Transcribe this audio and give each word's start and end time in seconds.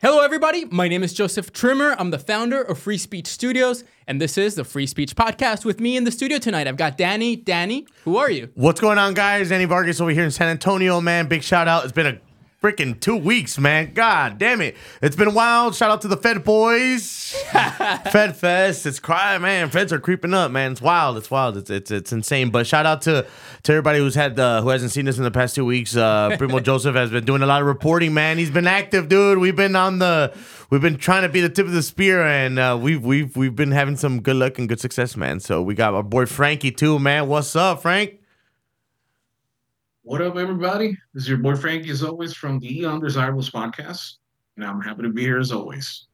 Hello, 0.00 0.20
everybody. 0.20 0.64
My 0.66 0.86
name 0.86 1.02
is 1.02 1.12
Joseph 1.12 1.52
Trimmer. 1.52 1.96
I'm 1.98 2.10
the 2.10 2.20
founder 2.20 2.62
of 2.62 2.78
Free 2.78 2.98
Speech 2.98 3.26
Studios, 3.26 3.82
and 4.06 4.20
this 4.20 4.38
is 4.38 4.54
the 4.54 4.62
Free 4.62 4.86
Speech 4.86 5.16
Podcast. 5.16 5.64
With 5.64 5.80
me 5.80 5.96
in 5.96 6.04
the 6.04 6.12
studio 6.12 6.38
tonight, 6.38 6.68
I've 6.68 6.76
got 6.76 6.96
Danny. 6.96 7.34
Danny, 7.34 7.84
who 8.04 8.16
are 8.16 8.30
you? 8.30 8.48
What's 8.54 8.80
going 8.80 8.96
on, 8.96 9.14
guys? 9.14 9.48
Danny 9.48 9.64
Vargas 9.64 10.00
over 10.00 10.12
here 10.12 10.22
in 10.22 10.30
San 10.30 10.46
Antonio, 10.46 11.00
man. 11.00 11.26
Big 11.26 11.42
shout 11.42 11.66
out. 11.66 11.82
It's 11.82 11.92
been 11.92 12.06
a 12.06 12.20
freaking 12.62 12.98
two 12.98 13.16
weeks, 13.16 13.56
man. 13.56 13.92
God 13.94 14.38
damn 14.38 14.60
it. 14.60 14.76
It's 15.00 15.14
been 15.14 15.32
wild. 15.32 15.76
Shout 15.76 15.90
out 15.90 16.00
to 16.02 16.08
the 16.08 16.16
Fed 16.16 16.42
boys. 16.42 17.32
Fed 18.10 18.36
Fest. 18.36 18.84
It's 18.84 18.98
crying, 18.98 19.42
man. 19.42 19.70
Feds 19.70 19.92
are 19.92 20.00
creeping 20.00 20.34
up, 20.34 20.50
man. 20.50 20.72
It's 20.72 20.82
wild. 20.82 21.16
It's 21.16 21.30
wild. 21.30 21.56
It's 21.56 21.70
it's, 21.70 21.90
it's 21.90 22.12
insane. 22.12 22.50
But 22.50 22.66
shout 22.66 22.84
out 22.84 23.02
to 23.02 23.26
to 23.62 23.72
everybody 23.72 23.98
who's 24.00 24.14
had 24.14 24.38
uh, 24.38 24.62
who 24.62 24.70
hasn't 24.70 24.90
seen 24.90 25.06
us 25.08 25.18
in 25.18 25.24
the 25.24 25.30
past 25.30 25.54
two 25.54 25.64
weeks. 25.64 25.96
Uh, 25.96 26.34
Primo 26.36 26.58
Joseph 26.68 26.96
has 26.96 27.10
been 27.10 27.24
doing 27.24 27.42
a 27.42 27.46
lot 27.46 27.60
of 27.60 27.66
reporting, 27.66 28.12
man. 28.12 28.38
He's 28.38 28.50
been 28.50 28.66
active, 28.66 29.08
dude. 29.08 29.38
We've 29.38 29.56
been 29.56 29.76
on 29.76 30.00
the 30.00 30.34
we've 30.70 30.82
been 30.82 30.96
trying 30.96 31.22
to 31.22 31.28
be 31.28 31.40
the 31.40 31.48
tip 31.48 31.66
of 31.66 31.72
the 31.72 31.82
spear, 31.82 32.22
and 32.26 32.58
uh, 32.58 32.76
we've 32.80 33.04
we've 33.04 33.36
we've 33.36 33.54
been 33.54 33.70
having 33.70 33.96
some 33.96 34.20
good 34.20 34.36
luck 34.36 34.58
and 34.58 34.68
good 34.68 34.80
success, 34.80 35.16
man. 35.16 35.38
So 35.38 35.62
we 35.62 35.74
got 35.74 35.94
our 35.94 36.02
boy 36.02 36.26
Frankie 36.26 36.72
too, 36.72 36.98
man. 36.98 37.28
What's 37.28 37.54
up, 37.54 37.82
Frank? 37.82 38.17
What 40.08 40.22
up, 40.22 40.38
everybody? 40.38 40.96
This 41.12 41.24
is 41.24 41.28
your 41.28 41.36
boy 41.36 41.54
Frankie, 41.54 41.90
as 41.90 42.02
always, 42.02 42.32
from 42.32 42.58
the 42.60 42.86
Undesirables 42.86 43.50
podcast, 43.50 44.14
and 44.56 44.64
I'm 44.64 44.80
happy 44.80 45.02
to 45.02 45.10
be 45.10 45.20
here 45.20 45.38
as 45.38 45.52
always. 45.52 46.06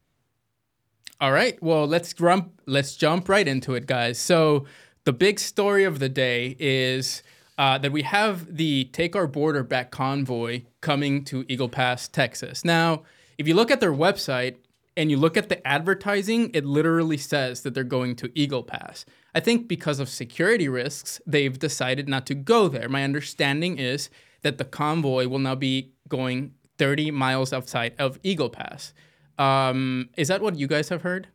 All 1.20 1.30
right. 1.30 1.62
Well, 1.62 1.86
let's 1.86 2.12
jump. 2.12 2.60
Let's 2.66 2.96
jump 2.96 3.28
right 3.28 3.46
into 3.46 3.74
it, 3.74 3.86
guys. 3.86 4.18
So 4.18 4.66
the 5.04 5.12
big 5.12 5.38
story 5.38 5.84
of 5.84 6.00
the 6.00 6.08
day 6.08 6.56
is 6.58 7.22
uh, 7.56 7.78
that 7.78 7.92
we 7.92 8.02
have 8.02 8.56
the 8.56 8.86
Take 8.86 9.14
Our 9.14 9.28
Border 9.28 9.62
Back 9.62 9.92
convoy 9.92 10.64
coming 10.80 11.24
to 11.26 11.44
Eagle 11.48 11.68
Pass, 11.68 12.08
Texas. 12.08 12.64
Now, 12.64 13.04
if 13.38 13.46
you 13.46 13.54
look 13.54 13.70
at 13.70 13.78
their 13.78 13.92
website 13.92 14.56
and 14.96 15.10
you 15.10 15.16
look 15.16 15.36
at 15.36 15.48
the 15.48 15.66
advertising, 15.66 16.50
it 16.54 16.64
literally 16.64 17.16
says 17.16 17.62
that 17.62 17.74
they're 17.74 17.84
going 17.84 18.14
to 18.16 18.30
Eagle 18.34 18.62
Pass. 18.62 19.04
I 19.34 19.40
think 19.40 19.66
because 19.66 19.98
of 19.98 20.08
security 20.08 20.68
risks, 20.68 21.20
they've 21.26 21.58
decided 21.58 22.08
not 22.08 22.26
to 22.26 22.34
go 22.34 22.68
there. 22.68 22.88
My 22.88 23.02
understanding 23.02 23.78
is 23.78 24.08
that 24.42 24.58
the 24.58 24.64
convoy 24.64 25.26
will 25.26 25.40
now 25.40 25.56
be 25.56 25.92
going 26.08 26.54
30 26.78 27.10
miles 27.10 27.52
outside 27.52 27.94
of 27.98 28.18
Eagle 28.22 28.50
Pass. 28.50 28.92
Um, 29.38 30.10
is 30.16 30.28
that 30.28 30.40
what 30.40 30.56
you 30.56 30.66
guys 30.68 30.88
have 30.90 31.02
heard? 31.02 31.28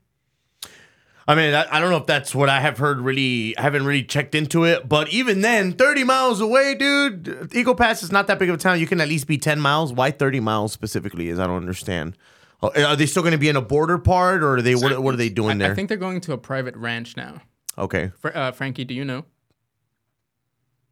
I 1.27 1.35
mean, 1.35 1.53
I, 1.53 1.67
I 1.69 1.79
don't 1.79 1.91
know 1.91 1.97
if 1.97 2.07
that's 2.07 2.33
what 2.33 2.49
I 2.49 2.59
have 2.59 2.79
heard. 2.79 3.01
Really, 3.01 3.55
I 3.55 3.61
haven't 3.61 3.85
really 3.85 4.03
checked 4.03 4.33
into 4.33 4.63
it. 4.63 4.89
But 4.89 5.09
even 5.09 5.41
then, 5.41 5.73
thirty 5.73 6.03
miles 6.03 6.41
away, 6.41 6.73
dude. 6.73 7.51
Eagle 7.53 7.75
Pass 7.75 8.01
is 8.01 8.11
not 8.11 8.25
that 8.27 8.39
big 8.39 8.49
of 8.49 8.55
a 8.55 8.57
town. 8.57 8.79
You 8.79 8.87
can 8.87 8.99
at 8.99 9.07
least 9.07 9.27
be 9.27 9.37
ten 9.37 9.59
miles. 9.59 9.93
Why 9.93 10.09
thirty 10.09 10.39
miles 10.39 10.73
specifically? 10.73 11.29
Is 11.29 11.37
I 11.37 11.45
don't 11.45 11.57
understand. 11.57 12.17
Oh, 12.61 12.71
Are 12.83 12.95
they 12.95 13.05
still 13.05 13.23
going 13.23 13.31
to 13.31 13.37
be 13.37 13.47
in 13.47 13.55
a 13.55 13.61
border 13.61 13.97
part, 13.97 14.43
or 14.43 14.57
are 14.57 14.61
they 14.61 14.75
what, 14.75 15.01
what 15.01 15.13
are 15.13 15.17
they 15.17 15.29
doing 15.29 15.57
I, 15.61 15.65
there? 15.65 15.71
I 15.71 15.75
think 15.75 15.87
they're 15.87 15.97
going 15.97 16.19
to 16.21 16.33
a 16.33 16.37
private 16.37 16.75
ranch 16.75 17.15
now. 17.15 17.41
okay, 17.77 18.11
Fr- 18.19 18.35
uh, 18.35 18.51
Frankie, 18.51 18.83
do 18.83 18.93
you 18.93 19.05
know? 19.05 19.25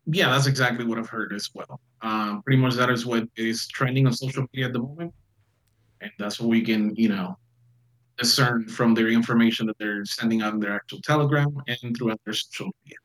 Yeah, 0.05 0.29
that's 0.29 0.47
exactly 0.47 0.85
what 0.85 0.97
I've 0.97 1.09
heard 1.09 1.33
as 1.33 1.49
well. 1.53 1.81
Um, 2.01 2.41
pretty 2.43 2.61
much 2.61 2.75
that 2.75 2.89
is 2.89 3.05
what 3.05 3.27
is 3.35 3.67
trending 3.67 4.07
on 4.07 4.13
social 4.13 4.45
media 4.53 4.67
at 4.67 4.73
the 4.73 4.79
moment, 4.79 5.13
and 5.99 6.11
that's 6.17 6.39
what 6.39 6.47
we 6.47 6.61
can, 6.61 6.95
you 6.95 7.09
know, 7.09 7.37
discern 8.17 8.65
from 8.67 8.93
their 8.93 9.09
information 9.09 9.67
that 9.67 9.77
they're 9.77 10.05
sending 10.05 10.41
out 10.41 10.53
in 10.53 10.61
their 10.61 10.73
actual 10.73 11.01
Telegram 11.01 11.53
and 11.67 11.97
throughout 11.97 12.19
their 12.23 12.33
social 12.33 12.71
media. 12.85 12.97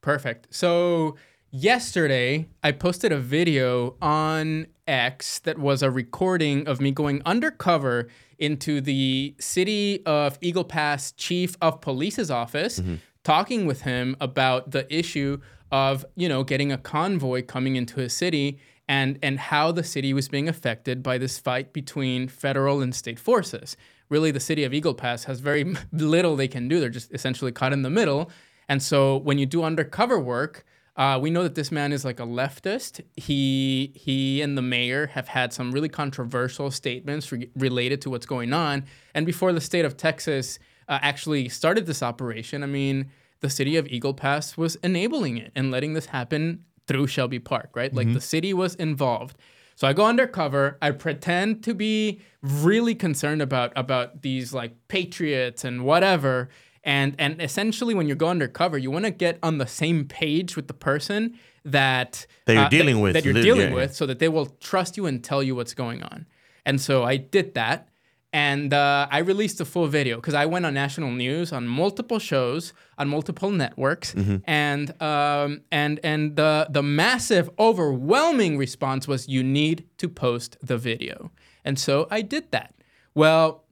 Perfect. 0.00 0.46
So 0.50 1.16
yesterday, 1.50 2.48
I 2.62 2.72
posted 2.72 3.12
a 3.12 3.18
video 3.18 3.96
on 4.00 4.66
X 4.86 5.38
that 5.40 5.58
was 5.58 5.82
a 5.82 5.90
recording 5.90 6.66
of 6.68 6.80
me 6.80 6.90
going 6.90 7.22
undercover 7.24 8.08
into 8.38 8.80
the 8.80 9.34
city 9.38 10.04
of 10.06 10.38
Eagle 10.40 10.64
Pass 10.64 11.12
chief 11.12 11.56
of 11.60 11.80
police's 11.80 12.30
office, 12.30 12.80
mm-hmm. 12.80 12.96
talking 13.24 13.66
with 13.66 13.82
him 13.82 14.16
about 14.20 14.70
the 14.70 14.92
issue 14.94 15.40
of 15.72 16.04
you 16.14 16.28
know 16.28 16.44
getting 16.44 16.70
a 16.70 16.78
convoy 16.78 17.42
coming 17.42 17.76
into 17.76 17.98
his 17.98 18.12
city 18.12 18.58
and 18.88 19.18
and 19.22 19.38
how 19.38 19.72
the 19.72 19.82
city 19.82 20.12
was 20.14 20.28
being 20.28 20.48
affected 20.48 21.02
by 21.02 21.18
this 21.18 21.38
fight 21.38 21.72
between 21.72 22.28
federal 22.28 22.80
and 22.82 22.94
state 22.94 23.18
forces. 23.18 23.76
Really, 24.08 24.30
the 24.30 24.40
city 24.40 24.62
of 24.62 24.72
Eagle 24.72 24.94
Pass 24.94 25.24
has 25.24 25.40
very 25.40 25.64
little 25.92 26.36
they 26.36 26.48
can 26.48 26.68
do. 26.68 26.78
They're 26.78 26.88
just 26.88 27.12
essentially 27.12 27.52
caught 27.52 27.72
in 27.72 27.82
the 27.82 27.90
middle. 27.90 28.30
And 28.68 28.82
so 28.82 29.16
when 29.18 29.38
you 29.38 29.46
do 29.46 29.62
undercover 29.62 30.18
work, 30.18 30.64
uh, 30.96 31.18
we 31.20 31.30
know 31.30 31.42
that 31.42 31.54
this 31.54 31.70
man 31.70 31.92
is 31.92 32.04
like 32.04 32.20
a 32.20 32.24
leftist. 32.24 33.02
He 33.16 33.92
he 33.94 34.40
and 34.40 34.56
the 34.56 34.62
mayor 34.62 35.08
have 35.08 35.28
had 35.28 35.52
some 35.52 35.72
really 35.72 35.90
controversial 35.90 36.70
statements 36.70 37.30
re- 37.30 37.50
related 37.54 38.00
to 38.02 38.10
what's 38.10 38.26
going 38.26 38.52
on. 38.52 38.84
And 39.14 39.26
before 39.26 39.52
the 39.52 39.60
state 39.60 39.84
of 39.84 39.96
Texas 39.96 40.58
uh, 40.88 40.98
actually 41.02 41.48
started 41.50 41.86
this 41.86 42.02
operation, 42.02 42.62
I 42.62 42.66
mean, 42.66 43.10
the 43.40 43.50
city 43.50 43.76
of 43.76 43.86
Eagle 43.88 44.14
Pass 44.14 44.56
was 44.56 44.76
enabling 44.76 45.36
it 45.36 45.52
and 45.54 45.70
letting 45.70 45.92
this 45.92 46.06
happen 46.06 46.64
through 46.86 47.08
Shelby 47.08 47.40
Park, 47.40 47.70
right? 47.74 47.92
Like 47.92 48.12
the 48.12 48.20
city 48.20 48.54
was 48.54 48.74
involved. 48.76 49.36
So 49.74 49.86
I 49.86 49.92
go 49.92 50.06
undercover. 50.06 50.78
I 50.80 50.92
pretend 50.92 51.62
to 51.64 51.74
be 51.74 52.22
really 52.40 52.94
concerned 52.94 53.42
about 53.42 53.72
about 53.76 54.22
these 54.22 54.54
like 54.54 54.72
patriots 54.88 55.64
and 55.64 55.84
whatever. 55.84 56.48
And 56.86 57.14
and 57.18 57.42
essentially, 57.42 57.94
when 57.94 58.06
you 58.08 58.14
go 58.14 58.28
undercover, 58.28 58.78
you 58.78 58.90
want 58.92 59.04
to 59.06 59.10
get 59.10 59.38
on 59.42 59.58
the 59.58 59.66
same 59.66 60.04
page 60.04 60.54
with 60.56 60.66
the 60.68 60.74
person 60.74 61.34
that 61.64 62.26
That 62.46 62.54
you're 62.54 62.68
dealing 62.68 63.00
with, 63.02 63.12
that 63.14 63.24
you're 63.24 63.34
li- 63.34 63.42
dealing 63.42 63.70
yeah, 63.70 63.74
with, 63.80 63.92
so 63.94 64.06
that 64.06 64.18
they 64.18 64.28
will 64.28 64.46
trust 64.60 64.96
you 64.96 65.06
and 65.06 65.22
tell 65.22 65.42
you 65.42 65.56
what's 65.56 65.74
going 65.74 66.02
on. 66.04 66.26
And 66.64 66.80
so 66.80 67.02
I 67.12 67.16
did 67.18 67.54
that, 67.54 67.88
and 68.32 68.72
uh, 68.72 69.08
I 69.10 69.18
released 69.18 69.60
a 69.60 69.64
full 69.64 69.88
video 69.88 70.16
because 70.16 70.34
I 70.34 70.46
went 70.46 70.64
on 70.64 70.74
national 70.74 71.10
news 71.10 71.52
on 71.52 71.66
multiple 71.66 72.20
shows 72.20 72.72
on 72.98 73.08
multiple 73.08 73.50
networks, 73.50 74.14
Mm-hmm. 74.14 74.36
and 74.46 75.02
um, 75.02 75.60
and 75.72 75.98
and 76.04 76.36
the 76.36 76.66
the 76.70 76.82
massive, 76.82 77.50
overwhelming 77.58 78.58
response 78.58 79.08
was 79.08 79.28
you 79.28 79.42
need 79.42 79.84
to 79.98 80.08
post 80.08 80.56
the 80.62 80.78
video, 80.78 81.30
and 81.64 81.78
so 81.78 82.06
I 82.10 82.22
did 82.22 82.50
that. 82.52 82.74
Well, 83.14 83.64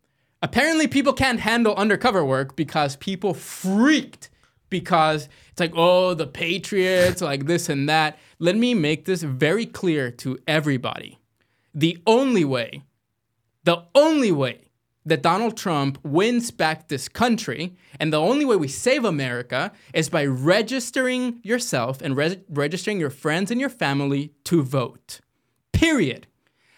apparently 0.45 0.87
people 0.87 1.15
can't 1.15 1.41
handle 1.41 1.75
undercover 1.75 2.25
work 2.25 2.55
because 2.55 2.97
people 2.97 3.33
freaked 3.35 4.31
because 4.69 5.29
it's 5.51 5.61
like 5.61 5.73
oh 5.75 6.15
the 6.15 6.27
patriots 6.27 7.21
like 7.21 7.47
this 7.47 7.69
and 7.69 7.89
that. 7.89 8.19
Let 8.39 8.57
me 8.57 8.75
make 8.75 9.07
this 9.07 9.23
very 9.23 9.67
clear 9.67 10.11
to 10.23 10.39
everybody. 10.47 11.19
The 11.75 11.99
only 12.07 12.45
way 12.45 12.83
the 13.65 13.85
only 13.95 14.31
way 14.31 14.61
that 15.07 15.23
Donald 15.23 15.57
Trump 15.57 15.99
wins 16.03 16.51
back 16.51 16.89
this 16.89 17.09
country 17.09 17.75
and 17.99 18.13
the 18.13 18.21
only 18.21 18.45
way 18.45 18.57
we 18.57 18.69
save 18.69 19.05
America 19.05 19.73
is 19.93 20.09
by 20.09 20.25
registering 20.27 21.41
yourself 21.43 22.01
and 22.03 22.17
re- 22.17 22.43
registering 22.49 23.01
your 23.01 23.11
friends 23.11 23.51
and 23.51 23.61
your 23.61 23.71
family 23.71 24.33
to 24.45 24.63
vote. 24.63 25.21
Period. 25.73 26.27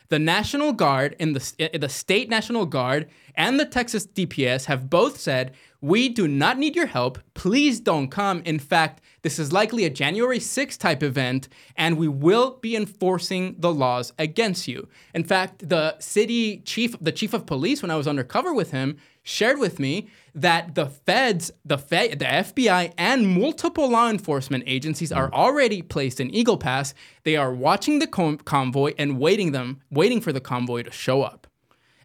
The 0.08 0.18
National 0.20 0.72
Guard 0.72 1.16
and 1.18 1.34
the, 1.34 1.70
uh, 1.74 1.78
the 1.78 1.88
state 1.88 2.28
National 2.28 2.66
Guard 2.66 3.08
and 3.36 3.60
the 3.60 3.64
Texas 3.64 4.06
DPS 4.06 4.64
have 4.66 4.88
both 4.88 5.18
said, 5.18 5.52
we 5.80 6.08
do 6.08 6.26
not 6.26 6.58
need 6.58 6.74
your 6.74 6.86
help. 6.86 7.18
Please 7.34 7.80
don't 7.80 8.08
come. 8.08 8.42
In 8.44 8.58
fact, 8.58 9.02
this 9.22 9.38
is 9.38 9.52
likely 9.52 9.84
a 9.84 9.90
January 9.90 10.38
6th 10.38 10.78
type 10.78 11.02
event, 11.02 11.48
and 11.76 11.98
we 11.98 12.08
will 12.08 12.58
be 12.62 12.74
enforcing 12.74 13.56
the 13.58 13.72
laws 13.72 14.12
against 14.18 14.66
you. 14.66 14.88
In 15.14 15.22
fact, 15.22 15.68
the 15.68 15.98
city 15.98 16.58
chief, 16.64 16.96
the 17.00 17.12
chief 17.12 17.34
of 17.34 17.46
police, 17.46 17.82
when 17.82 17.90
I 17.90 17.96
was 17.96 18.08
undercover 18.08 18.54
with 18.54 18.70
him, 18.70 18.96
shared 19.22 19.58
with 19.58 19.78
me 19.78 20.08
that 20.34 20.74
the 20.74 20.86
feds, 20.86 21.50
the, 21.64 21.76
Fed, 21.76 22.18
the 22.20 22.24
FBI, 22.24 22.92
and 22.96 23.28
multiple 23.28 23.90
law 23.90 24.08
enforcement 24.08 24.64
agencies 24.66 25.12
are 25.12 25.28
hmm. 25.28 25.34
already 25.34 25.82
placed 25.82 26.20
in 26.20 26.34
Eagle 26.34 26.56
Pass. 26.56 26.94
They 27.24 27.36
are 27.36 27.52
watching 27.52 27.98
the 27.98 28.06
com- 28.06 28.38
convoy 28.38 28.94
and 28.98 29.18
waiting 29.18 29.52
them, 29.52 29.82
waiting 29.90 30.20
for 30.20 30.32
the 30.32 30.40
convoy 30.40 30.84
to 30.84 30.90
show 30.90 31.22
up. 31.22 31.46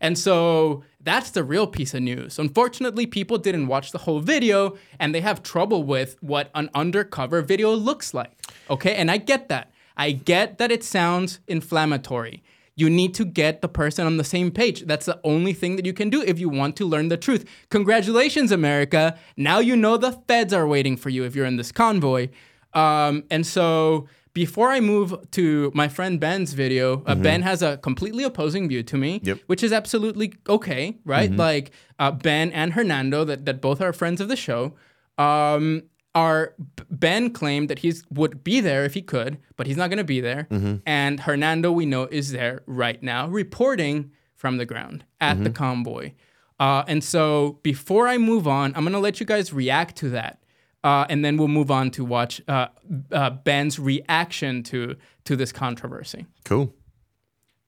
And 0.02 0.18
so 0.18 0.84
that's 1.04 1.32
the 1.32 1.44
real 1.44 1.68
piece 1.68 1.94
of 1.94 2.02
news. 2.02 2.38
Unfortunately, 2.38 3.06
people 3.06 3.38
didn't 3.38 3.68
watch 3.68 3.92
the 3.92 4.00
whole 4.00 4.20
video 4.20 4.78
and 5.00 5.14
they 5.14 5.22
have 5.22 5.44
trouble 5.44 5.84
with 5.84 6.18
what 6.22 6.50
an 6.56 6.70
undercover 6.74 7.42
video 7.42 7.74
looks 7.74 8.14
like. 8.14 8.32
Okay, 8.70 8.96
and 8.96 9.10
I 9.10 9.18
get 9.18 9.50
that. 9.50 9.72
I 9.98 10.12
get 10.12 10.58
that 10.58 10.72
it 10.72 10.84
sounds 10.84 11.40
inflammatory. 11.48 12.44
You 12.76 12.90
need 12.90 13.14
to 13.16 13.26
get 13.26 13.62
the 13.62 13.68
person 13.68 14.06
on 14.06 14.18
the 14.18 14.24
same 14.24 14.50
page. 14.50 14.84
That's 14.84 15.06
the 15.06 15.20
only 15.24 15.54
thing 15.54 15.76
that 15.76 15.86
you 15.86 15.94
can 15.94 16.10
do 16.10 16.22
if 16.22 16.40
you 16.40 16.50
want 16.50 16.76
to 16.78 16.86
learn 16.86 17.10
the 17.10 17.18
truth. 17.18 17.46
Congratulations, 17.70 18.52
America. 18.52 19.18
Now 19.36 19.60
you 19.60 19.76
know 19.76 19.98
the 19.98 20.14
feds 20.28 20.54
are 20.54 20.68
waiting 20.68 20.98
for 20.98 21.10
you 21.10 21.24
if 21.24 21.36
you're 21.36 21.46
in 21.46 21.58
this 21.58 21.72
convoy. 21.72 22.30
Um, 22.74 23.26
and 23.30 23.46
so 23.46 24.08
before 24.34 24.70
I 24.70 24.80
move 24.80 25.14
to 25.32 25.72
my 25.74 25.88
friend 25.88 26.20
Ben's 26.20 26.54
video, 26.54 27.04
uh, 27.06 27.16
Ben 27.16 27.42
has 27.42 27.62
a 27.62 27.78
completely 27.78 28.24
opposing 28.24 28.68
view 28.70 28.84
to 28.84 28.98
me, 28.98 29.20
Yep. 29.24 29.40
which 29.48 29.64
is 29.64 29.74
absolutely 29.74 30.34
okay, 30.48 30.98
right? 31.06 31.32
Like 31.32 31.72
uh, 32.00 32.12
Ben 32.12 32.52
and 32.52 32.74
Hernando, 32.74 33.24
that, 33.26 33.46
that 33.46 33.62
both 33.62 33.82
are 33.82 33.92
friends 33.94 34.22
of 34.22 34.28
the 34.30 34.36
show, 34.36 34.74
um, 35.18 35.84
are 36.14 36.56
Ben 36.90 37.32
claimed 37.32 37.70
that 37.70 37.80
he 37.80 37.94
would 38.10 38.44
be 38.44 38.60
there 38.60 38.84
if 38.84 38.94
he 38.94 39.02
could, 39.02 39.38
but 39.56 39.68
he's 39.68 39.78
not 39.78 39.90
going 39.90 39.98
to 39.98 40.04
be 40.04 40.20
there. 40.22 40.48
And 40.86 41.20
Hernando, 41.22 41.72
we 41.72 41.86
know, 41.86 42.04
is 42.12 42.32
there 42.32 42.64
right 42.66 43.02
now, 43.02 43.28
reporting 43.28 44.12
from 44.36 44.58
the 44.58 44.66
ground 44.66 45.06
at 45.22 45.44
the 45.44 45.50
convoy. 45.52 46.12
Uh, 46.60 46.84
and 46.88 47.04
so 47.04 47.60
before 47.64 48.08
I 48.08 48.18
move 48.18 48.48
on, 48.48 48.74
I'm 48.76 48.84
going 48.84 48.94
to 48.94 49.00
let 49.00 49.20
you 49.20 49.26
guys 49.26 49.54
react 49.54 49.96
to 49.98 50.10
that. 50.10 50.41
Uh, 50.84 51.06
and 51.10 51.24
then 51.24 51.38
we'll 51.38 51.48
move 51.48 51.70
on 51.70 51.92
to 51.92 52.04
watch 52.04 52.42
uh, 52.48 52.68
uh, 53.12 53.30
Ben's 53.30 53.78
reaction 53.78 54.64
to 54.64 54.96
to 55.26 55.36
this 55.36 55.52
controversy. 55.52 56.26
Cool. 56.44 56.74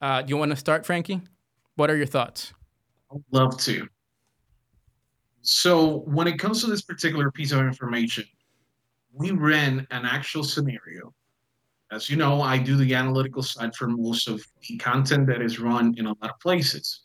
Uh, 0.00 0.22
do 0.22 0.30
you 0.30 0.36
want 0.36 0.50
to 0.50 0.56
start, 0.56 0.84
Frankie? 0.84 1.20
What 1.76 1.90
are 1.90 1.96
your 1.96 2.06
thoughts? 2.06 2.52
I'd 3.12 3.22
love 3.30 3.56
to. 3.60 3.88
So, 5.42 5.98
when 6.06 6.26
it 6.26 6.38
comes 6.38 6.60
to 6.62 6.66
this 6.66 6.82
particular 6.82 7.30
piece 7.30 7.52
of 7.52 7.60
information, 7.60 8.24
we 9.12 9.30
ran 9.30 9.86
an 9.90 10.04
actual 10.04 10.42
scenario. 10.42 11.14
As 11.92 12.10
you 12.10 12.16
know, 12.16 12.42
I 12.42 12.58
do 12.58 12.76
the 12.76 12.94
analytical 12.94 13.42
side 13.42 13.76
for 13.76 13.86
most 13.86 14.26
of 14.26 14.44
the 14.66 14.76
content 14.78 15.26
that 15.28 15.40
is 15.40 15.60
run 15.60 15.94
in 15.96 16.06
a 16.06 16.08
lot 16.08 16.30
of 16.30 16.40
places. 16.40 17.02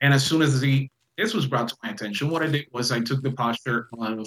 And 0.00 0.12
as 0.12 0.24
soon 0.24 0.42
as 0.42 0.60
the 0.60 0.88
this 1.16 1.34
was 1.34 1.46
brought 1.46 1.68
to 1.68 1.76
my 1.84 1.90
attention, 1.90 2.30
what 2.30 2.42
I 2.42 2.46
did 2.46 2.66
was 2.72 2.90
I 2.90 3.00
took 3.00 3.22
the 3.22 3.32
posture 3.32 3.88
of 3.98 4.26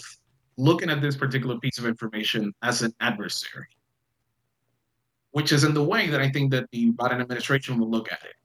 looking 0.57 0.89
at 0.89 1.01
this 1.01 1.15
particular 1.15 1.59
piece 1.59 1.77
of 1.77 1.85
information 1.85 2.53
as 2.61 2.81
an 2.81 2.93
adversary, 2.99 3.67
which 5.31 5.51
is 5.51 5.63
in 5.63 5.73
the 5.73 5.83
way 5.83 6.07
that 6.07 6.21
I 6.21 6.29
think 6.29 6.51
that 6.51 6.69
the 6.71 6.91
Biden 6.93 7.21
administration 7.21 7.77
will 7.77 7.89
look 7.89 8.11
at 8.11 8.23
it 8.23 8.35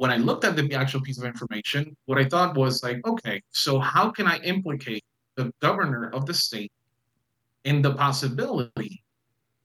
when 0.00 0.10
I 0.10 0.16
looked 0.16 0.46
at 0.46 0.56
the 0.56 0.74
actual 0.74 1.02
piece 1.02 1.18
of 1.18 1.24
information, 1.24 1.94
what 2.06 2.16
I 2.16 2.24
thought 2.24 2.56
was 2.56 2.82
like, 2.82 3.06
okay, 3.06 3.42
so 3.50 3.78
how 3.78 4.10
can 4.10 4.26
I 4.26 4.38
implicate 4.38 5.04
the 5.36 5.52
governor 5.60 6.08
of 6.14 6.24
the 6.24 6.32
state 6.32 6.72
in 7.64 7.82
the 7.82 7.92
possibility 7.92 9.02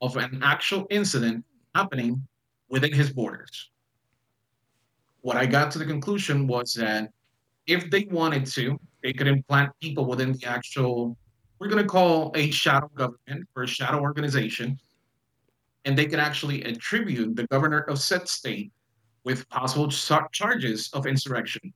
of 0.01 0.17
an 0.17 0.41
actual 0.43 0.87
incident 0.89 1.45
happening 1.73 2.27
within 2.67 2.91
his 2.91 3.13
borders? 3.13 3.71
What 5.21 5.37
I 5.37 5.45
got 5.45 5.71
to 5.71 5.79
the 5.79 5.85
conclusion 5.85 6.47
was 6.47 6.73
that 6.73 7.11
if 7.67 7.89
they 7.89 8.07
wanted 8.11 8.45
to, 8.47 8.79
they 9.03 9.13
could 9.13 9.27
implant 9.27 9.71
people 9.81 10.05
within 10.05 10.33
the 10.33 10.45
actual, 10.45 11.17
we're 11.59 11.67
going 11.67 11.81
to 11.81 11.87
call 11.87 12.31
a 12.35 12.51
shadow 12.51 12.89
government 12.95 13.47
or 13.55 13.63
a 13.63 13.67
shadow 13.67 13.99
organization, 13.99 14.77
and 15.85 15.97
they 15.97 16.05
could 16.05 16.19
actually 16.19 16.63
attribute 16.63 17.35
the 17.35 17.47
governor 17.47 17.79
of 17.81 17.99
said 17.99 18.27
state 18.27 18.71
with 19.23 19.47
possible 19.49 19.87
char- 19.89 20.29
charges 20.31 20.89
of 20.93 21.07
insurrection. 21.07 21.73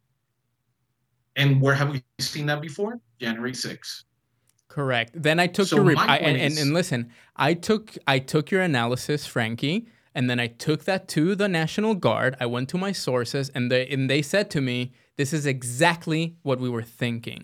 And 1.35 1.61
where 1.61 1.75
have 1.75 1.91
we 1.91 2.03
seen 2.19 2.45
that 2.47 2.61
before? 2.61 2.99
January 3.19 3.53
6th. 3.53 4.03
Correct. 4.67 5.11
Then 5.15 5.39
I 5.39 5.47
took 5.47 5.67
So 5.67 5.77
your 5.77 5.85
re- 5.85 5.95
I, 5.97 6.17
and, 6.17 6.37
and 6.37 6.57
and 6.57 6.73
listen. 6.73 7.11
I 7.35 7.55
took 7.55 7.97
I 8.07 8.19
took 8.19 8.51
your 8.51 8.61
analysis, 8.61 9.25
Frankie, 9.25 9.87
and 10.13 10.29
then 10.29 10.39
I 10.39 10.45
took 10.45 10.83
that 10.83 11.07
to 11.09 11.33
the 11.33 11.47
National 11.47 11.95
Guard. 11.95 12.37
I 12.39 12.45
went 12.45 12.69
to 12.69 12.77
my 12.77 12.91
sources, 12.91 13.49
and 13.49 13.71
they 13.71 13.87
and 13.87 14.07
they 14.07 14.21
said 14.21 14.51
to 14.51 14.61
me, 14.61 14.93
"This 15.19 15.31
is 15.33 15.45
exactly 15.45 16.23
what 16.47 16.59
we 16.59 16.69
were 16.75 16.87
thinking." 17.03 17.41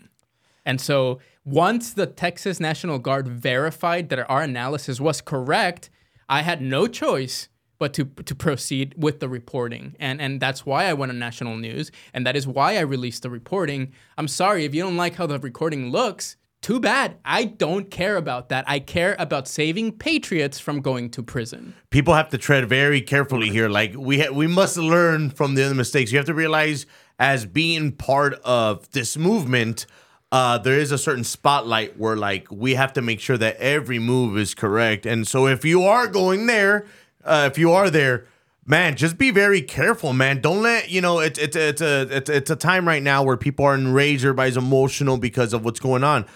And 0.68 0.80
so 0.80 1.20
once 1.44 1.92
the 1.92 2.06
Texas 2.06 2.58
National 2.58 2.98
Guard 2.98 3.28
verified 3.28 4.08
that 4.10 4.28
our 4.28 4.42
analysis 4.42 5.00
was 5.00 5.20
correct, 5.20 5.90
I 6.28 6.40
had 6.42 6.60
no 6.60 6.88
choice 6.88 7.48
but 7.78 7.92
to 7.94 8.04
to 8.30 8.34
proceed 8.34 8.94
with 8.96 9.20
the 9.20 9.28
reporting. 9.28 9.94
And 10.00 10.20
and 10.20 10.40
that's 10.40 10.66
why 10.66 10.86
I 10.90 10.94
went 10.94 11.12
on 11.12 11.18
national 11.18 11.56
news 11.56 11.92
and 12.12 12.26
that 12.26 12.36
is 12.36 12.46
why 12.46 12.76
I 12.76 12.80
released 12.80 13.22
the 13.22 13.30
reporting. 13.30 13.92
I'm 14.18 14.28
sorry 14.28 14.64
if 14.64 14.74
you 14.74 14.82
don't 14.82 14.96
like 15.04 15.14
how 15.14 15.26
the 15.26 15.38
recording 15.38 15.90
looks, 15.98 16.36
too 16.62 16.80
bad. 16.80 17.08
I 17.24 17.44
don't 17.44 17.90
care 17.90 18.16
about 18.16 18.48
that. 18.48 18.64
I 18.66 18.78
care 18.80 19.14
about 19.18 19.46
saving 19.46 19.92
patriots 19.98 20.58
from 20.58 20.80
going 20.80 21.10
to 21.10 21.22
prison. 21.22 21.74
people 21.90 22.14
have 22.14 22.30
to 22.30 22.38
tread 22.38 22.68
very 22.68 23.00
carefully 23.00 23.50
here. 23.50 23.68
Like 23.68 23.94
we 23.96 24.20
ha- 24.22 24.32
we 24.32 24.48
must 24.48 24.76
learn 24.76 25.30
from 25.30 25.54
the 25.54 25.62
other 25.64 25.76
mistakes. 25.76 26.10
You 26.10 26.18
have 26.18 26.26
to 26.26 26.34
realize, 26.34 26.86
as 27.18 27.46
being 27.46 27.92
part 27.92 28.34
of 28.44 28.90
this 28.92 29.16
movement, 29.16 29.86
uh, 30.32 30.58
there 30.58 30.78
is 30.78 30.92
a 30.92 30.98
certain 30.98 31.24
spotlight 31.24 31.98
where 31.98 32.16
like 32.16 32.48
we 32.50 32.74
have 32.74 32.92
to 32.94 33.02
make 33.02 33.20
sure 33.20 33.38
that 33.38 33.56
every 33.56 33.98
move 33.98 34.36
is 34.36 34.54
correct. 34.54 35.06
And 35.06 35.26
so 35.26 35.46
if 35.46 35.64
you 35.64 35.84
are 35.84 36.06
going 36.06 36.46
there, 36.46 36.86
uh, 37.24 37.48
if 37.50 37.58
you 37.58 37.72
are 37.72 37.90
there. 37.90 38.26
Man, 38.68 38.96
just 38.96 39.16
be 39.16 39.30
very 39.30 39.62
careful, 39.62 40.12
man. 40.12 40.40
Don't 40.40 40.60
let 40.60 40.90
you 40.90 41.00
know 41.00 41.20
it's 41.20 41.38
it's 41.38 41.54
it's 41.54 41.80
a 41.80 42.08
it's, 42.10 42.28
it's 42.28 42.50
a 42.50 42.56
time 42.56 42.88
right 42.88 43.02
now 43.02 43.22
where 43.22 43.36
people 43.36 43.64
are 43.64 43.76
enraged, 43.76 44.24
everybody's 44.24 44.56
emotional 44.56 45.18
because 45.18 45.52
of 45.52 45.64
what's 45.64 45.78
going 45.78 46.02
on 46.02 46.26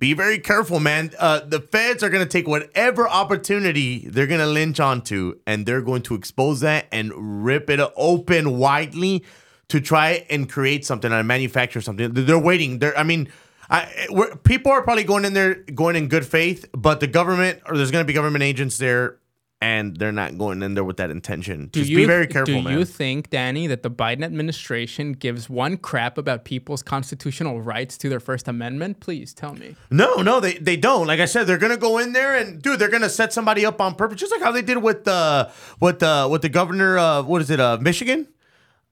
be 0.00 0.14
very 0.14 0.38
careful, 0.38 0.80
man. 0.80 1.10
Uh, 1.18 1.40
the 1.40 1.60
feds 1.60 2.02
are 2.02 2.08
to 2.22 2.28
take 2.28 2.48
whatever 2.48 3.06
opportunity 3.06 4.08
they're 4.08 4.26
to 4.40 4.46
lynch 4.46 4.80
onto, 4.80 5.38
and 5.46 5.66
they're 5.66 5.82
going 5.82 6.00
to 6.00 6.14
expose 6.14 6.60
that 6.60 6.86
and 6.90 7.44
rip 7.44 7.68
it 7.68 7.80
open 7.96 8.56
widely 8.56 9.22
to 9.70 9.80
try 9.80 10.26
and 10.28 10.48
create 10.48 10.84
something 10.84 11.10
and 11.10 11.26
manufacture 11.26 11.80
something. 11.80 12.12
They're 12.12 12.38
waiting. 12.38 12.78
They're, 12.78 12.96
I 12.96 13.02
mean, 13.02 13.28
I, 13.70 14.08
we're, 14.10 14.36
people 14.36 14.72
are 14.72 14.82
probably 14.82 15.04
going 15.04 15.24
in 15.24 15.32
there, 15.32 15.54
going 15.54 15.96
in 15.96 16.08
good 16.08 16.26
faith, 16.26 16.66
but 16.72 17.00
the 17.00 17.06
government 17.06 17.60
or 17.66 17.76
there's 17.76 17.90
going 17.90 18.02
to 18.02 18.06
be 18.06 18.12
government 18.12 18.42
agents 18.42 18.78
there, 18.78 19.18
and 19.62 19.96
they're 19.96 20.10
not 20.10 20.38
going 20.38 20.62
in 20.62 20.74
there 20.74 20.82
with 20.82 20.96
that 20.96 21.10
intention. 21.10 21.66
Do 21.66 21.80
Just 21.80 21.90
you 21.90 21.98
be 21.98 22.04
very 22.06 22.26
careful, 22.26 22.54
do 22.54 22.62
man. 22.62 22.78
you 22.78 22.84
think, 22.84 23.30
Danny, 23.30 23.66
that 23.68 23.82
the 23.82 23.90
Biden 23.90 24.24
administration 24.24 25.12
gives 25.12 25.50
one 25.50 25.76
crap 25.76 26.18
about 26.18 26.44
people's 26.44 26.82
constitutional 26.82 27.60
rights 27.60 27.98
to 27.98 28.08
their 28.08 28.20
First 28.20 28.48
Amendment? 28.48 29.00
Please 29.00 29.34
tell 29.34 29.54
me. 29.54 29.76
No, 29.90 30.16
no, 30.16 30.40
they, 30.40 30.54
they 30.54 30.76
don't. 30.76 31.06
Like 31.06 31.20
I 31.20 31.26
said, 31.26 31.46
they're 31.46 31.58
gonna 31.58 31.76
go 31.76 31.98
in 31.98 32.12
there 32.12 32.34
and 32.34 32.60
dude, 32.60 32.80
they're 32.80 32.88
gonna 32.88 33.10
set 33.10 33.32
somebody 33.32 33.64
up 33.64 33.80
on 33.80 33.94
purpose, 33.94 34.18
just 34.18 34.32
like 34.32 34.42
how 34.42 34.50
they 34.50 34.62
did 34.62 34.78
with 34.78 35.04
the 35.04 35.52
with 35.78 36.00
the 36.00 36.26
with 36.28 36.42
the 36.42 36.48
governor 36.48 36.98
of 36.98 37.26
what 37.26 37.40
is 37.42 37.50
it, 37.50 37.60
uh, 37.60 37.78
Michigan? 37.80 38.26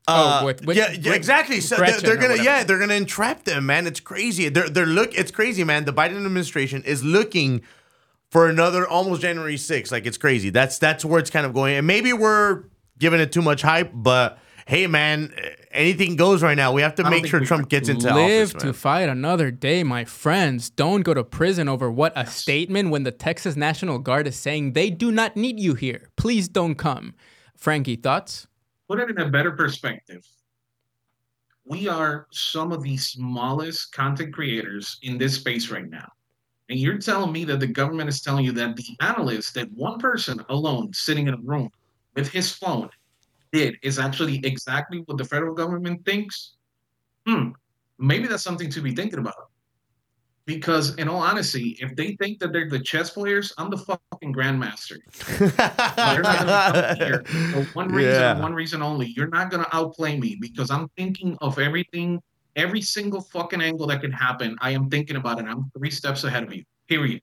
Oh, 0.09 0.45
with- 0.45 0.65
with- 0.65 0.77
yeah, 0.77 0.91
yeah, 0.93 1.13
exactly. 1.13 1.61
So 1.61 1.77
they're, 1.77 2.01
they're 2.01 2.17
gonna, 2.17 2.43
yeah, 2.43 2.65
they're 2.65 2.79
gonna 2.79 2.95
entrap 2.95 3.45
them, 3.45 3.67
man. 3.67 3.87
It's 3.87 4.01
crazy. 4.01 4.49
They're 4.49 4.69
they're 4.69 4.87
look. 4.87 5.15
It's 5.17 5.31
crazy, 5.31 5.65
man. 5.65 5.85
The 5.85 5.93
Biden 5.93 6.17
administration 6.17 6.83
is 6.85 7.05
looking 7.05 7.63
for 8.31 8.49
another 8.49 8.87
almost 8.87 9.23
January 9.23 9.57
6th. 9.57 9.91
Like 9.93 10.07
it's 10.07 10.19
crazy. 10.19 10.51
That's 10.51 10.79
that's 10.79 11.05
where 11.05 11.19
it's 11.21 11.31
kind 11.31 11.47
of 11.47 11.55
going. 11.55 11.77
And 11.77 11.87
maybe 11.87 12.13
we're 12.13 12.65
giving 12.99 13.21
it 13.21 13.33
too 13.33 13.43
much 13.43 13.63
hype, 13.63 13.91
but 13.95 14.39
hey, 14.67 14.87
man, 14.87 15.33
eh, 15.39 15.51
anything 15.71 16.17
goes 16.17 16.43
right 16.43 16.57
now. 16.57 16.73
We 16.73 16.83
have 16.83 16.95
to 16.97 17.09
make 17.09 17.27
sure 17.27 17.41
Trump 17.41 17.69
gets 17.69 17.89
into 17.89 18.09
Live 18.09 18.17
office, 18.51 18.53
to 18.55 18.65
man. 18.67 18.73
fight 18.75 19.09
another 19.09 19.51
day, 19.51 19.83
my 19.85 20.05
friends. 20.05 20.69
Don't 20.69 21.03
go 21.03 21.15
to 21.15 21.23
prison 21.25 21.69
over 21.69 21.91
what 21.91 22.13
a 22.17 22.27
statement 22.27 22.91
when 22.91 23.05
the 23.05 23.13
Texas 23.13 23.57
National 23.57 23.99
Guard 23.99 24.27
is 24.27 24.37
saying 24.37 24.73
they 24.73 24.91
do 24.91 25.13
not 25.13 25.37
need 25.37 25.61
you 25.61 25.75
here. 25.75 26.09
Please 26.17 26.49
don't 26.49 26.75
come. 26.75 27.15
Frankie, 27.57 27.97
thoughts? 27.97 28.47
Put 28.89 29.01
it 29.01 29.11
in 29.11 29.19
a 29.19 29.29
better 29.29 29.53
perspective. 29.53 30.25
We 31.67 31.89
are 31.89 32.27
some 32.33 32.73
of 32.73 32.83
the 32.83 32.97
smallest 32.97 33.93
content 33.93 34.33
creators 34.33 34.99
in 35.03 35.19
this 35.19 35.35
space 35.35 35.71
right 35.71 35.89
now. 35.89 36.09
And 36.71 36.79
you're 36.79 36.99
telling 36.99 37.33
me 37.33 37.45
that 37.45 37.61
the 37.61 37.67
government 37.67 38.09
is 38.09 38.23
telling 38.23 38.45
you 38.45 38.53
that 38.53 38.77
the 38.77 38.97
analyst, 39.01 39.55
that 39.55 39.71
one 39.73 39.99
person 39.99 40.43
alone 40.49 40.93
sitting 40.95 41.29
in 41.29 41.35
a 41.35 41.41
room 41.43 41.69
with 42.15 42.29
his 42.29 42.53
phone 42.53 42.89
did 43.53 43.77
is 43.83 43.99
actually 43.99 44.41
exactly 44.45 45.03
what 45.07 45.19
the 45.19 45.25
federal 45.25 45.55
government 45.55 46.05
thinks? 46.05 46.55
Hmm, 47.27 47.51
maybe 47.99 48.27
that's 48.27 48.43
something 48.43 48.71
to 48.71 48.81
be 48.81 48.95
thinking 48.95 49.19
about. 49.19 49.48
Because 50.49 50.95
in 50.95 51.11
all 51.11 51.21
honesty, 51.21 51.77
if 51.79 51.95
they 51.95 52.17
think 52.17 52.39
that 52.39 52.55
they're 52.55 52.71
the 52.71 52.79
chess 52.81 53.11
players, 53.11 53.53
I'm 53.59 53.69
the 53.69 53.77
fucking 53.77 54.33
grandmaster. 54.33 54.97
You're 55.39 56.23
not 56.23 56.39
gonna 56.39 56.95
come 56.97 56.97
here 56.97 57.23
for 57.53 57.63
one 57.75 57.89
reason, 57.93 58.13
Yeah. 58.15 58.41
one 58.41 58.55
reason 58.55 58.81
only. 58.81 59.09
You're 59.09 59.29
not 59.29 59.51
gonna 59.51 59.69
outplay 59.75 60.19
me 60.19 60.39
because 60.41 60.71
I'm 60.71 60.89
thinking 60.97 61.37
of 61.43 61.59
everything, 61.59 62.19
every 62.57 62.81
single 62.81 63.21
fucking 63.21 63.61
angle 63.61 63.87
that 63.89 64.01
can 64.01 64.11
happen. 64.11 64.57
I 64.63 64.71
am 64.71 64.89
thinking 64.89 65.17
about 65.17 65.39
it. 65.39 65.45
I'm 65.45 65.71
three 65.77 65.91
steps 65.91 66.25
ahead 66.25 66.45
of 66.45 66.55
you. 66.55 66.65
Period. 66.89 67.21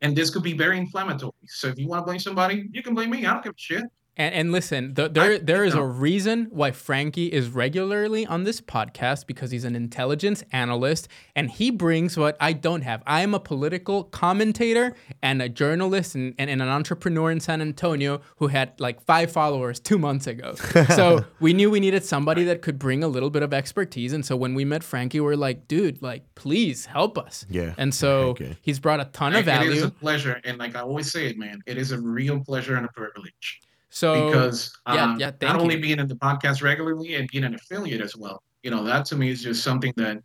And 0.00 0.16
this 0.16 0.30
could 0.30 0.42
be 0.42 0.54
very 0.54 0.76
inflammatory. 0.76 1.32
So 1.46 1.68
if 1.68 1.78
you 1.78 1.86
want 1.86 2.00
to 2.02 2.04
blame 2.06 2.18
somebody, 2.18 2.68
you 2.72 2.82
can 2.82 2.96
blame 2.96 3.10
me. 3.10 3.26
I 3.26 3.32
don't 3.32 3.44
give 3.44 3.52
a 3.52 3.58
shit. 3.58 3.84
And, 4.20 4.34
and 4.34 4.52
listen, 4.52 4.92
the, 4.94 5.08
there 5.08 5.32
I- 5.32 5.38
there 5.38 5.64
is 5.64 5.74
a 5.74 5.82
reason 5.82 6.48
why 6.50 6.72
Frankie 6.72 7.28
is 7.32 7.48
regularly 7.48 8.26
on 8.26 8.44
this 8.44 8.60
podcast 8.60 9.26
because 9.26 9.50
he's 9.50 9.64
an 9.64 9.74
intelligence 9.74 10.44
analyst 10.52 11.08
and 11.34 11.50
he 11.50 11.70
brings 11.70 12.18
what 12.18 12.36
I 12.38 12.52
don't 12.52 12.82
have. 12.82 13.02
I 13.06 13.22
am 13.22 13.32
a 13.32 13.40
political 13.40 14.04
commentator 14.04 14.94
and 15.22 15.40
a 15.40 15.48
journalist 15.48 16.14
and, 16.14 16.34
and, 16.38 16.50
and 16.50 16.60
an 16.60 16.68
entrepreneur 16.68 17.30
in 17.30 17.40
San 17.40 17.62
Antonio 17.62 18.20
who 18.36 18.48
had 18.48 18.78
like 18.78 19.00
five 19.00 19.32
followers 19.32 19.80
two 19.80 19.98
months 19.98 20.26
ago. 20.26 20.54
so 20.96 21.24
we 21.40 21.54
knew 21.54 21.70
we 21.70 21.80
needed 21.80 22.04
somebody 22.04 22.44
that 22.44 22.60
could 22.60 22.78
bring 22.78 23.02
a 23.02 23.08
little 23.08 23.30
bit 23.30 23.42
of 23.42 23.54
expertise. 23.54 24.12
And 24.12 24.24
so 24.26 24.36
when 24.36 24.52
we 24.54 24.66
met 24.66 24.84
Frankie, 24.84 25.20
we 25.20 25.32
are 25.32 25.36
like, 25.36 25.66
dude, 25.66 26.02
like, 26.02 26.22
please 26.34 26.84
help 26.84 27.16
us. 27.16 27.46
Yeah. 27.48 27.74
And 27.78 27.94
so 27.94 28.10
Okay. 28.36 28.56
he's 28.60 28.78
brought 28.80 29.00
a 29.00 29.06
ton 29.06 29.34
of 29.34 29.46
value. 29.46 29.70
It 29.70 29.76
is 29.78 29.82
a 29.84 29.90
pleasure. 29.90 30.40
And 30.44 30.58
like 30.58 30.76
I 30.76 30.80
always 30.80 31.10
say 31.10 31.26
it, 31.26 31.38
man, 31.38 31.62
it 31.66 31.78
is 31.78 31.92
a 31.92 31.98
real 31.98 32.38
pleasure 32.44 32.76
and 32.76 32.84
a 32.84 32.90
privilege. 32.92 33.60
So 33.90 34.26
because 34.26 34.72
yeah, 34.86 35.04
um, 35.04 35.20
yeah, 35.20 35.30
thank 35.32 35.52
not 35.52 35.60
only 35.60 35.74
you. 35.74 35.82
being 35.82 35.98
in 35.98 36.06
the 36.06 36.14
podcast 36.14 36.62
regularly 36.62 37.16
and 37.16 37.28
being 37.28 37.44
an 37.44 37.54
affiliate 37.54 38.00
as 38.00 38.16
well, 38.16 38.42
you 38.62 38.70
know, 38.70 38.84
that 38.84 39.04
to 39.06 39.16
me 39.16 39.30
is 39.30 39.42
just 39.42 39.62
something 39.64 39.92
that 39.96 40.18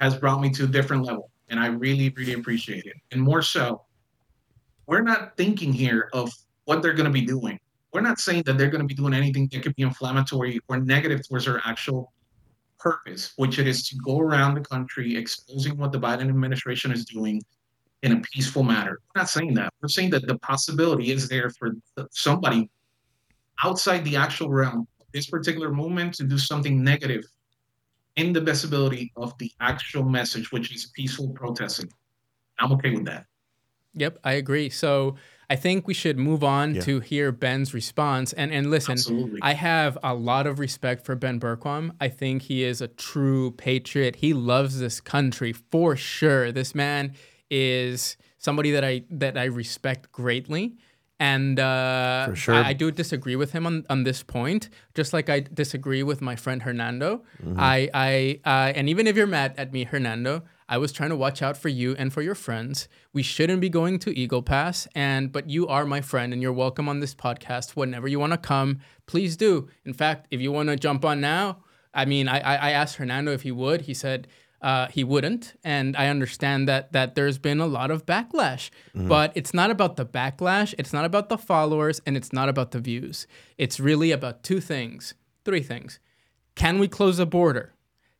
has 0.00 0.16
brought 0.16 0.40
me 0.40 0.50
to 0.50 0.64
a 0.64 0.66
different 0.66 1.04
level. 1.04 1.30
And 1.48 1.60
I 1.60 1.66
really, 1.66 2.08
really 2.16 2.32
appreciate 2.32 2.86
it. 2.86 2.96
And 3.12 3.20
more 3.20 3.42
so, 3.42 3.82
we're 4.86 5.02
not 5.02 5.36
thinking 5.36 5.72
here 5.72 6.08
of 6.14 6.32
what 6.64 6.82
they're 6.82 6.94
going 6.94 7.06
to 7.06 7.12
be 7.12 7.20
doing. 7.26 7.58
we're 7.92 8.00
not 8.00 8.18
saying 8.18 8.42
that 8.46 8.56
they're 8.56 8.70
going 8.70 8.80
to 8.80 8.86
be 8.86 8.94
doing 8.94 9.12
anything 9.12 9.48
that 9.52 9.62
could 9.62 9.76
be 9.76 9.82
inflammatory 9.82 10.58
or 10.68 10.78
negative 10.78 11.26
towards 11.28 11.46
our 11.46 11.60
actual 11.64 12.12
purpose, 12.78 13.32
which 13.36 13.58
it 13.58 13.66
is 13.66 13.86
to 13.88 13.96
go 13.96 14.18
around 14.18 14.54
the 14.54 14.60
country 14.62 15.16
exposing 15.16 15.76
what 15.76 15.92
the 15.92 16.00
Biden 16.00 16.28
administration 16.28 16.90
is 16.90 17.04
doing 17.04 17.40
in 18.02 18.12
a 18.12 18.20
peaceful 18.20 18.62
manner. 18.62 18.98
We're 19.14 19.20
not 19.20 19.28
saying 19.28 19.54
that. 19.54 19.72
We're 19.80 19.88
saying 19.88 20.10
that 20.10 20.26
the 20.26 20.38
possibility 20.38 21.12
is 21.12 21.28
there 21.28 21.50
for 21.50 21.72
somebody 22.10 22.68
outside 23.64 24.04
the 24.04 24.16
actual 24.16 24.50
realm 24.50 24.86
of 25.00 25.06
this 25.12 25.26
particular 25.26 25.72
movement 25.72 26.14
to 26.14 26.24
do 26.24 26.38
something 26.38 26.82
negative 26.82 27.24
in 28.16 28.32
the 28.32 28.40
visibility 28.40 29.12
of 29.16 29.36
the 29.38 29.50
actual 29.60 30.04
message, 30.04 30.52
which 30.52 30.74
is 30.74 30.90
peaceful 30.94 31.30
protesting. 31.30 31.90
I'm 32.58 32.72
okay 32.72 32.90
with 32.90 33.04
that. 33.06 33.26
Yep, 33.94 34.18
I 34.24 34.32
agree. 34.32 34.70
So 34.70 35.16
I 35.50 35.56
think 35.56 35.86
we 35.86 35.94
should 35.94 36.18
move 36.18 36.42
on 36.42 36.76
yeah. 36.76 36.80
to 36.82 37.00
hear 37.00 37.30
Ben's 37.30 37.74
response. 37.74 38.32
And 38.32 38.50
and 38.52 38.70
listen, 38.70 38.92
Absolutely. 38.92 39.40
I 39.42 39.52
have 39.52 39.98
a 40.02 40.14
lot 40.14 40.46
of 40.46 40.58
respect 40.58 41.04
for 41.04 41.14
Ben 41.14 41.38
Bergquam. 41.38 41.90
I 42.00 42.08
think 42.08 42.42
he 42.42 42.64
is 42.64 42.80
a 42.80 42.88
true 42.88 43.50
patriot. 43.52 44.16
He 44.16 44.32
loves 44.32 44.78
this 44.78 45.00
country 45.00 45.52
for 45.52 45.94
sure. 45.94 46.52
This 46.52 46.74
man 46.74 47.12
is 47.50 48.16
somebody 48.38 48.70
that 48.70 48.84
I 48.84 49.04
that 49.10 49.36
I 49.36 49.44
respect 49.44 50.10
greatly. 50.10 50.76
And 51.22 51.60
uh, 51.60 52.34
sure. 52.34 52.56
I, 52.56 52.70
I, 52.70 52.72
do 52.72 52.90
disagree 52.90 53.36
with 53.36 53.52
him 53.52 53.64
on, 53.64 53.86
on 53.88 54.02
this 54.02 54.24
point, 54.24 54.68
just 54.92 55.12
like 55.12 55.30
I 55.30 55.38
disagree 55.38 56.02
with 56.02 56.20
my 56.20 56.34
friend 56.34 56.60
Hernando. 56.60 57.22
Mm-hmm. 57.40 57.60
I, 57.60 57.88
I 57.94 58.40
uh, 58.44 58.72
and 58.74 58.88
even 58.88 59.06
if 59.06 59.14
you're 59.14 59.28
mad 59.28 59.54
at 59.56 59.72
me, 59.72 59.84
Hernando, 59.84 60.42
I 60.68 60.78
was 60.78 60.90
trying 60.90 61.10
to 61.10 61.16
watch 61.16 61.40
out 61.40 61.56
for 61.56 61.68
you 61.68 61.94
and 61.96 62.12
for 62.12 62.22
your 62.22 62.34
friends. 62.34 62.88
We 63.12 63.22
shouldn't 63.22 63.60
be 63.60 63.68
going 63.68 64.00
to 64.00 64.18
Eagle 64.18 64.42
Pass, 64.42 64.88
and 64.96 65.30
but 65.30 65.48
you 65.48 65.68
are 65.68 65.86
my 65.86 66.00
friend, 66.00 66.32
and 66.32 66.42
you're 66.42 66.52
welcome 66.52 66.88
on 66.88 66.98
this 66.98 67.14
podcast 67.14 67.76
whenever 67.76 68.08
you 68.08 68.18
want 68.18 68.32
to 68.32 68.36
come. 68.36 68.80
Please 69.06 69.36
do. 69.36 69.68
In 69.84 69.92
fact, 69.92 70.26
if 70.32 70.40
you 70.40 70.50
want 70.50 70.70
to 70.70 70.76
jump 70.76 71.04
on 71.04 71.20
now, 71.20 71.58
I 71.94 72.04
mean, 72.04 72.26
I, 72.26 72.38
I 72.40 72.70
asked 72.72 72.96
Hernando 72.96 73.30
if 73.30 73.42
he 73.42 73.52
would. 73.52 73.82
He 73.82 73.94
said 73.94 74.26
uh, 74.62 74.86
he 74.88 75.02
wouldn't, 75.02 75.54
and 75.64 75.96
I 75.96 76.08
understand 76.08 76.68
that 76.68 76.92
that 76.92 77.14
there's 77.16 77.38
been 77.38 77.60
a 77.60 77.66
lot 77.66 77.90
of 77.90 78.06
backlash. 78.06 78.70
Mm-hmm. 78.94 79.08
But 79.08 79.32
it's 79.34 79.52
not 79.52 79.70
about 79.70 79.96
the 79.96 80.06
backlash. 80.06 80.72
It's 80.78 80.92
not 80.92 81.04
about 81.04 81.28
the 81.28 81.36
followers, 81.36 82.00
and 82.06 82.16
it's 82.16 82.32
not 82.32 82.48
about 82.48 82.70
the 82.70 82.78
views. 82.78 83.26
It's 83.58 83.80
really 83.80 84.12
about 84.12 84.44
two 84.44 84.60
things, 84.60 85.14
three 85.44 85.62
things. 85.62 85.98
Can 86.54 86.78
we 86.78 86.86
close 86.86 87.16
the 87.16 87.26
border? 87.26 87.74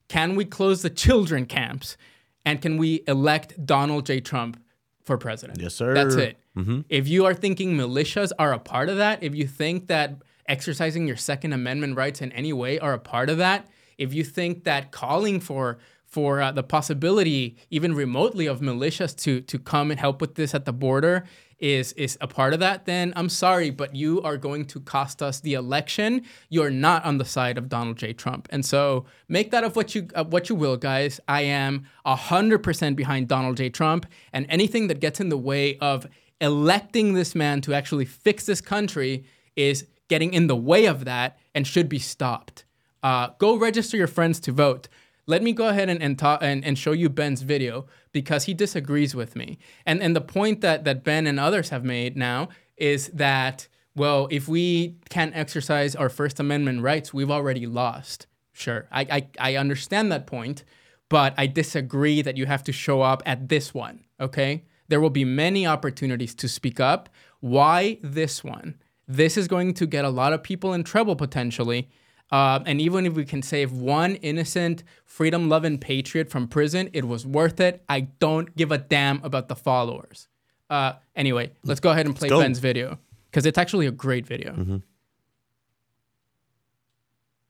Can 0.08 0.34
we 0.34 0.44
close 0.44 0.82
the 0.82 0.90
children 0.90 1.46
camps? 1.46 1.96
And 2.44 2.60
can 2.60 2.76
we 2.76 3.04
elect 3.06 3.64
Donald 3.64 4.06
J. 4.06 4.20
Trump 4.20 4.60
for 5.04 5.16
president? 5.16 5.60
Yes, 5.60 5.74
sir. 5.74 5.94
That's 5.94 6.16
it. 6.16 6.38
Mm-hmm. 6.56 6.80
If 6.88 7.06
you 7.06 7.24
are 7.24 7.34
thinking 7.34 7.76
militias 7.76 8.32
are 8.36 8.52
a 8.52 8.58
part 8.58 8.88
of 8.88 8.96
that, 8.96 9.22
if 9.22 9.34
you 9.34 9.46
think 9.46 9.86
that 9.86 10.22
exercising 10.46 11.06
your 11.06 11.16
Second 11.16 11.52
Amendment 11.52 11.96
rights 11.96 12.20
in 12.20 12.32
any 12.32 12.52
way 12.52 12.80
are 12.80 12.94
a 12.94 12.98
part 12.98 13.30
of 13.30 13.38
that, 13.38 13.68
if 13.96 14.12
you 14.12 14.24
think 14.24 14.64
that 14.64 14.90
calling 14.90 15.38
for 15.38 15.78
for 16.12 16.42
uh, 16.42 16.52
the 16.52 16.62
possibility, 16.62 17.56
even 17.70 17.94
remotely, 17.94 18.46
of 18.46 18.60
militias 18.60 19.16
to 19.24 19.40
to 19.40 19.58
come 19.58 19.90
and 19.90 19.98
help 19.98 20.20
with 20.20 20.34
this 20.34 20.54
at 20.54 20.64
the 20.66 20.72
border 20.72 21.24
is 21.58 21.92
is 21.92 22.18
a 22.20 22.26
part 22.26 22.52
of 22.52 22.60
that, 22.60 22.84
then 22.84 23.12
I'm 23.16 23.28
sorry, 23.28 23.70
but 23.70 23.94
you 23.94 24.20
are 24.22 24.36
going 24.36 24.66
to 24.66 24.80
cost 24.80 25.22
us 25.22 25.40
the 25.40 25.54
election. 25.54 26.22
You're 26.50 26.70
not 26.70 27.04
on 27.04 27.18
the 27.18 27.24
side 27.24 27.56
of 27.56 27.68
Donald 27.68 27.96
J. 27.96 28.12
Trump, 28.12 28.48
and 28.50 28.66
so 28.66 29.06
make 29.28 29.52
that 29.52 29.64
of 29.64 29.74
what 29.76 29.94
you 29.94 30.02
what 30.28 30.50
you 30.50 30.56
will, 30.56 30.76
guys. 30.76 31.20
I 31.28 31.42
am 31.42 31.86
hundred 32.04 32.58
percent 32.58 32.96
behind 32.96 33.28
Donald 33.28 33.56
J. 33.56 33.70
Trump, 33.70 34.06
and 34.34 34.44
anything 34.50 34.88
that 34.88 35.00
gets 35.00 35.20
in 35.20 35.30
the 35.30 35.38
way 35.38 35.78
of 35.78 36.06
electing 36.40 37.14
this 37.14 37.34
man 37.34 37.60
to 37.62 37.72
actually 37.72 38.04
fix 38.04 38.44
this 38.44 38.60
country 38.60 39.24
is 39.56 39.86
getting 40.08 40.34
in 40.34 40.48
the 40.48 40.56
way 40.56 40.86
of 40.86 41.04
that 41.04 41.38
and 41.54 41.66
should 41.66 41.88
be 41.88 42.00
stopped. 42.00 42.64
Uh, 43.02 43.28
go 43.38 43.56
register 43.56 43.96
your 43.96 44.06
friends 44.06 44.40
to 44.40 44.52
vote 44.52 44.88
let 45.26 45.42
me 45.42 45.52
go 45.52 45.68
ahead 45.68 45.88
and 45.88 46.02
and, 46.02 46.18
talk, 46.18 46.42
and 46.42 46.64
and 46.64 46.78
show 46.78 46.92
you 46.92 47.08
Ben's 47.08 47.42
video 47.42 47.86
because 48.12 48.44
he 48.44 48.54
disagrees 48.54 49.14
with 49.14 49.36
me. 49.36 49.58
And 49.86 50.02
and 50.02 50.16
the 50.16 50.20
point 50.20 50.60
that 50.60 50.84
that 50.84 51.04
Ben 51.04 51.26
and 51.26 51.38
others 51.38 51.70
have 51.70 51.84
made 51.84 52.16
now 52.16 52.48
is 52.76 53.08
that 53.08 53.68
well, 53.94 54.26
if 54.30 54.48
we 54.48 54.96
can't 55.10 55.36
exercise 55.36 55.94
our 55.94 56.08
First 56.08 56.40
Amendment 56.40 56.80
rights, 56.80 57.12
we've 57.12 57.30
already 57.30 57.66
lost. 57.66 58.26
Sure, 58.52 58.88
I 58.90 59.02
I, 59.38 59.52
I 59.52 59.56
understand 59.56 60.10
that 60.12 60.26
point, 60.26 60.64
but 61.08 61.34
I 61.36 61.46
disagree 61.46 62.22
that 62.22 62.36
you 62.36 62.46
have 62.46 62.64
to 62.64 62.72
show 62.72 63.02
up 63.02 63.22
at 63.26 63.48
this 63.48 63.72
one. 63.74 64.04
Okay, 64.20 64.64
there 64.88 65.00
will 65.00 65.10
be 65.10 65.24
many 65.24 65.66
opportunities 65.66 66.34
to 66.36 66.48
speak 66.48 66.80
up. 66.80 67.08
Why 67.40 67.98
this 68.02 68.44
one? 68.44 68.80
This 69.08 69.36
is 69.36 69.48
going 69.48 69.74
to 69.74 69.86
get 69.86 70.04
a 70.04 70.10
lot 70.10 70.32
of 70.32 70.42
people 70.42 70.72
in 70.72 70.84
trouble 70.84 71.16
potentially 71.16 71.90
uh, 72.32 72.60
and 72.64 72.80
even 72.80 73.04
if 73.04 73.12
we 73.12 73.26
can 73.26 73.42
save 73.42 73.72
one 73.72 74.16
innocent, 74.16 74.82
freedom 75.04 75.50
loving 75.50 75.78
patriot 75.78 76.30
from 76.30 76.48
prison, 76.48 76.88
it 76.94 77.06
was 77.06 77.26
worth 77.26 77.60
it. 77.60 77.84
I 77.88 78.00
don't 78.00 78.56
give 78.56 78.72
a 78.72 78.78
damn 78.78 79.22
about 79.22 79.48
the 79.48 79.54
followers. 79.54 80.28
Uh, 80.70 80.94
anyway, 81.14 81.52
let's 81.62 81.80
go 81.80 81.90
ahead 81.90 82.06
and 82.06 82.16
play 82.16 82.30
Ben's 82.30 82.58
video 82.58 82.98
because 83.30 83.44
it's 83.44 83.58
actually 83.58 83.86
a 83.86 83.90
great 83.90 84.26
video. 84.26 84.52
Mm-hmm. 84.52 84.76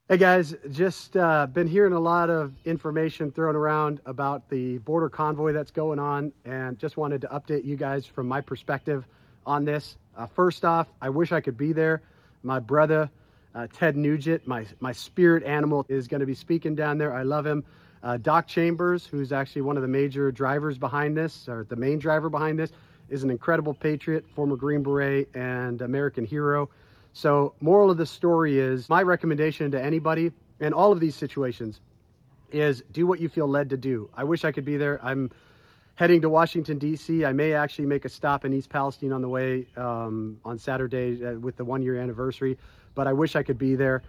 Hey 0.08 0.16
guys, 0.18 0.54
just 0.72 1.16
uh, 1.16 1.46
been 1.46 1.68
hearing 1.68 1.92
a 1.92 2.00
lot 2.00 2.28
of 2.28 2.52
information 2.64 3.30
thrown 3.30 3.54
around 3.54 4.00
about 4.04 4.50
the 4.50 4.78
border 4.78 5.08
convoy 5.08 5.52
that's 5.52 5.70
going 5.70 6.00
on, 6.00 6.32
and 6.44 6.76
just 6.78 6.96
wanted 6.96 7.20
to 7.20 7.28
update 7.28 7.64
you 7.64 7.76
guys 7.76 8.04
from 8.04 8.26
my 8.26 8.40
perspective 8.40 9.06
on 9.46 9.64
this. 9.64 9.96
Uh, 10.16 10.26
first 10.26 10.64
off, 10.64 10.88
I 11.00 11.08
wish 11.08 11.30
I 11.30 11.40
could 11.40 11.56
be 11.56 11.72
there. 11.72 12.02
My 12.42 12.58
brother 12.58 13.08
uh, 13.54 13.66
Ted 13.72 13.96
Nugent, 13.96 14.46
my, 14.46 14.66
my 14.80 14.92
spirit 14.92 15.44
animal, 15.44 15.84
is 15.88 16.08
going 16.08 16.20
to 16.20 16.26
be 16.26 16.34
speaking 16.34 16.74
down 16.74 16.98
there. 16.98 17.14
I 17.14 17.22
love 17.22 17.46
him. 17.46 17.64
Uh, 18.02 18.16
Doc 18.16 18.46
Chambers, 18.46 19.06
who's 19.06 19.32
actually 19.32 19.62
one 19.62 19.76
of 19.76 19.82
the 19.82 19.88
major 19.88 20.32
drivers 20.32 20.78
behind 20.78 21.16
this, 21.16 21.48
or 21.48 21.64
the 21.68 21.76
main 21.76 21.98
driver 21.98 22.28
behind 22.28 22.58
this, 22.58 22.72
is 23.08 23.22
an 23.22 23.30
incredible 23.30 23.74
patriot, 23.74 24.24
former 24.34 24.56
Green 24.56 24.82
Beret, 24.82 25.28
and 25.34 25.82
American 25.82 26.24
hero. 26.24 26.68
So, 27.12 27.54
moral 27.60 27.90
of 27.90 27.98
the 27.98 28.06
story 28.06 28.58
is 28.58 28.88
my 28.88 29.02
recommendation 29.02 29.70
to 29.72 29.82
anybody 29.82 30.32
in 30.60 30.72
all 30.72 30.92
of 30.92 31.00
these 31.00 31.14
situations 31.14 31.80
is 32.50 32.82
do 32.92 33.06
what 33.06 33.20
you 33.20 33.28
feel 33.28 33.46
led 33.46 33.70
to 33.70 33.76
do. 33.76 34.08
I 34.14 34.24
wish 34.24 34.44
I 34.44 34.52
could 34.52 34.64
be 34.64 34.76
there. 34.76 34.98
I'm 35.02 35.30
heading 35.94 36.22
to 36.22 36.28
Washington, 36.28 36.78
D.C. 36.78 37.24
I 37.24 37.32
may 37.32 37.52
actually 37.54 37.86
make 37.86 38.04
a 38.04 38.08
stop 38.08 38.44
in 38.44 38.52
East 38.52 38.70
Palestine 38.70 39.12
on 39.12 39.22
the 39.22 39.28
way 39.28 39.66
um, 39.76 40.38
on 40.44 40.58
Saturday 40.58 41.24
uh, 41.24 41.34
with 41.34 41.56
the 41.56 41.64
one 41.64 41.82
year 41.82 42.00
anniversary 42.00 42.58
but 42.94 43.06
I 43.06 43.12
wish 43.12 43.36
I 43.36 43.42
could 43.42 43.58
be 43.58 43.74
there. 43.74 44.02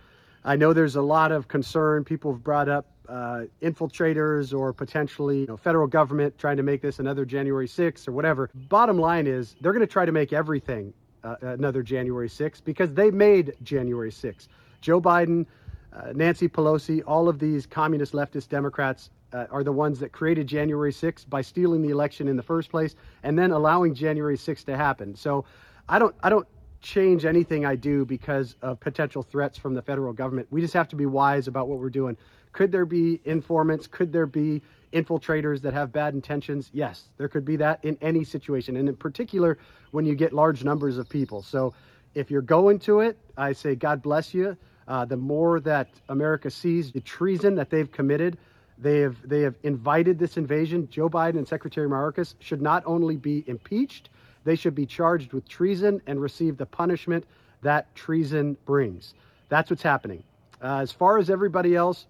I 0.44 0.56
know 0.56 0.74
there's 0.74 0.96
a 0.96 1.02
lot 1.02 1.32
of 1.32 1.48
concern. 1.48 2.04
People 2.04 2.34
have 2.34 2.44
brought 2.44 2.68
up 2.68 2.86
uh, 3.08 3.44
infiltrators 3.62 4.58
or 4.58 4.74
potentially 4.74 5.42
you 5.42 5.48
know, 5.48 5.58
federal 5.58 5.88
government 5.88 6.38
trying 6.38 6.58
to 6.58 6.64
make 6.64 6.82
this 6.82 7.00
another 7.00 7.26
January 7.26 7.68
6th 7.68 8.08
or 8.08 8.12
whatever. 8.12 8.50
Bottom 8.54 8.98
line 8.98 9.28
is 9.28 9.56
they're 9.62 9.74
going 9.74 9.86
to 9.86 9.92
try 9.92 10.06
to 10.06 10.12
make 10.12 10.34
everything 10.34 10.94
uh, 11.24 11.36
another 11.42 11.84
January 11.84 12.30
6th 12.30 12.64
because 12.64 12.94
they 12.94 13.12
made 13.12 13.54
January 13.64 14.12
6th. 14.12 14.48
Joe 14.82 15.02
Biden, 15.02 15.46
uh, 15.94 16.12
Nancy 16.14 16.50
Pelosi, 16.50 17.02
all 17.06 17.30
of 17.30 17.40
these 17.40 17.66
communist 17.66 18.14
leftist 18.14 18.50
Democrats 18.50 19.10
uh, 19.32 19.46
are 19.50 19.64
the 19.64 19.72
ones 19.72 20.00
that 20.00 20.12
created 20.12 20.48
January 20.48 20.92
6th 20.92 21.30
by 21.30 21.42
stealing 21.42 21.82
the 21.82 21.90
election 21.90 22.28
in 22.28 22.36
the 22.36 22.44
first 22.44 22.70
place 22.70 22.96
and 23.24 23.38
then 23.38 23.52
allowing 23.52 23.94
January 23.96 24.38
6th 24.38 24.66
to 24.66 24.78
happen. 24.78 25.16
So 25.16 25.46
I 25.90 26.00
don't 26.00 26.16
I 26.24 26.30
don't 26.30 26.48
change 26.84 27.26
anything 27.26 27.66
I 27.66 27.76
do 27.76 28.06
because 28.06 28.56
of 28.62 28.80
potential 28.80 29.24
threats 29.24 29.58
from 29.58 29.74
the 29.74 29.82
federal 29.82 30.14
government. 30.14 30.48
We 30.52 30.62
just 30.62 30.74
have 30.74 30.90
to 30.90 30.96
be 30.96 31.06
wise 31.06 31.48
about 31.48 31.68
what 31.68 31.80
we're 31.80 31.90
doing. 31.90 32.18
Could 32.52 32.72
there 32.72 32.86
be 32.86 33.20
informants? 33.26 33.88
Could 33.88 34.12
there 34.12 34.28
be 34.28 34.62
infiltrators 34.92 35.62
that 35.62 35.74
have 35.74 35.92
bad 35.92 36.14
intentions? 36.14 36.70
Yes, 36.74 37.10
there 37.18 37.28
could 37.28 37.46
be 37.46 37.56
that 37.56 37.84
in 37.84 37.98
any 38.02 38.24
situation, 38.24 38.78
and 38.78 38.88
in 38.88 38.96
particular 38.96 39.58
when 39.92 40.06
you 40.06 40.14
get 40.14 40.34
large 40.34 40.64
numbers 40.64 40.98
of 40.98 41.10
people. 41.10 41.42
So 41.42 41.74
if 42.14 42.30
you're 42.30 42.42
going 42.42 42.78
to 42.80 43.00
it, 43.00 43.18
I 43.38 43.54
say 43.54 43.76
God 43.76 44.04
bless 44.04 44.34
you. 44.34 44.56
Uh, 44.88 45.06
the 45.06 45.18
more 45.18 45.62
that 45.62 45.88
America 46.10 46.52
sees 46.52 46.92
the 46.92 47.00
treason 47.00 47.56
that 47.56 47.70
they've 47.70 47.92
committed, 47.92 48.38
they 48.78 49.00
have 49.00 49.18
they 49.28 49.42
have 49.42 49.56
invited 49.64 50.20
this 50.20 50.36
invasion. 50.36 50.90
Joe 50.92 51.10
Biden 51.10 51.38
and 51.38 51.48
Secretary 51.48 51.88
Mayorkas 51.88 52.36
should 52.40 52.62
not 52.62 52.84
only 52.86 53.16
be 53.16 53.44
impeached, 53.48 54.10
they 54.44 54.56
should 54.56 54.76
be 54.76 54.86
charged 54.86 55.34
with 55.34 55.48
treason 55.48 56.02
and 56.08 56.22
receive 56.22 56.58
the 56.58 56.66
punishment 56.66 57.26
that 57.62 57.94
treason 57.96 58.58
brings. 58.66 59.14
That's 59.50 59.70
what's 59.70 59.84
happening. 59.84 60.24
Uh, 60.62 60.78
as 60.78 60.92
far 60.92 61.18
as 61.18 61.30
everybody 61.30 61.76
else, 61.76 62.08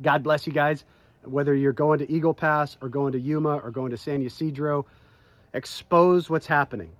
God 0.00 0.22
bless 0.22 0.46
you 0.46 0.52
guys. 0.52 0.84
Whether 1.24 1.54
you're 1.54 1.72
going 1.72 1.98
to 2.00 2.10
Eagle 2.10 2.34
Pass 2.34 2.76
or 2.82 2.88
going 2.88 3.12
to 3.12 3.20
Yuma 3.20 3.56
or 3.58 3.70
going 3.70 3.90
to 3.90 3.96
San 3.96 4.22
Ysidro, 4.22 4.86
expose 5.54 6.28
what's 6.28 6.46
happening 6.46 6.90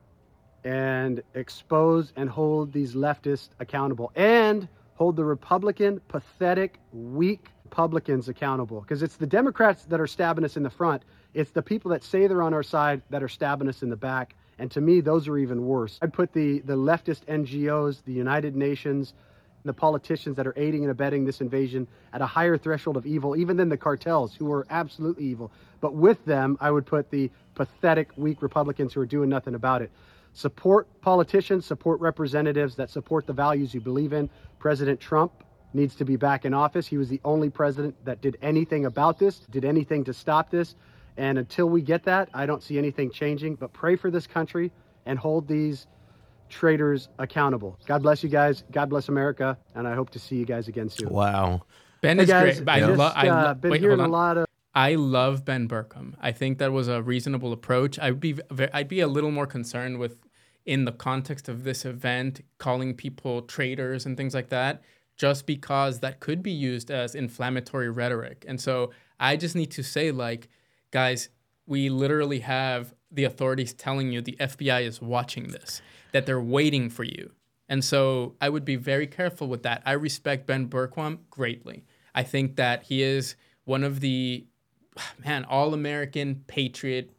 and 0.64 1.22
expose 1.34 2.12
and 2.16 2.28
hold 2.28 2.72
these 2.72 2.94
leftists 2.94 3.50
accountable 3.60 4.12
and 4.14 4.66
hold 4.94 5.16
the 5.16 5.24
Republican, 5.24 6.00
pathetic, 6.08 6.78
weak 6.92 7.48
Republicans 7.64 8.28
accountable 8.28 8.80
because 8.80 9.02
it's 9.02 9.16
the 9.16 9.26
Democrats 9.26 9.84
that 9.86 10.00
are 10.00 10.06
stabbing 10.06 10.44
us 10.44 10.56
in 10.56 10.62
the 10.62 10.70
front. 10.70 11.02
It's 11.34 11.50
the 11.50 11.62
people 11.62 11.90
that 11.90 12.04
say 12.04 12.26
they're 12.26 12.42
on 12.42 12.54
our 12.54 12.62
side 12.62 13.02
that 13.10 13.22
are 13.22 13.28
stabbing 13.28 13.68
us 13.68 13.82
in 13.82 13.90
the 13.90 13.96
back 13.96 14.36
And 14.58 14.70
to 14.72 14.80
me, 14.80 15.00
those 15.00 15.28
are 15.28 15.38
even 15.38 15.66
worse. 15.66 15.98
I'd 16.02 16.12
put 16.12 16.32
the, 16.32 16.60
the 16.60 16.76
leftist 16.76 17.24
NGOs, 17.26 18.04
the 18.04 18.12
United 18.12 18.54
Nations, 18.54 19.14
the 19.64 19.72
politicians 19.72 20.36
that 20.36 20.46
are 20.46 20.54
aiding 20.56 20.82
and 20.82 20.90
abetting 20.90 21.24
this 21.24 21.40
invasion 21.40 21.88
at 22.12 22.20
a 22.20 22.26
higher 22.26 22.58
threshold 22.58 22.96
of 22.96 23.06
evil, 23.06 23.34
even 23.34 23.56
than 23.56 23.68
the 23.68 23.76
cartels, 23.76 24.34
who 24.34 24.52
are 24.52 24.66
absolutely 24.68 25.24
evil. 25.24 25.50
But 25.80 25.94
with 25.94 26.24
them, 26.24 26.58
I 26.60 26.70
would 26.70 26.86
put 26.86 27.10
the 27.10 27.30
pathetic, 27.54 28.10
weak 28.16 28.42
Republicans 28.42 28.92
who 28.92 29.00
are 29.00 29.06
doing 29.06 29.28
nothing 29.28 29.54
about 29.54 29.82
it. 29.82 29.90
Support 30.34 31.00
politicians, 31.00 31.64
support 31.64 32.00
representatives 32.00 32.76
that 32.76 32.90
support 32.90 33.26
the 33.26 33.32
values 33.32 33.72
you 33.72 33.80
believe 33.80 34.12
in. 34.12 34.28
President 34.58 35.00
Trump 35.00 35.32
needs 35.72 35.94
to 35.96 36.04
be 36.04 36.16
back 36.16 36.44
in 36.44 36.52
office. 36.52 36.86
He 36.86 36.98
was 36.98 37.08
the 37.08 37.20
only 37.24 37.50
president 37.50 37.96
that 38.04 38.20
did 38.20 38.36
anything 38.42 38.84
about 38.84 39.18
this, 39.18 39.38
did 39.50 39.64
anything 39.64 40.04
to 40.04 40.12
stop 40.12 40.50
this. 40.50 40.74
And 41.16 41.38
until 41.38 41.66
we 41.66 41.82
get 41.82 42.02
that, 42.04 42.28
I 42.34 42.46
don't 42.46 42.62
see 42.62 42.78
anything 42.78 43.10
changing. 43.10 43.54
But 43.56 43.72
pray 43.72 43.96
for 43.96 44.10
this 44.10 44.26
country 44.26 44.72
and 45.06 45.18
hold 45.18 45.46
these 45.46 45.86
traitors 46.48 47.08
accountable. 47.18 47.78
God 47.86 48.02
bless 48.02 48.22
you 48.22 48.28
guys. 48.28 48.64
God 48.72 48.90
bless 48.90 49.08
America. 49.08 49.56
And 49.74 49.86
I 49.86 49.94
hope 49.94 50.10
to 50.10 50.18
see 50.18 50.36
you 50.36 50.44
guys 50.44 50.68
again 50.68 50.88
soon. 50.88 51.10
Wow. 51.10 51.62
Ben 52.00 52.18
Hey 52.18 52.24
is 52.24 52.28
guys, 52.28 52.60
great. 52.60 52.68
I 52.68 52.80
just 52.80 52.98
love. 52.98 53.12
I 53.16 53.28
uh, 53.28 53.54
been 53.54 53.70
wait, 53.70 53.80
hearing 53.80 54.00
a 54.00 54.08
lot 54.08 54.36
of 54.36 54.46
I 54.74 54.96
love 54.96 55.44
Ben 55.44 55.68
Bergquam. 55.68 56.14
I 56.20 56.32
think 56.32 56.58
that 56.58 56.72
was 56.72 56.88
a 56.88 57.00
reasonable 57.00 57.52
approach. 57.52 57.98
I'd 57.98 58.20
be 58.20 58.32
ve- 58.32 58.68
I'd 58.72 58.88
be 58.88 59.00
a 59.00 59.08
little 59.08 59.30
more 59.30 59.46
concerned 59.46 59.98
with 59.98 60.18
in 60.66 60.84
the 60.84 60.92
context 60.92 61.48
of 61.48 61.64
this 61.64 61.84
event 61.84 62.40
calling 62.58 62.94
people 62.94 63.42
traitors 63.42 64.04
and 64.06 64.16
things 64.16 64.34
like 64.34 64.48
that 64.48 64.82
just 65.16 65.46
because 65.46 66.00
that 66.00 66.20
could 66.20 66.42
be 66.42 66.50
used 66.50 66.90
as 66.90 67.14
inflammatory 67.14 67.88
rhetoric. 67.88 68.44
And 68.48 68.60
so 68.60 68.90
I 69.20 69.36
just 69.36 69.54
need 69.54 69.70
to 69.72 69.82
say 69.82 70.10
like 70.10 70.48
guys, 70.94 71.28
we 71.66 71.90
literally 71.90 72.38
have 72.38 72.94
the 73.10 73.24
authorities 73.24 73.74
telling 73.74 74.12
you 74.12 74.22
the 74.22 74.36
FBI 74.38 74.82
is 74.82 75.02
watching 75.02 75.48
this, 75.48 75.82
that 76.12 76.24
they're 76.24 76.40
waiting 76.40 76.88
for 76.88 77.02
you. 77.02 77.32
And 77.68 77.84
so 77.84 78.36
I 78.40 78.48
would 78.48 78.64
be 78.64 78.76
very 78.76 79.08
careful 79.08 79.48
with 79.48 79.64
that. 79.64 79.82
I 79.84 79.92
respect 79.92 80.46
Ben 80.46 80.68
Bergquam 80.68 81.18
greatly. 81.30 81.84
I 82.14 82.22
think 82.22 82.54
that 82.56 82.84
he 82.84 83.02
is 83.02 83.34
one 83.64 83.82
of 83.82 83.98
the 83.98 84.46
man, 85.24 85.44
all 85.44 85.74
American 85.74 86.44
patriot, 86.46 87.10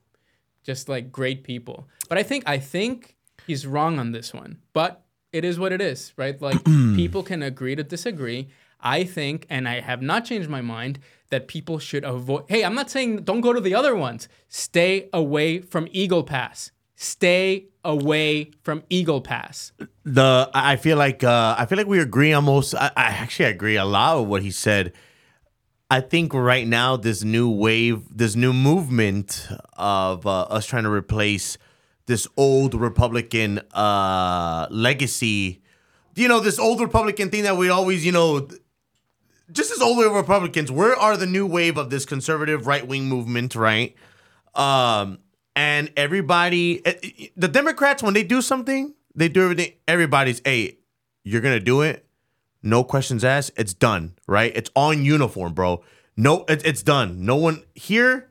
just 0.63 0.87
like 0.87 1.11
great 1.11 1.43
people. 1.43 1.89
But 2.07 2.17
I 2.17 2.23
think 2.23 2.43
I 2.47 2.59
think 2.59 3.17
he's 3.45 3.67
wrong 3.67 3.99
on 3.99 4.13
this 4.13 4.33
one. 4.33 4.59
But 4.71 5.03
it 5.33 5.43
is 5.43 5.59
what 5.59 5.73
it 5.73 5.81
is, 5.81 6.13
right? 6.15 6.41
Like 6.41 6.63
people 6.95 7.23
can 7.23 7.43
agree 7.43 7.75
to 7.75 7.83
disagree. 7.83 8.47
I 8.85 9.03
think, 9.03 9.47
and 9.49 9.67
I 9.67 9.81
have 9.81 10.01
not 10.03 10.25
changed 10.25 10.47
my 10.47 10.61
mind, 10.61 10.99
that 11.29 11.47
people 11.47 11.79
should 11.79 12.03
avoid. 12.03 12.45
Hey, 12.47 12.63
I'm 12.63 12.75
not 12.75 12.91
saying 12.91 13.23
don't 13.23 13.41
go 13.41 13.51
to 13.51 13.59
the 13.59 13.73
other 13.73 13.95
ones. 13.95 14.29
Stay 14.47 15.09
away 15.11 15.59
from 15.59 15.87
Eagle 15.91 16.23
Pass. 16.23 16.71
Stay 16.95 17.65
away 17.83 18.51
from 18.61 18.83
Eagle 18.89 19.21
Pass. 19.21 19.73
the 20.05 20.49
I 20.53 20.75
feel 20.75 20.97
like 20.97 21.23
uh, 21.23 21.55
I 21.57 21.65
feel 21.65 21.77
like 21.79 21.87
we 21.87 21.99
agree 21.99 22.31
almost. 22.31 22.75
I, 22.75 22.91
I 22.95 23.07
actually 23.07 23.49
agree 23.49 23.75
a 23.75 23.85
lot 23.85 24.21
with 24.21 24.29
what 24.29 24.41
he 24.43 24.51
said. 24.51 24.93
I 25.89 26.01
think 26.01 26.33
right 26.33 26.67
now 26.67 26.95
this 26.95 27.23
new 27.23 27.49
wave, 27.49 28.03
this 28.09 28.35
new 28.35 28.53
movement 28.53 29.47
of 29.73 30.25
uh, 30.25 30.41
us 30.43 30.65
trying 30.65 30.83
to 30.83 30.91
replace 30.91 31.57
this 32.05 32.27
old 32.37 32.75
Republican 32.75 33.61
uh, 33.73 34.67
legacy, 34.69 35.61
you 36.15 36.27
know, 36.27 36.39
this 36.39 36.59
old 36.59 36.79
Republican 36.79 37.29
thing 37.29 37.43
that 37.43 37.57
we 37.57 37.69
always, 37.69 38.05
you 38.05 38.11
know, 38.11 38.47
just 39.51 39.71
as 39.71 39.81
old 39.81 39.97
Republicans, 40.13 40.71
we 40.71 40.85
are 40.85 41.17
the 41.17 41.25
new 41.25 41.45
wave 41.45 41.77
of 41.77 41.89
this 41.89 42.05
conservative 42.05 42.67
right 42.67 42.87
wing 42.87 43.05
movement, 43.05 43.55
right? 43.55 43.95
Um, 44.53 45.19
and 45.55 45.91
everybody, 45.95 46.85
eh, 46.85 46.93
eh, 47.03 47.27
the 47.35 47.47
Democrats, 47.47 48.03
when 48.03 48.13
they 48.13 48.23
do 48.23 48.41
something, 48.41 48.93
they 49.13 49.29
do 49.29 49.43
everything. 49.43 49.73
Everybody's, 49.87 50.41
hey, 50.43 50.79
you're 51.23 51.41
gonna 51.41 51.59
do 51.59 51.81
it, 51.81 52.05
no 52.65 52.83
questions 52.83 53.23
asked. 53.23 53.51
It's 53.55 53.73
done, 53.73 54.15
right? 54.27 54.51
It's 54.55 54.71
on 54.75 55.05
uniform, 55.05 55.53
bro. 55.53 55.83
No, 56.17 56.45
it, 56.49 56.65
it's 56.65 56.81
done. 56.81 57.23
No 57.23 57.35
one 57.35 57.63
here. 57.75 58.27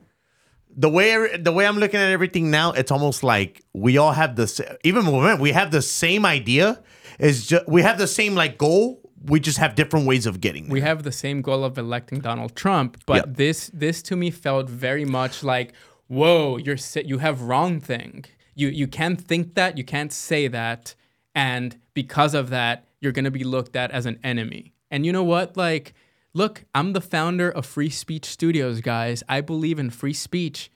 The 0.77 0.89
way 0.89 1.37
the 1.37 1.53
way 1.53 1.67
I'm 1.67 1.79
looking 1.79 2.01
at 2.01 2.11
everything 2.11 2.51
now, 2.51 2.73
it's 2.73 2.91
almost 2.91 3.23
like 3.23 3.63
we 3.73 3.97
all 3.97 4.11
have 4.11 4.35
the 4.35 4.77
even 4.83 5.07
when 5.07 5.39
we 5.39 5.53
have 5.53 5.71
the 5.71 5.81
same 5.81 6.27
idea. 6.27 6.83
Is 7.21 7.47
just 7.47 7.69
we 7.69 7.83
have 7.83 7.97
the 7.97 8.09
same 8.09 8.35
like 8.35 8.59
goal. 8.59 9.01
We 9.27 9.41
just 9.41 9.59
have 9.59 9.75
different 9.75 10.07
ways 10.07 10.27
of 10.27 10.41
getting 10.41 10.65
there. 10.65 10.73
we 10.73 10.81
have 10.81 11.03
the 11.03 11.13
same 11.13 11.41
goal 11.43 11.65
of 11.65 11.79
electing 11.79 12.21
Donald 12.21 12.55
Trump, 12.55 12.99
but 13.07 13.17
Yep. 13.17 13.37
this 13.37 13.71
this 13.73 14.03
to 14.03 14.17
me 14.17 14.31
felt 14.31 14.69
very 14.69 15.05
much 15.05 15.43
like, 15.43 15.73
whoa, 16.09 16.57
you're 16.59 16.77
you 17.05 17.19
have 17.19 17.43
wrong 17.43 17.81
thing. 17.81 18.25
You 18.55 18.69
you 18.69 18.87
can't 18.87 19.21
think 19.21 19.55
that, 19.55 19.79
you 19.79 19.85
can't 19.85 20.13
say 20.13 20.49
that, 20.49 20.95
and 21.35 21.77
because 21.95 22.35
of 22.35 22.51
that, 22.51 22.87
you're 23.01 23.13
gonna 23.13 23.31
be 23.31 23.45
looked 23.45 23.77
at 23.77 23.91
as 23.91 24.07
an 24.07 24.19
enemy. 24.23 24.73
And 24.91 25.05
you 25.07 25.13
know 25.13 25.25
what? 25.25 25.57
Like, 25.57 25.95
look, 26.35 26.65
I'm 26.75 26.93
the 26.93 27.01
founder 27.01 27.51
of 27.51 27.67
Free 27.67 27.91
Speech 27.91 28.27
Studios, 28.27 28.81
guys. 28.81 29.23
I 29.29 29.41
believe 29.41 29.79
in 29.79 29.91
free 29.91 30.13
speech 30.15 30.71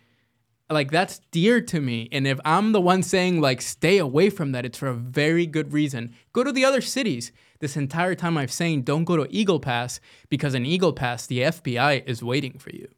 like 0.70 0.90
that's 0.90 1.20
dear 1.30 1.60
to 1.62 1.80
me 1.80 2.08
and 2.12 2.26
if 2.26 2.38
i'm 2.44 2.72
the 2.72 2.80
one 2.80 3.02
saying 3.02 3.40
like 3.40 3.62
stay 3.62 3.96
away 3.96 4.28
from 4.28 4.52
that 4.52 4.66
it's 4.66 4.76
for 4.76 4.88
a 4.88 4.92
very 4.94 5.46
good 5.46 5.72
reason 5.72 6.12
go 6.34 6.44
to 6.44 6.52
the 6.52 6.62
other 6.64 6.82
cities 6.82 7.32
this 7.60 7.76
entire 7.76 8.14
time 8.14 8.36
i've 8.36 8.52
saying 8.52 8.82
don't 8.82 9.04
go 9.04 9.16
to 9.16 9.26
eagle 9.30 9.60
pass 9.60 10.00
because 10.28 10.54
in 10.54 10.64
eagle 10.64 10.92
pass 10.92 11.26
the 11.26 11.40
fbi 11.40 12.02
is 12.06 12.22
waiting 12.22 12.58
for 12.58 12.70
you 12.70 12.88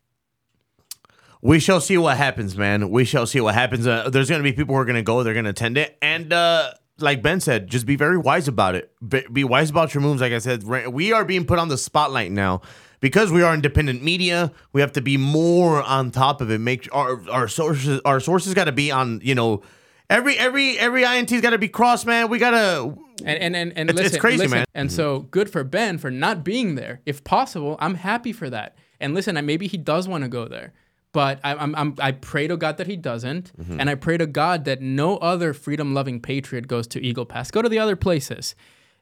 We 1.42 1.58
shall 1.58 1.80
see 1.80 1.96
what 1.96 2.18
happens, 2.18 2.54
man. 2.56 2.90
We 2.90 3.04
shall 3.06 3.26
see 3.26 3.40
what 3.40 3.54
happens. 3.54 3.86
Uh, 3.86 4.10
there's 4.10 4.28
going 4.28 4.40
to 4.40 4.44
be 4.44 4.52
people 4.52 4.74
who 4.74 4.80
are 4.80 4.84
going 4.84 4.96
to 4.96 5.02
go. 5.02 5.22
They're 5.22 5.32
going 5.32 5.44
to 5.44 5.50
attend 5.50 5.78
it, 5.78 5.96
and 6.02 6.30
uh, 6.34 6.72
like 6.98 7.22
Ben 7.22 7.40
said, 7.40 7.66
just 7.68 7.86
be 7.86 7.96
very 7.96 8.18
wise 8.18 8.46
about 8.46 8.74
it. 8.74 8.92
Be, 9.06 9.24
be 9.32 9.44
wise 9.44 9.70
about 9.70 9.94
your 9.94 10.02
moves. 10.02 10.20
Like 10.20 10.32
I 10.32 10.38
said, 10.38 10.64
we 10.64 11.12
are 11.12 11.24
being 11.24 11.46
put 11.46 11.58
on 11.58 11.68
the 11.68 11.78
spotlight 11.78 12.30
now 12.30 12.60
because 13.00 13.32
we 13.32 13.42
are 13.42 13.54
independent 13.54 14.02
media. 14.02 14.52
We 14.72 14.80
have 14.82 14.92
to 14.92 15.00
be 15.00 15.16
more 15.16 15.82
on 15.82 16.10
top 16.10 16.40
of 16.40 16.50
it. 16.50 16.58
Make 16.58 16.88
our 16.94 17.20
our 17.30 17.48
sources 17.48 18.00
our 18.04 18.20
sources 18.20 18.54
got 18.54 18.64
to 18.64 18.72
be 18.72 18.90
on. 18.90 19.20
You 19.22 19.34
know, 19.34 19.62
every 20.08 20.38
every 20.38 20.78
every 20.78 21.04
int's 21.04 21.40
got 21.40 21.50
to 21.50 21.58
be 21.58 21.68
crossed, 21.68 22.06
man. 22.06 22.28
We 22.28 22.38
got 22.38 22.50
to. 22.50 22.98
And 23.22 23.42
and 23.42 23.56
and, 23.56 23.72
and 23.76 23.90
It's- 23.90 23.98
it's 24.06 24.14
listen, 24.14 24.20
crazy, 24.20 24.38
listen. 24.38 24.58
man. 24.58 24.66
and 24.74 24.90
so 24.92 25.20
good 25.30 25.50
for 25.50 25.64
ben 25.64 25.98
for 25.98 26.10
not 26.10 26.44
being 26.44 26.74
there 26.74 27.00
if 27.06 27.22
possible 27.24 27.76
i'm 27.80 27.94
happy 27.94 28.32
for 28.32 28.48
that 28.50 28.76
and 29.00 29.14
listen 29.14 29.34
maybe 29.46 29.66
he 29.66 29.76
does 29.76 30.06
want 30.08 30.22
to 30.24 30.28
go 30.28 30.46
there 30.48 30.72
but 31.12 31.40
I, 31.42 31.54
I'm, 31.54 31.74
I'm, 31.74 31.94
I 31.98 32.12
pray 32.12 32.46
to 32.46 32.56
God 32.56 32.76
that 32.76 32.86
he 32.86 32.94
doesn't, 32.96 33.50
Mm-hmm. 33.60 33.80
and 33.80 33.90
I 33.90 33.96
pray 33.96 34.16
to 34.16 34.28
God 34.28 34.64
that 34.66 34.80
no 34.80 35.16
other 35.16 35.52
freedom-loving 35.52 36.20
patriot 36.20 36.68
goes 36.68 36.86
to 36.86 37.00
Eagle 37.04 37.26
Pass. 37.26 37.50
Go 37.50 37.62
to 37.62 37.68
the 37.68 37.80
other 37.80 37.96
places. 37.96 38.54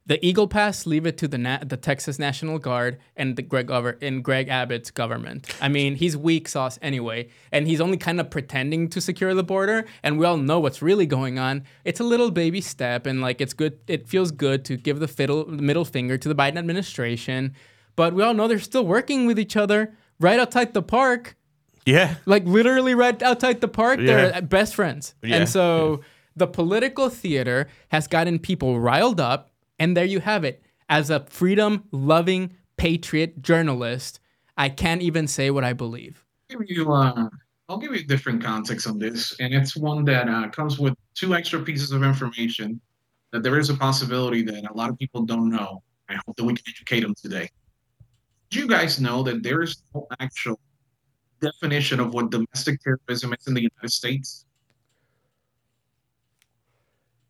The 0.08 0.24
Eagle 0.26 0.48
Pass, 0.48 0.86
leave 0.86 1.06
it 1.06 1.18
to 1.18 1.28
the 1.28 1.36
Na- 1.38 1.58
the 1.64 1.76
Texas 1.76 2.18
National 2.18 2.58
Guard 2.58 2.98
and 3.14 3.36
the 3.36 3.42
Greg 3.42 3.70
and 4.02 4.24
Greg 4.24 4.48
Abbott's 4.48 4.90
government. 4.90 5.46
I 5.60 5.68
mean, 5.68 5.96
he's 5.96 6.16
weak 6.16 6.48
sauce 6.48 6.78
anyway, 6.80 7.28
and 7.52 7.66
he's 7.68 7.80
only 7.80 7.98
kind 7.98 8.18
of 8.18 8.30
pretending 8.30 8.88
to 8.88 9.00
secure 9.02 9.34
the 9.34 9.42
border. 9.44 9.84
And 10.02 10.18
we 10.18 10.24
all 10.24 10.38
know 10.38 10.60
what's 10.60 10.80
really 10.80 11.04
going 11.04 11.38
on. 11.38 11.64
It's 11.84 12.00
a 12.00 12.04
little 12.04 12.30
baby 12.30 12.62
step, 12.62 13.04
and 13.06 13.20
like 13.20 13.40
it's 13.42 13.52
good. 13.52 13.78
It 13.86 14.08
feels 14.08 14.30
good 14.30 14.64
to 14.64 14.76
give 14.78 14.98
the 14.98 15.08
fiddle, 15.08 15.46
middle 15.46 15.84
finger 15.84 16.16
to 16.16 16.28
the 16.28 16.34
Biden 16.34 16.56
administration, 16.56 17.54
but 17.94 18.14
we 18.14 18.22
all 18.22 18.32
know 18.32 18.48
they're 18.48 18.58
still 18.58 18.86
working 18.86 19.26
with 19.26 19.38
each 19.38 19.56
other 19.56 19.92
right 20.20 20.40
outside 20.40 20.72
the 20.72 20.82
park 20.82 21.36
Yeah. 21.84 22.14
like 22.26 22.44
literally 22.46 22.94
right 22.94 23.22
outside 23.22 23.60
the 23.60 23.68
park 23.68 24.00
Yeah. 24.00 24.30
they're 24.30 24.42
best 24.42 24.74
friends 24.74 25.14
Yeah. 25.22 25.36
and 25.36 25.48
so 25.48 26.00
the 26.34 26.46
political 26.46 27.08
theater 27.08 27.68
has 27.90 28.06
gotten 28.08 28.38
people 28.38 28.80
riled 28.80 29.20
up 29.20 29.50
and 29.78 29.96
there 29.96 30.04
you 30.04 30.20
have 30.20 30.44
it 30.44 30.62
as 30.88 31.10
a 31.10 31.20
freedom 31.26 31.84
loving 31.92 32.54
patriot 32.76 33.42
journalist 33.42 34.20
i 34.56 34.68
can't 34.68 35.02
even 35.02 35.26
say 35.26 35.50
what 35.50 35.64
i 35.64 35.72
believe 35.72 36.24
give 36.48 36.60
you 36.66 36.92
uh, 36.92 37.28
I'll 37.68 37.76
give 37.76 37.92
you 37.92 38.00
a 38.00 38.02
different 38.02 38.42
context 38.42 38.86
on 38.86 38.98
this, 38.98 39.38
and 39.40 39.52
it's 39.52 39.76
one 39.76 40.02
that 40.06 40.26
uh, 40.26 40.48
comes 40.48 40.78
with 40.78 40.94
two 41.14 41.34
extra 41.34 41.60
pieces 41.60 41.92
of 41.92 42.02
information 42.02 42.80
that 43.30 43.42
there 43.42 43.58
is 43.58 43.68
a 43.68 43.74
possibility 43.74 44.40
that 44.40 44.64
a 44.70 44.72
lot 44.72 44.88
of 44.88 44.98
people 44.98 45.26
don't 45.26 45.50
know. 45.50 45.82
I 46.08 46.14
hope 46.14 46.34
that 46.36 46.44
we 46.44 46.54
can 46.54 46.64
educate 46.66 47.00
them 47.00 47.14
today. 47.14 47.50
Do 48.48 48.58
you 48.58 48.66
guys 48.66 48.98
know 48.98 49.22
that 49.24 49.42
there 49.42 49.60
is 49.60 49.82
no 49.94 50.06
actual 50.18 50.58
definition 51.42 52.00
of 52.00 52.14
what 52.14 52.30
domestic 52.30 52.80
terrorism 52.80 53.34
is 53.38 53.46
in 53.46 53.52
the 53.52 53.60
United 53.60 53.92
States? 53.92 54.46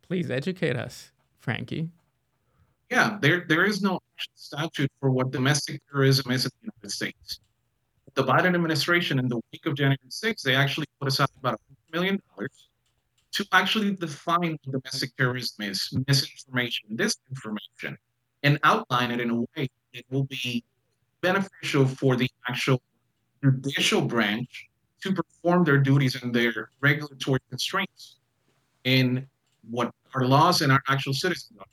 please 0.09 0.31
educate 0.31 0.75
us 0.75 1.11
frankie 1.39 1.91
Yeah, 2.89 3.17
there 3.21 3.45
there 3.47 3.65
is 3.65 3.81
no 3.81 3.99
statute 4.35 4.91
for 4.99 5.11
what 5.11 5.31
domestic 5.31 5.81
terrorism 5.91 6.31
is 6.31 6.45
in 6.45 6.51
the 6.61 6.71
United 6.73 6.91
States. 6.91 7.39
The 8.15 8.23
Biden 8.23 8.55
administration, 8.55 9.19
in 9.19 9.27
the 9.29 9.39
week 9.51 9.65
of 9.65 9.75
January 9.75 9.97
6th, 10.09 10.41
they 10.43 10.55
actually 10.55 10.87
put 10.99 11.07
aside 11.07 11.29
about 11.39 11.55
a 11.55 11.97
million 11.97 12.19
dollars 12.35 12.69
to 13.33 13.45
actually 13.51 13.95
define 13.95 14.57
what 14.63 14.81
domestic 14.81 15.15
terrorism 15.17 15.65
is, 15.65 15.89
misinformation, 16.07 16.89
disinformation, 16.95 17.95
and 18.43 18.59
outline 18.63 19.11
it 19.11 19.21
in 19.21 19.29
a 19.31 19.35
way 19.41 19.69
that 19.93 20.03
will 20.09 20.25
be 20.25 20.63
beneficial 21.21 21.85
for 21.87 22.15
the 22.15 22.29
actual 22.49 22.81
judicial 23.43 24.01
branch 24.01 24.69
to 25.01 25.13
perform 25.13 25.63
their 25.63 25.77
duties 25.77 26.21
and 26.21 26.33
their 26.33 26.71
regulatory 26.81 27.39
constraints. 27.49 28.17
in 28.85 29.27
what 29.69 29.93
our 30.15 30.25
laws 30.25 30.61
and 30.61 30.71
our 30.71 30.81
actual 30.89 31.13
citizens 31.13 31.59
are. 31.59 31.65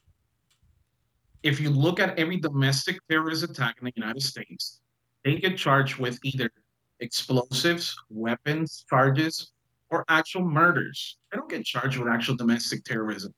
If 1.46 1.60
you 1.60 1.70
look 1.70 2.00
at 2.00 2.18
every 2.18 2.38
domestic 2.38 2.98
terrorist 3.08 3.44
attack 3.44 3.76
in 3.78 3.84
the 3.84 3.92
United 3.94 4.20
States, 4.20 4.80
they 5.24 5.36
get 5.36 5.56
charged 5.56 5.96
with 5.96 6.18
either 6.24 6.50
explosives, 6.98 7.94
weapons 8.10 8.84
charges, 8.90 9.52
or 9.90 10.04
actual 10.08 10.42
murders. 10.42 11.18
They 11.30 11.38
don't 11.38 11.48
get 11.48 11.64
charged 11.64 11.98
with 11.98 12.08
actual 12.08 12.34
domestic 12.34 12.82
terrorism. 12.82 13.32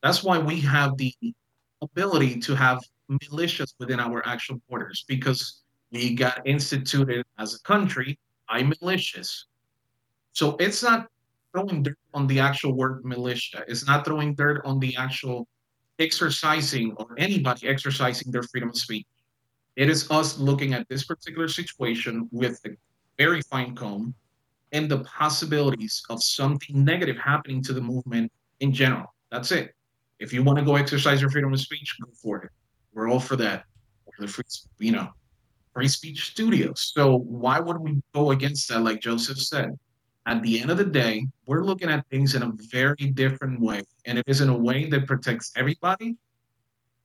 That's 0.00 0.22
why 0.22 0.38
we 0.38 0.60
have 0.60 0.96
the 0.96 1.12
ability 1.82 2.38
to 2.38 2.54
have 2.54 2.78
militias 3.10 3.74
within 3.80 3.98
our 3.98 4.24
actual 4.24 4.62
borders 4.68 5.04
because 5.08 5.62
we 5.90 6.14
got 6.14 6.46
instituted 6.46 7.26
as 7.40 7.56
a 7.56 7.60
country 7.62 8.16
by 8.48 8.62
militias. 8.62 9.46
So 10.34 10.54
it's 10.60 10.84
not 10.84 11.08
throwing 11.50 11.82
dirt 11.82 11.98
on 12.14 12.28
the 12.28 12.38
actual 12.38 12.76
word 12.76 13.04
militia. 13.04 13.64
It's 13.66 13.88
not 13.88 14.04
throwing 14.04 14.36
dirt 14.36 14.62
on 14.64 14.78
the 14.78 14.94
actual 14.94 15.48
exercising 16.00 16.92
or 16.96 17.08
anybody 17.18 17.68
exercising 17.68 18.32
their 18.32 18.42
freedom 18.42 18.70
of 18.70 18.76
speech. 18.76 19.06
It 19.76 19.88
is 19.88 20.10
us 20.10 20.38
looking 20.38 20.74
at 20.74 20.88
this 20.88 21.04
particular 21.04 21.48
situation 21.48 22.28
with 22.32 22.60
a 22.66 22.70
very 23.18 23.42
fine 23.42 23.74
comb 23.76 24.14
and 24.72 24.90
the 24.90 25.00
possibilities 25.04 26.02
of 26.10 26.22
something 26.22 26.84
negative 26.84 27.16
happening 27.16 27.62
to 27.64 27.72
the 27.72 27.80
movement 27.80 28.32
in 28.60 28.72
general. 28.72 29.14
That's 29.30 29.52
it. 29.52 29.74
If 30.18 30.32
you 30.32 30.42
want 30.42 30.58
to 30.58 30.64
go 30.64 30.76
exercise 30.76 31.20
your 31.20 31.30
freedom 31.30 31.52
of 31.52 31.60
speech, 31.60 31.96
go 32.02 32.10
for 32.22 32.42
it. 32.42 32.50
We're 32.92 33.08
all 33.08 33.20
for 33.20 33.36
that. 33.36 33.64
We're 34.06 34.26
the 34.26 34.32
free, 34.32 34.44
you 34.78 34.92
know, 34.92 35.08
free 35.72 35.88
speech 35.88 36.30
studios. 36.30 36.92
So 36.94 37.18
why 37.18 37.60
would 37.60 37.78
we 37.78 38.02
go 38.14 38.32
against 38.32 38.68
that? 38.68 38.80
Like 38.80 39.00
Joseph 39.00 39.38
said, 39.38 39.78
at 40.30 40.42
the 40.42 40.60
end 40.60 40.70
of 40.70 40.78
the 40.78 40.84
day, 40.84 41.26
we're 41.46 41.64
looking 41.64 41.90
at 41.90 42.06
things 42.08 42.36
in 42.36 42.42
a 42.44 42.52
very 42.70 43.04
different 43.22 43.60
way, 43.60 43.82
and 44.06 44.16
it 44.16 44.24
is 44.28 44.40
in 44.40 44.48
a 44.48 44.56
way 44.56 44.88
that 44.88 45.06
protects 45.08 45.50
everybody. 45.56 46.16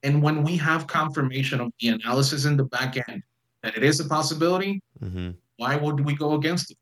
And 0.04 0.22
when 0.22 0.44
we 0.44 0.56
have 0.58 0.86
confirmation 0.86 1.60
of 1.60 1.72
the 1.80 1.88
analysis 1.90 2.46
in 2.46 2.56
the 2.56 2.66
back 2.66 2.92
end 3.10 3.24
that 3.64 3.76
it 3.76 3.84
is 3.84 4.00
a 4.00 4.06
possibility, 4.08 4.82
Mm-hmm. 5.04 5.32
why 5.58 5.76
would 5.76 6.00
we 6.06 6.16
go 6.16 6.36
against 6.36 6.72
it? 6.72 6.78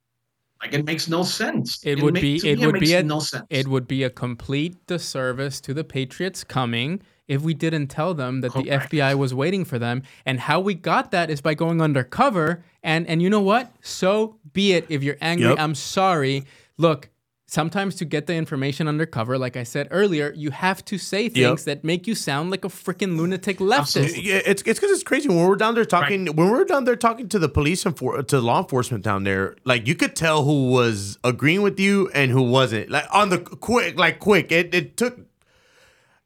Like 0.63 0.73
it 0.73 0.85
makes 0.85 1.09
no 1.09 1.23
sense. 1.23 1.79
It 1.85 2.01
would 2.01 2.13
ma- 2.13 2.21
be- 2.21 2.37
it 2.49 2.57
me, 2.59 2.65
would 2.65 2.79
be 2.79 2.93
a- 2.93 3.03
no 3.03 3.19
sense. 3.19 3.45
It 3.49 3.67
would 3.67 3.87
be 3.87 4.03
a 4.03 4.09
complete 4.09 4.87
disservice 4.87 5.59
to 5.61 5.73
the 5.73 5.83
Patriots 5.83 6.43
coming 6.45 7.01
if 7.27 7.41
we 7.41 7.53
didn't 7.53 7.87
tell 7.87 8.13
them 8.13 8.39
that 8.41 8.53
the 8.53 8.63
FBI 8.63 9.15
was 9.17 9.33
waiting 9.33 9.65
for 9.65 9.77
them. 9.77 10.03
And 10.25 10.39
how 10.39 10.59
we 10.61 10.73
got 10.73 11.11
that 11.11 11.29
is 11.29 11.41
by 11.41 11.53
going 11.53 11.81
undercover. 11.81 12.63
And 12.81 13.05
and 13.07 13.21
you 13.21 13.29
know 13.29 13.41
what? 13.41 13.73
So 13.81 14.37
be 14.53 14.71
it. 14.73 14.85
If 14.89 15.03
you're 15.03 15.17
angry, 15.19 15.47
Yep. 15.49 15.59
I'm 15.59 15.75
sorry. 15.75 16.45
Look, 16.77 17.09
sometimes 17.53 17.95
to 17.95 18.05
get 18.05 18.25
the 18.25 18.33
information 18.33 18.87
undercover, 18.87 19.37
like 19.37 19.55
I 19.55 19.63
said 19.63 19.87
earlier, 19.91 20.33
you 20.35 20.49
have 20.49 20.83
to 20.85 20.97
say 20.97 21.29
things 21.29 21.65
that 21.65 21.83
make 21.83 22.07
you 22.07 22.15
sound 22.15 22.49
like 22.49 22.65
a 22.65 22.67
freaking 22.67 23.15
lunatic 23.15 23.59
leftist. 23.59 23.79
Absolutely. 23.79 24.21
Yeah, 24.23 24.41
it's 24.43 24.63
it's 24.63 24.79
because 24.79 24.91
it's 24.91 25.03
crazy 25.03 25.29
when 25.29 25.37
we're 25.47 25.55
down 25.55 25.75
there 25.75 25.85
talking. 25.85 26.25
When 26.25 26.47
we 26.47 26.51
were 26.51 26.65
down 26.65 26.85
there 26.85 26.95
talking 26.95 27.29
to 27.29 27.39
the 27.39 27.47
police 27.47 27.85
and 27.85 27.95
for 27.95 28.21
to 28.23 28.39
law 28.41 28.59
enforcement 28.61 29.03
down 29.03 29.23
there, 29.23 29.55
like 29.63 29.87
you 29.87 29.95
could 29.95 30.15
tell 30.15 30.43
who 30.43 30.71
was 30.71 31.19
agreeing 31.23 31.61
with 31.61 31.79
you 31.79 32.09
and 32.13 32.31
who 32.31 32.41
wasn't. 32.41 32.89
Like 32.89 33.05
on 33.13 33.29
the 33.29 33.37
quick, 33.37 33.97
like 33.97 34.19
quick. 34.19 34.51
It 34.51 34.73
it 34.73 34.97
took. 34.97 35.19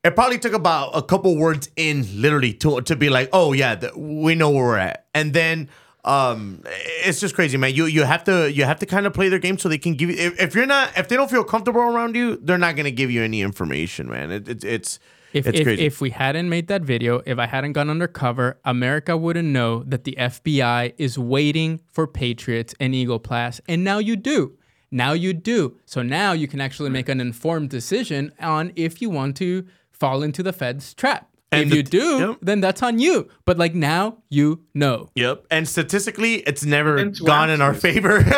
It 0.04 0.16
probably 0.16 0.40
took 0.40 0.54
about 0.54 0.92
a 0.96 1.02
couple 1.02 1.36
words 1.36 1.70
in, 1.76 2.06
literally, 2.22 2.54
to 2.54 2.80
to 2.82 2.96
be 2.96 3.10
like, 3.10 3.30
oh 3.34 3.52
yeah, 3.52 3.76
the, 3.76 3.92
we 3.98 4.36
know 4.36 4.50
where 4.50 4.64
we're 4.64 4.78
at, 4.78 5.08
and 5.14 5.34
then. 5.34 5.70
Um, 6.08 6.64
it's 7.06 7.20
just 7.20 7.36
crazy, 7.36 7.58
man. 7.58 7.76
You 7.76 7.86
you 7.86 8.04
have 8.04 8.24
to 8.24 8.50
you 8.52 8.64
have 8.64 8.80
to 8.80 8.86
kind 8.86 9.06
of 9.06 9.14
play 9.14 9.28
their 9.28 9.40
game 9.40 9.58
so 9.58 9.68
they 9.68 9.78
can 9.78 9.94
give 9.96 10.10
you. 10.10 10.16
If, 10.18 10.40
if 10.40 10.56
you're 10.56 10.66
not, 10.66 10.98
if 10.98 11.10
they 11.10 11.18
don't 11.18 11.30
feel 11.30 11.44
comfortable 11.44 11.82
around 11.82 12.16
you, 12.16 12.38
they're 12.38 12.58
not 12.58 12.78
gonna 12.78 12.92
give 12.92 13.12
you 13.12 13.22
any 13.24 13.42
information, 13.42 14.10
man. 14.10 14.32
It, 14.32 14.48
it, 14.48 14.64
it's 14.64 15.00
If, 15.34 15.46
it's 15.48 15.60
if, 15.60 15.66
crazy. 15.66 15.86
if 15.86 16.00
we 16.00 16.12
hadn't 16.12 16.48
made 16.48 16.68
that 16.68 16.82
video, 16.84 17.22
if 17.26 17.38
I 17.38 17.46
hadn't 17.46 17.74
gone 17.74 17.90
undercover, 17.90 18.58
America 18.64 19.18
wouldn't 19.18 19.50
know 19.50 19.84
that 19.84 20.06
the 20.06 20.16
FBI 20.18 20.94
is 20.98 21.20
waiting 21.20 21.82
for 21.92 22.08
Patriots 22.08 22.74
and 22.80 22.96
Eagle 22.96 23.20
Pass. 23.20 23.60
And 23.68 23.84
now 23.84 23.98
you 23.98 24.16
do. 24.16 24.58
Now 24.90 25.12
you 25.12 25.34
do. 25.34 25.78
So 25.86 26.02
now 26.02 26.32
you 26.32 26.48
can 26.48 26.62
actually 26.62 26.90
make 26.90 27.10
an 27.10 27.20
informed 27.20 27.70
decision 27.70 28.32
on 28.40 28.72
if 28.78 29.02
you 29.02 29.10
want 29.10 29.36
to 29.38 29.68
fall 29.92 30.24
into 30.24 30.42
the 30.42 30.54
Fed's 30.54 30.94
trap. 30.94 31.30
And 31.52 31.64
if 31.64 31.70
the- 31.70 31.76
you 31.78 31.84
do, 31.84 32.20
yep. 32.20 32.38
then 32.42 32.60
that's 32.60 32.84
on 32.84 33.00
you. 33.00 33.30
But 33.46 33.58
like 33.58 33.74
now 33.74 34.18
you 34.30 34.64
know. 34.74 35.10
Yep. 35.16 35.46
And 35.50 35.68
statistically, 35.68 36.36
it's 36.36 36.66
never 36.66 36.98
And 36.98 37.16
to 37.16 37.24
gone 37.24 37.50
in 37.50 37.62
our 37.62 37.72
actually- 37.72 37.94
favor. 37.94 38.20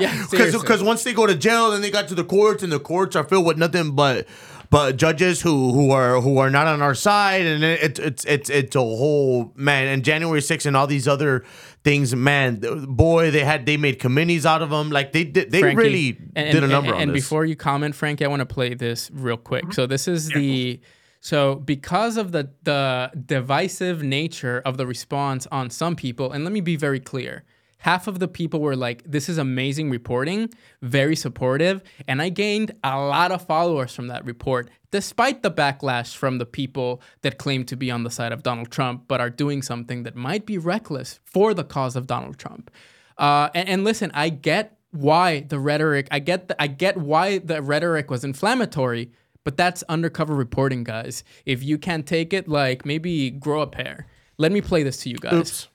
Yeah. 0.00 0.26
Because 0.30 0.82
once 0.82 1.04
they 1.04 1.12
go 1.12 1.26
to 1.26 1.34
jail, 1.34 1.70
then 1.70 1.82
they 1.82 1.90
got 1.90 2.08
to 2.08 2.14
the 2.14 2.24
courts, 2.24 2.62
and 2.62 2.72
the 2.72 2.80
courts 2.80 3.14
are 3.16 3.24
filled 3.24 3.46
with 3.46 3.58
nothing 3.58 3.92
but 3.94 4.26
but 4.70 4.96
judges 4.96 5.42
who 5.42 5.72
who 5.72 5.90
are 5.90 6.20
who 6.20 6.38
are 6.38 6.50
not 6.50 6.66
on 6.66 6.80
our 6.82 6.94
side, 6.94 7.44
and 7.46 7.62
it, 7.62 7.98
it's 8.00 8.24
it's 8.24 8.50
it's 8.50 8.74
a 8.74 8.80
whole 8.80 9.52
man. 9.54 9.86
And 9.88 10.04
January 10.04 10.40
6th 10.40 10.66
and 10.66 10.76
all 10.76 10.86
these 10.86 11.06
other 11.06 11.44
things, 11.84 12.16
man, 12.16 12.60
boy, 12.88 13.30
they 13.30 13.44
had 13.44 13.66
they 13.66 13.76
made 13.76 13.98
committees 14.00 14.46
out 14.46 14.62
of 14.62 14.70
them. 14.70 14.90
Like 14.90 15.12
they 15.12 15.24
did, 15.24 15.52
they 15.52 15.60
Frankie, 15.60 15.76
really 15.76 16.18
and, 16.34 16.50
did 16.52 16.64
a 16.64 16.66
number 16.66 16.88
and, 16.88 16.96
on 16.96 17.02
and 17.02 17.10
this. 17.14 17.22
before 17.22 17.44
you 17.44 17.54
comment, 17.56 17.94
Frankie, 17.94 18.24
I 18.24 18.28
want 18.28 18.40
to 18.40 18.46
play 18.46 18.74
this 18.74 19.10
real 19.12 19.36
quick. 19.36 19.72
So 19.74 19.86
this 19.86 20.08
is 20.08 20.28
the 20.30 20.80
so 21.24 21.54
because 21.54 22.18
of 22.18 22.32
the 22.32 22.50
the 22.64 23.10
divisive 23.26 24.02
nature 24.02 24.60
of 24.66 24.76
the 24.76 24.86
response 24.86 25.46
on 25.50 25.70
some 25.70 25.96
people, 25.96 26.30
and 26.30 26.44
let 26.44 26.52
me 26.52 26.60
be 26.60 26.76
very 26.76 27.00
clear. 27.00 27.44
Half 27.78 28.06
of 28.06 28.18
the 28.18 28.28
people 28.28 28.60
were 28.60 28.76
like, 28.76 29.02
"This 29.06 29.30
is 29.30 29.38
amazing 29.38 29.88
reporting, 29.88 30.50
very 30.82 31.16
supportive," 31.16 31.82
and 32.06 32.20
I 32.20 32.28
gained 32.28 32.72
a 32.84 32.98
lot 32.98 33.32
of 33.32 33.46
followers 33.46 33.94
from 33.94 34.08
that 34.08 34.22
report, 34.26 34.68
despite 34.90 35.42
the 35.42 35.50
backlash 35.50 36.14
from 36.14 36.36
the 36.36 36.46
people 36.46 37.00
that 37.22 37.38
claim 37.38 37.64
to 37.64 37.76
be 37.76 37.90
on 37.90 38.04
the 38.04 38.10
side 38.10 38.32
of 38.32 38.42
Donald 38.42 38.70
Trump 38.70 39.04
but 39.08 39.22
are 39.22 39.30
doing 39.30 39.62
something 39.62 40.02
that 40.02 40.14
might 40.14 40.44
be 40.44 40.58
reckless 40.58 41.20
for 41.24 41.54
the 41.54 41.64
cause 41.64 41.96
of 41.96 42.06
Donald 42.06 42.36
Trump. 42.36 42.70
Uh, 43.16 43.48
and, 43.54 43.66
and 43.68 43.84
listen, 43.84 44.10
I 44.12 44.28
get 44.28 44.76
why 44.90 45.40
the 45.40 45.58
rhetoric. 45.58 46.06
I 46.10 46.18
get 46.18 46.48
the, 46.48 46.62
I 46.62 46.66
get 46.66 46.98
why 46.98 47.38
the 47.38 47.62
rhetoric 47.62 48.10
was 48.10 48.24
inflammatory, 48.24 49.10
but 49.44 49.56
that's 49.56 49.82
undercover 49.84 50.34
reporting, 50.34 50.84
guys. 50.84 51.22
If 51.46 51.62
you 51.62 51.78
can't 51.78 52.06
take 52.06 52.32
it, 52.32 52.48
like 52.48 52.84
maybe 52.84 53.30
grow 53.30 53.60
a 53.60 53.66
pair. 53.66 54.06
Let 54.38 54.50
me 54.50 54.60
play 54.60 54.82
this 54.82 54.96
to 54.98 55.10
you 55.10 55.16
guys. 55.16 55.34
Oops. 55.34 55.68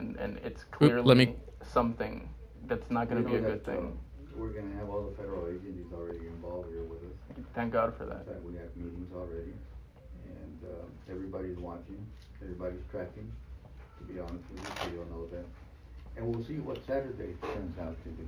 and, 0.00 0.16
and 0.16 0.38
it's 0.44 0.62
Oop, 0.62 0.70
clearly 0.70 1.02
let 1.02 1.16
me- 1.16 1.36
something 1.72 2.28
that's 2.68 2.88
not 2.90 3.08
going 3.08 3.24
to 3.24 3.28
be 3.28 3.36
a 3.36 3.40
good 3.40 3.64
that, 3.64 3.66
thing. 3.66 3.98
We're 4.36 4.48
gonna 4.48 4.74
have 4.76 4.88
all 4.88 5.02
the 5.10 5.16
federal 5.16 5.46
agencies 5.46 5.92
already 5.92 6.26
involved 6.26 6.70
here 6.70 6.84
with 6.84 7.00
us. 7.04 7.44
Thank 7.54 7.72
God 7.72 7.94
for 7.98 8.06
that. 8.06 8.24
fact, 8.26 8.42
we 8.42 8.54
have 8.54 8.74
meetings 8.76 9.12
already, 9.14 9.52
and, 10.24 10.58
uh, 10.64 11.12
everybody's 11.12 11.58
watching, 11.58 12.00
everybody's 12.40 12.80
tracking, 12.90 13.30
to 13.98 14.04
be 14.04 14.18
honest 14.20 14.44
with 14.50 14.60
you, 14.60 14.74
so 14.80 14.88
you'll 14.94 15.10
know 15.12 15.26
that. 15.32 15.44
And 16.16 16.26
we'll 16.26 16.44
see 16.46 16.56
what 16.60 16.78
Saturday 16.86 17.34
turns 17.42 17.78
out 17.78 17.96
to 18.04 18.08
be. 18.10 18.26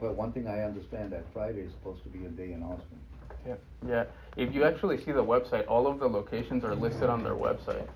But 0.00 0.16
one 0.16 0.32
thing 0.32 0.48
I 0.48 0.62
understand, 0.62 1.12
that 1.12 1.24
Friday 1.32 1.60
is 1.60 1.72
supposed 1.72 2.02
to 2.02 2.08
be 2.08 2.24
a 2.26 2.28
day 2.30 2.52
in 2.52 2.62
Austin. 2.62 2.98
Yeah. 3.46 3.54
Yeah. 3.86 4.04
If 4.36 4.54
you 4.54 4.64
actually 4.64 4.98
see 5.04 5.12
the 5.12 5.24
website, 5.24 5.66
all 5.68 5.86
of 5.86 5.98
the 5.98 6.08
locations 6.08 6.64
are 6.64 6.74
listed 6.74 7.10
on 7.10 7.22
their 7.22 7.34
website, 7.34 7.86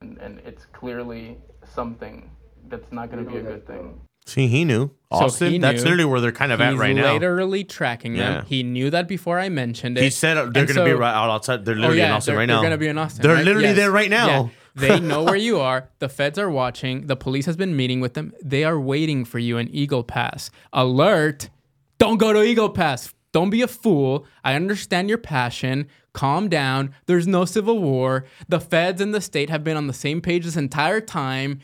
and, 0.00 0.18
and 0.18 0.40
it's 0.44 0.64
clearly 0.72 1.38
something 1.74 2.30
that's 2.68 2.90
not 2.92 3.10
going 3.10 3.24
to 3.24 3.30
be 3.30 3.38
a 3.38 3.42
good 3.42 3.66
thing. 3.66 4.00
See, 4.24 4.46
he 4.46 4.64
knew 4.64 4.86
So 5.12 5.24
Austin. 5.24 5.50
he 5.52 5.58
that's 5.58 5.78
knew. 5.82 5.90
literally 5.90 6.04
where 6.04 6.20
they're 6.20 6.30
kind 6.30 6.52
of 6.52 6.60
at 6.60 6.70
He's 6.70 6.78
right 6.78 6.94
now. 6.94 7.14
literally 7.14 7.64
tracking 7.64 8.12
them. 8.14 8.34
Yeah. 8.34 8.44
He 8.44 8.62
knew 8.62 8.88
that 8.90 9.08
before 9.08 9.40
I 9.40 9.48
mentioned 9.48 9.98
it. 9.98 10.04
He 10.04 10.10
said 10.10 10.36
uh, 10.36 10.44
they're 10.44 10.62
And 10.62 10.72
going 10.74 10.76
to 10.76 10.84
be 10.84 10.92
right 10.92 11.12
out 11.12 11.28
outside. 11.28 11.64
They're 11.64 11.74
Oh, 11.74 11.78
literally 11.78 12.02
in 12.02 12.06
yeah, 12.08 12.14
Austin 12.14 12.32
they're, 12.34 12.38
right 12.38 12.46
now. 12.46 12.60
They're 12.60 12.70
gonna 12.70 12.78
be 12.78 12.86
in 12.86 12.98
Austin. 12.98 13.22
They're 13.22 13.34
right? 13.34 13.44
literally 13.44 13.68
Yes. 13.68 13.76
there 13.76 13.90
right 13.90 14.10
now. 14.10 14.26
Yeah. 14.28 14.48
They 14.76 15.00
know 15.00 15.24
where 15.24 15.34
you 15.34 15.58
are. 15.58 15.88
The 15.98 16.08
feds 16.08 16.38
are 16.38 16.48
watching. 16.48 17.08
The 17.08 17.16
police 17.16 17.46
has 17.46 17.56
been 17.56 17.74
meeting 17.76 18.00
with 18.00 18.14
them. 18.14 18.32
They 18.44 18.62
are 18.62 18.78
waiting 18.78 19.24
for 19.24 19.40
you 19.40 19.58
in 19.58 19.68
Eagle 19.74 20.04
Pass. 20.04 20.50
Alert! 20.72 21.50
Don't 21.98 22.18
go 22.18 22.32
to 22.32 22.42
Eagle 22.44 22.70
Pass. 22.70 23.12
Don't 23.32 23.50
be 23.50 23.62
a 23.62 23.68
fool. 23.68 24.26
I 24.44 24.54
understand 24.54 25.08
your 25.08 25.18
passion. 25.18 25.88
Calm 26.12 26.48
down. 26.48 26.94
There's 27.06 27.26
no 27.26 27.46
civil 27.46 27.78
war. 27.78 28.26
The 28.48 28.60
feds 28.60 29.00
and 29.00 29.14
the 29.14 29.22
state 29.22 29.48
have 29.48 29.64
been 29.64 29.76
on 29.76 29.86
the 29.86 29.94
same 29.94 30.20
page 30.20 30.44
this 30.44 30.56
entire 30.56 31.00
time. 31.00 31.60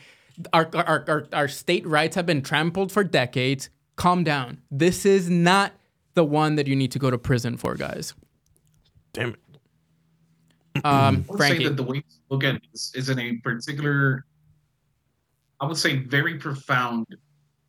Our, 0.51 0.69
our, 0.73 1.05
our, 1.07 1.27
our 1.31 1.47
state 1.47 1.85
rights 1.85 2.15
have 2.15 2.25
been 2.25 2.41
trampled 2.41 2.91
for 2.91 3.03
decades. 3.03 3.69
Calm 3.95 4.23
down. 4.23 4.61
This 4.71 5.05
is 5.05 5.29
not 5.29 5.73
the 6.15 6.25
one 6.25 6.55
that 6.55 6.65
you 6.65 6.75
need 6.75 6.91
to 6.93 6.99
go 6.99 7.11
to 7.11 7.17
prison 7.17 7.57
for, 7.57 7.75
guys. 7.75 8.15
Damn 9.13 9.29
it. 9.29 10.83
Um, 10.83 11.25
I 11.29 11.31
would 11.31 11.39
say 11.41 11.63
that 11.65 11.77
the 11.77 11.83
way 11.83 11.99
to 11.99 12.05
look 12.29 12.43
at 12.43 12.59
this 12.71 12.93
is 12.95 13.09
in 13.09 13.19
a 13.19 13.37
particular, 13.37 14.25
I 15.59 15.65
would 15.65 15.77
say, 15.77 15.97
very 15.97 16.39
profound 16.39 17.05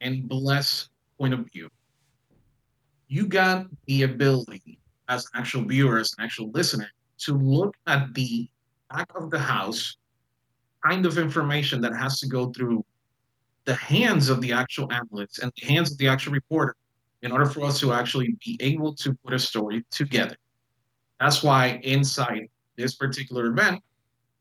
and 0.01 0.27
blessed 0.27 0.89
point 1.19 1.35
of 1.35 1.41
view. 1.53 1.69
You 3.13 3.27
got 3.27 3.67
the 3.87 4.05
ability, 4.05 4.79
as 5.09 5.25
an 5.25 5.41
actual 5.41 5.65
viewer, 5.65 5.99
as 5.99 6.15
an 6.17 6.23
actual 6.25 6.49
listener, 6.53 6.89
to 7.19 7.37
look 7.37 7.75
at 7.89 8.15
the 8.15 8.49
back 8.89 9.09
of 9.17 9.33
the 9.33 9.39
house 9.39 9.97
kind 10.87 11.05
of 11.05 11.19
information 11.19 11.81
that 11.81 11.93
has 11.93 12.21
to 12.21 12.29
go 12.29 12.53
through 12.53 12.85
the 13.65 13.75
hands 13.75 14.29
of 14.29 14.41
the 14.41 14.53
actual 14.53 14.93
analyst 14.93 15.41
and 15.41 15.51
the 15.61 15.67
hands 15.67 15.91
of 15.91 15.99
the 15.99 16.07
actual 16.07 16.33
reporter 16.33 16.77
in 17.23 17.33
order 17.33 17.47
for 17.47 17.65
us 17.65 17.81
to 17.81 17.93
actually 17.93 18.37
be 18.47 18.57
able 18.61 18.95
to 18.95 19.13
put 19.25 19.35
a 19.35 19.41
story 19.41 19.85
together. 19.91 20.37
That's 21.19 21.43
why 21.43 21.81
inside 21.83 22.47
this 22.77 22.95
particular 22.95 23.47
event, 23.47 23.83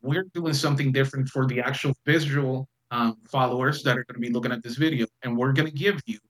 we're 0.00 0.26
doing 0.32 0.54
something 0.54 0.92
different 0.92 1.28
for 1.28 1.44
the 1.44 1.58
actual 1.58 1.92
visual 2.06 2.68
um, 2.92 3.16
followers 3.28 3.82
that 3.82 3.98
are 3.98 4.04
going 4.04 4.14
to 4.14 4.20
be 4.20 4.30
looking 4.30 4.52
at 4.52 4.62
this 4.62 4.76
video. 4.76 5.08
And 5.24 5.36
we're 5.36 5.52
going 5.52 5.68
to 5.68 5.74
give 5.74 6.00
you 6.06 6.20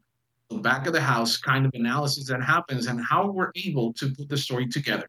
back 0.58 0.86
of 0.86 0.92
the 0.92 1.00
house 1.00 1.36
kind 1.36 1.64
of 1.64 1.72
analysis 1.74 2.26
that 2.28 2.42
happens 2.42 2.86
and 2.86 3.00
how 3.04 3.30
we're 3.30 3.52
able 3.54 3.92
to 3.94 4.10
put 4.14 4.28
the 4.28 4.36
story 4.36 4.66
together. 4.66 5.08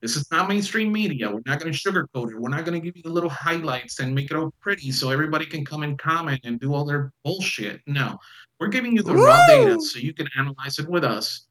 This 0.00 0.16
is 0.16 0.28
not 0.32 0.48
mainstream 0.48 0.92
media. 0.92 1.30
We're 1.30 1.42
not 1.46 1.60
going 1.60 1.72
to 1.72 1.78
sugarcoat 1.78 2.32
it. 2.32 2.40
We're 2.40 2.48
not 2.48 2.64
going 2.64 2.80
to 2.80 2.84
give 2.84 2.96
you 2.96 3.04
the 3.04 3.10
little 3.10 3.30
highlights 3.30 4.00
and 4.00 4.12
make 4.12 4.32
it 4.32 4.36
all 4.36 4.52
pretty 4.60 4.90
so 4.90 5.10
everybody 5.10 5.46
can 5.46 5.64
come 5.64 5.84
and 5.84 5.96
comment 5.96 6.40
and 6.42 6.58
do 6.58 6.74
all 6.74 6.84
their 6.84 7.12
bullshit. 7.22 7.80
No, 7.86 8.18
we're 8.58 8.68
giving 8.68 8.96
you 8.96 9.02
the 9.02 9.12
Woo! 9.12 9.24
raw 9.24 9.46
data 9.46 9.80
so 9.80 10.00
you 10.00 10.12
can 10.12 10.26
analyze 10.36 10.80
it 10.80 10.88
with 10.88 11.04
us 11.04 11.46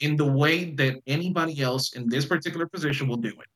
in 0.00 0.16
the 0.16 0.26
way 0.26 0.72
that 0.74 0.96
anybody 1.06 1.62
else 1.62 1.94
in 1.94 2.08
this 2.08 2.26
particular 2.26 2.66
position 2.66 3.08
will 3.08 3.16
do 3.16 3.30
it. 3.30 3.46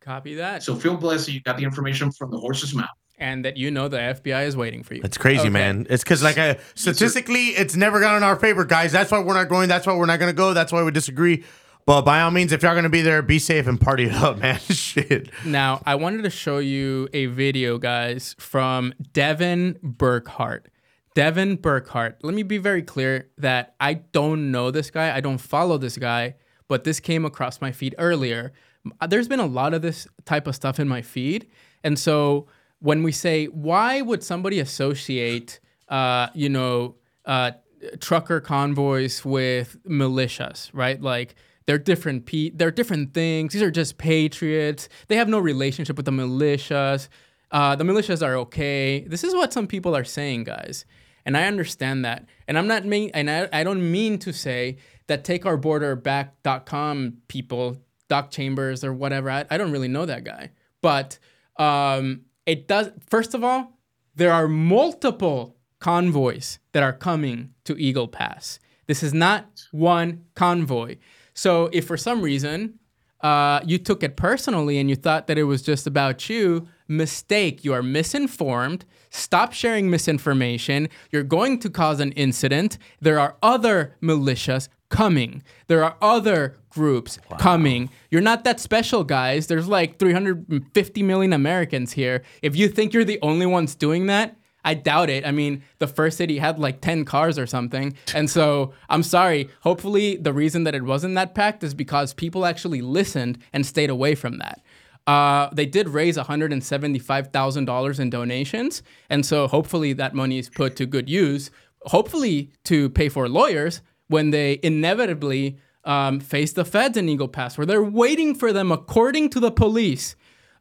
Copy 0.00 0.34
that. 0.36 0.62
So 0.62 0.74
feel 0.74 0.96
blessed 0.96 1.26
that 1.26 1.32
you 1.32 1.42
got 1.42 1.58
the 1.58 1.64
information 1.64 2.10
from 2.10 2.30
the 2.30 2.38
horse's 2.38 2.74
mouth. 2.74 2.88
And 3.20 3.44
that 3.44 3.58
you 3.58 3.70
know 3.70 3.88
the 3.88 3.98
FBI 3.98 4.46
is 4.46 4.56
waiting 4.56 4.82
for 4.82 4.94
you. 4.94 5.02
It's 5.04 5.18
crazy, 5.18 5.42
okay. 5.42 5.48
man. 5.50 5.86
It's 5.90 6.02
because, 6.02 6.22
like, 6.22 6.58
statistically, 6.74 7.48
it's 7.48 7.76
never 7.76 8.00
gone 8.00 8.16
in 8.16 8.22
our 8.22 8.34
favor, 8.34 8.64
guys. 8.64 8.92
That's 8.92 9.10
why 9.10 9.20
we're 9.20 9.34
not 9.34 9.50
going. 9.50 9.68
That's 9.68 9.86
why 9.86 9.94
we're 9.94 10.06
not 10.06 10.18
going 10.18 10.30
to 10.30 10.36
go. 10.36 10.54
That's 10.54 10.72
why 10.72 10.82
we 10.82 10.90
disagree. 10.90 11.44
But 11.86 12.02
by 12.02 12.20
all 12.20 12.30
means, 12.30 12.52
if 12.52 12.62
y'all 12.62 12.74
gonna 12.74 12.88
be 12.88 13.02
there, 13.02 13.22
be 13.22 13.38
safe 13.38 13.66
and 13.66 13.80
party 13.80 14.04
it 14.04 14.12
up, 14.12 14.38
man. 14.42 14.58
Shit. 14.60 15.30
Now, 15.44 15.82
I 15.84 15.94
wanted 15.96 16.22
to 16.22 16.30
show 16.30 16.58
you 16.58 17.08
a 17.12 17.26
video, 17.26 17.78
guys, 17.78 18.36
from 18.38 18.94
Devin 19.12 19.78
Burghart. 19.84 20.66
Devin 21.14 21.58
Burghart. 21.58 22.16
Let 22.22 22.34
me 22.34 22.42
be 22.42 22.58
very 22.58 22.82
clear 22.82 23.28
that 23.38 23.74
I 23.80 23.94
don't 23.94 24.52
know 24.52 24.70
this 24.70 24.90
guy. 24.90 25.14
I 25.14 25.20
don't 25.20 25.38
follow 25.38 25.78
this 25.78 25.96
guy, 25.96 26.36
but 26.68 26.84
this 26.84 27.00
came 27.00 27.24
across 27.24 27.60
my 27.60 27.72
feed 27.72 27.94
earlier. 27.98 28.52
Uh, 29.00 29.06
there's 29.06 29.28
been 29.28 29.40
a 29.40 29.46
lot 29.46 29.74
of 29.74 29.82
this 29.82 30.06
type 30.24 30.46
of 30.46 30.54
stuff 30.54 30.78
in 30.78 30.86
my 30.86 31.02
feed, 31.02 31.48
and 31.82 31.98
so 31.98 32.46
when 32.80 33.02
we 33.02 33.12
say 33.12 33.46
why 33.46 34.00
would 34.00 34.22
somebody 34.22 34.58
associate, 34.58 35.60
uh, 35.88 36.28
you 36.34 36.48
know, 36.48 36.96
uh, 37.24 37.52
trucker 38.00 38.40
convoys 38.40 39.24
with 39.24 39.76
militias, 39.84 40.70
right? 40.72 41.00
Like 41.00 41.34
they're 41.66 41.78
different 41.78 42.26
pe- 42.26 42.50
they're 42.50 42.70
different 42.70 43.14
things. 43.14 43.52
These 43.52 43.62
are 43.62 43.70
just 43.70 43.98
patriots. 43.98 44.88
They 45.08 45.16
have 45.16 45.28
no 45.28 45.38
relationship 45.38 45.96
with 45.96 46.06
the 46.06 46.12
militias. 46.12 47.08
Uh, 47.50 47.76
the 47.76 47.84
militias 47.84 48.26
are 48.26 48.36
okay. 48.36 49.04
This 49.06 49.24
is 49.24 49.34
what 49.34 49.52
some 49.52 49.66
people 49.66 49.96
are 49.96 50.04
saying, 50.04 50.44
guys. 50.44 50.84
And 51.26 51.36
I 51.36 51.44
understand 51.44 52.04
that. 52.04 52.24
And 52.48 52.58
I'm 52.58 52.66
not 52.66 52.84
mean 52.84 53.10
and 53.12 53.30
I, 53.30 53.48
I 53.52 53.64
don't 53.64 53.90
mean 53.90 54.18
to 54.20 54.32
say 54.32 54.78
that 55.06 55.24
take 55.24 55.44
our 55.44 55.56
border 55.56 55.96
takeourborderback.com 55.96 57.18
people, 57.28 57.76
Doc 58.08 58.30
Chambers 58.30 58.84
or 58.84 58.92
whatever. 58.92 59.30
I, 59.30 59.44
I 59.50 59.58
don't 59.58 59.72
really 59.72 59.88
know 59.88 60.06
that 60.06 60.24
guy. 60.24 60.50
But 60.82 61.18
um, 61.56 62.22
it 62.46 62.68
does 62.68 62.90
first 63.08 63.34
of 63.34 63.44
all, 63.44 63.78
there 64.14 64.32
are 64.32 64.48
multiple 64.48 65.56
convoys 65.78 66.58
that 66.72 66.82
are 66.82 66.92
coming 66.92 67.54
to 67.64 67.76
Eagle 67.76 68.08
Pass. 68.08 68.58
This 68.86 69.02
is 69.02 69.14
not 69.14 69.66
one 69.72 70.24
convoy. 70.34 70.96
So 71.34 71.70
if 71.72 71.86
for 71.86 71.96
some 71.96 72.22
reason 72.22 72.78
uh, 73.22 73.60
you 73.64 73.78
took 73.78 74.02
it 74.02 74.16
personally 74.16 74.78
and 74.78 74.88
you 74.88 74.96
thought 74.96 75.26
that 75.26 75.38
it 75.38 75.44
was 75.44 75.62
just 75.62 75.86
about 75.86 76.28
you, 76.28 76.66
mistake. 76.88 77.64
You 77.64 77.72
are 77.72 77.82
misinformed. 77.82 78.84
Stop 79.10 79.52
sharing 79.52 79.90
misinformation. 79.90 80.88
You're 81.10 81.22
going 81.22 81.58
to 81.60 81.70
cause 81.70 82.00
an 82.00 82.12
incident. 82.12 82.78
There 83.00 83.18
are 83.18 83.36
other 83.42 83.96
militias 84.02 84.68
coming. 84.90 85.42
There 85.68 85.82
are 85.82 85.96
other 86.02 86.56
groups 86.68 87.18
wow. 87.30 87.38
coming. 87.38 87.90
You're 88.10 88.20
not 88.20 88.44
that 88.44 88.60
special, 88.60 89.02
guys. 89.04 89.46
There's 89.46 89.68
like 89.68 89.98
350 89.98 91.02
million 91.02 91.32
Americans 91.32 91.92
here. 91.92 92.22
If 92.42 92.54
you 92.54 92.68
think 92.68 92.92
you're 92.92 93.04
the 93.04 93.18
only 93.22 93.46
ones 93.46 93.74
doing 93.74 94.06
that, 94.06 94.36
I 94.64 94.74
doubt 94.74 95.08
it. 95.08 95.26
I 95.26 95.30
mean, 95.30 95.62
the 95.78 95.86
first 95.86 96.18
city 96.18 96.38
had 96.38 96.58
like 96.58 96.80
10 96.80 97.04
cars 97.04 97.38
or 97.38 97.46
something. 97.46 97.96
And 98.14 98.28
so 98.28 98.74
I'm 98.90 99.02
sorry. 99.02 99.48
Hopefully, 99.60 100.16
the 100.16 100.32
reason 100.32 100.64
that 100.64 100.74
it 100.74 100.82
wasn't 100.82 101.14
that 101.14 101.34
packed 101.34 101.64
is 101.64 101.74
because 101.74 102.12
people 102.12 102.44
actually 102.44 102.82
listened 102.82 103.38
and 103.52 103.64
stayed 103.64 103.88
away 103.88 104.14
from 104.14 104.38
that. 104.38 104.60
Uh, 105.06 105.48
they 105.52 105.66
did 105.66 105.88
raise 105.88 106.16
$175,000 106.16 108.00
in 108.00 108.10
donations. 108.10 108.82
And 109.08 109.24
so 109.24 109.48
hopefully 109.48 109.92
that 109.94 110.14
money 110.14 110.38
is 110.38 110.50
put 110.50 110.76
to 110.76 110.86
good 110.86 111.08
use, 111.08 111.50
hopefully 111.86 112.50
to 112.64 112.90
pay 112.90 113.08
for 113.08 113.28
lawyers 113.28 113.80
when 114.10 114.30
they 114.30 114.58
inevitably 114.64 115.56
um, 115.84 116.18
face 116.18 116.52
the 116.52 116.64
feds 116.64 116.96
in 116.96 117.08
Eagle 117.08 117.28
Pass, 117.28 117.56
where 117.56 117.66
they're 117.66 117.82
waiting 117.82 118.34
for 118.34 118.52
them, 118.52 118.72
according 118.72 119.30
to 119.30 119.40
the 119.40 119.52
police, 119.52 120.16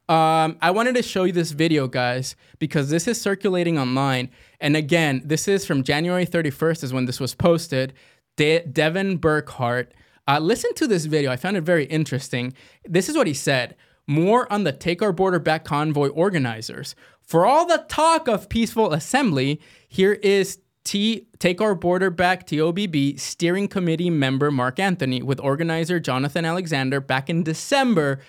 um, 0.07 0.57
I 0.61 0.69
wanted 0.69 0.95
to 0.95 1.03
show 1.03 1.23
you 1.23 1.33
this 1.33 1.51
video, 1.51 1.87
guys, 1.87 2.35
because 2.59 2.91
this 2.91 3.07
is 3.07 3.19
circulating 3.19 3.79
online. 3.79 4.29
And 4.59 4.75
again, 4.75 5.23
this 5.25 5.47
is 5.47 5.65
from 5.65 5.83
January 5.83 6.27
31st, 6.27 6.83
is 6.83 6.93
when 6.93 7.05
this 7.05 7.19
was 7.19 7.33
posted. 7.33 7.93
De- 8.35 8.65
Devin 8.65 9.17
Burghart. 9.19 9.87
Uh, 10.27 10.39
listen 10.39 10.73
to 10.75 10.85
this 10.85 11.05
video. 11.05 11.31
I 11.31 11.35
found 11.35 11.57
it 11.57 11.61
very 11.61 11.85
interesting. 11.85 12.53
This 12.85 13.09
is 13.09 13.17
what 13.17 13.25
he 13.25 13.33
said 13.33 13.75
More 14.05 14.51
on 14.53 14.63
the 14.63 14.71
Take 14.71 15.01
Our 15.01 15.11
Border 15.11 15.39
Back 15.39 15.65
convoy 15.65 16.09
organizers. 16.09 16.95
For 17.21 17.47
all 17.47 17.65
the 17.65 17.83
talk 17.89 18.27
of 18.27 18.47
peaceful 18.47 18.93
assembly, 18.93 19.59
here 19.87 20.13
is 20.13 20.59
T 20.89 21.27
Take 21.37 21.61
Our 21.61 21.75
Border 21.75 22.09
Back 22.09 22.47
TOBB 22.47 23.19
steering 23.19 23.67
committee 23.67 24.09
member 24.09 24.49
Mark 24.49 24.79
Anthony 24.79 25.21
with 25.21 25.39
organizer 25.39 25.99
Jonathan 25.99 26.45
Alexander 26.45 26.99
back 26.99 27.29
in 27.29 27.43
December 27.43 28.21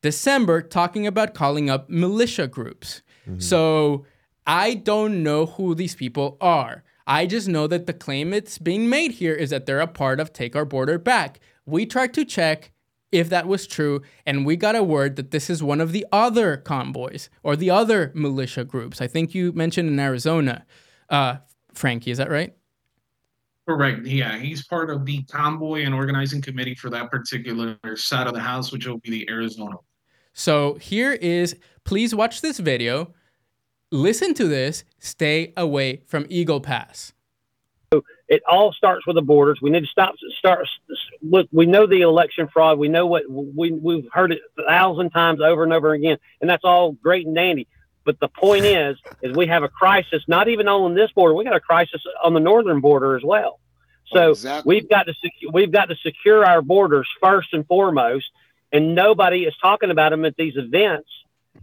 December 0.00 0.62
talking 0.62 1.06
about 1.06 1.34
calling 1.34 1.68
up 1.68 1.90
militia 1.90 2.46
groups. 2.46 3.02
Mm-hmm. 3.28 3.40
So 3.40 4.06
I 4.46 4.72
don't 4.72 5.22
know 5.22 5.44
who 5.44 5.74
these 5.74 5.94
people 5.94 6.38
are. 6.40 6.82
I 7.06 7.26
just 7.26 7.46
know 7.46 7.66
that 7.66 7.86
the 7.86 7.92
claim 7.92 8.32
it's 8.32 8.56
being 8.56 8.88
made 8.88 9.10
here 9.10 9.34
is 9.34 9.50
that 9.50 9.66
they're 9.66 9.78
a 9.78 9.86
part 9.86 10.18
of 10.18 10.32
Take 10.32 10.56
Our 10.56 10.64
Border 10.64 10.96
Back. 10.98 11.40
We 11.66 11.84
tried 11.84 12.14
to 12.14 12.24
check 12.24 12.72
if 13.12 13.28
that 13.28 13.46
was 13.46 13.66
true, 13.66 14.00
and 14.24 14.46
we 14.46 14.56
got 14.56 14.74
a 14.74 14.82
word 14.82 15.16
that 15.16 15.30
this 15.30 15.50
is 15.50 15.62
one 15.62 15.82
of 15.82 15.92
the 15.92 16.06
other 16.10 16.56
convoys 16.56 17.28
or 17.42 17.54
the 17.54 17.68
other 17.68 18.12
militia 18.14 18.64
groups. 18.64 19.02
I 19.02 19.08
think 19.08 19.34
you 19.34 19.52
mentioned 19.52 19.90
in 19.90 20.00
Arizona. 20.00 20.64
Uh, 21.10 21.36
Frankie, 21.78 22.10
is 22.10 22.18
that 22.18 22.30
right? 22.30 22.54
Correct. 23.66 24.06
Yeah, 24.06 24.38
he's 24.38 24.66
part 24.66 24.90
of 24.90 25.04
the 25.04 25.22
convoy 25.24 25.84
and 25.84 25.94
organizing 25.94 26.40
committee 26.40 26.74
for 26.74 26.90
that 26.90 27.10
particular 27.10 27.78
side 27.96 28.26
of 28.26 28.34
the 28.34 28.40
house, 28.40 28.72
which 28.72 28.86
will 28.86 28.98
be 28.98 29.10
the 29.10 29.30
Arizona 29.30 29.76
so 30.38 30.74
here 30.74 31.12
is, 31.14 31.56
please 31.82 32.14
watch 32.14 32.42
this 32.42 32.60
video, 32.60 33.12
listen 33.90 34.34
to 34.34 34.46
this, 34.46 34.84
stay 35.00 35.52
away 35.56 36.02
from 36.06 36.26
Eagle 36.28 36.60
Pass. 36.60 37.12
It 38.28 38.42
all 38.48 38.72
starts 38.72 39.04
with 39.04 39.16
the 39.16 39.22
borders. 39.22 39.58
We 39.60 39.70
need 39.70 39.80
to 39.80 39.86
stop. 39.86 40.14
Start. 40.38 40.68
Look, 41.22 41.48
we 41.50 41.66
know 41.66 41.86
the 41.86 42.02
election 42.02 42.46
fraud. 42.52 42.78
We 42.78 42.86
know 42.86 43.06
what 43.06 43.24
we 43.28 43.72
we've 43.72 44.06
heard 44.12 44.30
it 44.30 44.40
a 44.58 44.64
thousand 44.64 45.10
times 45.10 45.40
over 45.40 45.64
and 45.64 45.72
over 45.72 45.94
again, 45.94 46.18
and 46.40 46.48
that's 46.48 46.64
all 46.64 46.92
great 46.92 47.26
and 47.26 47.34
dandy. 47.34 47.66
But 48.08 48.20
the 48.20 48.28
point 48.28 48.64
is, 48.64 48.96
is 49.20 49.36
we 49.36 49.48
have 49.48 49.64
a 49.64 49.68
crisis. 49.68 50.22
Not 50.26 50.48
even 50.48 50.66
on 50.66 50.94
this 50.94 51.12
border. 51.12 51.34
We 51.34 51.44
got 51.44 51.54
a 51.54 51.60
crisis 51.60 52.02
on 52.24 52.32
the 52.32 52.40
northern 52.40 52.80
border 52.80 53.16
as 53.16 53.22
well. 53.22 53.60
So 54.06 54.30
exactly. 54.30 54.74
we've 54.74 54.88
got 54.88 55.02
to 55.02 55.12
secu- 55.12 55.52
we've 55.52 55.70
got 55.70 55.90
to 55.90 55.96
secure 55.96 56.42
our 56.42 56.62
borders 56.62 57.06
first 57.20 57.52
and 57.52 57.66
foremost 57.66 58.30
and 58.72 58.94
nobody 58.94 59.44
is 59.44 59.54
talking 59.60 59.90
about 59.90 60.10
them 60.10 60.24
at 60.24 60.36
these 60.36 60.56
events. 60.56 61.08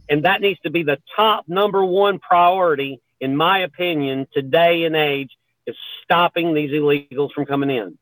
And 0.10 0.26
that 0.26 0.42
needs 0.42 0.60
to 0.62 0.70
be 0.70 0.84
the 0.84 1.00
top 1.16 1.46
number 1.48 1.84
one 1.84 2.20
priority, 2.20 3.02
in 3.20 3.36
my 3.36 3.60
opinion, 3.60 4.28
today 4.34 4.84
and 4.84 4.96
age, 4.96 5.32
is 5.66 5.76
stopping 6.04 6.54
these 6.54 6.72
illegals 6.72 7.32
from 7.32 7.46
coming 7.46 7.72
in. 7.72 7.98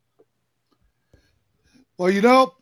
Well, 1.98 2.10
you 2.10 2.22
know, 2.22 2.56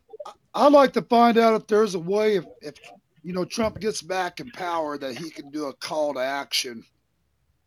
I'd 0.53 0.71
like 0.71 0.93
to 0.93 1.01
find 1.01 1.37
out 1.37 1.55
if 1.55 1.65
there's 1.65 1.95
a 1.95 1.99
way, 1.99 2.35
if, 2.35 2.45
if 2.61 2.75
you 3.23 3.33
know, 3.33 3.45
Trump 3.45 3.79
gets 3.79 4.01
back 4.01 4.39
in 4.39 4.49
power, 4.51 4.97
that 4.97 5.17
he 5.17 5.29
can 5.29 5.49
do 5.51 5.65
a 5.65 5.73
call 5.73 6.13
to 6.15 6.19
action, 6.19 6.83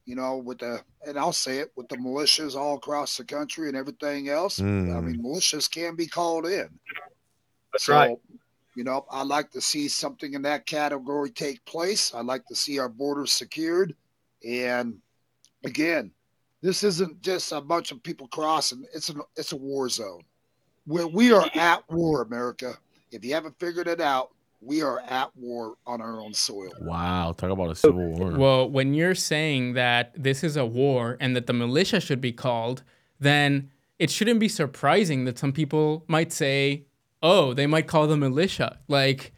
you 0.04 0.16
know, 0.16 0.36
with 0.36 0.58
the, 0.58 0.82
and 1.06 1.18
I'll 1.18 1.32
say 1.32 1.58
it, 1.58 1.72
with 1.76 1.88
the 1.88 1.96
militias 1.96 2.56
all 2.56 2.76
across 2.76 3.16
the 3.16 3.24
country 3.24 3.68
and 3.68 3.76
everything 3.76 4.28
else. 4.28 4.58
Mm. 4.58 4.96
I 4.96 5.00
mean, 5.00 5.22
militias 5.22 5.70
can 5.70 5.94
be 5.94 6.06
called 6.06 6.46
in. 6.46 6.68
That's 7.72 7.84
so, 7.84 7.94
right. 7.94 8.18
You 8.74 8.82
know, 8.82 9.06
I'd 9.10 9.28
like 9.28 9.52
to 9.52 9.60
see 9.60 9.86
something 9.86 10.34
in 10.34 10.42
that 10.42 10.66
category 10.66 11.30
take 11.30 11.64
place. 11.64 12.12
I'd 12.12 12.26
like 12.26 12.44
to 12.46 12.56
see 12.56 12.80
our 12.80 12.88
borders 12.88 13.30
secured. 13.30 13.94
And 14.46 14.98
again, 15.64 16.10
this 16.60 16.82
isn't 16.82 17.22
just 17.22 17.52
a 17.52 17.60
bunch 17.60 17.92
of 17.92 18.02
people 18.02 18.26
crossing. 18.28 18.84
It's 18.92 19.10
a 19.10 19.14
it's 19.36 19.52
a 19.52 19.56
war 19.56 19.88
zone. 19.88 20.22
Where 20.86 21.06
we 21.06 21.32
are 21.32 21.48
at 21.54 21.88
war, 21.88 22.22
America. 22.22 22.74
If 23.12 23.24
you 23.24 23.32
haven't 23.32 23.58
figured 23.60 23.86
it 23.86 24.00
out, 24.00 24.33
we 24.64 24.83
are 24.83 25.00
at 25.00 25.31
war 25.37 25.74
on 25.87 26.00
our 26.00 26.20
own 26.20 26.33
soil. 26.33 26.70
Wow, 26.81 27.33
talk 27.33 27.50
about 27.50 27.70
a 27.70 27.74
civil 27.74 28.09
war. 28.12 28.33
Well, 28.33 28.70
when 28.70 28.94
you're 28.94 29.14
saying 29.14 29.74
that 29.74 30.12
this 30.20 30.42
is 30.42 30.57
a 30.57 30.64
war 30.64 31.16
and 31.20 31.37
that 31.37 31.46
the 31.46 31.53
militia 31.53 32.00
should 32.00 32.20
be 32.20 32.33
called, 32.33 32.83
then 33.20 33.70
it 33.98 34.11
shouldn't 34.11 34.40
be 34.40 34.48
surprising 34.48 35.24
that 35.24 35.38
some 35.38 35.53
people 35.53 36.05
might 36.09 36.33
say, 36.33 36.87
"Oh, 37.22 37.55
they 37.55 37.66
might 37.66 37.87
call 37.87 38.07
the 38.07 38.16
militia." 38.16 38.79
Like 38.88 39.33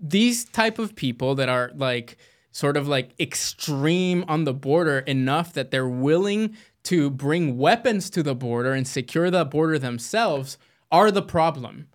these 0.00 0.44
type 0.44 0.78
of 0.78 0.94
people 0.94 1.34
that 1.34 1.48
are 1.48 1.72
like 1.74 2.16
sort 2.52 2.76
of 2.76 2.88
like 2.88 3.10
extreme 3.20 4.24
on 4.28 4.44
the 4.44 4.54
border 4.54 5.00
enough 5.00 5.52
that 5.52 5.70
they're 5.70 5.88
willing 5.88 6.56
to 6.82 7.10
bring 7.10 7.58
weapons 7.58 8.08
to 8.10 8.22
the 8.22 8.34
border 8.34 8.72
and 8.72 8.86
secure 8.88 9.30
the 9.30 9.44
border 9.44 9.78
themselves 9.78 10.56
are 10.90 11.10
the 11.10 11.22
problem 11.22 11.86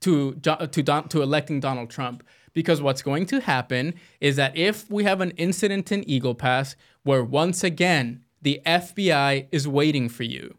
to 0.00 0.34
to 0.34 0.82
Don, 0.82 1.08
to 1.08 1.22
electing 1.22 1.60
Donald 1.60 1.90
Trump 1.90 2.22
because 2.52 2.82
what's 2.82 3.02
going 3.02 3.26
to 3.26 3.40
happen 3.40 3.94
is 4.20 4.36
that 4.36 4.56
if 4.56 4.90
we 4.90 5.04
have 5.04 5.20
an 5.20 5.30
incident 5.32 5.92
in 5.92 6.08
Eagle 6.08 6.34
Pass 6.34 6.74
where 7.04 7.22
once 7.22 7.62
again 7.62 8.22
the 8.42 8.60
FBI 8.66 9.46
is 9.52 9.68
waiting 9.68 10.08
for 10.08 10.24
you, 10.24 10.56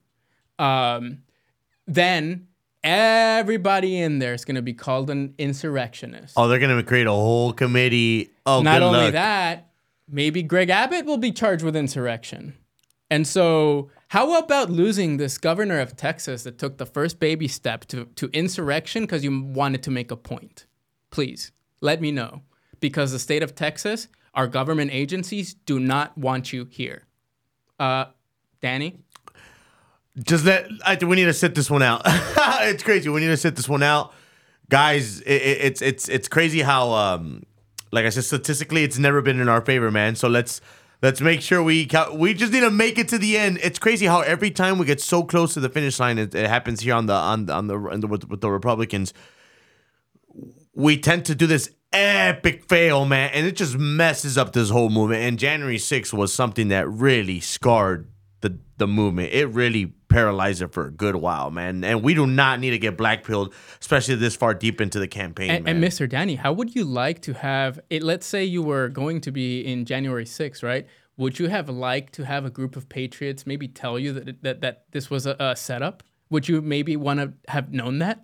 um, 0.58 1.24
then 1.88 2.48
everybody 2.84 3.98
in 4.00 4.20
there 4.20 4.34
is 4.34 4.46
going 4.46 4.56
to 4.56 4.62
be 4.62 4.74
called 4.74 5.10
an 5.10 5.34
insurrectionist. 5.38 6.36
Oh, 6.38 6.48
they're 6.48 6.60
gonna 6.60 6.84
create 6.84 7.08
a 7.08 7.12
whole 7.12 7.54
committee. 7.54 8.30
Oh, 8.46 8.62
Not 8.62 8.82
only 8.82 9.00
luck. 9.06 9.14
that, 9.14 9.72
maybe 10.08 10.44
Greg 10.44 10.70
Abbott 10.70 11.06
will 11.06 11.18
be 11.18 11.32
charged 11.32 11.64
with 11.64 11.76
insurrection. 11.76 12.56
And 13.10 13.28
so, 13.28 13.90
how 14.12 14.38
about 14.38 14.70
losing 14.70 15.16
this 15.16 15.38
governor 15.38 15.80
of 15.80 15.96
Texas 15.96 16.44
that 16.44 16.58
took 16.58 16.78
the 16.78 16.86
first 16.86 17.18
baby 17.18 17.48
step 17.48 17.86
to, 17.86 18.08
to 18.16 18.30
insurrection 18.34 19.04
because 19.04 19.24
you 19.24 19.42
wanted 19.42 19.84
to 19.84 19.90
make 19.90 20.12
a 20.12 20.18
point? 20.18 20.66
Please 21.12 21.54
let 21.80 22.02
me 22.02 22.12
know. 22.12 22.42
Because 22.82 23.14
the 23.14 23.20
state 23.20 23.42
of 23.42 23.56
Texas, 23.56 24.10
our 24.34 24.48
government 24.48 24.92
agencies 24.92 25.54
do 25.54 25.80
not 25.80 26.18
want 26.18 26.52
you 26.52 26.66
here. 26.66 27.04
Uh, 27.80 28.08
Danny? 28.62 28.98
Just 30.22 30.44
let. 30.44 30.68
I 30.86 30.98
we 31.02 31.16
need 31.16 31.24
to 31.24 31.34
sit 31.34 31.56
this 31.56 31.72
one 31.72 31.82
out. 31.82 32.02
it's 32.06 32.84
crazy. 32.84 33.08
We 33.08 33.22
need 33.22 33.28
to 33.28 33.38
sit 33.38 33.56
this 33.56 33.70
one 33.70 33.82
out, 33.82 34.14
guys. 34.68 35.22
It, 35.22 35.42
it, 35.42 35.58
it's 35.62 35.82
it's 35.82 36.10
it's 36.10 36.28
crazy 36.28 36.64
how 36.64 36.92
um, 36.92 37.44
like 37.94 38.06
I 38.06 38.10
said, 38.10 38.26
statistically, 38.26 38.84
it's 38.84 38.98
never 38.98 39.22
been 39.22 39.40
in 39.40 39.48
our 39.48 39.62
favor, 39.62 39.90
man. 39.90 40.18
So 40.18 40.28
let's 40.28 40.60
let's 41.02 41.22
make 41.22 41.42
sure 41.42 41.62
we 41.64 41.86
ca- 41.86 42.14
we 42.14 42.34
just 42.34 42.54
need 42.54 42.62
to 42.62 42.72
make 42.72 42.98
it 42.98 43.08
to 43.10 43.18
the 43.18 43.38
end. 43.38 43.60
It's 43.62 43.80
crazy 43.80 44.06
how 44.06 44.22
every 44.22 44.52
time 44.52 44.78
we 44.78 44.86
get 44.86 45.02
so 45.02 45.24
close 45.24 45.54
to 45.56 45.60
the 45.60 45.70
finish 45.70 46.00
line, 46.00 46.18
it, 46.18 46.36
it 46.36 46.48
happens 46.48 46.82
here 46.82 46.96
on 46.96 47.06
the 47.08 47.14
on 47.14 47.46
the 47.46 47.54
on 47.54 47.68
the, 47.68 47.76
on 47.76 48.00
the 48.00 48.08
with, 48.08 48.30
with 48.30 48.42
the 48.42 48.50
Republicans. 48.50 49.14
We 50.74 50.98
tend 50.98 51.26
to 51.26 51.36
do 51.36 51.48
this 51.48 51.72
epic 51.92 52.70
fail, 52.70 53.06
man, 53.06 53.32
and 53.34 53.46
it 53.46 53.56
just 53.58 53.78
messes 53.78 54.38
up 54.38 54.54
this 54.54 54.70
whole 54.70 54.90
movement. 54.90 55.22
And 55.24 55.38
January 55.38 55.78
6th 55.78 56.14
was 56.14 56.34
something 56.34 56.70
that 56.70 56.90
really 56.90 57.40
scarred 57.40 58.10
the 58.42 58.60
the 58.78 58.88
movement. 58.88 59.34
It 59.34 59.48
really 59.48 59.94
paralyzed 60.12 60.62
it 60.62 60.72
for 60.74 60.86
a 60.86 60.92
good 60.92 61.16
while, 61.16 61.50
man. 61.50 61.84
And 61.84 62.04
we 62.04 62.14
do 62.14 62.28
not 62.28 62.60
need 62.60 62.72
to 62.72 62.78
get 62.78 62.98
blackpilled, 62.98 63.54
especially 63.80 64.16
this 64.16 64.36
far 64.36 64.54
deep 64.54 64.80
into 64.82 65.00
the 65.00 65.08
campaign, 65.08 65.50
And, 65.50 65.64
man. 65.66 65.76
and 65.78 65.84
Mr. 65.84 66.08
Danny, 66.08 66.36
how 66.36 66.54
would 66.54 66.76
you 66.76 66.84
like 66.86 67.22
to 67.24 67.34
have 67.34 67.80
it? 67.90 68.04
Let's 68.04 68.26
say 68.26 68.44
you 68.44 68.62
were 68.62 68.90
going 68.90 69.22
to 69.22 69.32
be 69.32 69.62
in 69.62 69.86
January 69.86 70.26
6th, 70.26 70.62
right? 70.62 70.86
Would 71.18 71.40
you 71.40 71.48
have 71.48 71.70
liked 71.70 72.14
to 72.14 72.26
have 72.26 72.46
a 72.46 72.50
group 72.50 72.76
of 72.76 72.90
patriots 72.90 73.46
maybe 73.46 73.68
tell 73.68 73.98
you 74.00 74.14
that 74.14 74.44
that, 74.44 74.62
that 74.62 74.86
this 74.92 75.10
was 75.10 75.26
a, 75.26 75.36
a 75.40 75.56
setup? 75.56 76.04
Would 76.30 76.48
you 76.48 76.62
maybe 76.62 76.96
want 76.96 77.20
to 77.20 77.34
have 77.52 77.72
known 77.74 78.00
that? 78.00 78.24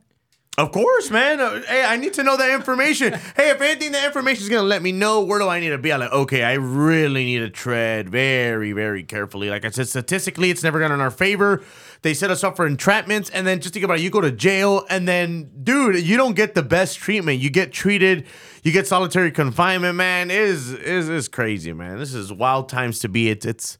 Of 0.57 0.71
course, 0.71 1.11
man. 1.11 1.39
Uh, 1.39 1.61
hey, 1.67 1.85
I 1.85 1.97
need 1.97 2.15
to 2.15 2.23
know 2.23 2.35
that 2.35 2.49
information. 2.49 3.13
hey, 3.35 3.51
if 3.51 3.61
anything, 3.61 3.91
that 3.91 4.07
information 4.07 4.41
is 4.41 4.49
gonna 4.49 4.63
let 4.63 4.81
me 4.81 4.91
know 4.91 5.21
where 5.21 5.37
do 5.37 5.47
I 5.47 5.59
need 5.59 5.69
to 5.69 5.77
be. 5.77 5.93
I'm 5.93 5.99
like, 5.99 6.11
okay, 6.11 6.43
I 6.43 6.53
really 6.53 7.25
need 7.25 7.39
to 7.39 7.49
tread 7.51 8.09
very, 8.09 8.71
very 8.71 9.03
carefully. 9.03 9.51
Like 9.51 9.65
I 9.65 9.69
said, 9.69 9.87
statistically, 9.87 10.49
it's 10.49 10.63
never 10.63 10.79
gone 10.79 10.91
in 10.91 10.99
our 10.99 11.11
favor. 11.11 11.61
They 12.01 12.15
set 12.15 12.31
us 12.31 12.43
up 12.43 12.55
for 12.55 12.67
entrapments, 12.67 13.29
and 13.31 13.45
then 13.45 13.61
just 13.61 13.75
think 13.75 13.85
about 13.85 13.99
it, 13.99 14.01
you 14.01 14.09
go 14.09 14.19
to 14.19 14.31
jail, 14.31 14.83
and 14.89 15.07
then, 15.07 15.51
dude, 15.63 16.03
you 16.03 16.17
don't 16.17 16.35
get 16.35 16.55
the 16.55 16.63
best 16.63 16.97
treatment. 16.97 17.39
You 17.39 17.51
get 17.51 17.71
treated, 17.71 18.25
you 18.63 18.71
get 18.71 18.87
solitary 18.87 19.29
confinement, 19.29 19.93
man. 19.93 20.31
It 20.31 20.39
is 20.39 20.73
is 20.73 21.07
is 21.07 21.27
crazy, 21.27 21.71
man. 21.71 21.99
This 21.99 22.15
is 22.15 22.33
wild 22.33 22.67
times 22.67 22.97
to 22.99 23.09
be. 23.09 23.29
It's 23.29 23.45
it's 23.45 23.77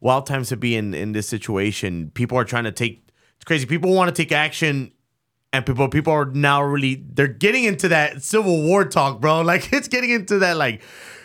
wild 0.00 0.26
times 0.26 0.48
to 0.48 0.56
be 0.56 0.74
in 0.74 0.92
in 0.92 1.12
this 1.12 1.28
situation. 1.28 2.10
People 2.14 2.36
are 2.36 2.44
trying 2.44 2.64
to 2.64 2.72
take. 2.72 3.08
It's 3.36 3.44
crazy. 3.44 3.64
People 3.64 3.94
want 3.94 4.08
to 4.08 4.22
take 4.22 4.32
action 4.32 4.90
and 5.56 5.66
people 5.66 5.88
people 5.88 6.12
are 6.12 6.26
now 6.26 6.62
really 6.62 7.02
they're 7.14 7.26
getting 7.26 7.64
into 7.64 7.88
that 7.88 8.22
civil 8.22 8.62
war 8.62 8.84
talk, 8.84 9.20
bro. 9.20 9.40
Like 9.46 9.72
it's 9.72 9.88
getting 9.88 10.10
into 10.10 10.38
that 10.40 10.56
like 10.56 10.82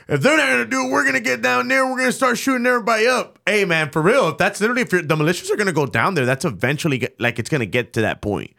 if 0.08 0.22
they're 0.22 0.36
not 0.36 0.50
gonna 0.50 0.65
do 0.65 0.88
it, 0.88 0.91
we're 0.91 1.06
gonna 1.06 1.20
get 1.22 1.41
down 1.41 1.67
there. 1.67 1.86
We're 1.86 1.98
gonna 1.98 2.12
start 2.12 2.38
shooting 2.38 2.65
everybody 2.65 3.08
up. 3.08 3.39
Hey, 3.46 3.65
man, 3.65 3.91
for 3.91 4.02
real. 4.02 4.30
If 4.30 4.38
that's 4.38 4.60
literally 4.60 4.82
if 4.82 4.91
you're, 4.91 5.02
the 5.02 5.15
militias 5.15 5.50
are 5.52 5.56
gonna 5.56 5.72
go 5.72 5.86
down 5.86 6.15
there, 6.15 6.26
that's 6.26 6.44
eventually 6.44 6.98
get, 6.98 7.20
like 7.20 7.39
it's 7.39 7.50
gonna 7.50 7.65
get 7.65 7.94
to 7.94 8.02
that 8.02 8.22
point. 8.22 8.54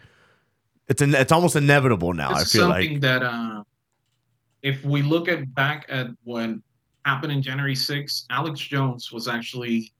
It's 0.88 1.02
an, 1.02 1.14
it's 1.14 1.32
almost 1.32 1.54
inevitable 1.54 2.14
now. 2.14 2.30
I 2.30 2.44
feel 2.44 2.68
something 2.68 2.92
like 2.92 3.00
that 3.02 3.22
uh, 3.22 3.62
if 4.62 4.85
we 4.85 5.02
look 5.02 5.28
at 5.28 5.54
back 5.54 5.87
at 5.88 6.08
what 6.24 6.50
happened 7.04 7.32
in 7.32 7.42
January 7.42 7.74
6th, 7.74 8.24
Alex 8.30 8.61
Jones 8.61 9.12
was 9.12 9.28
actually 9.28 9.92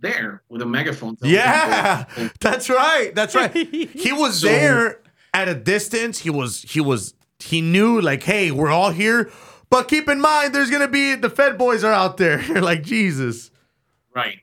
there 0.00 0.42
with 0.48 0.62
a 0.62 0.66
megaphone. 0.66 1.16
yeah, 1.22 2.04
that's 2.40 2.68
right. 2.70 3.12
That's 3.14 3.34
right. 3.34 3.52
He 3.52 4.12
was 4.12 4.40
So- 4.40 4.48
there 4.48 5.00
at 5.34 5.48
a 5.48 5.54
distance. 5.54 6.18
He 6.18 6.30
was 6.30 6.62
he 6.62 6.80
was 6.80 7.14
he 7.40 7.60
knew 7.60 8.00
like, 8.00 8.22
hey, 8.22 8.50
we're 8.50 8.70
all 8.70 8.90
here. 8.90 9.30
But 9.70 9.86
keep 9.88 10.08
in 10.08 10.20
mind, 10.20 10.54
there's 10.54 10.70
gonna 10.70 10.88
be 10.88 11.14
the 11.14 11.30
Fed 11.30 11.58
boys 11.58 11.84
are 11.84 11.92
out 11.92 12.16
there. 12.16 12.42
like 12.60 12.82
Jesus. 12.82 13.50
Right. 14.14 14.38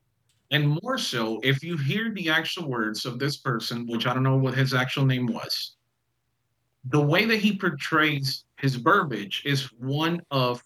And 0.52 0.80
more 0.84 0.98
so, 0.98 1.40
if 1.44 1.64
you 1.64 1.76
hear 1.76 2.12
the 2.14 2.30
actual 2.30 2.70
words 2.70 3.06
of 3.06 3.18
this 3.20 3.36
person, 3.36 3.88
which 3.88 4.06
I 4.06 4.14
don't 4.14 4.24
know 4.24 4.38
what 4.38 4.54
his 4.54 4.74
actual 4.74 5.06
name 5.06 5.26
was, 5.26 5.72
the 6.86 7.02
way 7.02 7.26
that 7.26 7.38
he 7.40 7.58
portrays 7.58 8.44
his 8.60 8.76
verbiage 8.76 9.42
is 9.44 9.64
one 9.74 10.22
of 10.30 10.64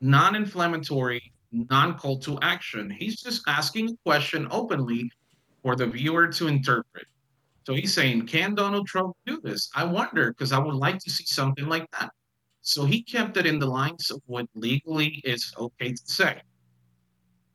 non 0.00 0.34
inflammatory, 0.34 1.31
non 1.52 1.98
call 1.98 2.18
to 2.20 2.38
action. 2.40 2.90
He's 2.90 3.20
just 3.20 3.42
asking 3.46 3.90
a 3.90 3.96
question 4.04 4.48
openly 4.50 5.10
for 5.62 5.76
the 5.76 5.86
viewer 5.86 6.26
to 6.28 6.48
interpret. 6.48 7.06
So 7.64 7.74
he's 7.74 7.94
saying, 7.94 8.26
Can 8.26 8.54
Donald 8.54 8.86
Trump 8.86 9.14
do 9.26 9.40
this? 9.42 9.70
I 9.74 9.84
wonder, 9.84 10.32
because 10.32 10.52
I 10.52 10.58
would 10.58 10.74
like 10.74 10.98
to 11.00 11.10
see 11.10 11.24
something 11.24 11.66
like 11.66 11.88
that. 11.98 12.10
So 12.62 12.84
he 12.84 13.02
kept 13.02 13.36
it 13.36 13.46
in 13.46 13.58
the 13.58 13.66
lines 13.66 14.10
of 14.10 14.20
what 14.26 14.46
legally 14.54 15.20
is 15.24 15.52
okay 15.58 15.92
to 15.92 16.02
say 16.04 16.40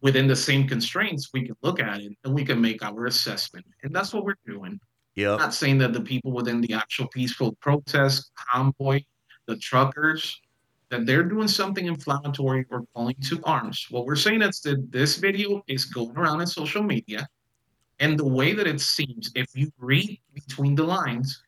within 0.02 0.28
the 0.28 0.36
same 0.36 0.68
constraints, 0.68 1.30
we 1.34 1.46
can 1.46 1.56
look 1.62 1.80
at 1.80 2.00
it 2.00 2.14
and 2.24 2.34
we 2.34 2.46
can 2.46 2.62
make 2.62 2.84
our 2.84 3.06
assessment. 3.06 3.66
And 3.84 3.94
that's 3.94 4.14
what 4.14 4.24
we're 4.24 4.36
doing. 4.46 4.80
Yep. 5.16 5.40
not 5.40 5.54
saying 5.54 5.80
that 5.80 5.94
the 5.94 6.02
people 6.02 6.32
within 6.32 6.62
the 6.62 6.74
actual 6.74 7.08
peaceful 7.08 7.58
protest, 7.60 8.32
convoy, 8.54 9.02
the 9.48 9.58
truckers, 9.58 10.40
that 10.89 11.06
they're 11.06 11.23
doing 11.23 11.47
something 11.47 11.86
inflammatory 11.86 12.65
or 12.69 12.86
calling 12.93 13.15
to 13.23 13.41
arms. 13.43 13.88
What 13.89 14.06
we're 14.06 14.15
saying 14.15 14.41
is 14.41 14.62
that 14.62 14.91
this 14.91 15.17
video 15.17 15.63
is 15.67 15.86
going 15.86 16.15
around 16.15 16.41
in 16.41 16.47
social 16.47 16.82
media. 16.82 17.28
And 18.00 18.17
the 18.17 18.28
way 18.28 18.54
that 18.54 18.67
it 18.67 18.80
seems, 18.80 19.32
if 19.36 19.47
you 19.56 19.71
read 19.80 20.19
between 20.34 20.76
the 20.76 20.84
lines, 20.84 21.43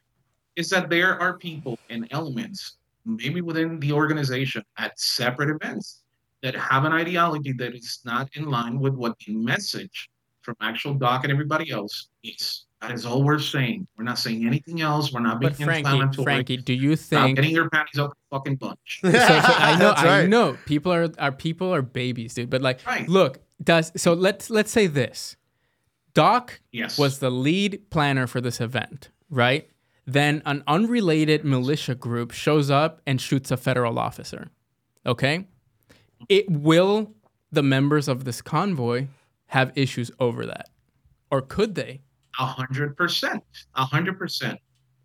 is 0.55 0.69
that 0.71 0.89
there 0.89 1.19
are 1.21 1.37
people 1.37 1.77
and 1.89 2.07
elements, 2.11 2.77
maybe 3.05 3.41
within 3.41 3.79
the 3.79 3.93
organization 3.93 4.63
at 4.77 4.99
separate 4.99 5.49
events, 5.49 6.01
that 6.41 6.55
have 6.55 6.85
an 6.85 6.93
ideology 6.93 7.53
that 7.53 7.75
is 7.75 7.99
not 8.03 8.29
in 8.33 8.49
line 8.49 8.79
with 8.79 8.95
what 8.95 9.17
the 9.19 9.35
message 9.35 10.09
from 10.41 10.55
actual 10.61 10.93
Doc 10.93 11.23
and 11.23 11.31
everybody 11.31 11.69
else 11.69 12.09
is. 12.23 12.65
That 12.81 12.91
is 12.91 13.05
all 13.05 13.23
we're 13.23 13.39
saying. 13.39 13.87
We're 13.97 14.05
not 14.05 14.17
saying 14.17 14.45
anything 14.45 14.79
else. 14.81 15.11
We're 15.11 15.19
not 15.19 15.39
being 15.41 15.51
But 15.51 15.61
Frankie, 15.63 15.89
inflammatory. 15.89 16.23
Frankie, 16.23 16.57
do 16.57 16.73
you 16.73 16.95
think 16.95 16.99
Stop 17.07 17.23
think? 17.25 17.35
getting 17.37 17.51
your 17.51 17.69
panties 17.69 17.99
up 17.99 18.11
a 18.11 18.35
fucking 18.35 18.55
bunch. 18.55 18.99
so, 19.01 19.11
so 19.11 19.17
I 19.19 19.75
know, 19.79 19.89
That's 19.89 20.01
I 20.03 20.25
know, 20.27 20.57
people 20.65 20.93
are 20.93 21.09
our 21.19 21.31
people 21.33 21.73
are 21.75 21.81
babies, 21.81 22.33
dude. 22.35 22.49
But 22.49 22.61
like, 22.61 22.79
Right. 22.87 23.07
look, 23.09 23.39
does 23.61 23.91
so? 23.97 24.13
Let's 24.13 24.49
let's 24.49 24.71
say 24.71 24.87
this. 24.87 25.35
Doc 26.13 26.61
Yes. 26.71 26.97
was 26.97 27.19
the 27.19 27.29
lead 27.29 27.89
planner 27.89 28.27
for 28.27 28.39
this 28.41 28.61
event, 28.61 29.09
right? 29.29 29.69
Then 30.07 30.41
an 30.45 30.63
unrelated 30.65 31.43
militia 31.43 31.95
group 31.95 32.31
shows 32.31 32.69
up 32.71 33.01
and 33.05 33.19
shoots 33.21 33.51
a 33.51 33.57
federal 33.57 33.99
officer. 33.99 34.49
Okay? 35.05 35.45
It 36.29 36.49
will 36.49 37.13
the 37.51 37.61
members 37.63 38.07
of 38.07 38.23
this 38.23 38.41
convoy 38.41 39.07
have 39.47 39.71
issues 39.75 40.09
over 40.19 40.45
that? 40.45 40.69
Or 41.29 41.41
could 41.41 41.75
they? 41.75 42.01
A 42.39 42.45
hundred 42.45 42.95
percent. 42.97 43.43
A 43.75 43.85
hundred 43.85 44.17
percent. 44.17 44.57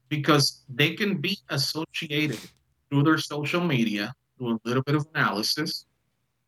Because 0.09 0.65
they 0.69 0.95
can 0.95 1.21
be 1.21 1.37
associated 1.51 2.39
through 2.89 3.03
their 3.03 3.19
social 3.19 3.61
media, 3.61 4.15
through 4.39 4.55
a 4.55 4.59
little 4.65 4.83
bit 4.85 4.95
of 4.95 5.07
analysis, 5.15 5.87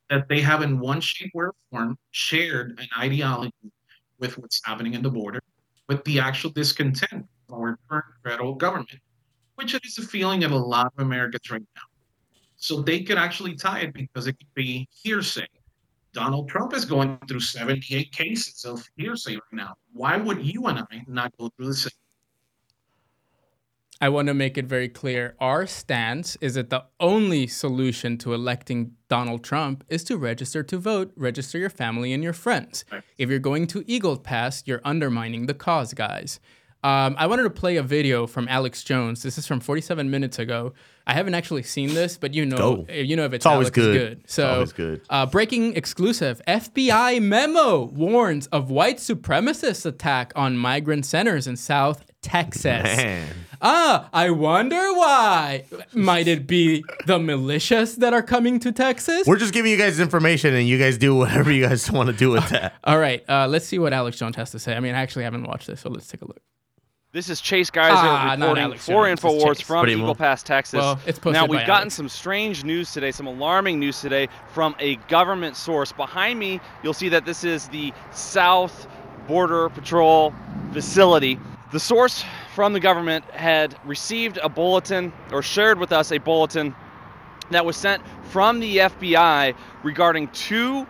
that 0.08 0.28
they 0.28 0.40
have 0.40 0.62
in 0.62 0.78
one 0.78 1.00
shape 1.00 1.32
or 1.34 1.52
form 1.70 1.98
shared 2.12 2.78
an 2.78 2.86
ideology 2.96 3.72
with 4.18 4.38
what's 4.38 4.60
happening 4.64 4.94
in 4.94 5.02
the 5.02 5.10
border, 5.10 5.40
with 5.88 6.04
the 6.04 6.20
actual 6.20 6.50
discontent 6.50 7.26
of 7.48 7.54
our 7.54 7.78
current 7.88 8.04
federal 8.24 8.54
government, 8.54 9.00
which 9.56 9.74
is 9.74 9.98
a 9.98 10.02
feeling 10.02 10.44
of 10.44 10.52
a 10.52 10.56
lot 10.56 10.86
of 10.86 11.04
Americans 11.04 11.50
right 11.50 11.62
now. 11.74 11.82
So 12.56 12.80
they 12.82 13.02
could 13.02 13.18
actually 13.18 13.56
tie 13.56 13.80
it 13.80 13.92
because 13.92 14.26
it 14.26 14.38
could 14.38 14.54
be 14.54 14.88
hearsay. 15.02 15.46
Donald 16.16 16.48
Trump 16.48 16.72
is 16.72 16.86
going 16.86 17.18
through 17.28 17.40
78 17.40 18.10
cases 18.10 18.64
of 18.64 18.82
hearsay 18.96 19.34
right 19.34 19.42
now. 19.52 19.74
Why 19.92 20.16
would 20.16 20.42
you 20.42 20.66
and 20.66 20.78
I 20.78 21.04
not 21.06 21.36
go 21.36 21.50
through 21.50 21.66
the 21.66 21.74
same? 21.74 21.90
I 24.00 24.08
want 24.08 24.28
to 24.28 24.34
make 24.34 24.56
it 24.56 24.64
very 24.64 24.88
clear. 24.88 25.36
Our 25.40 25.66
stance 25.66 26.38
is 26.40 26.54
that 26.54 26.70
the 26.70 26.84
only 27.00 27.46
solution 27.46 28.16
to 28.18 28.32
electing 28.32 28.92
Donald 29.08 29.44
Trump 29.44 29.84
is 29.90 30.04
to 30.04 30.16
register 30.16 30.62
to 30.62 30.78
vote, 30.78 31.12
register 31.16 31.58
your 31.58 31.70
family 31.70 32.14
and 32.14 32.22
your 32.22 32.32
friends. 32.32 32.86
Right. 32.90 33.02
If 33.18 33.28
you're 33.28 33.38
going 33.38 33.66
to 33.68 33.84
Eagle 33.86 34.16
Pass, 34.16 34.62
you're 34.64 34.80
undermining 34.84 35.44
the 35.44 35.54
cause, 35.54 35.92
guys. 35.92 36.40
Um, 36.86 37.16
I 37.18 37.26
wanted 37.26 37.42
to 37.42 37.50
play 37.50 37.76
a 37.78 37.82
video 37.82 38.28
from 38.28 38.46
Alex 38.46 38.84
Jones. 38.84 39.22
This 39.24 39.38
is 39.38 39.46
from 39.46 39.58
47 39.58 40.08
minutes 40.08 40.38
ago. 40.38 40.72
I 41.04 41.14
haven't 41.14 41.34
actually 41.34 41.64
seen 41.64 41.94
this, 41.94 42.16
but 42.16 42.32
you 42.32 42.46
know, 42.46 42.56
Go. 42.56 42.86
you 42.92 43.16
know 43.16 43.24
if 43.24 43.32
it's, 43.32 43.40
It's 43.42 43.46
always 43.46 43.66
Alex, 43.66 43.78
it's 43.78 43.86
good. 43.86 43.92
good. 43.98 44.20
It's 44.24 44.34
So, 44.34 44.48
always 44.54 44.72
good. 44.72 45.00
Uh, 45.10 45.26
breaking 45.26 45.74
exclusive: 45.74 46.40
FBI 46.46 47.20
memo 47.20 47.86
warns 47.86 48.46
of 48.48 48.70
white 48.70 48.98
supremacist 48.98 49.84
attack 49.84 50.32
on 50.36 50.56
migrant 50.56 51.06
centers 51.06 51.48
in 51.48 51.56
South 51.56 52.04
Texas. 52.22 52.64
Man. 52.84 53.28
Ah, 53.62 54.08
I 54.12 54.30
wonder 54.30 54.92
why. 54.94 55.64
Might 55.92 56.28
it 56.28 56.46
be 56.46 56.84
the 57.06 57.18
militias 57.18 57.96
that 57.96 58.12
are 58.12 58.22
coming 58.22 58.60
to 58.60 58.70
Texas? 58.70 59.26
We're 59.26 59.38
just 59.38 59.54
giving 59.54 59.72
you 59.72 59.78
guys 59.78 59.98
information, 59.98 60.54
and 60.54 60.68
you 60.68 60.78
guys 60.78 60.98
do 60.98 61.16
whatever 61.16 61.50
you 61.50 61.66
guys 61.66 61.90
want 61.98 62.10
to 62.10 62.12
do 62.16 62.30
with 62.30 62.48
that. 62.50 62.74
All 62.84 62.98
right, 62.98 63.24
uh, 63.28 63.48
let's 63.48 63.66
see 63.66 63.78
what 63.80 63.92
Alex 63.92 64.18
Jones 64.18 64.36
has 64.36 64.50
to 64.52 64.60
say. 64.60 64.76
I 64.76 64.80
mean, 64.80 64.94
I 64.94 65.00
actually 65.00 65.24
haven't 65.24 65.44
watched 65.48 65.66
this, 65.66 65.80
so 65.80 65.90
let's 65.90 66.06
take 66.06 66.22
a 66.22 66.26
look. 66.26 66.40
This 67.16 67.30
is 67.30 67.40
Chase 67.40 67.70
Geiser 67.70 67.94
Ah, 67.96 68.36
not 68.36 68.58
reporting 68.58 68.76
for 69.16 69.30
Jones, 69.30 69.58
it's 69.58 69.62
InfoWars 69.62 69.62
from 69.62 69.88
Eagle 69.88 70.14
Pass, 70.14 70.42
Texas. 70.42 70.80
Well, 70.80 71.00
it's 71.06 71.24
now 71.24 71.46
we've 71.46 71.60
gotten 71.60 71.84
Alex. 71.84 71.94
some 71.94 72.10
strange 72.10 72.62
news 72.62 72.92
today, 72.92 73.10
some 73.10 73.26
alarming 73.26 73.80
news 73.80 74.02
today 74.02 74.28
from 74.52 74.76
a 74.80 74.96
government 75.08 75.56
source. 75.56 75.92
Behind 75.92 76.38
me, 76.38 76.60
you'll 76.82 76.92
see 76.92 77.08
that 77.08 77.24
this 77.24 77.42
is 77.42 77.68
the 77.68 77.90
South 78.10 78.86
Border 79.26 79.70
Patrol 79.70 80.34
facility. 80.74 81.40
The 81.72 81.80
source 81.80 82.22
from 82.54 82.74
the 82.74 82.80
government 82.80 83.24
had 83.30 83.74
received 83.86 84.38
a 84.42 84.50
bulletin 84.50 85.10
or 85.32 85.40
shared 85.40 85.78
with 85.78 85.92
us 85.92 86.12
a 86.12 86.18
bulletin 86.18 86.74
that 87.50 87.64
was 87.64 87.78
sent 87.78 88.02
from 88.24 88.60
the 88.60 88.76
FBI 88.76 89.54
regarding 89.82 90.28
two 90.28 90.86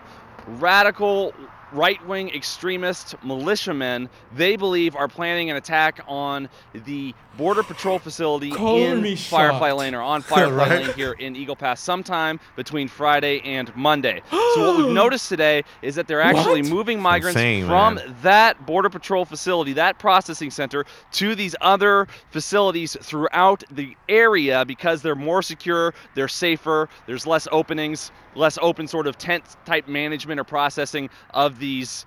radical 0.59 1.33
right 1.77 2.05
wing 2.07 2.31
extremist 2.31 3.15
militiamen 3.23 4.09
they 4.35 4.57
believe 4.57 4.97
are 4.97 5.09
planning 5.09 5.51
an 5.51 5.57
attack 5.57 6.01
on 6.09 6.49
the 6.73 7.15
Border 7.37 7.63
Patrol 7.63 7.99
facility 7.99 8.51
Color 8.51 8.97
in 8.97 9.17
Firefly. 9.17 9.73
Lane 9.73 9.95
or 9.95 10.01
on 10.03 10.23
Firefly 10.23 10.57
Right. 10.69 10.87
Lane 10.87 10.95
here 10.95 11.13
in 11.13 11.37
Eagle 11.37 11.57
Pass 11.57 11.81
sometime 11.81 12.41
between 12.57 12.89
Friday 12.89 13.41
and 13.45 13.75
Monday. 13.77 14.23
so 14.31 14.55
what 14.75 14.79
we've 14.79 14.95
noticed 14.95 15.29
today 15.29 15.63
is 15.83 15.95
that 15.97 16.07
they're 16.09 16.21
actually 16.21 16.63
What? 16.63 16.71
moving 16.71 17.01
migrants 17.01 17.37
insane, 17.37 17.67
from 17.67 17.97
man. 17.97 18.17
that 18.23 18.65
Border 18.67 18.89
Patrol 18.89 19.25
facility, 19.25 19.73
that 19.75 19.99
processing 19.99 20.51
center, 20.51 20.85
to 21.13 21.35
these 21.35 21.55
other 21.61 22.09
facilities 22.31 22.97
throughout 23.03 23.65
the 23.71 23.97
area 24.09 24.65
because 24.65 25.03
they're 25.03 25.15
more 25.15 25.43
secure, 25.43 25.93
they're 26.15 26.29
safer, 26.29 26.89
there's 27.07 27.27
less 27.27 27.47
openings, 27.53 28.11
less 28.35 28.59
open 28.63 28.87
sort 28.87 29.07
of 29.07 29.19
tent 29.19 29.45
type 29.65 29.89
management 29.89 30.41
or 30.41 30.45
processing 30.45 31.11
of 31.35 31.59
these 31.59 32.07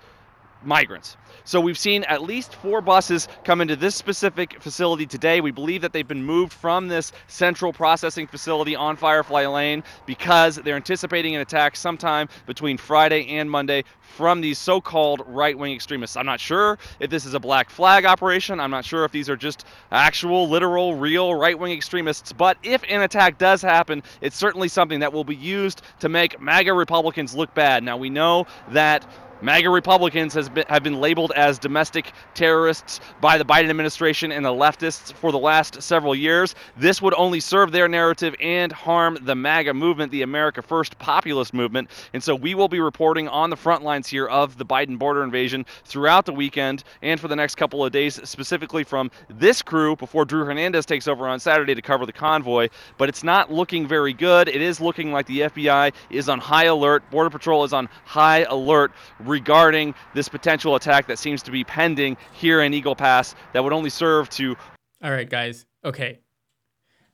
migrants. 0.62 1.16
So 1.44 1.60
we've 1.60 1.78
seen 1.78 2.04
at 2.04 2.22
least 2.22 2.54
four 2.54 2.80
buses 2.80 3.28
come 3.44 3.60
into 3.60 3.76
this 3.76 3.94
specific 3.96 4.60
facility 4.60 5.06
today. 5.06 5.40
We 5.40 5.50
believe 5.50 5.82
that 5.82 5.92
they've 5.92 6.06
been 6.06 6.22
moved 6.22 6.52
from 6.52 6.88
this 6.88 7.12
central 7.28 7.72
processing 7.72 8.26
facility 8.26 8.76
on 8.76 8.96
Firefly 8.96 9.46
Lane 9.46 9.82
because 10.06 10.56
they're 10.56 10.76
anticipating 10.76 11.34
an 11.34 11.40
attack 11.40 11.76
sometime 11.76 12.28
between 12.46 12.76
Friday 12.76 13.26
and 13.28 13.50
Monday 13.50 13.84
from 14.00 14.40
these 14.40 14.58
so-called 14.58 15.22
right-wing 15.26 15.72
extremists. 15.72 16.16
I'm 16.16 16.26
not 16.26 16.40
sure 16.40 16.78
if 16.98 17.10
this 17.10 17.24
is 17.24 17.34
a 17.34 17.40
black 17.40 17.70
flag 17.70 18.04
operation. 18.04 18.60
I'm 18.60 18.70
not 18.70 18.84
sure 18.84 19.04
if 19.04 19.12
these 19.12 19.30
are 19.30 19.36
just 19.36 19.64
actual, 19.92 20.48
literal, 20.48 20.94
real 20.94 21.34
right-wing 21.34 21.72
extremists. 21.72 22.32
But 22.32 22.58
if 22.62 22.82
an 22.88 23.02
attack 23.02 23.38
does 23.38 23.62
happen, 23.62 24.02
it's 24.20 24.36
certainly 24.36 24.68
something 24.68 25.00
that 25.00 25.12
will 25.12 25.24
be 25.24 25.36
used 25.36 25.82
to 26.00 26.08
make 26.08 26.40
MAGA 26.40 26.72
Republicans 26.74 27.34
look 27.34 27.54
bad. 27.54 27.82
Now 27.82 27.96
we 27.96 28.10
know 28.10 28.46
that 28.70 29.06
MAGA 29.42 29.70
Republicans 29.70 30.34
has 30.34 30.50
been, 30.50 30.66
have 30.68 30.82
been 30.82 31.00
labeled 31.00 31.32
as 31.34 31.58
domestic 31.58 32.12
terrorists 32.34 33.00
by 33.20 33.38
the 33.38 33.44
Biden 33.44 33.70
administration 33.70 34.32
and 34.32 34.44
the 34.44 34.50
leftists 34.50 35.12
for 35.14 35.32
the 35.32 35.38
last 35.38 35.82
several 35.82 36.14
years. 36.14 36.54
This 36.76 37.00
would 37.00 37.14
only 37.14 37.40
serve 37.40 37.72
their 37.72 37.88
narrative 37.88 38.34
and 38.38 38.70
harm 38.70 39.16
the 39.22 39.34
MAGA 39.34 39.72
movement, 39.72 40.12
the 40.12 40.22
America 40.22 40.60
First 40.60 40.98
populist 40.98 41.54
movement. 41.54 41.90
And 42.12 42.22
so 42.22 42.34
we 42.34 42.54
will 42.54 42.68
be 42.68 42.80
reporting 42.80 43.28
on 43.28 43.48
the 43.48 43.56
front 43.56 43.82
lines 43.82 44.08
here 44.08 44.26
of 44.26 44.58
the 44.58 44.66
Biden 44.66 44.98
border 44.98 45.24
invasion 45.24 45.64
throughout 45.84 46.26
the 46.26 46.34
weekend 46.34 46.84
and 47.00 47.18
for 47.18 47.28
the 47.28 47.36
next 47.36 47.54
couple 47.54 47.82
of 47.82 47.92
days, 47.92 48.20
specifically 48.28 48.84
from 48.84 49.10
this 49.30 49.62
crew 49.62 49.96
before 49.96 50.26
Drew 50.26 50.44
Hernandez 50.44 50.84
takes 50.84 51.08
over 51.08 51.26
on 51.26 51.40
Saturday 51.40 51.74
to 51.74 51.82
cover 51.82 52.04
the 52.04 52.12
convoy. 52.12 52.68
But 52.98 53.08
it's 53.08 53.24
not 53.24 53.50
looking 53.50 53.88
very 53.88 54.12
good. 54.12 54.48
It 54.48 54.60
is 54.60 54.82
looking 54.82 55.12
like 55.12 55.26
the 55.26 55.40
FBI 55.40 55.94
is 56.10 56.28
on 56.28 56.40
high 56.40 56.64
alert. 56.64 57.08
Border 57.10 57.30
Patrol 57.30 57.64
is 57.64 57.72
on 57.72 57.88
high 58.04 58.42
alert 58.42 58.92
regarding 59.30 59.94
this 60.14 60.28
potential 60.28 60.74
attack 60.74 61.06
that 61.06 61.18
seems 61.18 61.42
to 61.44 61.50
be 61.50 61.64
pending 61.64 62.16
here 62.32 62.60
in 62.60 62.74
Eagle 62.74 62.96
Pass 62.96 63.34
that 63.54 63.64
would 63.64 63.72
only 63.72 63.88
serve 63.88 64.28
to 64.30 64.56
All 65.02 65.10
right, 65.10 65.28
guys. 65.28 65.64
Okay. 65.84 66.18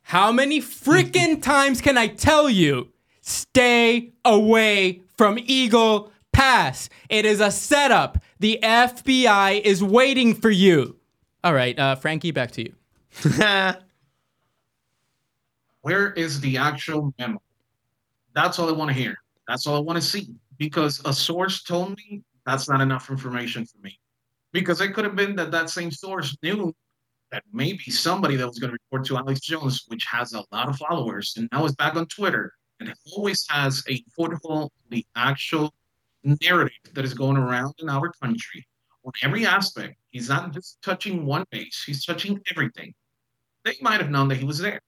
How 0.03 0.33
many 0.33 0.61
freaking 0.61 1.41
times 1.53 1.81
can 1.81 1.97
I 1.97 2.09
tell 2.09 2.51
you? 2.51 2.89
Stay 3.21 4.13
away 4.25 5.03
from 5.17 5.39
Eagle 5.39 6.13
Pass. 6.33 6.89
It 7.09 7.25
is 7.25 7.41
a 7.41 7.51
setup. 7.51 8.19
The 8.39 8.59
FBI 8.63 9.61
is 9.63 9.83
waiting 9.83 10.35
for 10.35 10.51
you. 10.51 10.97
All 11.43 11.55
right, 11.55 11.79
uh, 11.79 11.95
Frankie, 11.95 12.33
back 12.33 12.51
to 12.53 12.63
you. 12.63 12.75
Where 15.83 16.13
is 16.13 16.41
the 16.41 16.59
actual 16.59 17.15
memo? 17.19 17.41
That's 18.35 18.59
all 18.59 18.69
I 18.69 18.73
want 18.73 18.91
to 18.91 18.95
hear. 18.95 19.17
That's 19.49 19.67
all 19.67 19.77
I 19.77 19.81
want 19.81 19.97
to 19.97 20.03
see. 20.03 20.35
Because 20.59 21.03
a 21.05 21.13
source 21.13 21.63
told 21.63 21.97
me 21.97 22.23
that's 22.45 22.69
not 22.69 22.81
enough 22.81 23.11
information 23.11 23.67
for 23.67 23.79
me. 23.79 23.99
Because 24.53 24.81
it 24.81 24.95
could 24.95 25.05
have 25.05 25.17
been 25.17 25.37
that 25.37 25.51
that 25.51 25.71
same 25.71 25.91
source 25.91 26.37
knew 26.43 26.73
that 27.33 27.43
maybe 27.53 27.91
somebody 27.91 28.37
that 28.37 28.47
was 28.47 28.59
going 28.59 28.73
to 28.73 28.79
report 28.91 29.07
to 29.07 29.17
Alex 29.17 29.41
Jones, 29.41 29.85
which 29.89 30.05
has 30.05 30.33
a 30.33 30.45
lot 30.53 30.69
of 30.69 30.77
followers, 30.77 31.35
and 31.37 31.49
now 31.53 31.65
is 31.65 31.75
back 31.75 31.97
on 31.97 32.07
Twitter, 32.07 32.53
and 32.81 32.95
always 33.13 33.45
has 33.51 33.83
a 33.89 34.03
foothold 34.15 34.71
the 34.91 35.05
actual 35.17 35.75
narrative 36.23 36.77
that 36.95 37.05
is 37.05 37.15
going 37.15 37.37
around 37.37 37.75
in 37.81 37.89
our 37.89 38.13
country 38.23 38.67
on 39.05 39.13
every 39.23 39.47
aspect. 39.47 39.97
He's 40.11 40.29
not 40.29 40.53
just 40.53 40.81
touching 40.83 41.27
one 41.27 41.45
base, 41.51 41.83
he's 41.85 42.05
touching 42.05 42.41
everything. 42.51 42.95
They 43.65 43.77
might 43.81 44.01
have 44.01 44.11
known 44.11 44.29
that 44.29 44.37
he 44.37 44.45
was 44.45 44.59
there. 44.59 44.81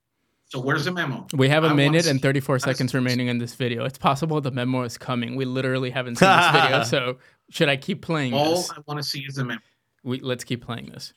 So 0.49 0.59
where's 0.61 0.86
the 0.86 0.92
memo? 0.92 1.26
We 1.34 1.51
have 1.51 1.62
I 1.62 1.66
a 1.66 1.70
wanna 1.70 1.76
minute 1.76 2.07
and 2.07 2.22
34 2.22 2.61
seconds 2.61 2.94
remaining 2.94 3.28
in 3.28 3.36
this 3.36 3.55
video. 3.55 3.84
It's 3.84 3.99
possible 3.99 4.40
the 4.40 4.51
memo 4.51 4.82
is 4.82 4.96
coming. 4.96 5.36
We 5.36 5.44
literally 5.44 5.90
haven't 5.90 6.16
seen 6.16 6.28
this 6.28 6.51
video, 6.51 6.82
so 6.84 7.18
should 7.51 7.68
I 7.68 7.76
keep 7.76 8.01
playing 8.01 8.32
All 8.32 8.57
this? 8.57 8.70
I 8.70 8.80
want 8.86 9.03
to 9.03 9.09
see 9.09 9.20
is 9.20 9.34
the 9.34 9.44
memo. 9.44 9.61
we 10.03 10.20
let's 10.20 10.44
keep 10.44 10.64
playing 10.64 10.86
this. 10.86 11.12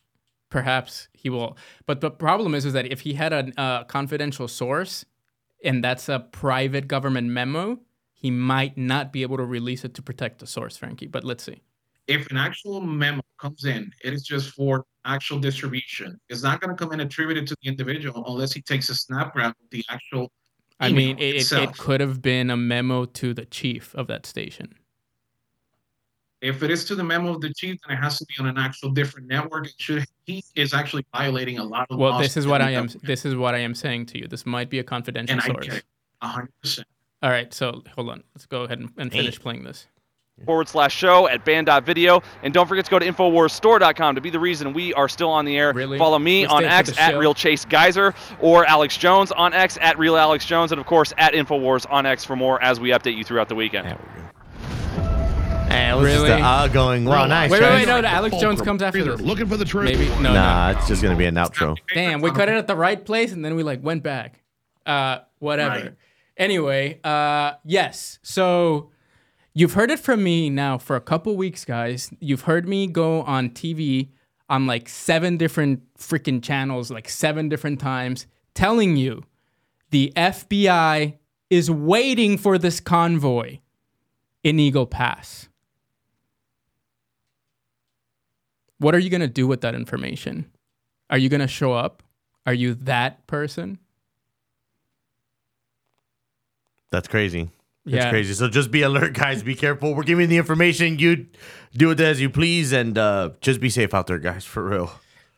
Perhaps 0.49 1.07
he 1.13 1.29
will. 1.29 1.57
But 1.85 2.01
the 2.01 2.11
problem 2.11 2.53
is, 2.53 2.65
is 2.65 2.73
that 2.73 2.91
if 2.91 3.01
he 3.01 3.13
had 3.13 3.31
a 3.31 3.59
uh, 3.59 3.83
confidential 3.85 4.49
source, 4.49 5.05
and 5.63 5.81
that's 5.81 6.09
a 6.09 6.19
private 6.19 6.89
government 6.89 7.29
memo, 7.29 7.79
he 8.13 8.31
might 8.31 8.77
not 8.77 9.13
be 9.13 9.21
able 9.21 9.37
to 9.37 9.45
release 9.45 9.85
it 9.85 9.93
to 9.93 10.01
protect 10.01 10.39
the 10.39 10.47
source, 10.47 10.75
Frankie. 10.75 11.07
But 11.07 11.23
let's 11.23 11.43
see. 11.43 11.61
If 12.11 12.29
an 12.29 12.35
actual 12.35 12.81
memo 12.81 13.21
comes 13.39 13.63
in, 13.63 13.89
it 14.03 14.13
is 14.13 14.23
just 14.23 14.49
for 14.49 14.85
actual 15.05 15.39
distribution. 15.39 16.19
It's 16.27 16.43
not 16.43 16.59
going 16.59 16.75
to 16.75 16.75
come 16.75 16.91
in 16.91 16.99
attributed 16.99 17.47
to 17.47 17.55
the 17.61 17.69
individual 17.69 18.23
unless 18.27 18.51
he 18.51 18.61
takes 18.61 18.89
a 18.89 18.95
snapshot 18.95 19.51
of 19.51 19.55
the 19.71 19.83
actual. 19.87 20.29
I 20.81 20.91
mean, 20.91 21.17
it, 21.19 21.35
it, 21.35 21.51
it 21.53 21.77
could 21.77 22.01
have 22.01 22.21
been 22.21 22.49
a 22.49 22.57
memo 22.57 23.05
to 23.05 23.33
the 23.33 23.45
chief 23.45 23.95
of 23.95 24.07
that 24.07 24.25
station. 24.25 24.73
If 26.41 26.63
it 26.63 26.71
is 26.71 26.83
to 26.85 26.95
the 26.95 27.03
memo 27.03 27.35
of 27.35 27.39
the 27.39 27.53
chief, 27.53 27.77
then 27.87 27.95
it 27.97 28.01
has 28.01 28.17
to 28.17 28.25
be 28.25 28.33
on 28.39 28.47
an 28.47 28.57
actual 28.57 28.89
different 28.89 29.27
network. 29.27 29.67
It 29.67 29.73
should 29.77 30.05
he 30.25 30.43
is 30.55 30.73
actually 30.73 31.05
violating 31.15 31.59
a 31.59 31.63
lot 31.63 31.87
of 31.89 31.97
Well, 31.97 32.11
laws 32.11 32.23
this 32.23 32.35
is 32.35 32.45
what 32.45 32.61
I 32.61 32.71
am. 32.71 32.87
government. 32.87 33.05
This 33.05 33.25
is 33.25 33.35
what 33.35 33.55
I 33.55 33.59
am 33.59 33.73
saying 33.73 34.07
to 34.07 34.19
you. 34.19 34.27
This 34.27 34.45
might 34.45 34.69
be 34.69 34.79
a 34.79 34.83
confidential 34.83 35.33
and 35.33 35.41
I 35.41 35.45
source. 35.45 35.65
get 35.67 35.75
it, 35.77 35.83
hundred 36.21 36.51
percent. 36.61 36.87
All 37.21 37.29
right, 37.29 37.53
so 37.53 37.83
hold 37.95 38.09
on. 38.09 38.23
Let's 38.35 38.47
go 38.47 38.63
ahead 38.63 38.79
and, 38.79 38.89
and 38.97 39.11
finish 39.11 39.39
playing 39.39 39.63
this. 39.63 39.87
Forward 40.45 40.67
slash 40.67 40.95
show 40.95 41.27
at 41.27 41.45
band.video. 41.45 42.23
And 42.41 42.51
don't 42.51 42.67
forget 42.67 42.85
to 42.85 42.91
go 42.91 42.97
to 42.97 43.05
InfoWarsStore.com 43.05 44.15
to 44.15 44.21
be 44.21 44.31
the 44.31 44.39
reason 44.39 44.73
we 44.73 44.91
are 44.95 45.07
still 45.07 45.29
on 45.29 45.45
the 45.45 45.55
air. 45.55 45.71
Really? 45.71 45.99
Follow 45.99 46.17
me 46.17 46.47
We're 46.47 46.53
on 46.55 46.65
X 46.65 46.97
at? 46.97 47.15
Real 47.15 47.35
Chase 47.35 47.63
Geiser 47.65 48.15
or 48.39 48.65
Alex 48.65 48.97
Jones 48.97 49.31
on 49.31 49.53
X 49.53 49.77
at 49.81 49.99
Real 49.99 50.17
Alex 50.17 50.43
Jones. 50.45 50.71
And 50.71 50.81
of 50.81 50.87
course 50.87 51.13
at 51.19 51.33
InfoWars 51.33 51.85
on 51.91 52.07
X 52.07 52.23
for 52.25 52.35
more 52.35 52.61
as 52.63 52.79
we 52.79 52.89
update 52.89 53.17
you 53.17 53.23
throughout 53.23 53.49
the 53.49 53.55
weekend. 53.55 53.87
There 53.87 53.97
we 54.15 54.21
go. 54.21 54.27
And 55.69 55.91
it 55.95 56.01
was 56.01 56.05
Really? 56.05 56.27
just 56.29 56.39
the 56.39 56.43
outgoing. 56.43 57.05
Wow, 57.05 57.27
nice. 57.27 57.49
Wait, 57.51 57.61
wait, 57.61 57.67
guys. 57.67 57.87
wait, 57.87 58.01
no, 58.01 58.07
Alex 58.07 58.37
Jones 58.37 58.61
comes 58.61 58.81
after 58.81 58.97
Either 58.99 59.11
this. 59.17 59.21
looking 59.21 59.45
for 59.47 59.57
the 59.57 59.63
truth. 59.65 59.85
Maybe 59.85 60.09
no, 60.15 60.21
no. 60.23 60.33
Nah, 60.33 60.71
it's 60.71 60.87
just 60.87 61.01
gonna 61.03 61.15
be 61.15 61.25
an 61.25 61.35
outro. 61.35 61.77
Damn, 61.93 62.19
we 62.21 62.31
cut 62.31 62.49
it 62.49 62.55
at 62.55 62.65
the 62.67 62.75
right 62.75 63.03
place 63.05 63.31
and 63.31 63.45
then 63.45 63.55
we 63.55 63.61
like 63.63 63.83
went 63.83 64.01
back. 64.01 64.41
Uh, 64.87 65.19
whatever. 65.39 65.75
Right. 65.75 65.93
Anyway, 66.35 66.99
uh, 67.03 67.53
yes. 67.63 68.17
So 68.23 68.89
You've 69.53 69.73
heard 69.73 69.91
it 69.91 69.99
from 69.99 70.23
me 70.23 70.49
now 70.49 70.77
for 70.77 70.95
a 70.95 71.01
couple 71.01 71.35
weeks, 71.35 71.65
guys. 71.65 72.09
You've 72.19 72.41
heard 72.41 72.67
me 72.67 72.87
go 72.87 73.21
on 73.23 73.49
TV 73.49 74.09
on 74.49 74.65
like 74.65 74.87
seven 74.87 75.37
different 75.37 75.81
freaking 75.97 76.41
channels, 76.41 76.89
like 76.89 77.09
seven 77.09 77.49
different 77.49 77.79
times, 77.79 78.27
telling 78.53 78.95
you 78.95 79.23
the 79.89 80.13
FBI 80.15 81.17
is 81.49 81.69
waiting 81.69 82.37
for 82.37 82.57
this 82.57 82.79
convoy 82.79 83.59
in 84.43 84.57
Eagle 84.59 84.85
Pass. 84.85 85.49
What 88.77 88.95
are 88.95 88.99
you 88.99 89.09
going 89.09 89.21
to 89.21 89.27
do 89.27 89.47
with 89.47 89.61
that 89.61 89.75
information? 89.75 90.49
Are 91.09 91.17
you 91.17 91.29
going 91.29 91.41
to 91.41 91.47
show 91.47 91.73
up? 91.73 92.03
Are 92.45 92.53
you 92.53 92.73
that 92.75 93.27
person? 93.27 93.79
That's 96.89 97.07
crazy. 97.07 97.49
It's 97.85 97.95
Yeah. 97.95 98.09
crazy. 98.09 98.33
So 98.33 98.47
just 98.47 98.69
be 98.71 98.81
alert, 98.83 99.13
guys. 99.13 99.41
Be 99.43 99.55
careful. 99.55 99.95
We're 99.95 100.03
giving 100.03 100.23
you 100.23 100.27
the 100.27 100.37
information. 100.37 100.99
You 100.99 101.25
do 101.75 101.87
with 101.89 101.99
it 101.99 102.05
as 102.05 102.21
you 102.21 102.29
please, 102.29 102.71
and 102.71 102.97
uh, 102.97 103.31
just 103.41 103.59
be 103.59 103.69
safe 103.69 103.93
out 103.93 104.07
there, 104.07 104.19
guys. 104.19 104.45
For 104.45 104.63
real. 104.63 104.91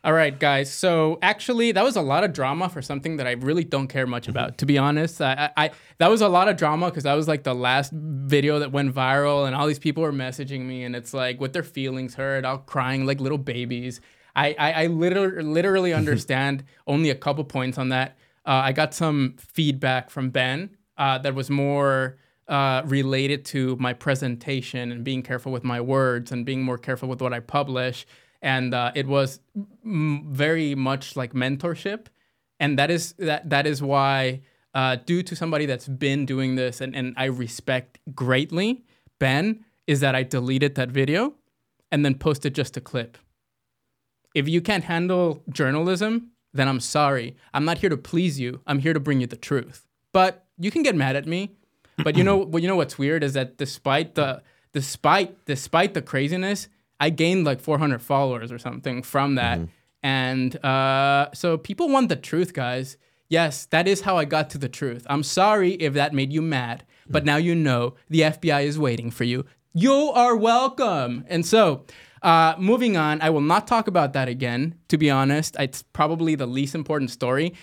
All 0.05 0.11
right, 0.11 0.37
guys. 0.37 0.69
So 0.69 1.17
actually, 1.21 1.71
that 1.71 1.83
was 1.85 1.95
a 1.95 2.01
lot 2.01 2.25
of 2.25 2.33
drama 2.33 2.67
for 2.67 2.81
something 2.81 3.15
that 3.17 3.25
I 3.27 3.31
really 3.31 3.63
don't 3.63 3.87
care 3.87 4.05
much 4.05 4.27
about. 4.27 4.57
To 4.57 4.65
be 4.65 4.77
honest, 4.77 5.21
I, 5.21 5.51
I, 5.55 5.65
I 5.65 5.71
that 5.99 6.09
was 6.09 6.19
a 6.19 6.27
lot 6.27 6.49
of 6.49 6.57
drama 6.57 6.89
because 6.89 7.03
that 7.03 7.13
was 7.13 7.29
like 7.29 7.43
the 7.43 7.55
last 7.55 7.93
video 7.93 8.59
that 8.59 8.73
went 8.73 8.93
viral, 8.93 9.47
and 9.47 9.55
all 9.55 9.65
these 9.65 9.79
people 9.79 10.03
were 10.03 10.11
messaging 10.11 10.65
me, 10.65 10.83
and 10.83 10.93
it's 10.97 11.13
like 11.13 11.39
with 11.39 11.53
their 11.53 11.63
feelings 11.63 12.15
hurt, 12.15 12.43
all 12.43 12.57
crying 12.57 13.05
like 13.05 13.21
little 13.21 13.37
babies. 13.37 14.01
I, 14.35 14.53
I, 14.59 14.71
I 14.83 14.87
literally, 14.87 15.41
literally 15.43 15.93
understand 15.93 16.65
only 16.87 17.09
a 17.09 17.15
couple 17.15 17.45
points 17.45 17.77
on 17.77 17.87
that. 17.89 18.17
Uh, 18.45 18.51
I 18.65 18.73
got 18.73 18.93
some 18.93 19.35
feedback 19.37 20.09
from 20.09 20.31
Ben 20.31 20.75
uh, 20.97 21.19
that 21.19 21.33
was 21.35 21.49
more 21.49 22.17
uh, 22.47 22.81
related 22.85 23.45
to 23.45 23.75
my 23.77 23.93
presentation 23.93 24.91
and 24.91 25.03
being 25.03 25.23
careful 25.23 25.51
with 25.51 25.63
my 25.63 25.79
words 25.79 26.31
and 26.31 26.45
being 26.45 26.63
more 26.63 26.77
careful 26.77 27.07
with 27.07 27.21
what 27.21 27.33
I 27.33 27.39
publish. 27.39 28.05
And 28.41 28.73
uh, 28.73 28.91
it 28.95 29.07
was 29.07 29.39
m- 29.85 30.27
very 30.29 30.75
much 30.75 31.15
like 31.15 31.33
mentorship, 31.33 32.07
and 32.59 32.77
that 32.77 32.91
is 32.91 33.13
that 33.13 33.49
that 33.49 33.65
is 33.65 33.81
why, 33.81 34.41
uh, 34.73 34.97
due 34.97 35.23
to 35.23 35.35
somebody 35.35 35.65
that's 35.65 35.87
been 35.87 36.25
doing 36.25 36.55
this 36.55 36.81
and, 36.81 36.95
and 36.95 37.13
I 37.15 37.25
respect 37.25 37.99
greatly, 38.13 38.83
Ben, 39.19 39.63
is 39.87 40.01
that 40.01 40.15
I 40.15 40.23
deleted 40.23 40.75
that 40.75 40.89
video 40.89 41.35
and 41.91 42.03
then 42.03 42.15
posted 42.15 42.53
just 42.53 42.75
a 42.75 42.81
clip. 42.81 43.17
If 44.35 44.49
you 44.49 44.61
can't 44.61 44.83
handle 44.83 45.43
journalism, 45.49 46.31
then 46.53 46.67
I'm 46.67 46.79
sorry. 46.79 47.35
I'm 47.53 47.65
not 47.65 47.77
here 47.77 47.89
to 47.89 47.97
please 47.97 48.39
you. 48.39 48.61
I'm 48.67 48.79
here 48.79 48.93
to 48.93 48.99
bring 48.99 49.21
you 49.21 49.27
the 49.27 49.37
truth. 49.37 49.85
But 50.11 50.45
you 50.57 50.71
can 50.71 50.83
get 50.83 50.95
mad 50.95 51.15
at 51.15 51.25
me. 51.25 51.55
But 51.97 52.17
you 52.17 52.23
know, 52.23 52.37
well, 52.37 52.61
you 52.61 52.67
know 52.67 52.75
what's 52.75 52.97
weird 52.97 53.23
is 53.23 53.33
that 53.33 53.57
despite 53.57 54.15
the 54.15 54.41
despite 54.73 55.45
despite 55.45 55.93
the 55.93 56.01
craziness, 56.01 56.67
I 56.99 57.09
gained 57.09 57.45
like 57.45 57.59
400 57.61 58.01
followers 58.01 58.51
or 58.51 58.57
something 58.57 59.03
from 59.03 59.35
that. 59.35 59.59
And 60.01 60.63
uh, 60.65 61.29
so 61.33 61.57
people 61.57 61.89
want 61.89 62.09
the 62.09 62.15
truth, 62.15 62.53
guys. 62.53 62.97
Yes, 63.29 63.65
that 63.67 63.87
is 63.87 64.01
how 64.01 64.17
I 64.17 64.25
got 64.25 64.49
to 64.51 64.57
the 64.57 64.69
truth. 64.69 65.05
I'm 65.09 65.23
sorry 65.23 65.71
if 65.73 65.93
that 65.93 66.13
made 66.13 66.31
you 66.33 66.41
mad, 66.41 66.83
but 67.09 67.25
now 67.25 67.37
you 67.37 67.55
know 67.55 67.95
the 68.09 68.21
FBI 68.21 68.63
is 68.65 68.77
waiting 68.77 69.11
for 69.11 69.23
you. 69.23 69.45
You 69.73 69.93
are 69.93 70.35
welcome. 70.35 71.25
And 71.27 71.45
so, 71.45 71.85
uh, 72.21 72.55
moving 72.59 72.95
on, 72.95 73.21
I 73.21 73.29
will 73.31 73.41
not 73.41 73.65
talk 73.65 73.87
about 73.87 74.13
that 74.13 74.27
again. 74.27 74.75
To 74.89 74.97
be 74.97 75.09
honest, 75.09 75.55
it's 75.57 75.81
probably 75.81 76.35
the 76.35 76.45
least 76.45 76.75
important 76.75 77.11
story, 77.11 77.53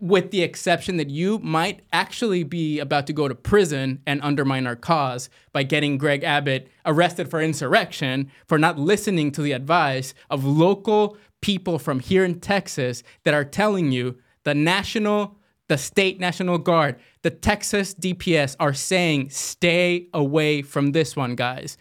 with 0.00 0.30
the 0.30 0.42
exception 0.42 0.96
that 0.96 1.10
you 1.10 1.38
might 1.40 1.80
actually 1.92 2.42
be 2.42 2.78
about 2.78 3.06
to 3.06 3.12
go 3.12 3.28
to 3.28 3.34
prison 3.34 4.00
and 4.06 4.20
undermine 4.22 4.66
our 4.66 4.76
cause 4.76 5.28
by 5.52 5.62
getting 5.62 5.98
Greg 5.98 6.24
Abbott 6.24 6.68
arrested 6.86 7.30
for 7.30 7.40
insurrection 7.40 8.30
for 8.46 8.58
not 8.58 8.78
listening 8.78 9.30
to 9.32 9.42
the 9.42 9.52
advice 9.52 10.14
of 10.30 10.44
local 10.44 11.16
people 11.42 11.78
from 11.78 12.00
here 12.00 12.24
in 12.24 12.40
Texas 12.40 13.02
that 13.24 13.34
are 13.34 13.44
telling 13.44 13.92
you 13.92 14.18
the 14.44 14.54
national 14.54 15.36
the 15.68 15.78
state 15.78 16.18
national 16.18 16.58
guard 16.58 16.96
the 17.22 17.30
texas 17.30 17.94
dps 17.94 18.56
are 18.58 18.74
saying 18.74 19.30
stay 19.30 20.08
away 20.12 20.62
from 20.62 20.92
this 20.92 21.14
one 21.14 21.34
guys. 21.34 21.76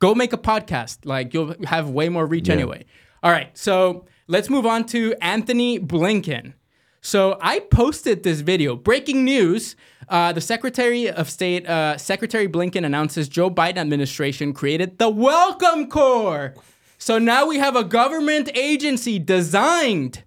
Go 0.00 0.14
make 0.14 0.32
a 0.32 0.38
podcast. 0.38 0.98
Like 1.04 1.32
you'll 1.32 1.54
have 1.64 1.88
way 1.88 2.08
more 2.08 2.26
reach 2.26 2.48
anyway. 2.48 2.84
All 3.22 3.30
right 3.30 3.56
so 3.56 4.04
let's 4.26 4.50
move 4.50 4.66
on 4.66 4.84
to 4.86 5.14
antony 5.20 5.78
blinken 5.78 6.54
so 7.02 7.36
I 7.40 7.60
posted 7.60 8.22
this 8.22 8.40
video. 8.40 8.76
Breaking 8.76 9.24
news: 9.24 9.76
uh, 10.08 10.32
the 10.32 10.40
Secretary 10.40 11.10
of 11.10 11.28
State, 11.28 11.68
uh, 11.68 11.98
Secretary 11.98 12.48
Blinken, 12.48 12.84
announces 12.86 13.28
Joe 13.28 13.50
Biden 13.50 13.76
administration 13.76 14.54
created 14.54 14.98
the 14.98 15.10
Welcome 15.10 15.88
Corps. 15.88 16.54
So 16.98 17.18
now 17.18 17.46
we 17.46 17.58
have 17.58 17.76
a 17.76 17.84
government 17.84 18.48
agency 18.54 19.18
designed 19.18 20.22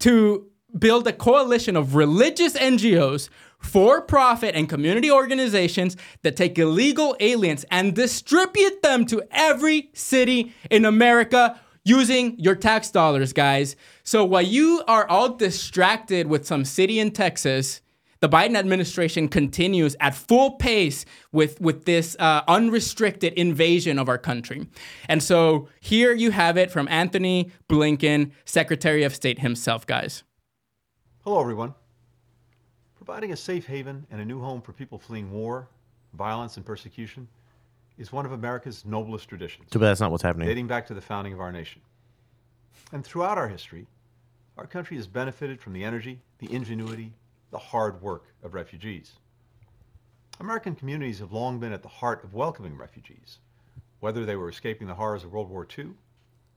to 0.00 0.48
build 0.76 1.06
a 1.06 1.12
coalition 1.12 1.76
of 1.76 1.94
religious 1.94 2.54
NGOs, 2.54 3.30
for 3.64 4.02
profit, 4.02 4.54
and 4.54 4.68
community 4.68 5.10
organizations 5.10 5.96
that 6.22 6.36
take 6.36 6.58
illegal 6.58 7.16
aliens 7.18 7.64
and 7.70 7.94
distribute 7.94 8.82
them 8.82 9.06
to 9.06 9.22
every 9.30 9.90
city 9.94 10.52
in 10.70 10.84
America 10.84 11.58
using 11.84 12.38
your 12.38 12.54
tax 12.54 12.90
dollars, 12.90 13.32
guys. 13.32 13.76
So 14.02 14.24
while 14.24 14.42
you 14.42 14.82
are 14.88 15.06
all 15.06 15.36
distracted 15.36 16.26
with 16.26 16.46
some 16.46 16.64
city 16.64 16.98
in 16.98 17.10
Texas, 17.10 17.80
the 18.20 18.28
Biden 18.28 18.56
administration 18.56 19.28
continues 19.28 19.94
at 20.00 20.14
full 20.14 20.52
pace 20.52 21.04
with, 21.30 21.60
with 21.60 21.84
this 21.84 22.16
uh, 22.18 22.40
unrestricted 22.48 23.34
invasion 23.34 23.98
of 23.98 24.08
our 24.08 24.16
country. 24.16 24.66
And 25.10 25.22
so 25.22 25.68
here 25.80 26.14
you 26.14 26.30
have 26.30 26.56
it 26.56 26.70
from 26.70 26.88
Antony 26.88 27.52
Blinken, 27.68 28.32
Secretary 28.46 29.02
of 29.02 29.14
State 29.14 29.40
himself, 29.40 29.86
guys. 29.86 30.22
Hello, 31.22 31.38
everyone. 31.38 31.74
Providing 32.96 33.32
a 33.32 33.36
safe 33.36 33.66
haven 33.66 34.06
and 34.10 34.22
a 34.22 34.24
new 34.24 34.40
home 34.40 34.62
for 34.62 34.72
people 34.72 34.98
fleeing 34.98 35.30
war, 35.30 35.68
violence, 36.14 36.56
and 36.56 36.64
persecution 36.64 37.28
is 37.98 38.12
one 38.12 38.26
of 38.26 38.32
America's 38.32 38.84
noblest 38.84 39.28
traditions, 39.28 39.70
Too 39.70 39.78
bad 39.78 39.88
that's 39.88 40.00
not 40.00 40.10
what's 40.10 40.22
happening. 40.22 40.48
dating 40.48 40.66
back 40.66 40.86
to 40.88 40.94
the 40.94 41.00
founding 41.00 41.32
of 41.32 41.40
our 41.40 41.52
nation. 41.52 41.80
And 42.92 43.04
throughout 43.04 43.38
our 43.38 43.48
history, 43.48 43.86
our 44.56 44.66
country 44.66 44.96
has 44.96 45.06
benefited 45.06 45.60
from 45.60 45.72
the 45.72 45.84
energy, 45.84 46.20
the 46.38 46.52
ingenuity, 46.52 47.12
the 47.50 47.58
hard 47.58 48.00
work 48.02 48.24
of 48.42 48.54
refugees. 48.54 49.12
American 50.40 50.74
communities 50.74 51.20
have 51.20 51.32
long 51.32 51.58
been 51.60 51.72
at 51.72 51.82
the 51.82 51.88
heart 51.88 52.24
of 52.24 52.34
welcoming 52.34 52.76
refugees, 52.76 53.38
whether 54.00 54.24
they 54.24 54.36
were 54.36 54.48
escaping 54.48 54.88
the 54.88 54.94
horrors 54.94 55.24
of 55.24 55.32
World 55.32 55.48
War 55.48 55.66
II, 55.78 55.90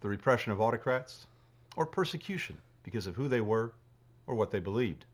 the 0.02 0.08
repression 0.10 0.52
of 0.52 0.60
autocrats, 0.60 1.28
or 1.76 1.86
persecution 1.86 2.58
because 2.84 3.06
of 3.08 3.16
who 3.16 3.28
they 3.28 3.42
were 3.42 3.74
or 4.26 4.36
what 4.36 4.50
they 4.52 4.60
believed. 4.60 5.06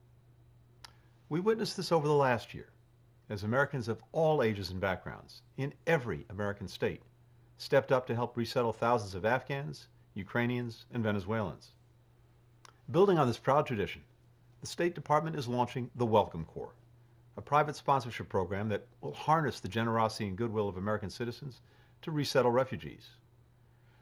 We 1.29 1.39
witnessed 1.39 1.75
this 1.77 1.91
over 1.91 2.07
the 2.07 2.13
last 2.13 2.53
year 2.53 2.67
as 3.29 3.43
Americans 3.43 3.87
of 3.87 4.03
all 4.11 4.43
ages 4.43 4.69
and 4.69 4.79
backgrounds 4.79 5.41
in 5.57 5.73
every 5.87 6.25
American 6.29 6.67
state 6.67 7.01
stepped 7.57 7.91
up 7.91 8.05
to 8.07 8.15
help 8.15 8.35
resettle 8.35 8.73
thousands 8.73 9.15
of 9.15 9.25
Afghans, 9.25 9.87
Ukrainians, 10.13 10.85
and 10.91 11.03
Venezuelans. 11.03 11.71
Building 12.91 13.17
on 13.17 13.27
this 13.27 13.37
proud 13.37 13.65
tradition, 13.65 14.01
the 14.61 14.67
State 14.67 14.95
Department 14.95 15.35
is 15.35 15.47
launching 15.47 15.89
the 15.95 16.05
Welcome 16.05 16.45
Corps, 16.45 16.75
a 17.37 17.41
private 17.41 17.75
sponsorship 17.75 18.29
program 18.29 18.69
that 18.69 18.85
will 19.01 19.13
harness 19.13 19.59
the 19.59 19.67
generosity 19.67 20.27
and 20.27 20.37
goodwill 20.37 20.67
of 20.67 20.77
American 20.77 21.09
citizens 21.09 21.61
to 22.01 22.11
resettle 22.11 22.51
refugees. 22.51 23.11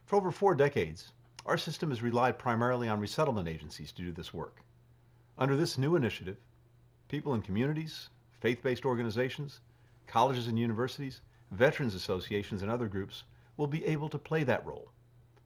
For 0.05 0.15
over 0.15 0.31
four 0.31 0.55
decades, 0.55 1.13
our 1.45 1.57
system 1.57 1.89
has 1.89 2.01
relied 2.01 2.37
primarily 2.37 2.89
on 2.89 2.99
resettlement 2.99 3.47
agencies 3.47 3.91
to 3.93 4.01
do 4.01 4.11
this 4.11 4.33
work. 4.33 4.61
Under 5.37 5.55
this 5.55 5.77
new 5.77 5.95
initiative, 5.95 6.37
people 7.07 7.33
in 7.33 7.41
communities, 7.41 8.09
faith-based 8.41 8.85
organizations, 8.85 9.61
colleges 10.07 10.47
and 10.47 10.57
universities, 10.57 11.21
veterans 11.51 11.93
associations, 11.93 12.63
and 12.63 12.71
other 12.71 12.87
groups 12.87 13.23
will 13.55 13.67
be 13.67 13.85
able 13.85 14.09
to 14.09 14.17
play 14.17 14.43
that 14.43 14.65
role, 14.65 14.91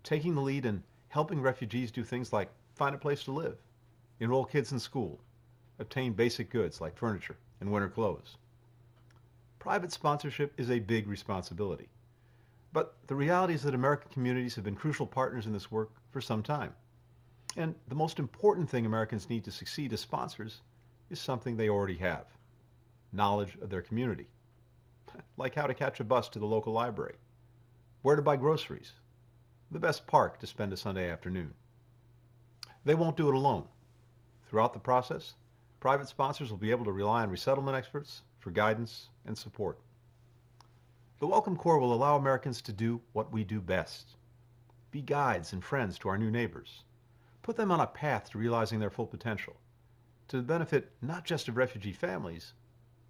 taking 0.01 0.33
the 0.33 0.41
lead 0.41 0.65
in 0.65 0.81
helping 1.09 1.41
refugees 1.41 1.91
do 1.91 2.03
things 2.03 2.31
like 2.31 2.49
find 2.73 2.95
a 2.95 2.97
place 2.97 3.23
to 3.23 3.31
live, 3.31 3.57
enroll 4.21 4.45
kids 4.45 4.71
in 4.71 4.79
school, 4.79 5.19
obtain 5.77 6.13
basic 6.13 6.49
goods 6.49 6.79
like 6.79 6.97
furniture 6.97 7.35
and 7.59 7.71
winter 7.71 7.89
clothes. 7.89 8.37
Private 9.59 9.91
sponsorship 9.91 10.53
is 10.57 10.71
a 10.71 10.79
big 10.79 11.07
responsibility. 11.07 11.89
But 12.71 12.95
the 13.07 13.15
reality 13.15 13.53
is 13.53 13.63
that 13.63 13.75
American 13.75 14.11
communities 14.11 14.55
have 14.55 14.63
been 14.63 14.75
crucial 14.75 15.07
partners 15.07 15.47
in 15.47 15.53
this 15.53 15.71
work 15.71 15.91
for 16.11 16.21
some 16.21 16.43
time. 16.43 16.73
And 17.57 17.75
the 17.87 17.95
most 17.95 18.19
important 18.19 18.69
thing 18.69 18.85
Americans 18.85 19.29
need 19.29 19.43
to 19.45 19.51
succeed 19.51 19.91
as 19.91 20.01
sponsors 20.01 20.61
is 21.09 21.19
something 21.19 21.55
they 21.55 21.69
already 21.69 21.95
have 21.95 22.25
knowledge 23.15 23.57
of 23.61 23.69
their 23.69 23.81
community. 23.81 24.27
Like 25.37 25.55
how 25.55 25.67
to 25.67 25.73
catch 25.73 25.99
a 25.99 26.03
bus 26.03 26.29
to 26.29 26.39
the 26.39 26.45
local 26.45 26.73
library, 26.73 27.15
where 28.01 28.15
to 28.15 28.21
buy 28.21 28.35
groceries, 28.35 28.91
the 29.71 29.79
best 29.79 30.05
park 30.07 30.39
to 30.39 30.47
spend 30.47 30.73
a 30.73 30.77
Sunday 30.77 31.09
afternoon. 31.09 31.53
They 32.83 32.95
won't 32.95 33.17
do 33.17 33.29
it 33.29 33.35
alone. 33.35 33.65
Throughout 34.47 34.73
the 34.73 34.79
process, 34.79 35.33
private 35.79 36.07
sponsors 36.07 36.51
will 36.51 36.57
be 36.57 36.71
able 36.71 36.85
to 36.85 36.91
rely 36.91 37.23
on 37.23 37.29
resettlement 37.29 37.77
experts 37.77 38.21
for 38.39 38.51
guidance 38.51 39.09
and 39.25 39.37
support. 39.37 39.79
The 41.19 41.27
Welcome 41.27 41.55
Corps 41.55 41.79
will 41.79 41.93
allow 41.93 42.17
Americans 42.17 42.61
to 42.63 42.73
do 42.73 43.01
what 43.13 43.31
we 43.31 43.43
do 43.43 43.61
best 43.61 44.17
be 44.91 45.01
guides 45.01 45.51
and 45.51 45.63
friends 45.63 45.97
to 45.99 46.07
our 46.07 46.17
new 46.17 46.31
neighbors, 46.31 46.83
put 47.41 47.57
them 47.57 47.69
on 47.69 47.81
a 47.81 47.87
path 47.87 48.29
to 48.29 48.37
realizing 48.37 48.79
their 48.79 48.89
full 48.89 49.07
potential, 49.07 49.57
to 50.29 50.37
the 50.37 50.43
benefit 50.43 50.91
not 51.01 51.25
just 51.25 51.49
of 51.49 51.57
refugee 51.57 51.91
families, 51.91 52.53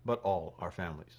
but 0.06 0.22
all 0.24 0.56
our 0.60 0.72
families. 0.72 1.14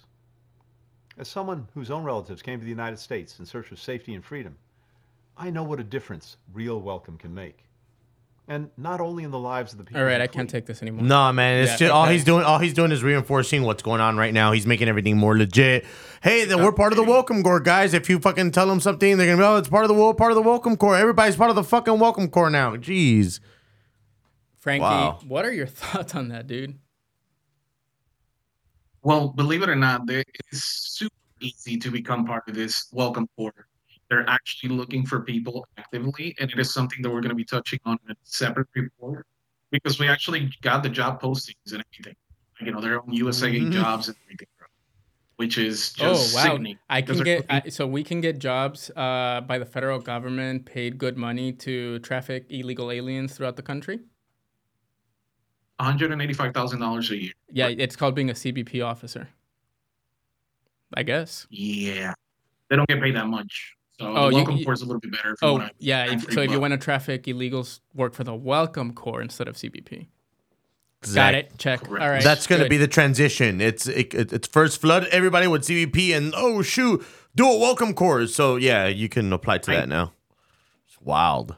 As 1.17 1.27
someone 1.27 1.67
whose 1.73 1.89
own 1.91 2.03
relatives 2.03 2.41
came 2.41 2.59
to 2.59 2.63
the 2.63 2.69
United 2.69 2.99
States 2.99 3.39
in 3.39 3.45
search 3.45 3.71
of 3.71 3.79
safety 3.79 4.13
and 4.13 4.23
freedom, 4.23 4.55
I 5.37 5.49
know 5.49 5.63
what 5.63 5.79
a 5.79 5.83
difference 5.83 6.37
real 6.53 6.79
welcome 6.79 7.17
can 7.17 7.33
make. 7.33 7.63
And 8.49 8.69
not 8.77 9.01
only 9.01 9.25
in 9.25 9.31
the 9.31 9.37
lives 9.39 9.73
of 9.73 9.77
the 9.77 9.83
people. 9.83 9.99
All 9.99 10.07
right, 10.07 10.21
I 10.21 10.27
can't 10.27 10.49
take 10.49 10.65
this 10.67 10.81
anymore. 10.81 11.03
No, 11.03 11.33
man, 11.33 11.63
it's 11.63 11.71
Yeah, 11.73 11.77
just 11.79 11.91
all 11.91 12.03
okay. 12.05 12.13
he's 12.13 12.23
doing. 12.23 12.45
All 12.45 12.59
he's 12.59 12.73
doing 12.73 12.93
is 12.93 13.03
reinforcing 13.03 13.63
what's 13.63 13.83
going 13.83 13.99
on 13.99 14.15
right 14.15 14.33
now. 14.33 14.53
He's 14.53 14.65
making 14.65 14.87
everything 14.87 15.17
more 15.17 15.37
legit. 15.37 15.85
Hey, 16.23 16.45
then 16.45 16.63
we're 16.63 16.71
part 16.71 16.93
of 16.93 16.97
the 16.97 17.03
Welcome 17.03 17.43
Corps, 17.43 17.59
guys. 17.59 17.93
If 17.93 18.09
you 18.09 18.19
fucking 18.19 18.51
tell 18.51 18.67
them 18.67 18.79
something, 18.79 19.17
they're 19.17 19.27
gonna 19.27 19.37
be, 19.37 19.43
oh, 19.45 19.57
it's 19.57 19.67
part 19.67 19.83
of 19.83 19.89
the 19.89 19.95
wo- 19.95 20.13
part 20.13 20.31
of 20.31 20.35
the 20.37 20.41
Welcome 20.41 20.77
Corps. 20.77 20.95
Everybody's 20.95 21.35
part 21.35 21.49
of 21.49 21.57
the 21.57 21.63
fucking 21.63 21.99
Welcome 21.99 22.29
Corps 22.29 22.49
now. 22.49 22.77
Jeez. 22.77 23.41
Frankie, 24.59 24.83
Wow. 24.83 25.19
what 25.27 25.43
are 25.43 25.51
your 25.51 25.67
thoughts 25.67 26.15
on 26.15 26.29
that, 26.29 26.47
dude? 26.47 26.79
Well, 29.07 29.29
believe 29.29 29.63
it 29.63 29.69
or 29.69 29.75
not, 29.75 30.05
there- 30.05 30.25
it's 30.51 30.65
super 30.65 31.15
easy 31.39 31.77
to 31.77 31.89
become 31.89 32.25
part 32.25 32.43
of 32.49 32.55
this 32.55 32.89
welcome 32.91 33.25
corps. 33.37 33.65
They're 34.09 34.29
actually 34.29 34.75
looking 34.75 35.05
for 35.05 35.21
people 35.21 35.65
actively, 35.77 36.35
and 36.41 36.51
it 36.51 36.59
is 36.59 36.73
something 36.73 37.01
that 37.03 37.09
we're 37.09 37.21
going 37.21 37.29
to 37.29 37.35
be 37.35 37.45
touching 37.45 37.79
on 37.85 37.97
in 38.03 38.11
a 38.11 38.15
separate 38.23 38.67
report 38.75 39.25
because 39.71 39.97
we 39.97 40.09
actually 40.09 40.51
got 40.61 40.83
the 40.83 40.89
job 40.89 41.21
postings 41.21 41.71
and 41.71 41.81
everything. 41.93 42.15
You 42.59 42.73
know, 42.73 42.81
their 42.81 43.01
own 43.01 43.13
USA 43.13 43.47
Mhm. 43.49 43.71
jobs 43.71 44.09
and 44.09 44.17
everything, 44.25 44.47
which 45.37 45.57
is 45.57 45.93
just 45.93 46.33
Oh 46.33 46.35
wow! 46.35 46.43
sickening. 46.51 46.77
I 46.89 47.01
can 47.01 47.19
get 47.23 47.45
I, 47.49 47.69
so 47.69 47.87
we 47.87 48.03
can 48.03 48.19
get 48.19 48.39
jobs 48.39 48.91
uh, 48.93 49.39
by 49.47 49.57
the 49.57 49.65
federal 49.65 49.99
government, 49.99 50.65
paid 50.65 50.97
good 50.97 51.15
money 51.15 51.53
to 51.53 51.99
traffic 51.99 52.47
illegal 52.49 52.91
aliens 52.91 53.37
throughout 53.37 53.55
the 53.55 53.63
country. 53.63 54.01
$185,000 55.79 57.09
a 57.11 57.21
year. 57.21 57.31
Yeah, 57.51 57.67
it's 57.67 57.95
called 57.95 58.15
being 58.15 58.29
a 58.29 58.33
CBP 58.33 58.85
officer. 58.85 59.29
I 60.93 61.03
guess. 61.03 61.47
Yeah. 61.49 62.13
They 62.69 62.75
don't 62.75 62.87
get 62.87 63.01
paid 63.01 63.15
that 63.15 63.27
much. 63.27 63.73
So 63.99 64.07
Oh, 64.07 64.13
the 64.25 64.29
you- 64.29 64.35
welcome 64.37 64.57
you- 64.57 64.65
corps 64.65 64.73
is 64.73 64.81
a 64.81 64.85
little 64.85 64.99
bit 64.99 65.11
better 65.11 65.33
if 65.33 65.41
you 65.41 65.47
Oh 65.47 65.53
want 65.53 65.69
to. 65.69 65.73
yeah. 65.79 66.05
If, 66.13 66.31
so 66.31 66.41
if 66.41 66.51
you 66.51 66.59
want 66.59 66.71
to 66.71 66.77
traffic 66.77 67.23
illegals, 67.23 67.79
work 67.93 68.13
for 68.13 68.23
the 68.23 68.35
Welcome 68.35 68.93
Corps 68.93 69.21
instead 69.21 69.47
of 69.47 69.55
CBP. 69.55 70.07
Got 71.13 71.35
it. 71.35 71.57
Check. 71.57 71.81
Correct. 71.83 72.03
All 72.03 72.09
right. 72.09 72.23
That's 72.23 72.47
gonna 72.47 72.67
be 72.67 72.77
the 72.77 72.87
transition. 72.87 73.61
It's 73.61 73.87
it, 73.87 74.13
it- 74.13 74.33
it's 74.33 74.47
first 74.47 74.81
flood 74.81 75.05
everybody 75.11 75.47
with 75.47 75.63
CBP 75.63 76.15
and 76.15 76.33
oh 76.35 76.61
shoot, 76.61 77.05
do 77.35 77.47
a 77.47 77.57
Welcome 77.57 77.93
Corps. 77.93 78.27
So 78.27 78.55
yeah, 78.55 78.87
you 78.87 79.07
can 79.09 79.31
apply 79.31 79.59
to 79.59 79.71
I- 79.71 79.75
that 79.77 79.89
now. 79.89 80.13
It's 80.87 80.99
wild. 81.01 81.55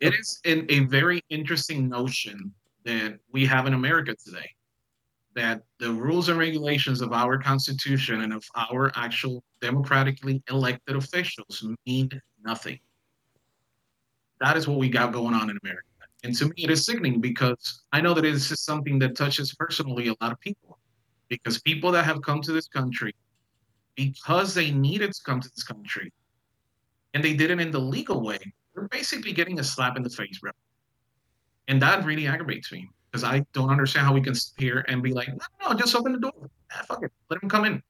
It 0.00 0.14
is 0.14 0.40
an, 0.44 0.66
a 0.68 0.80
very 0.80 1.22
interesting 1.30 1.88
notion 1.88 2.52
that 2.84 3.18
we 3.32 3.46
have 3.46 3.66
in 3.66 3.74
America 3.74 4.14
today. 4.14 4.50
That 5.34 5.62
the 5.78 5.90
rules 5.90 6.28
and 6.28 6.38
regulations 6.38 7.00
of 7.00 7.12
our 7.12 7.38
Constitution 7.38 8.20
and 8.20 8.32
of 8.34 8.44
our 8.54 8.92
actual 8.94 9.42
democratically 9.60 10.42
elected 10.50 10.96
officials 10.96 11.66
mean 11.86 12.10
nothing. 12.44 12.78
That 14.40 14.56
is 14.56 14.68
what 14.68 14.78
we 14.78 14.90
got 14.90 15.12
going 15.12 15.34
on 15.34 15.48
in 15.48 15.58
America. 15.62 15.86
And 16.24 16.36
to 16.36 16.46
me, 16.46 16.54
it 16.58 16.70
is 16.70 16.84
sickening 16.84 17.20
because 17.20 17.82
I 17.92 18.00
know 18.00 18.14
that 18.14 18.22
this 18.22 18.50
is 18.50 18.60
something 18.60 18.98
that 18.98 19.16
touches 19.16 19.54
personally 19.54 20.08
a 20.08 20.14
lot 20.20 20.32
of 20.32 20.40
people. 20.40 20.78
Because 21.28 21.62
people 21.62 21.90
that 21.92 22.04
have 22.04 22.20
come 22.20 22.42
to 22.42 22.52
this 22.52 22.68
country 22.68 23.14
because 23.94 24.54
they 24.54 24.70
needed 24.70 25.12
to 25.12 25.20
come 25.24 25.40
to 25.40 25.48
this 25.54 25.64
country 25.64 26.12
and 27.14 27.22
they 27.22 27.34
did 27.34 27.50
it 27.50 27.60
in 27.60 27.70
the 27.70 27.78
legal 27.78 28.22
way, 28.22 28.38
they're 28.74 28.88
basically 28.88 29.32
getting 29.32 29.58
a 29.58 29.64
slap 29.64 29.96
in 29.96 30.02
the 30.02 30.10
face, 30.10 30.38
bro. 30.38 30.50
And 31.72 31.80
that 31.80 32.04
really 32.04 32.26
aggravates 32.26 32.70
me 32.70 32.90
because 33.10 33.24
I 33.24 33.46
don't 33.54 33.70
understand 33.70 34.06
how 34.06 34.12
we 34.12 34.20
can 34.20 34.34
sit 34.34 34.52
here 34.58 34.84
and 34.88 35.02
be 35.02 35.14
like, 35.14 35.28
no, 35.28 35.70
no, 35.70 35.74
just 35.74 35.96
open 35.96 36.12
the 36.12 36.18
door. 36.18 36.50
Ah, 36.70 36.82
fuck 36.86 37.02
it. 37.02 37.10
Let 37.30 37.40
them 37.40 37.48
come 37.48 37.64
in. 37.64 37.82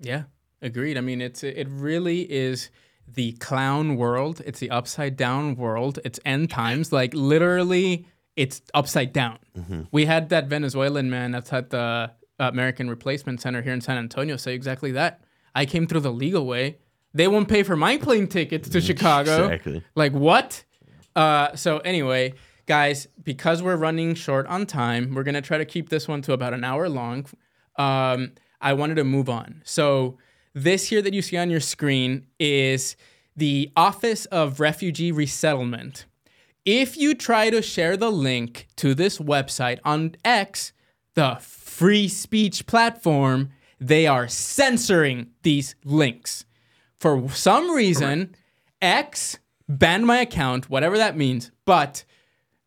Yeah, 0.00 0.22
agreed. 0.62 0.96
I 0.96 1.02
mean, 1.02 1.20
it's 1.20 1.44
it 1.44 1.68
really 1.68 2.22
is 2.32 2.70
the 3.06 3.32
clown 3.32 3.96
world. 3.96 4.40
It's 4.46 4.58
the 4.58 4.70
upside 4.70 5.18
down 5.18 5.56
world. 5.56 5.98
It's 6.02 6.18
end 6.24 6.48
times. 6.48 6.94
Like 6.94 7.12
literally, 7.12 8.06
it's 8.36 8.62
upside 8.72 9.12
down. 9.12 9.38
We 9.90 10.06
had 10.06 10.30
that 10.30 10.46
Venezuelan 10.46 11.10
man 11.10 11.32
that's 11.32 11.52
at 11.52 11.68
the 11.68 12.10
American 12.38 12.88
Replacement 12.88 13.42
Center 13.42 13.60
here 13.60 13.74
in 13.74 13.82
San 13.82 13.98
Antonio 13.98 14.38
say 14.38 14.54
exactly 14.54 14.92
that. 14.92 15.20
I 15.54 15.66
came 15.66 15.86
through 15.86 16.00
the 16.00 16.12
legal 16.12 16.46
way. 16.46 16.78
They 17.12 17.28
won't 17.28 17.48
pay 17.48 17.62
for 17.64 17.76
my 17.76 17.98
plane 17.98 18.28
tickets 18.28 18.70
to 18.70 18.80
Chicago. 18.90 19.44
Exactly. 19.44 19.84
Like 19.94 20.12
what? 20.12 20.64
Uh, 21.16 21.56
so 21.56 21.78
anyway, 21.78 22.34
guys, 22.66 23.08
because 23.24 23.62
we're 23.62 23.76
running 23.76 24.14
short 24.14 24.46
on 24.46 24.66
time, 24.66 25.14
we're 25.14 25.24
gonna 25.24 25.42
try 25.42 25.58
to 25.58 25.64
keep 25.64 25.88
this 25.88 26.06
one 26.06 26.22
to 26.22 26.32
about 26.32 26.52
an 26.54 26.62
hour 26.62 26.88
long. 26.88 27.26
Um, 27.76 28.32
I 28.60 28.74
wanted 28.74 28.96
to 28.96 29.04
move 29.04 29.28
on. 29.28 29.62
So 29.64 30.18
this 30.54 30.88
here 30.88 31.02
that 31.02 31.14
you 31.14 31.22
see 31.22 31.36
on 31.36 31.50
your 31.50 31.60
screen 31.60 32.26
is 32.38 32.96
the 33.34 33.70
Office 33.76 34.26
of 34.26 34.60
Refugee 34.60 35.12
Resettlement. 35.12 36.06
If 36.64 36.96
you 36.96 37.14
try 37.14 37.50
to 37.50 37.62
share 37.62 37.96
the 37.96 38.10
link 38.10 38.66
to 38.76 38.94
this 38.94 39.18
website 39.18 39.78
on 39.84 40.16
X, 40.24 40.72
the 41.14 41.38
free 41.40 42.08
speech 42.08 42.66
platform, 42.66 43.50
they 43.78 44.06
are 44.06 44.28
censoring 44.28 45.28
these 45.42 45.74
links. 45.84 46.44
For 46.98 47.28
some 47.28 47.70
reason, 47.70 48.34
X 48.80 49.38
banned 49.68 50.06
my 50.06 50.18
account, 50.18 50.70
whatever 50.70 50.98
that 50.98 51.16
means. 51.16 51.50
But 51.64 52.04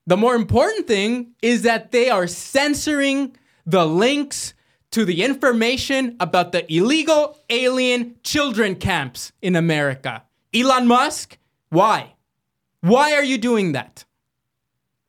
the 0.06 0.18
more 0.18 0.36
important 0.36 0.88
thing 0.88 1.34
is 1.41 1.64
that 1.64 1.91
they 1.91 2.10
are 2.10 2.28
censoring 2.28 3.36
the 3.66 3.86
links 3.86 4.54
to 4.91 5.06
the 5.06 5.24
information 5.24 6.16
about 6.20 6.52
the 6.52 6.72
illegal 6.74 7.38
alien 7.50 8.16
children 8.24 8.76
camps 8.76 9.32
in 9.41 9.56
America. 9.56 10.24
Elon 10.54 10.88
Musk, 10.88 11.38
why? 11.70 12.16
Why 12.82 13.14
are 13.14 13.24
you 13.24 13.38
doing 13.38 13.74
that? 13.74 14.06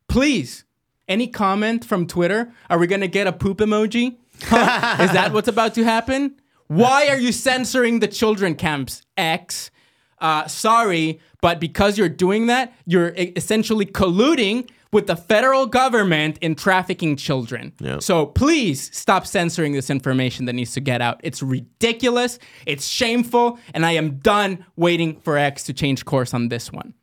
Please, 0.09 0.65
any 1.09 1.29
comment 1.29 1.85
from 1.85 2.07
Twitter? 2.07 2.53
Are 2.69 2.79
we 2.79 2.87
going 2.87 3.01
to 3.01 3.09
get 3.09 3.27
a 3.27 3.33
poop 3.33 3.59
emoji? 3.59 4.17
Huh? 4.43 5.03
Is 5.03 5.13
that 5.13 5.33
what's 5.33 5.49
about 5.49 5.75
to 5.75 5.85
happen? 5.85 6.37
Why 6.67 7.09
are 7.09 7.19
you 7.19 7.33
censoring 7.33 7.99
the 7.99 8.07
children 8.07 8.55
camps, 8.55 9.03
X? 9.17 9.73
Uh, 10.21 10.47
sorry, 10.47 11.21
but 11.41 11.61
because 11.61 11.97
you're 11.97 12.09
doing 12.09 12.47
that, 12.47 12.73
you're 12.87 13.13
essentially 13.17 13.87
colluding 13.87 14.69
with 14.93 15.07
the 15.07 15.17
federal 15.17 15.67
government 15.67 16.37
in 16.41 16.55
trafficking 16.55 17.17
children. 17.17 17.73
Yeah. 17.81 17.99
So 18.01 18.27
please 18.27 18.95
stop 18.97 19.27
censoring 19.27 19.73
this 19.73 19.89
information 19.89 20.47
that 20.47 20.55
needs 20.55 20.73
to 20.75 20.81
get 20.81 21.01
out. 21.01 21.21
It's 21.23 21.43
ridiculous, 21.43 22.39
it's 22.67 22.87
shameful, 22.87 23.59
and 23.73 23.87
I 23.87 23.93
am 23.93 24.17
done 24.19 24.67
waiting 24.77 25.21
for 25.21 25.39
X 25.39 25.65
to 25.65 25.73
change 25.73 26.05
course 26.05 26.35
on 26.35 26.49
this 26.49 26.73
one. 26.73 26.95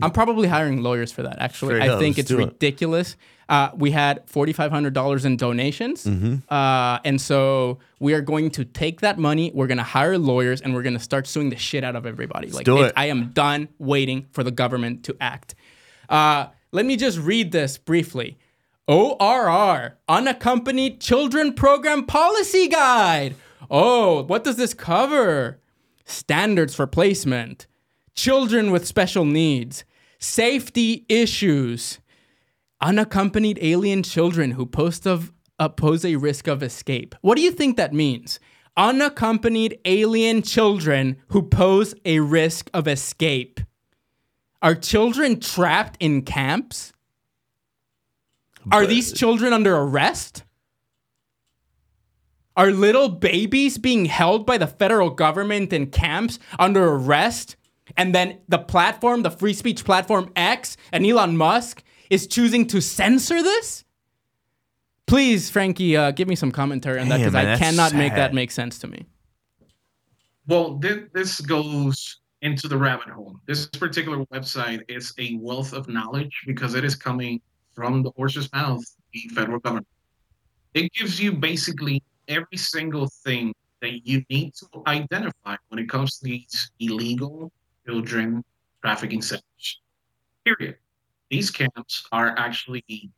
I'm 0.00 0.12
probably 0.12 0.46
hiring 0.46 0.82
lawyers 0.82 1.10
for 1.10 1.24
that. 1.24 1.40
Actually, 1.40 1.80
I 1.80 1.98
think 1.98 2.18
it's 2.18 2.30
it. 2.30 2.36
ridiculous. 2.36 3.16
Uh, 3.48 3.70
we 3.74 3.90
had 3.90 4.22
forty 4.28 4.52
five 4.52 4.70
hundred 4.70 4.92
dollars 4.92 5.24
in 5.24 5.36
donations, 5.36 6.04
Mm-hmm. 6.04 6.52
uh, 6.52 6.98
and 7.04 7.18
so 7.20 7.78
we 7.98 8.12
are 8.12 8.20
going 8.20 8.50
to 8.50 8.64
take 8.64 9.00
that 9.00 9.18
money. 9.18 9.50
We're 9.54 9.66
going 9.68 9.78
to 9.78 9.84
hire 9.84 10.18
lawyers, 10.18 10.60
and 10.60 10.74
we're 10.74 10.82
going 10.82 10.96
to 10.98 11.02
start 11.02 11.26
suing 11.26 11.48
the 11.48 11.56
shit 11.56 11.82
out 11.82 11.96
of 11.96 12.04
everybody. 12.04 12.48
like, 12.50 12.66
do 12.66 12.82
it. 12.82 12.92
I 12.96 13.06
am 13.06 13.30
done 13.30 13.68
waiting 13.78 14.26
for 14.32 14.44
the 14.44 14.50
government 14.50 15.04
to 15.04 15.16
act. 15.20 15.54
Uh, 16.10 16.48
let 16.72 16.84
me 16.84 16.96
just 16.96 17.18
read 17.18 17.50
this 17.52 17.78
briefly. 17.78 18.36
ORR, 18.86 19.98
Unaccompanied 20.08 21.00
Children 21.00 21.52
Program 21.54 22.04
Policy 22.06 22.68
Guide. 22.68 23.34
Oh, 23.70 24.22
what 24.24 24.44
does 24.44 24.56
this 24.56 24.74
cover? 24.74 25.58
Standards 26.06 26.74
for 26.74 26.86
placement, 26.86 27.66
children 28.14 28.70
with 28.70 28.86
special 28.86 29.24
needs, 29.26 29.84
safety 30.18 31.04
issues, 31.08 31.98
unaccompanied 32.80 33.58
alien 33.60 34.02
children 34.02 34.52
who 34.52 34.66
post 34.66 35.06
of, 35.06 35.32
uh, 35.58 35.68
pose 35.68 36.04
a 36.04 36.16
risk 36.16 36.46
of 36.46 36.62
escape. 36.62 37.14
What 37.20 37.36
do 37.36 37.42
you 37.42 37.50
think 37.50 37.76
that 37.76 37.92
means? 37.92 38.38
Unaccompanied 38.76 39.78
alien 39.84 40.42
children 40.42 41.16
who 41.28 41.42
pose 41.42 41.94
a 42.04 42.20
risk 42.20 42.70
of 42.72 42.86
escape. 42.86 43.60
Are 44.62 44.74
children 44.74 45.40
trapped 45.40 45.96
in 46.00 46.22
camps? 46.22 46.92
Are 48.70 48.86
these 48.86 49.12
children 49.12 49.52
under 49.52 49.76
arrest? 49.76 50.44
Are 52.56 52.70
little 52.70 53.08
babies 53.08 53.78
being 53.78 54.06
held 54.06 54.44
by 54.44 54.58
the 54.58 54.66
federal 54.66 55.10
government 55.10 55.72
in 55.72 55.86
camps 55.86 56.38
under 56.58 56.84
arrest? 56.84 57.56
And 57.96 58.14
then 58.14 58.38
the 58.48 58.58
platform, 58.58 59.22
the 59.22 59.30
free 59.30 59.54
speech 59.54 59.84
platform 59.84 60.30
X 60.36 60.76
and 60.92 61.06
Elon 61.06 61.36
Musk 61.36 61.82
is 62.10 62.26
choosing 62.26 62.66
to 62.68 62.80
censor 62.80 63.42
this? 63.42 63.84
Please, 65.06 65.48
Frankie, 65.48 65.96
uh, 65.96 66.10
give 66.10 66.28
me 66.28 66.36
some 66.36 66.52
commentary 66.52 67.00
on 67.00 67.08
that 67.08 67.18
because 67.18 67.34
I 67.34 67.44
that's 67.44 67.60
cannot 67.60 67.94
make 67.94 68.14
that 68.14 68.34
make 68.34 68.50
sense 68.50 68.78
to 68.80 68.86
me. 68.86 69.06
Well, 70.46 70.78
thi- 70.80 71.06
this 71.12 71.40
goes 71.40 72.20
into 72.42 72.68
the 72.68 72.76
rabbit 72.76 73.08
hole. 73.08 73.36
This 73.46 73.66
particular 73.66 74.24
website 74.26 74.82
is 74.88 75.12
a 75.18 75.36
wealth 75.40 75.72
of 75.72 75.88
knowledge 75.88 76.42
because 76.46 76.74
it 76.74 76.84
is 76.84 76.94
coming 76.94 77.40
from 77.72 78.02
the 78.02 78.10
horse's 78.16 78.50
mouth, 78.52 78.84
the 79.12 79.20
federal 79.34 79.58
government. 79.60 79.86
It 80.74 80.92
gives 80.92 81.20
you 81.20 81.32
basically 81.32 82.02
every 82.28 82.56
single 82.56 83.08
thing 83.24 83.54
that 83.80 84.06
you 84.06 84.22
need 84.28 84.54
to 84.54 84.82
identify 84.86 85.56
when 85.68 85.78
it 85.78 85.88
comes 85.88 86.18
to 86.18 86.24
these 86.24 86.70
illegal 86.80 87.50
children 87.86 88.44
trafficking 88.82 89.22
centers. 89.22 89.80
Period. 90.44 90.76
These 91.30 91.50
camps 91.50 92.06
are 92.12 92.34
actually 92.38 93.10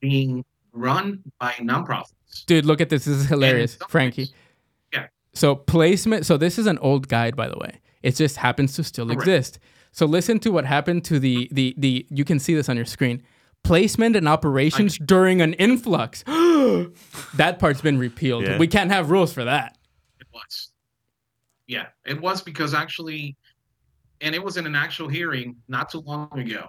being 0.00 0.44
run 0.72 1.22
by 1.40 1.52
nonprofits. 1.54 2.44
Dude, 2.46 2.64
look 2.66 2.80
at 2.80 2.88
this. 2.88 3.04
This 3.04 3.16
is 3.16 3.26
hilarious, 3.26 3.76
Frankie. 3.88 4.22
ways- 4.22 4.32
Yeah. 4.92 5.06
So 5.34 5.56
placement. 5.56 6.26
So 6.26 6.36
this 6.36 6.58
is 6.58 6.66
an 6.66 6.78
old 6.78 7.08
guide, 7.08 7.34
by 7.36 7.48
the 7.48 7.58
way. 7.58 7.80
It 8.02 8.14
just 8.16 8.36
happens 8.36 8.74
to 8.74 8.84
still 8.84 9.06
Correct. 9.06 9.20
exist. 9.22 9.58
So 9.92 10.06
listen 10.06 10.38
to 10.40 10.50
what 10.50 10.64
happened 10.64 11.04
to 11.06 11.18
the 11.18 11.48
the 11.50 11.74
the. 11.76 12.06
You 12.10 12.24
can 12.24 12.38
see 12.38 12.54
this 12.54 12.68
on 12.68 12.76
your 12.76 12.84
screen. 12.86 13.22
Placement 13.64 14.14
and 14.14 14.28
operations 14.28 14.98
during 14.98 15.40
an 15.42 15.54
influx. 15.54 16.22
that 17.34 17.56
part's 17.58 17.80
been 17.80 17.98
repealed. 17.98 18.44
Yeah. 18.44 18.56
We 18.58 18.68
can't 18.68 18.90
have 18.92 19.10
rules 19.10 19.32
for 19.32 19.44
that. 19.44 19.76
It 20.20 20.28
was. 20.32 20.70
Yeah, 21.66 21.86
it 22.06 22.20
was 22.20 22.40
because 22.40 22.72
actually, 22.72 23.36
and 24.20 24.34
it 24.34 24.42
was 24.42 24.56
in 24.58 24.66
an 24.66 24.76
actual 24.76 25.08
hearing 25.08 25.56
not 25.66 25.90
too 25.90 26.00
long 26.00 26.30
ago 26.38 26.68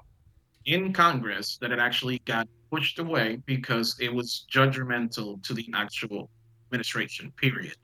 in 0.70 0.94
Congress 0.94 1.58
that 1.62 1.72
it 1.72 1.80
actually 1.80 2.20
got 2.26 2.48
pushed 2.72 3.00
away 3.00 3.42
because 3.46 3.96
it 4.00 4.14
was 4.14 4.46
judgmental 4.52 5.42
to 5.44 5.54
the 5.54 5.68
actual 5.74 6.30
administration, 6.68 7.32
period. 7.36 7.76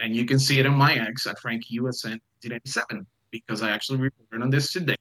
And 0.00 0.16
you 0.16 0.24
can 0.24 0.38
see 0.38 0.58
it 0.58 0.66
in 0.66 0.74
my 0.74 0.94
ex 0.94 1.26
at 1.26 1.38
Frank 1.38 1.64
USN 1.70 2.18
1987 2.42 3.06
because 3.30 3.62
I 3.62 3.70
actually 3.70 3.98
reported 3.98 4.42
on 4.42 4.50
this 4.50 4.72
today. 4.72 4.96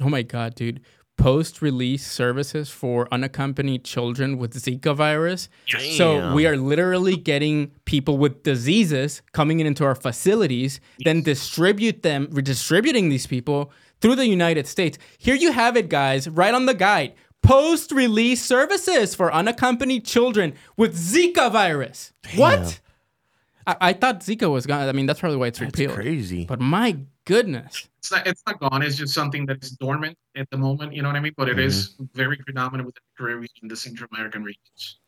Oh 0.00 0.08
my 0.08 0.22
god, 0.22 0.54
dude. 0.54 0.80
Post-release 1.18 2.04
services 2.04 2.68
for 2.68 3.06
unaccompanied 3.12 3.84
children 3.84 4.38
with 4.38 4.54
Zika 4.54 4.96
virus. 4.96 5.48
So 5.96 6.34
we 6.34 6.46
are 6.46 6.56
literally 6.56 7.16
getting 7.16 7.70
people 7.84 8.18
with 8.18 8.42
diseases 8.42 9.22
coming 9.32 9.60
in 9.60 9.66
into 9.66 9.84
our 9.84 9.94
facilities, 9.94 10.80
then 11.04 11.22
distribute 11.22 12.02
them, 12.02 12.28
redistributing 12.32 13.08
these 13.08 13.26
people 13.28 13.70
through 14.02 14.16
the 14.16 14.26
United 14.26 14.66
States. 14.66 14.98
Here 15.16 15.34
you 15.34 15.52
have 15.52 15.76
it, 15.78 15.88
guys, 15.88 16.28
right 16.28 16.52
on 16.52 16.66
the 16.66 16.74
guide. 16.74 17.14
Post-release 17.40 18.44
services 18.44 19.14
for 19.14 19.32
unaccompanied 19.32 20.04
children 20.04 20.52
with 20.76 20.94
Zika 20.94 21.50
virus. 21.50 22.12
What? 22.36 22.80
I, 23.66 23.76
I 23.80 23.92
thought 23.94 24.20
Zika 24.20 24.50
was 24.50 24.66
gone. 24.66 24.88
I 24.88 24.92
mean, 24.92 25.06
that's 25.06 25.20
probably 25.20 25.38
why 25.38 25.46
it's 25.46 25.58
That's 25.58 25.72
repealed. 25.72 25.94
crazy. 25.94 26.44
But 26.44 26.60
my 26.60 26.98
goodness. 27.24 27.88
It's 27.98 28.12
not, 28.12 28.26
it's 28.26 28.42
not 28.46 28.60
gone. 28.60 28.82
It's 28.82 28.96
just 28.96 29.14
something 29.14 29.46
that's 29.46 29.70
dormant 29.70 30.18
at 30.36 30.50
the 30.50 30.58
moment. 30.58 30.92
You 30.92 31.02
know 31.02 31.08
what 31.08 31.16
I 31.16 31.20
mean? 31.20 31.34
But 31.36 31.48
it 31.48 31.58
is 31.58 31.90
mm-hmm. 31.90 32.04
very 32.14 32.36
predominant 32.36 32.86
with 32.86 32.96
the 32.96 33.00
Caribbean 33.16 33.48
and 33.62 33.70
the 33.70 33.76
Central 33.76 34.08
American 34.12 34.42
regions. 34.42 34.98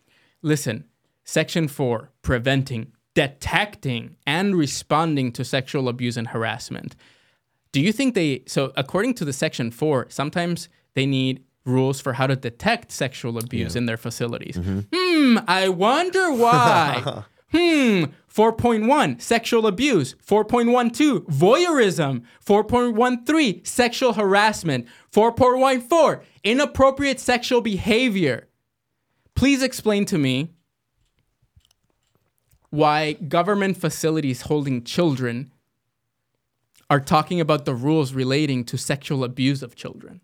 Listen, 0.43 0.85
section 1.25 1.69
four 1.69 2.11
preventing, 2.23 2.93
detecting, 3.15 4.17
and 4.27 4.55
responding 4.57 5.33
to 5.33 5.45
sexual 5.45 5.89
abuse 5.89 6.17
and 6.17 6.29
harassment. 6.29 6.95
Do 7.75 7.81
you 7.81 7.91
think 7.91 8.15
they, 8.15 8.45
so 8.47 8.73
according 8.77 9.15
to 9.15 9.25
the 9.25 9.33
section 9.33 9.73
four, 9.73 10.07
sometimes 10.09 10.69
they 10.95 11.07
need 11.07 11.43
rules 11.67 12.01
for 12.01 12.13
how 12.13 12.29
to 12.29 12.37
detect 12.37 12.93
sexual 12.93 13.37
abuse 13.37 13.75
in 13.75 13.87
their 13.87 13.97
facilities? 13.97 14.57
Hmm, 14.57 15.39
I 15.49 15.69
wonder 15.69 16.33
why. 16.33 17.25
Hmm. 17.51 18.07
4.1 18.35 19.23
sexual 19.23 19.69
abuse. 19.69 20.17
4.12 20.27 21.21
voyeurism. 21.27 22.25
4.13 22.45 23.65
sexual 23.65 24.13
harassment. 24.15 24.89
4.14 25.13 26.21
inappropriate 26.43 27.21
sexual 27.21 27.61
behavior. 27.61 28.49
Please 29.37 29.63
explain 29.63 30.05
to 30.07 30.19
me 30.19 30.51
why 32.71 33.13
government 33.13 33.77
facilities 33.77 34.43
holding 34.43 34.83
children 34.83 35.53
are 36.91 37.01
talking 37.01 37.41
about 37.41 37.65
the 37.65 37.75
rules 37.75 38.13
relating 38.13 38.65
to 38.65 38.77
sexual 38.77 39.25
abuse 39.25 39.63
of 39.63 39.75
children. 39.75 40.21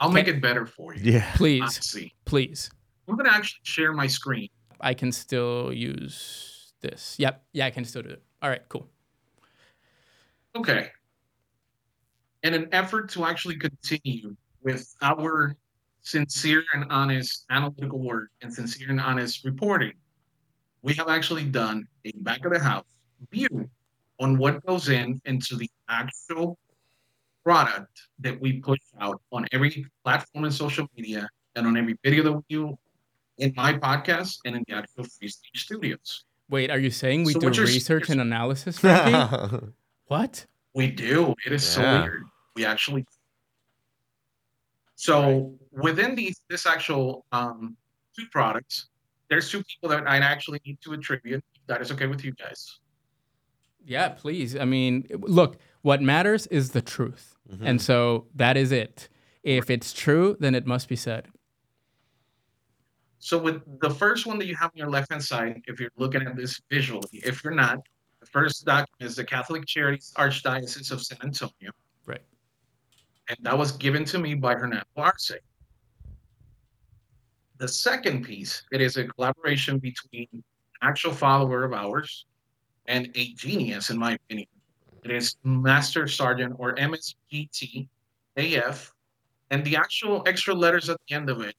I'll 0.00 0.12
make 0.12 0.28
it 0.28 0.42
better 0.42 0.66
for 0.66 0.94
you. 0.94 1.12
Yeah. 1.12 1.32
Please, 1.36 1.60
Let's 1.62 1.90
see. 1.90 2.12
please. 2.24 2.70
I'm 3.08 3.16
going 3.16 3.30
to 3.30 3.34
actually 3.34 3.60
share 3.62 3.92
my 3.92 4.06
screen. 4.06 4.48
I 4.80 4.92
can 4.92 5.10
still 5.12 5.72
use 5.72 6.72
this. 6.82 7.16
Yep. 7.18 7.42
Yeah, 7.52 7.66
I 7.66 7.70
can 7.70 7.84
still 7.84 8.02
do 8.02 8.10
it. 8.10 8.22
All 8.42 8.50
right, 8.50 8.62
cool. 8.68 8.88
Okay. 10.54 10.90
In 12.42 12.52
an 12.54 12.68
effort 12.72 13.08
to 13.10 13.24
actually 13.24 13.56
continue 13.56 14.36
with 14.62 14.94
our 15.02 15.56
sincere 16.02 16.62
and 16.74 16.84
honest 16.90 17.44
analytical 17.50 17.98
work 17.98 18.28
and 18.42 18.52
sincere 18.52 18.90
and 18.90 19.00
honest 19.00 19.44
reporting, 19.44 19.92
we 20.82 20.92
have 20.94 21.08
actually 21.08 21.44
done 21.44 21.86
a 22.04 22.12
back 22.16 22.44
of 22.44 22.52
the 22.52 22.58
house 22.58 22.84
view 23.30 23.68
on 24.18 24.38
what 24.38 24.64
goes 24.66 24.88
in 24.88 25.20
into 25.24 25.56
the 25.56 25.68
actual 25.88 26.58
product 27.44 28.02
that 28.18 28.40
we 28.40 28.60
push 28.60 28.80
out 29.00 29.20
on 29.30 29.46
every 29.52 29.86
platform 30.04 30.44
and 30.44 30.54
social 30.54 30.86
media 30.96 31.28
and 31.54 31.66
on 31.66 31.76
every 31.76 31.96
video 32.02 32.22
that 32.24 32.32
we 32.32 32.42
do 32.48 32.76
in 33.38 33.52
my 33.56 33.72
podcast 33.72 34.38
and 34.44 34.56
in 34.56 34.64
the 34.66 34.74
actual 34.74 35.04
Free 35.04 35.28
Stage 35.28 35.64
Studios. 35.64 36.24
Wait, 36.48 36.70
are 36.70 36.78
you 36.78 36.90
saying 36.90 37.24
we 37.24 37.32
So 37.32 37.40
do 37.40 37.48
research 37.48 38.08
and 38.08 38.20
analysis, 38.20 38.82
what? 40.06 40.46
We 40.74 40.90
do. 40.90 41.34
It 41.44 41.52
is 41.52 41.66
so 41.66 41.82
weird. 41.82 42.24
We 42.54 42.64
actually. 42.64 43.04
So 44.94 45.54
within 45.72 46.14
these, 46.14 46.40
this 46.48 46.66
actual 46.66 47.26
um, 47.32 47.76
two 48.16 48.26
products, 48.30 48.88
there's 49.28 49.50
two 49.50 49.62
people 49.64 49.88
that 49.90 50.06
I'd 50.06 50.22
actually 50.22 50.60
need 50.64 50.78
to 50.82 50.92
attribute. 50.92 51.44
if 51.54 51.66
That 51.66 51.82
is 51.82 51.90
okay 51.92 52.06
with 52.06 52.24
you 52.24 52.32
guys. 52.32 52.80
Yeah, 53.86 54.08
please. 54.08 54.56
I 54.56 54.64
mean, 54.64 55.06
look, 55.10 55.58
what 55.82 56.02
matters 56.02 56.48
is 56.48 56.70
the 56.70 56.82
truth. 56.82 57.36
Mm-hmm. 57.50 57.66
And 57.66 57.80
so 57.80 58.26
that 58.34 58.56
is 58.56 58.72
it. 58.72 59.08
If 59.44 59.70
it's 59.70 59.92
true, 59.92 60.36
then 60.40 60.56
it 60.56 60.66
must 60.66 60.88
be 60.88 60.96
said. 60.96 61.28
So 63.20 63.38
with 63.38 63.62
the 63.80 63.90
first 63.90 64.26
one 64.26 64.38
that 64.38 64.46
you 64.46 64.56
have 64.56 64.72
on 64.74 64.76
your 64.76 64.90
left 64.90 65.12
hand 65.12 65.22
side, 65.22 65.62
if 65.68 65.78
you're 65.78 65.92
looking 65.96 66.22
at 66.22 66.36
this 66.36 66.60
visually, 66.68 67.08
if 67.12 67.44
you're 67.44 67.54
not, 67.54 67.78
the 68.20 68.26
first 68.26 68.64
document 68.64 68.90
is 68.98 69.14
the 69.14 69.24
Catholic 69.24 69.64
Charities 69.66 70.12
Archdiocese 70.16 70.90
of 70.90 71.00
San 71.02 71.18
Antonio. 71.22 71.70
Right. 72.06 72.22
And 73.28 73.38
that 73.42 73.56
was 73.56 73.72
given 73.72 74.04
to 74.06 74.18
me 74.18 74.34
by 74.34 74.54
Hernando 74.54 74.84
Arce. 74.96 75.30
The 77.58 77.68
second 77.68 78.24
piece, 78.24 78.64
it 78.72 78.80
is 78.80 78.96
a 78.96 79.04
collaboration 79.04 79.78
between 79.78 80.26
an 80.32 80.42
actual 80.82 81.12
follower 81.12 81.64
of 81.64 81.72
ours 81.72 82.26
and 82.88 83.10
a 83.14 83.32
genius, 83.34 83.90
in 83.90 83.98
my 83.98 84.12
opinion. 84.12 84.48
It 85.04 85.10
is 85.10 85.36
Master 85.44 86.08
Sergeant 86.08 86.54
or 86.58 86.74
MSGT 86.76 87.88
AF. 88.36 88.92
And 89.50 89.64
the 89.64 89.76
actual 89.76 90.22
extra 90.26 90.54
letters 90.54 90.88
at 90.90 90.96
the 91.08 91.14
end 91.14 91.30
of 91.30 91.40
it, 91.40 91.54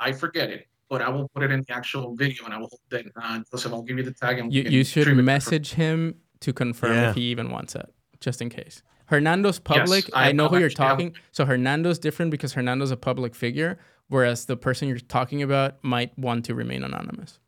I 0.00 0.12
forget 0.12 0.50
it, 0.50 0.66
but 0.88 1.00
I 1.02 1.08
will 1.08 1.28
put 1.28 1.44
it 1.44 1.52
in 1.52 1.62
the 1.66 1.72
actual 1.72 2.16
video 2.16 2.44
and 2.44 2.52
I 2.52 2.58
will 2.58 2.68
hope 2.68 2.80
that 2.90 3.04
uh, 3.22 3.40
Joseph, 3.50 3.72
I'll 3.72 3.82
give 3.82 3.98
you 3.98 4.02
the 4.04 4.12
tag. 4.12 4.38
And 4.40 4.52
You, 4.52 4.62
you 4.62 4.84
should 4.84 5.02
stream 5.04 5.20
it 5.20 5.22
message 5.22 5.72
him 5.74 6.16
to 6.40 6.52
confirm 6.52 6.92
Yeah. 6.94 7.10
if 7.10 7.14
he 7.14 7.22
even 7.22 7.50
wants 7.50 7.76
it, 7.76 7.88
just 8.18 8.42
in 8.42 8.48
case. 8.50 8.82
Hernando's 9.06 9.60
public. 9.60 10.10
I- 10.12 10.30
I, 10.30 10.32
know 10.32 10.44
I'll 10.44 10.48
who 10.50 10.58
you're 10.58 10.66
actually 10.66 10.84
have- 10.86 10.92
talking. 10.98 11.14
So 11.30 11.44
Hernando's 11.44 11.98
different 12.00 12.32
because 12.32 12.54
Hernando's 12.54 12.90
a 12.90 12.96
public 12.96 13.34
figure, 13.36 13.78
whereas 14.08 14.46
the 14.46 14.56
person 14.56 14.88
you're 14.88 14.98
talking 14.98 15.42
about 15.42 15.82
might 15.84 16.16
want 16.18 16.44
to 16.46 16.54
remain 16.56 16.82
anonymous. 16.82 17.38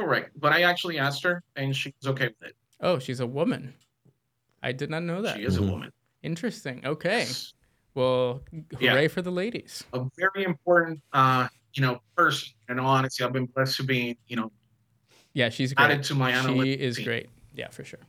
Correct. 0.00 0.30
But 0.40 0.52
I 0.52 0.62
actually 0.62 0.98
asked 0.98 1.22
her 1.24 1.42
and 1.56 1.76
she's 1.76 1.92
okay 2.06 2.28
with 2.28 2.48
it. 2.50 2.56
Oh, 2.80 2.98
she's 2.98 3.20
a 3.20 3.26
woman. 3.26 3.74
I 4.62 4.72
did 4.72 4.90
not 4.90 5.02
know 5.02 5.22
that. 5.22 5.36
She 5.36 5.44
is 5.44 5.58
a 5.58 5.62
woman. 5.62 5.90
Interesting. 6.22 6.82
Okay. 6.84 7.18
Yes. 7.18 7.52
Well, 7.94 8.42
Yeah. 8.78 8.92
hooray 8.92 9.08
for 9.08 9.20
the 9.22 9.30
ladies. 9.30 9.84
A 9.92 10.04
very 10.16 10.44
important, 10.44 11.00
uh, 11.12 11.48
you 11.74 11.82
know, 11.82 12.00
person. 12.16 12.48
In 12.68 12.78
all 12.78 12.88
honesty, 12.88 13.24
I've 13.24 13.32
been 13.32 13.46
blessed 13.46 13.76
to 13.78 13.82
be, 13.84 14.16
you 14.26 14.36
know, 14.36 14.50
Yeah, 15.34 15.48
she's 15.50 15.74
great. 15.74 15.84
added 15.84 16.04
to 16.04 16.14
my 16.14 16.32
she 16.46 16.72
is 16.72 16.96
team. 16.96 17.04
great. 17.04 17.28
Yeah, 17.54 17.68
for 17.68 17.84
sure. 17.84 18.00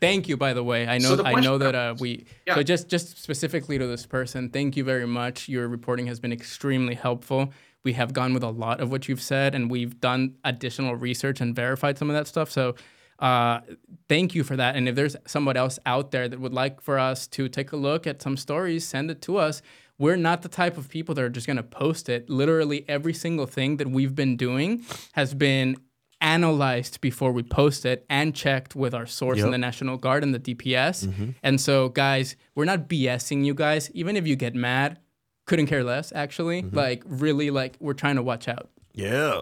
Thank 0.00 0.28
you, 0.28 0.36
by 0.36 0.52
the 0.52 0.62
way. 0.62 0.86
I 0.86 0.98
know 0.98 1.10
So 1.10 1.16
the 1.16 1.24
I 1.24 1.40
know 1.40 1.56
that 1.58 1.74
uh, 1.74 1.94
we 1.98 2.26
Yeah. 2.46 2.56
so 2.56 2.62
just 2.62 2.88
just 2.88 3.18
specifically 3.18 3.78
to 3.78 3.86
this 3.86 4.04
person, 4.06 4.50
thank 4.50 4.76
you 4.76 4.84
very 4.84 5.06
much. 5.06 5.48
Your 5.48 5.66
reporting 5.68 6.06
has 6.08 6.20
been 6.20 6.32
extremely 6.32 6.94
helpful. 6.94 7.52
We 7.84 7.92
have 7.92 8.12
gone 8.12 8.32
with 8.34 8.42
a 8.42 8.50
lot 8.50 8.80
of 8.80 8.90
what 8.90 9.08
you've 9.08 9.20
said, 9.22 9.54
and 9.54 9.70
we've 9.70 10.00
done 10.00 10.34
additional 10.44 10.96
research 10.96 11.40
and 11.40 11.54
verified 11.54 11.98
some 11.98 12.08
of 12.10 12.16
that 12.16 12.26
stuff. 12.26 12.50
So, 12.50 12.74
uh, 13.18 13.60
thank 14.08 14.34
you 14.34 14.42
for 14.42 14.56
that. 14.56 14.74
And 14.74 14.88
if 14.88 14.94
there's 14.96 15.16
someone 15.26 15.56
else 15.56 15.78
out 15.86 16.10
there 16.10 16.26
that 16.28 16.40
would 16.40 16.52
like 16.54 16.80
for 16.80 16.98
us 16.98 17.26
to 17.28 17.48
take 17.48 17.72
a 17.72 17.76
look 17.76 18.06
at 18.06 18.22
some 18.22 18.36
stories, 18.36 18.84
send 18.86 19.10
it 19.10 19.20
to 19.22 19.36
us. 19.36 19.62
We're 19.98 20.16
not 20.16 20.42
the 20.42 20.48
type 20.48 20.76
of 20.76 20.88
people 20.88 21.14
that 21.14 21.22
are 21.22 21.28
just 21.28 21.46
going 21.46 21.58
to 21.58 21.62
post 21.62 22.08
it. 22.08 22.28
Literally 22.28 22.84
every 22.88 23.14
single 23.14 23.46
thing 23.46 23.76
that 23.76 23.88
we've 23.88 24.14
been 24.14 24.36
doing 24.36 24.82
has 25.12 25.32
been 25.34 25.76
analyzed 26.20 27.00
before 27.02 27.32
we 27.32 27.42
post 27.42 27.84
it 27.84 28.04
and 28.08 28.34
checked 28.34 28.74
with 28.74 28.94
our 28.94 29.06
source 29.06 29.38
in 29.46 29.50
the 29.52 29.58
National 29.58 29.96
Guard 29.98 30.22
and 30.22 30.34
the 30.34 30.38
DPS. 30.38 31.06
Mhm. 31.06 31.34
And 31.42 31.60
so, 31.60 31.90
guys, 31.90 32.34
we're 32.54 32.64
not 32.64 32.88
BSing 32.88 33.44
you 33.44 33.52
guys. 33.54 33.90
Even 33.92 34.16
if 34.16 34.26
you 34.26 34.34
get 34.34 34.54
mad, 34.54 34.98
couldn't 35.46 35.66
care 35.66 35.84
less, 35.84 36.12
actually. 36.14 36.62
Mm-hmm. 36.62 36.76
Like, 36.76 37.02
really, 37.06 37.50
like, 37.50 37.76
we're 37.80 37.94
trying 37.94 38.16
to 38.16 38.22
watch 38.22 38.48
out. 38.48 38.70
Yeah. 38.92 39.40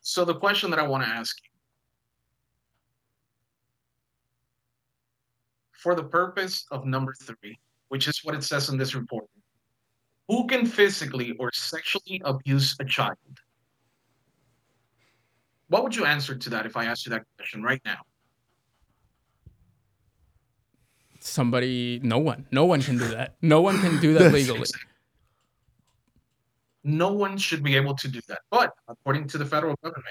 So 0.00 0.24
the 0.24 0.34
question 0.34 0.70
that 0.70 0.78
I 0.78 0.86
want 0.86 1.04
to 1.04 1.08
ask 1.08 1.36
you, 1.42 1.50
for 5.72 5.94
the 5.94 6.04
purpose 6.04 6.64
of 6.70 6.86
number 6.86 7.14
three, 7.22 7.58
which 7.88 8.08
is 8.08 8.20
what 8.24 8.34
it 8.34 8.42
says 8.42 8.68
in 8.68 8.78
this 8.78 8.94
report, 8.94 9.26
who 10.28 10.46
can 10.46 10.66
physically 10.66 11.36
or 11.38 11.50
sexually 11.52 12.20
abuse 12.24 12.76
a 12.80 12.84
child? 12.84 13.16
What 15.68 15.82
would 15.84 15.94
you 15.94 16.04
answer 16.04 16.34
to 16.34 16.50
that 16.50 16.66
if 16.66 16.76
I 16.76 16.86
asked 16.86 17.06
you 17.06 17.10
that 17.10 17.24
question 17.36 17.62
right 17.62 17.80
now? 17.84 17.98
Somebody, 21.20 22.00
no 22.02 22.18
one, 22.18 22.46
no 22.50 22.64
one 22.64 22.80
can 22.82 22.96
do 22.98 23.08
that. 23.16 23.34
No 23.42 23.60
one 23.60 23.78
can 23.80 24.00
do 24.00 24.14
that 24.14 24.32
legally. 24.32 24.66
No 26.84 27.12
one 27.12 27.36
should 27.36 27.62
be 27.62 27.76
able 27.76 27.94
to 27.96 28.08
do 28.08 28.20
that. 28.28 28.40
But 28.50 28.72
according 28.88 29.26
to 29.28 29.38
the 29.38 29.44
federal 29.44 29.74
government, 29.82 30.06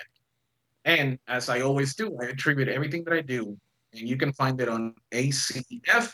and 0.85 1.17
as 1.27 1.49
I 1.49 1.61
always 1.61 1.95
do, 1.95 2.17
I 2.21 2.25
attribute 2.25 2.67
everything 2.67 3.03
that 3.05 3.13
I 3.13 3.21
do, 3.21 3.57
and 3.93 4.07
you 4.07 4.17
can 4.17 4.31
find 4.33 4.59
it 4.61 4.69
on 4.69 4.93
acf.hhs.gov. 5.11 6.13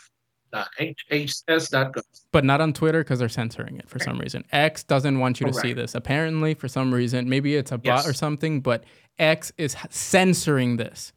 But 2.32 2.44
not 2.44 2.60
on 2.60 2.72
Twitter 2.72 3.02
because 3.02 3.18
they're 3.18 3.28
censoring 3.28 3.76
it 3.78 3.88
for 3.88 3.98
some 3.98 4.18
reason. 4.18 4.44
X 4.52 4.84
doesn't 4.84 5.18
want 5.18 5.40
you 5.40 5.46
to 5.46 5.52
see 5.54 5.72
this. 5.72 5.94
Apparently, 5.94 6.54
for 6.54 6.68
some 6.68 6.92
reason, 6.94 7.28
maybe 7.28 7.56
it's 7.56 7.72
a 7.72 7.78
bot 7.78 7.84
Yes. 7.98 8.08
or 8.08 8.12
something, 8.12 8.60
but 8.60 8.84
X 9.18 9.52
is 9.58 9.76
censoring 9.90 10.76
this. 10.76 11.12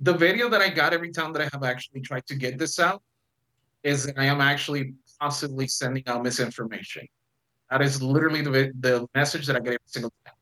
The 0.00 0.12
video 0.12 0.48
that 0.48 0.60
I 0.60 0.68
got 0.68 0.92
every 0.92 1.10
time 1.10 1.32
that 1.32 1.42
I 1.42 1.48
have 1.52 1.62
actually 1.62 2.00
tried 2.00 2.26
to 2.26 2.34
get 2.34 2.58
this 2.58 2.78
out 2.78 3.02
is 3.82 4.04
that 4.04 4.18
I 4.18 4.24
am 4.24 4.40
actually 4.40 4.94
possibly 5.20 5.66
sending 5.66 6.02
out 6.06 6.22
misinformation. 6.22 7.06
That 7.70 7.82
is 7.82 8.02
literally 8.02 8.42
the 8.42 8.50
vi- 8.50 8.72
the 8.80 9.06
message 9.14 9.46
that 9.46 9.56
I 9.56 9.60
get 9.60 9.68
every 9.68 9.78
single 9.86 10.12
time. 10.24 10.34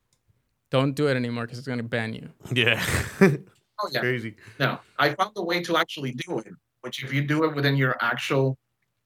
Don't 0.70 0.92
do 0.94 1.06
it 1.08 1.14
anymore 1.16 1.44
because 1.44 1.58
it's 1.58 1.66
going 1.66 1.78
to 1.78 1.84
ban 1.84 2.12
you. 2.14 2.28
Yeah. 2.52 2.84
Oh 3.82 3.88
yeah, 3.92 3.98
Crazy. 3.98 4.36
no, 4.60 4.78
I 5.00 5.14
found 5.14 5.32
a 5.34 5.42
way 5.42 5.60
to 5.64 5.76
actually 5.76 6.12
do 6.12 6.38
it. 6.38 6.46
Which, 6.82 7.02
if 7.02 7.12
you 7.12 7.26
do 7.26 7.42
it 7.42 7.56
within 7.56 7.74
your 7.74 7.96
actual 8.00 8.56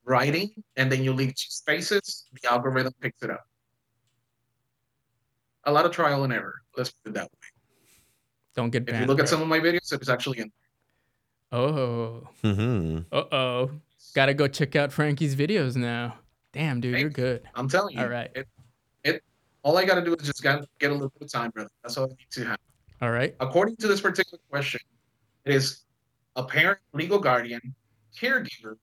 writing 0.05 0.51
and 0.76 0.92
then 0.92 1.03
you 1.03 1.14
leave 1.14 1.30
two 1.30 1.49
spaces, 1.49 2.26
the 2.42 2.53
algorithm 2.53 2.92
picks 3.01 3.22
it 3.22 3.30
up. 3.30 3.44
A 5.64 5.72
lot 5.72 5.86
of 5.86 5.92
trial 5.92 6.22
and 6.24 6.34
error. 6.34 6.57
Let's 6.76 6.90
put 6.90 7.09
it 7.11 7.14
that 7.14 7.24
way. 7.32 7.38
Don't 8.59 8.70
get 8.70 8.82
If 8.82 8.86
banned. 8.88 9.02
you 9.02 9.06
look 9.06 9.20
at 9.20 9.28
some 9.28 9.40
of 9.40 9.46
my 9.46 9.61
videos, 9.61 9.92
it's 9.92 10.09
actually 10.09 10.40
in. 10.40 10.50
Oh, 11.52 12.26
Mm-hmm. 12.42 13.02
uh 13.12 13.22
oh. 13.30 13.70
Gotta 14.16 14.34
go 14.34 14.48
check 14.48 14.74
out 14.74 14.90
Frankie's 14.92 15.36
videos 15.36 15.76
now. 15.76 16.16
Damn, 16.52 16.80
dude, 16.80 16.98
you're 16.98 17.09
good. 17.09 17.42
I'm 17.54 17.68
telling 17.68 17.94
you. 17.96 18.02
All 18.02 18.09
right. 18.09 18.32
It, 18.34 18.48
it, 19.04 19.22
all 19.62 19.78
I 19.78 19.84
got 19.84 19.94
to 19.94 20.04
do 20.04 20.12
is 20.12 20.26
just 20.26 20.42
gotta 20.42 20.66
get 20.80 20.90
a 20.90 20.92
little 20.92 21.11
bit 21.11 21.22
of 21.26 21.30
time, 21.30 21.50
brother. 21.50 21.70
That's 21.84 21.96
all 21.96 22.06
I 22.06 22.09
need 22.09 22.26
to 22.32 22.44
have. 22.46 22.59
All 23.00 23.12
right. 23.12 23.32
According 23.38 23.76
to 23.76 23.86
this 23.86 24.00
particular 24.00 24.40
question, 24.50 24.80
it 25.44 25.54
is 25.54 25.82
a 26.34 26.42
parent, 26.42 26.80
legal 26.94 27.20
guardian, 27.20 27.61
caregiver, 28.20 28.74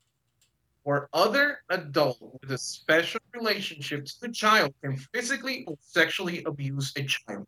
or 0.86 1.10
other 1.12 1.64
adult 1.70 2.20
with 2.42 2.50
a 2.54 2.58
special 2.58 3.20
relationship 3.34 4.06
to 4.06 4.22
the 4.22 4.30
child 4.30 4.74
can 4.82 4.96
physically 5.14 5.66
or 5.68 5.76
sexually 5.82 6.46
abuse 6.46 6.94
a 6.96 7.04
child. 7.04 7.46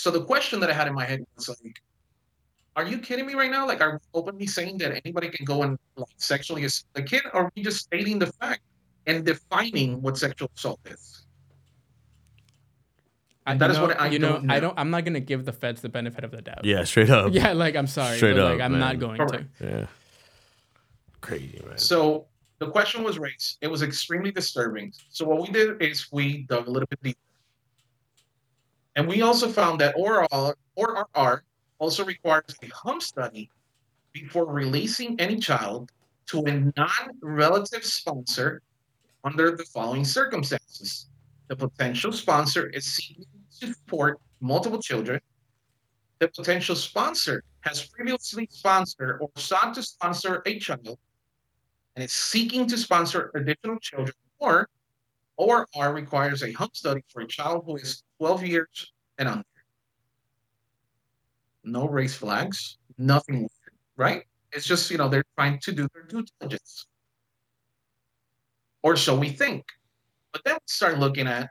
So 0.00 0.10
the 0.10 0.24
question 0.24 0.60
that 0.60 0.70
I 0.70 0.72
had 0.72 0.88
in 0.88 0.94
my 0.94 1.04
head 1.04 1.26
was 1.36 1.46
like, 1.50 1.82
are 2.74 2.86
you 2.86 2.96
kidding 2.98 3.26
me 3.26 3.34
right 3.34 3.50
now? 3.50 3.66
Like, 3.66 3.82
are 3.82 3.92
we 3.92 3.98
openly 4.14 4.46
saying 4.46 4.78
that 4.78 4.92
anybody 5.04 5.28
can 5.28 5.44
go 5.44 5.62
and 5.62 5.78
like 5.96 6.08
sexually 6.16 6.64
assault 6.64 6.88
a 6.94 7.02
kid? 7.02 7.22
Or 7.34 7.42
are 7.44 7.52
we 7.54 7.62
just 7.62 7.80
stating 7.80 8.18
the 8.18 8.28
fact 8.40 8.62
and 9.06 9.26
defining 9.26 10.00
what 10.00 10.16
sexual 10.16 10.50
assault 10.56 10.80
is? 10.86 11.26
I, 13.46 13.56
That 13.56 13.66
you 13.66 13.70
is 13.72 13.76
know, 13.76 13.86
what 13.88 14.00
I 14.00 14.06
you 14.08 14.18
know. 14.18 14.32
don't 14.38 14.50
I 14.50 14.54
know. 14.54 14.60
don't. 14.68 14.78
I'm 14.78 14.88
not 14.90 15.04
gonna 15.04 15.20
give 15.20 15.44
the 15.44 15.52
feds 15.52 15.82
the 15.82 15.90
benefit 15.90 16.24
of 16.24 16.30
the 16.30 16.40
doubt. 16.40 16.64
Yeah, 16.64 16.84
straight 16.84 17.10
up. 17.10 17.32
Yeah, 17.38 17.52
like 17.52 17.76
I'm 17.76 17.86
sorry, 17.86 18.16
Straight 18.16 18.34
but 18.36 18.42
up, 18.44 18.52
like 18.52 18.60
I'm 18.62 18.72
man. 18.72 18.80
not 18.80 18.98
going 18.98 19.18
to. 19.18 19.46
Yeah. 19.60 19.86
Crazy, 21.20 21.60
man. 21.66 21.76
So 21.76 22.26
the 22.58 22.70
question 22.70 23.02
was 23.02 23.18
raised. 23.18 23.58
It 23.60 23.68
was 23.68 23.82
extremely 23.82 24.30
disturbing. 24.32 24.92
So 25.10 25.26
what 25.26 25.42
we 25.42 25.48
did 25.48 25.82
is 25.82 26.08
we 26.10 26.44
dug 26.44 26.68
a 26.68 26.70
little 26.70 26.86
bit 26.88 27.02
deeper. 27.02 27.18
And 28.96 29.06
we 29.06 29.22
also 29.22 29.48
found 29.48 29.80
that 29.80 29.94
ORR, 29.96 31.44
also 31.78 32.04
requires 32.04 32.54
a 32.62 32.66
home 32.68 33.00
study 33.00 33.50
before 34.12 34.44
releasing 34.44 35.18
any 35.18 35.38
child 35.38 35.90
to 36.26 36.40
a 36.44 36.72
non-relative 36.76 37.84
sponsor 37.84 38.62
under 39.24 39.56
the 39.56 39.64
following 39.64 40.04
circumstances. 40.04 41.08
The 41.48 41.56
potential 41.56 42.12
sponsor 42.12 42.68
is 42.68 42.84
seeking 42.84 43.24
to 43.60 43.74
support 43.74 44.20
multiple 44.40 44.80
children. 44.80 45.20
The 46.18 46.28
potential 46.28 46.76
sponsor 46.76 47.42
has 47.60 47.86
previously 47.86 48.46
sponsored 48.50 49.20
or 49.20 49.30
sought 49.36 49.74
to 49.74 49.82
sponsor 49.82 50.42
a 50.46 50.58
child 50.58 50.98
and 51.96 52.04
is 52.04 52.12
seeking 52.12 52.66
to 52.68 52.76
sponsor 52.76 53.30
additional 53.34 53.78
children, 53.80 54.14
or 54.38 54.68
ORR 55.40 55.94
requires 55.94 56.42
a 56.42 56.52
home 56.52 56.68
study 56.74 57.02
for 57.08 57.22
a 57.22 57.26
child 57.26 57.62
who 57.64 57.76
is 57.76 58.02
12 58.18 58.44
years 58.44 58.92
and 59.16 59.26
under. 59.26 59.44
No 61.64 61.88
race 61.88 62.14
flags, 62.14 62.76
nothing 62.98 63.48
right? 63.96 64.24
It's 64.52 64.66
just, 64.66 64.90
you 64.90 64.98
know, 64.98 65.08
they're 65.08 65.24
trying 65.38 65.58
to 65.60 65.72
do 65.72 65.88
their 65.94 66.02
due 66.02 66.26
diligence. 66.38 66.86
Or 68.82 68.96
so 68.96 69.18
we 69.18 69.30
think. 69.30 69.64
But 70.32 70.42
then 70.44 70.54
we 70.56 70.66
start 70.66 70.98
looking 70.98 71.26
at, 71.26 71.48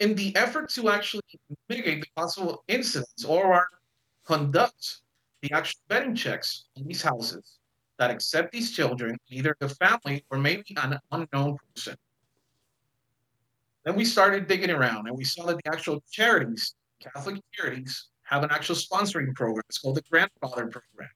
in 0.00 0.16
the 0.16 0.34
effort 0.34 0.70
to 0.70 0.88
actually 0.90 1.22
mitigate 1.68 2.00
the 2.02 2.08
possible 2.16 2.64
incidents, 2.66 3.24
ORR 3.24 3.66
conducts 4.24 5.02
the 5.40 5.52
actual 5.52 5.80
vetting 5.88 6.16
checks 6.16 6.64
in 6.74 6.84
these 6.88 7.02
houses 7.02 7.55
that 7.98 8.10
accept 8.10 8.52
these 8.52 8.72
children, 8.72 9.16
either 9.28 9.56
the 9.58 9.68
family 9.68 10.24
or 10.30 10.38
maybe 10.38 10.76
an 10.76 10.98
unknown 11.12 11.56
person. 11.74 11.96
Then 13.84 13.96
we 13.96 14.04
started 14.04 14.48
digging 14.48 14.70
around 14.70 15.06
and 15.08 15.16
we 15.16 15.24
saw 15.24 15.46
that 15.46 15.56
the 15.62 15.70
actual 15.72 16.02
charities, 16.10 16.74
Catholic 17.00 17.40
charities, 17.52 18.08
have 18.24 18.42
an 18.42 18.50
actual 18.50 18.74
sponsoring 18.74 19.34
program. 19.34 19.62
It's 19.68 19.78
called 19.78 19.96
the 19.96 20.02
Grandfather 20.10 20.66
Program. 20.66 21.10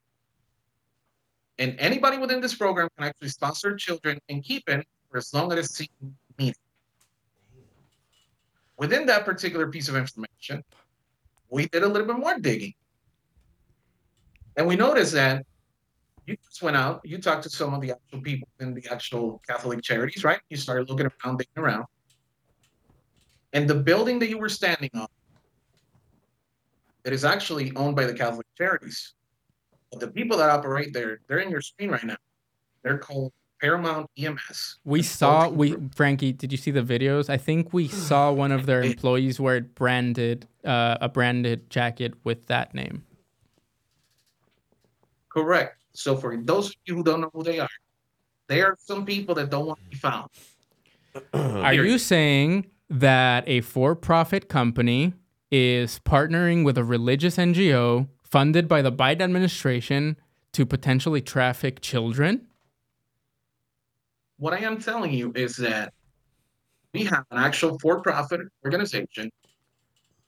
And 1.59 1.79
anybody 1.79 2.17
within 2.17 2.41
this 2.41 2.55
program 2.55 2.89
can 2.97 3.09
actually 3.09 3.29
sponsor 3.29 3.77
children 3.77 4.19
and 4.29 4.43
keep 4.43 4.69
it 4.69 4.87
for 5.11 5.19
as 5.19 5.35
long 5.35 5.53
as 5.53 5.59
it's 5.59 5.75
seen 5.75 5.89
needed. 6.39 6.57
Within 8.79 9.05
that 9.07 9.27
particular 9.27 9.69
piece 9.69 9.89
of 9.89 9.97
information, 9.97 10.65
we 11.51 11.67
did 11.67 11.83
a 11.83 11.89
little 11.89 12.07
bit 12.07 12.17
more 12.17 12.39
digging. 12.39 12.73
And 14.57 14.67
we 14.67 14.77
noticed 14.77 15.13
that 15.13 15.45
you 16.31 16.37
just 16.45 16.63
went 16.63 16.77
out, 16.77 17.01
you 17.05 17.19
talked 17.19 17.43
to 17.43 17.51
some 17.51 17.75
of 17.75 17.81
the 17.81 17.93
actual 17.93 18.21
people 18.21 18.49
in 18.61 18.75
the 18.75 18.87
actual 18.91 19.43
Catholic 19.47 19.83
charities, 19.83 20.25
right? 20.25 20.41
You 20.49 20.57
started 20.57 20.89
looking 20.89 21.07
around, 21.07 21.39
digging 21.39 21.63
around. 21.63 21.85
And 23.53 23.69
the 23.69 23.75
building 23.75 24.19
that 24.21 24.29
you 24.29 24.39
were 24.39 24.49
standing 24.49 24.91
on, 24.95 25.09
it 27.05 27.13
is 27.13 27.25
actually 27.25 27.75
owned 27.77 27.97
by 27.97 28.05
the 28.05 28.15
Catholic 28.15 28.47
charities. 28.57 29.15
But 29.91 30.01
the 30.01 30.09
people 30.09 30.39
that 30.39 30.51
operate 30.51 30.93
there, 30.93 31.21
they're 31.27 31.39
in 31.39 31.51
your 31.51 31.61
screen 31.61 31.91
right 31.91 32.05
now. 32.05 32.17
They're 32.85 32.99
called 32.99 33.33
Paramount 33.61 34.09
EMS. 34.17 34.79
We 34.85 35.03
saw 35.03 35.49
we 35.49 35.77
Frankie. 35.95 36.33
Did 36.33 36.53
you 36.53 36.59
see 36.59 36.71
the 36.71 36.83
videos? 36.83 37.29
I 37.29 37.37
think 37.37 37.73
we 37.73 37.89
saw 37.89 38.31
one 38.33 38.53
of 38.53 38.67
their 38.67 38.83
employees 38.93 39.41
wear 39.41 39.57
it 39.57 39.75
branded 39.75 40.47
uh, 40.65 40.97
a 41.01 41.09
branded 41.09 41.69
jacket 41.71 42.15
with 42.25 42.47
that 42.47 42.75
name. 42.75 43.05
Correct. 45.29 45.80
So 45.93 46.17
for 46.17 46.37
those 46.37 46.69
of 46.69 46.77
you 46.87 46.97
who 46.97 47.03
don't 47.03 47.21
know 47.21 47.31
who 47.33 47.43
they 47.43 47.59
are, 47.59 47.69
they 48.49 48.63
are 48.63 48.77
some 48.81 49.05
people 49.05 49.35
that 49.37 49.51
don't 49.51 49.67
want 49.67 49.79
to 49.79 49.85
be 49.91 49.97
found. 49.97 50.29
Are 51.33 51.75
you 51.75 51.99
saying 51.99 52.67
that 52.89 53.45
a 53.47 53.61
for-profit 53.61 54.49
company 54.49 55.15
is 55.51 56.01
partnering 56.01 56.65
with 56.65 56.79
a 56.79 56.85
religious 56.85 57.37
NGO 57.37 58.09
funded 58.23 58.69
by 58.69 58.83
the 58.83 58.93
Biden 58.93 59.23
administration 59.23 60.17
to 60.53 60.67
potentially 60.67 61.21
traffic 61.21 61.81
children? 61.81 62.47
What 64.39 64.53
I 64.53 64.59
am 64.59 64.81
telling 64.81 65.13
you 65.13 65.33
is 65.35 65.57
that 65.57 65.93
we 66.93 67.05
have 67.05 67.25
an 67.31 67.39
actual 67.39 67.79
for-profit 67.79 68.41
organization 68.65 69.31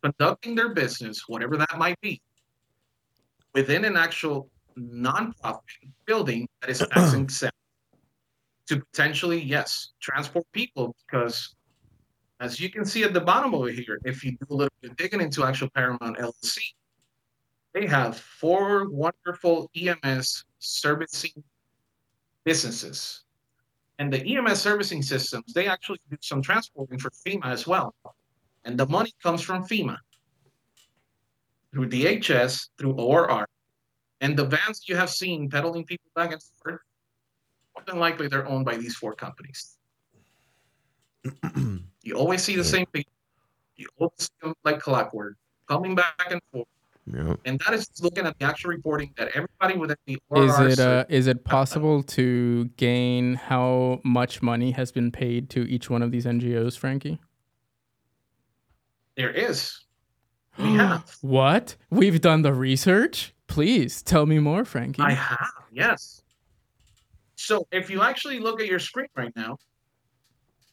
conducting 0.02 0.54
their 0.54 0.74
business, 0.74 1.24
whatever 1.28 1.56
that 1.56 1.78
might 1.78 2.00
be, 2.00 2.20
within 3.54 3.84
an 3.84 3.96
actual 3.96 4.48
nonprofit 4.78 5.90
building 6.06 6.48
that 6.60 6.70
is 6.70 6.84
passing 6.90 7.22
exempt 7.22 7.56
to 8.66 8.80
potentially, 8.80 9.40
yes, 9.40 9.92
transport 10.00 10.46
people 10.52 10.94
because 11.06 11.54
As 12.40 12.58
you 12.58 12.70
can 12.70 12.84
see 12.84 13.04
at 13.04 13.14
the 13.14 13.20
bottom 13.20 13.54
over 13.54 13.70
here, 13.70 14.00
if 14.04 14.24
you 14.24 14.32
do 14.32 14.46
a 14.50 14.54
little 14.54 14.74
bit 14.80 14.90
of 14.90 14.96
digging 14.96 15.20
into 15.20 15.44
actual 15.44 15.68
Paramount 15.70 16.18
LLC, 16.18 16.58
they 17.72 17.86
have 17.86 18.18
four 18.18 18.90
wonderful 18.90 19.70
EMS 19.76 20.44
servicing 20.58 21.44
businesses. 22.44 23.22
And 24.00 24.12
the 24.12 24.20
EMS 24.26 24.60
servicing 24.60 25.02
systems, 25.02 25.52
they 25.52 25.68
actually 25.68 26.00
do 26.10 26.16
some 26.20 26.42
transporting 26.42 26.98
for 26.98 27.10
FEMA 27.10 27.46
as 27.46 27.68
well. 27.68 27.94
And 28.64 28.76
the 28.76 28.86
money 28.86 29.12
comes 29.22 29.40
from 29.42 29.62
FEMA 29.64 29.96
through 31.72 31.88
DHS, 31.90 32.70
through 32.76 32.94
ORR. 32.94 33.46
And 34.22 34.36
the 34.36 34.46
vans 34.46 34.88
you 34.88 34.96
have 34.96 35.10
seen 35.10 35.50
pedaling 35.50 35.84
people 35.84 36.10
back 36.16 36.32
and 36.32 36.42
forth, 36.42 36.80
more 37.74 37.84
than 37.86 37.98
likely 37.98 38.28
they're 38.28 38.48
owned 38.48 38.64
by 38.64 38.76
these 38.76 38.96
four 38.96 39.14
companies. 39.14 39.76
you 42.02 42.14
always 42.16 42.42
see 42.42 42.56
the 42.56 42.64
same 42.64 42.86
people. 42.86 43.12
You 43.76 43.88
always 43.98 44.14
see 44.18 44.28
them 44.40 44.54
like 44.64 44.80
clockwork, 44.80 45.36
coming 45.68 45.94
back 45.94 46.30
and 46.30 46.40
forth. 46.50 46.66
Yeah. 47.12 47.34
And 47.44 47.60
that 47.66 47.74
is 47.74 47.90
looking 48.00 48.26
at 48.26 48.38
the 48.38 48.44
actual 48.44 48.70
reporting 48.70 49.12
that 49.16 49.28
everybody 49.34 49.76
within 49.76 49.96
the 50.06 50.14
Is 50.36 50.52
ORR 50.58 50.68
it 50.68 50.78
uh, 50.78 51.04
is 51.08 51.26
it 51.26 51.44
possible 51.44 52.02
to 52.04 52.66
gain 52.76 53.34
how 53.34 54.00
much 54.04 54.40
money 54.40 54.70
has 54.70 54.92
been 54.92 55.10
paid 55.10 55.50
to 55.50 55.68
each 55.68 55.90
one 55.90 56.00
of 56.00 56.12
these 56.12 56.26
NGOs, 56.26 56.78
Frankie? 56.78 57.18
there 59.16 59.30
is. 59.30 59.78
We 60.58 60.74
have. 60.74 61.16
What? 61.22 61.76
We've 61.88 62.20
done 62.20 62.42
the 62.42 62.52
research? 62.52 63.32
Please 63.52 64.02
tell 64.02 64.24
me 64.24 64.38
more, 64.38 64.64
Frankie. 64.64 65.02
I 65.02 65.10
have, 65.10 65.46
yes. 65.70 66.22
So 67.34 67.68
if 67.70 67.90
you 67.90 68.00
actually 68.00 68.38
look 68.38 68.62
at 68.62 68.66
your 68.66 68.78
screen 68.78 69.08
right 69.14 69.30
now, 69.36 69.58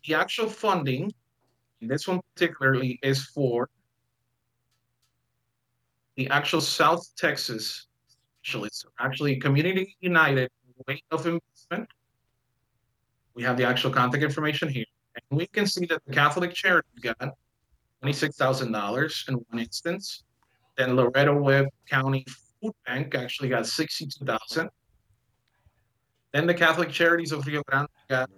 the 0.08 0.14
actual 0.14 0.48
funding, 0.48 1.12
this 1.82 2.08
one 2.08 2.22
particularly 2.34 2.98
is 3.04 3.26
for 3.26 3.70
the 6.16 6.30
actual 6.30 6.62
South 6.62 7.06
Texas 7.18 7.88
specialists, 8.42 8.86
actually 8.98 9.36
Community 9.36 9.98
United 10.00 10.50
Way 10.88 11.04
of 11.12 11.28
Investment. 11.28 11.90
We 13.34 13.44
have 13.44 13.58
the 13.58 13.66
actual 13.66 13.92
contact 13.92 14.24
information 14.24 14.70
here. 14.70 14.86
And 15.30 15.38
we 15.38 15.48
can 15.48 15.68
see 15.68 15.86
that 15.88 16.02
the 16.06 16.14
Catholic 16.14 16.54
Charities 16.54 17.02
got 17.02 17.18
$26,000 18.06 19.28
in 19.28 19.36
one 19.36 19.60
instance. 19.60 20.24
Then 20.78 20.96
Laredo 20.96 21.38
Webb 21.38 21.68
County 21.86 22.26
Food 22.62 22.74
Bank 22.86 23.16
actually 23.16 23.50
got 23.50 23.66
62000 23.66 24.70
Then 26.34 26.48
the 26.48 26.54
Catholic 26.54 26.90
Charities 26.90 27.32
of 27.32 27.46
Rio 27.46 27.62
Grande 27.68 27.88
got 28.10 28.30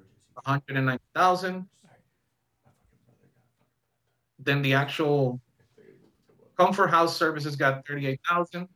190000 0.46 1.68
Then 4.40 4.62
the 4.62 4.74
actual 4.74 5.42
Comfort 6.58 6.90
House 6.90 7.18
Services 7.18 7.56
got 7.56 7.86
38000 7.86 8.68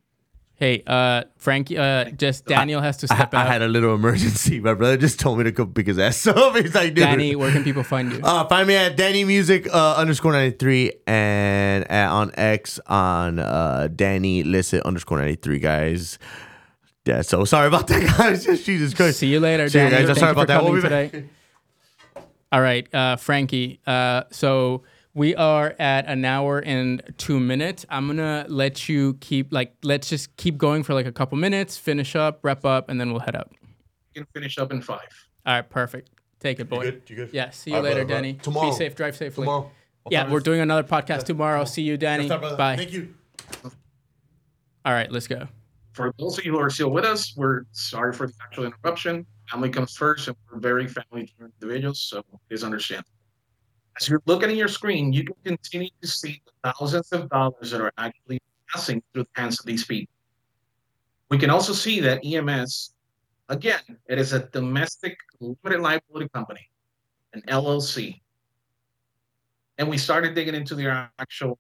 Hey, 0.58 0.84
uh, 0.88 1.24
Frankie, 1.36 1.78
uh, 1.78 2.06
just 2.12 2.45
Daniel 2.45 2.80
has 2.80 2.95
to 2.97 3.08
step 3.08 3.34
I 3.34 3.41
out. 3.41 3.47
I 3.47 3.51
had 3.51 3.62
a 3.62 3.68
little 3.68 3.93
emergency. 3.93 4.60
My 4.62 4.74
brother 4.74 4.95
just 4.95 5.20
told 5.20 5.38
me 5.38 5.43
to 5.43 5.51
go 5.51 5.66
pick 5.66 5.88
his 5.88 5.99
ass 5.99 6.26
up. 6.28 6.56
He's 6.56 6.74
like, 6.74 6.93
dude. 6.93 7.03
Danny, 7.03 7.36
where 7.36 7.51
can 7.51 7.64
people 7.64 7.84
find 7.84 8.14
you? 8.14 8.22
Uh, 8.24 8.47
find 8.47 8.66
me 8.66 8.76
at 8.76 8.95
Danny 8.95 9.26
Music 9.26 9.68
uh, 9.74 9.95
underscore 9.97 10.32
93 10.32 10.93
and 11.08 11.91
at, 11.91 12.10
on 12.10 12.32
X 12.36 12.80
on 12.88 13.39
uh, 13.39 13.89
Danny 13.93 14.43
Licit 14.43 14.82
underscore 14.84 15.18
93, 15.18 15.60
guys. 15.60 16.20
Yeah, 17.06 17.22
so 17.22 17.43
sorry 17.43 17.68
about 17.68 17.88
that, 17.89 18.18
guys. 18.18 18.45
Jesus 18.64 18.93
Christ. 18.93 19.20
See 19.20 19.28
you 19.28 19.41
later, 19.41 19.68
See 19.68 19.82
you 19.82 19.89
guys. 19.89 20.10
I'm 20.10 20.16
sorry 20.16 20.32
about 20.32 20.47
that. 20.47 20.64
We'll 20.64 20.74
be 20.74 20.82
back. 20.82 21.12
today. 21.12 21.30
All 22.53 22.62
right, 22.62 22.88
uh, 22.95 23.18
Frankie. 23.18 23.82
Uh, 23.86 24.24
so 24.32 24.84
we 25.16 25.34
are 25.36 25.74
at 25.80 26.05
an 26.07 26.24
hour 26.26 26.59
and 26.59 27.01
two 27.18 27.39
minutes. 27.39 27.86
I'm 27.89 28.05
gonna 28.05 28.45
let 28.47 28.88
you 28.88 29.16
keep 29.22 29.51
like 29.51 29.74
let's 29.82 30.09
just 30.09 30.36
keep 30.38 30.57
going 30.57 30.84
for 30.84 30.93
like 30.93 31.07
a 31.07 31.11
couple 31.11 31.38
minutes, 31.38 31.78
finish 31.78 32.16
up, 32.16 32.39
wrap 32.43 32.66
up, 32.66 32.89
and 32.89 32.99
then 33.01 33.11
we'll 33.11 33.22
head 33.22 33.36
out. 33.36 33.51
You 34.13 34.22
can 34.22 34.28
finish 34.34 34.57
up 34.59 34.72
in 34.72 34.82
five. 34.82 34.99
All 35.45 35.53
right, 35.55 35.68
perfect. 35.68 36.09
Take 36.39 36.59
it, 36.59 36.70
boy. 36.70 36.82
good? 36.84 37.01
You 37.07 37.16
good? 37.16 37.30
Yeah. 37.32 37.49
See 37.49 37.72
you 37.72 37.78
All 37.78 37.82
right, 37.82 37.89
later, 37.89 38.05
brother, 38.05 38.13
Danny. 38.22 38.34
brother. 38.34 38.43
Tomorrow. 38.43 38.70
Be 38.72 38.76
safe. 38.76 38.95
Drive 38.95 39.16
safely. 39.16 39.45
Tomorrow. 39.45 39.72
What 40.03 40.11
Yeah, 40.11 40.30
we're 40.32 40.39
doing 40.41 40.59
another 40.59 40.84
podcast 40.88 41.24
tomorrow. 41.24 41.66
See 41.66 41.82
you, 41.82 41.97
Danny. 41.97 42.26
Stop, 42.28 42.41
brother. 42.41 42.57
Bye. 42.57 42.76
Thank 42.76 42.91
you. 42.93 43.13
All 44.84 44.93
right, 44.93 45.11
let's 45.11 45.28
go. 45.28 45.47
For 45.93 46.13
those 46.20 46.38
of 46.38 46.45
you 46.45 46.51
who 46.51 46.59
are 46.59 46.70
still 46.70 46.91
with 46.91 47.05
us, 47.05 47.34
we're 47.36 47.61
sorry 47.72 48.13
for 48.13 48.28
the 48.28 48.34
actual 48.43 48.66
interruption. 48.66 49.26
Family 49.49 49.70
comes 49.70 49.95
first, 49.95 50.28
and 50.28 50.36
we're 50.51 50.59
very 50.59 50.88
family 50.88 51.34
individuals, 51.39 52.01
so 52.01 52.24
please 52.49 52.63
understand. 52.63 53.03
As 53.99 54.09
you're 54.09 54.21
looking 54.25 54.49
at 54.49 54.55
your 54.57 54.67
screen, 54.67 55.13
you 55.13 55.23
can 55.23 55.35
continue 55.45 55.89
to 56.01 56.07
see 56.07 56.41
the 56.45 56.73
thousands 56.73 57.11
of 57.13 57.29
dollars 57.29 57.71
that 57.71 57.79
are 57.79 57.93
actually 57.97 58.41
passing 58.67 59.01
through 59.13 59.23
the 59.23 59.41
hands 59.41 59.59
of 59.59 59.65
these 59.65 59.85
people. 59.85 60.13
We 61.29 61.37
can 61.37 61.49
also 61.49 61.71
see 61.71 62.01
that 62.01 62.25
EMS, 62.25 62.93
again, 63.47 63.79
it 64.07 64.19
is 64.19 64.33
a 64.33 64.47
domestic 64.47 65.17
limited 65.39 65.81
liability 65.81 66.29
company, 66.33 66.69
an 67.33 67.41
LLC. 67.47 68.21
And 69.77 69.89
we 69.89 69.97
started 69.97 70.35
digging 70.35 70.55
into 70.55 70.75
their 70.75 71.09
actual 71.17 71.57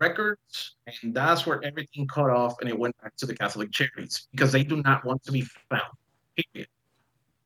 records, 0.00 0.76
and 1.02 1.14
that's 1.14 1.46
where 1.46 1.62
everything 1.64 2.06
cut 2.08 2.30
off 2.30 2.56
and 2.60 2.68
it 2.68 2.78
went 2.78 2.96
back 3.02 3.14
to 3.16 3.26
the 3.26 3.34
Catholic 3.34 3.70
Charities 3.72 4.26
because 4.32 4.52
they 4.52 4.64
do 4.64 4.82
not 4.82 5.04
want 5.04 5.22
to 5.24 5.32
be 5.32 5.42
found. 5.68 5.82
Period. 6.36 6.68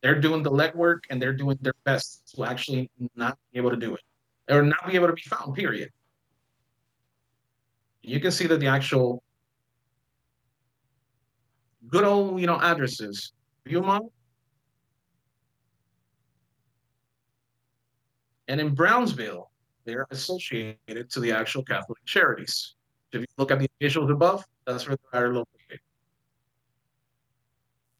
They're 0.00 0.20
doing 0.20 0.44
the 0.44 0.50
legwork 0.50 1.00
and 1.10 1.20
they're 1.20 1.32
doing 1.32 1.58
their 1.60 1.74
best 1.84 2.34
to 2.34 2.44
actually 2.44 2.88
not 3.16 3.36
be 3.52 3.58
able 3.58 3.70
to 3.70 3.76
do 3.76 3.94
it 3.94 4.00
or 4.48 4.62
not 4.62 4.86
be 4.86 4.94
able 4.94 5.08
to 5.08 5.12
be 5.12 5.22
found, 5.22 5.54
period. 5.54 5.90
You 8.02 8.20
can 8.20 8.30
see 8.30 8.46
that 8.46 8.60
the 8.60 8.66
actual 8.66 9.22
good 11.88 12.04
old, 12.04 12.40
you 12.40 12.46
know, 12.46 12.60
addresses. 12.60 13.32
Beaumont 13.64 14.10
and 18.48 18.60
in 18.60 18.74
Brownsville, 18.74 19.50
they're 19.84 20.06
associated 20.10 21.10
to 21.10 21.20
the 21.20 21.32
actual 21.32 21.62
Catholic 21.62 21.98
charities. 22.06 22.74
If 23.12 23.20
you 23.20 23.26
look 23.36 23.50
at 23.50 23.58
the 23.58 23.68
initials 23.80 24.10
above, 24.10 24.44
that's 24.66 24.88
where 24.88 24.96
they 25.12 25.18
are 25.18 25.34
located. 25.34 25.80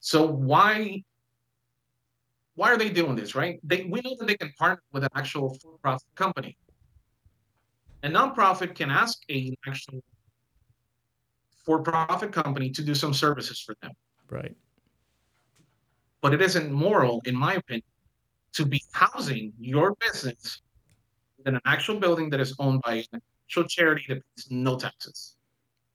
So 0.01 0.27
why 0.27 1.03
why 2.59 2.73
are 2.73 2.77
they 2.77 2.89
doing 2.89 3.15
this, 3.15 3.37
right? 3.37 3.61
They 3.63 3.85
we 3.85 4.01
know 4.01 4.17
that 4.19 4.27
they 4.27 4.37
can 4.37 4.53
partner 4.59 4.83
with 4.93 5.05
an 5.05 5.11
actual 5.15 5.55
for-profit 5.61 6.13
company. 6.17 6.57
A 8.03 8.09
nonprofit 8.09 8.75
can 8.75 8.91
ask 8.91 9.17
a 9.31 9.57
actual 9.65 10.03
for-profit 11.65 12.33
company 12.33 12.71
to 12.71 12.83
do 12.83 12.97
some 12.97 13.15
services 13.15 13.61
for 13.61 13.77
them. 13.81 13.93
Right. 14.29 14.57
But 16.21 16.35
it 16.35 16.43
isn't 16.43 16.73
moral, 16.73 17.23
in 17.27 17.37
my 17.37 17.55
opinion, 17.55 17.85
to 18.55 18.67
be 18.67 18.83
housing 18.91 19.53
your 19.61 19.95
business 20.01 20.61
in 21.47 21.55
an 21.55 21.61
actual 21.65 22.01
building 22.01 22.29
that 22.31 22.41
is 22.41 22.57
owned 22.59 22.83
by 22.83 23.05
an 23.13 23.23
actual 23.47 23.65
charity 23.65 24.07
that 24.09 24.21
pays 24.35 24.49
no 24.51 24.77
taxes. 24.77 25.37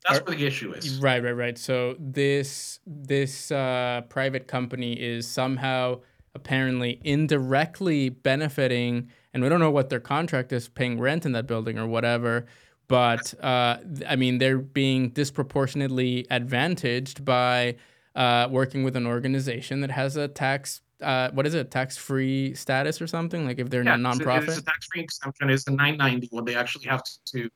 That's 0.05 0.19
Are- 0.19 0.23
where 0.23 0.37
the 0.37 0.45
issue 0.45 0.71
is. 0.71 0.99
Right, 0.99 1.21
right, 1.21 1.35
right. 1.45 1.57
So 1.57 1.97
this 1.99 2.79
this 2.87 3.51
uh, 3.51 4.03
private 4.07 4.47
company 4.47 4.93
is 4.93 5.27
somehow 5.27 5.99
apparently 6.35 6.99
indirectly 7.03 8.09
benefiting, 8.09 9.09
and 9.33 9.43
we 9.43 9.49
don't 9.49 9.59
know 9.59 9.71
what 9.71 9.89
their 9.89 9.99
contract 9.99 10.51
is, 10.51 10.67
paying 10.67 10.99
rent 10.99 11.25
in 11.25 11.31
that 11.33 11.47
building 11.47 11.77
or 11.77 11.87
whatever. 11.87 12.45
But 12.87 13.33
uh, 13.41 13.77
I 14.07 14.15
mean, 14.15 14.37
they're 14.39 14.57
being 14.57 15.09
disproportionately 15.09 16.27
advantaged 16.29 17.23
by 17.23 17.75
uh, 18.15 18.47
working 18.51 18.83
with 18.83 18.95
an 18.95 19.07
organization 19.07 19.81
that 19.81 19.91
has 19.91 20.17
a 20.17 20.27
tax. 20.27 20.81
Uh, 21.01 21.31
what 21.31 21.45
is 21.45 21.53
it? 21.53 21.71
Tax-free 21.71 22.53
status 22.55 23.01
or 23.01 23.07
something? 23.07 23.45
Like 23.45 23.59
if 23.59 23.69
they're 23.69 23.83
Yeah, 23.83 23.95
a 23.95 23.97
nonprofit. 23.97 24.49
It's 24.49 24.57
a 24.57 24.63
tax-free 24.63 25.01
exemption. 25.01 25.49
It's 25.49 25.63
the 25.63 25.71
990 25.71 26.29
what 26.31 26.45
they 26.45 26.55
actually 26.55 26.85
have 26.85 27.03
to 27.25 27.49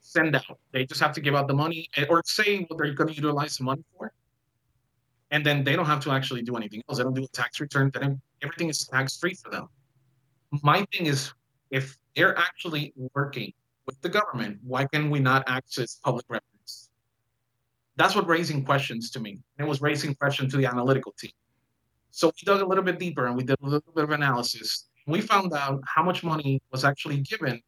send 0.00 0.36
out. 0.36 0.58
They 0.72 0.84
just 0.84 1.00
have 1.00 1.12
to 1.14 1.20
give 1.20 1.34
out 1.34 1.48
the 1.48 1.54
money 1.54 1.88
eh, 1.96 2.04
or 2.08 2.22
say 2.24 2.64
what 2.68 2.78
they're 2.78 2.92
going 2.94 3.08
to 3.08 3.14
utilize 3.14 3.56
the 3.58 3.64
money 3.64 3.82
for. 3.96 4.12
And 5.30 5.44
then 5.44 5.64
they 5.64 5.74
don't 5.74 5.86
have 5.86 6.00
to 6.04 6.10
actually 6.10 6.42
do 6.42 6.56
anything 6.56 6.82
else. 6.88 6.98
They 6.98 7.04
don't 7.04 7.14
do 7.14 7.24
a 7.24 7.28
tax 7.28 7.60
return. 7.60 7.90
Everything 8.42 8.68
is 8.68 8.86
tax-free 8.86 9.34
for 9.34 9.50
them. 9.50 9.68
My 10.62 10.86
thing 10.92 11.06
is, 11.06 11.32
if 11.70 11.98
they're 12.14 12.38
actually 12.38 12.92
working 13.14 13.52
with 13.86 14.00
the 14.02 14.08
government, 14.08 14.58
why 14.62 14.84
can 14.86 15.10
we 15.10 15.18
not 15.18 15.42
access 15.48 16.00
public 16.04 16.24
records? 16.28 16.90
That's 17.96 18.14
what 18.14 18.28
raising 18.28 18.64
questions 18.64 19.10
to 19.10 19.20
me. 19.20 19.40
And 19.58 19.66
it 19.66 19.68
was 19.68 19.80
raising 19.80 20.14
questions 20.14 20.52
to 20.52 20.58
the 20.58 20.66
analytical 20.66 21.12
team. 21.18 21.32
So 22.10 22.28
we 22.28 22.44
dug 22.44 22.60
a 22.60 22.66
little 22.66 22.84
bit 22.84 22.98
deeper 22.98 23.26
and 23.26 23.36
we 23.36 23.42
did 23.42 23.56
a 23.62 23.64
little 23.64 23.92
bit 23.94 24.04
of 24.04 24.10
analysis. 24.10 24.86
We 25.06 25.20
found 25.20 25.52
out 25.52 25.80
how 25.86 26.02
much 26.02 26.22
money 26.22 26.62
was 26.70 26.84
actually 26.84 27.18
given 27.18 27.60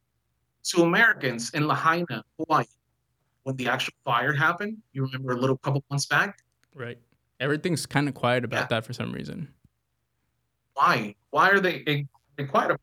to 0.64 0.82
Americans 0.82 1.50
in 1.54 1.66
Lahaina, 1.66 2.22
Hawaii, 2.38 2.66
when 3.42 3.56
the 3.56 3.68
actual 3.68 3.94
fire 4.04 4.32
happened. 4.32 4.78
You 4.92 5.02
remember 5.04 5.32
a 5.32 5.36
little 5.36 5.56
couple 5.56 5.82
months 5.90 6.06
back? 6.06 6.38
Right. 6.74 6.98
Everything's 7.40 7.86
kind 7.86 8.08
of 8.08 8.14
quiet 8.14 8.44
about 8.44 8.62
Yeah. 8.62 8.66
that 8.70 8.84
for 8.84 8.92
some 8.92 9.12
reason. 9.12 9.48
Why? 10.74 11.14
Why 11.30 11.50
are 11.50 11.60
they, 11.60 12.06
quiet 12.48 12.80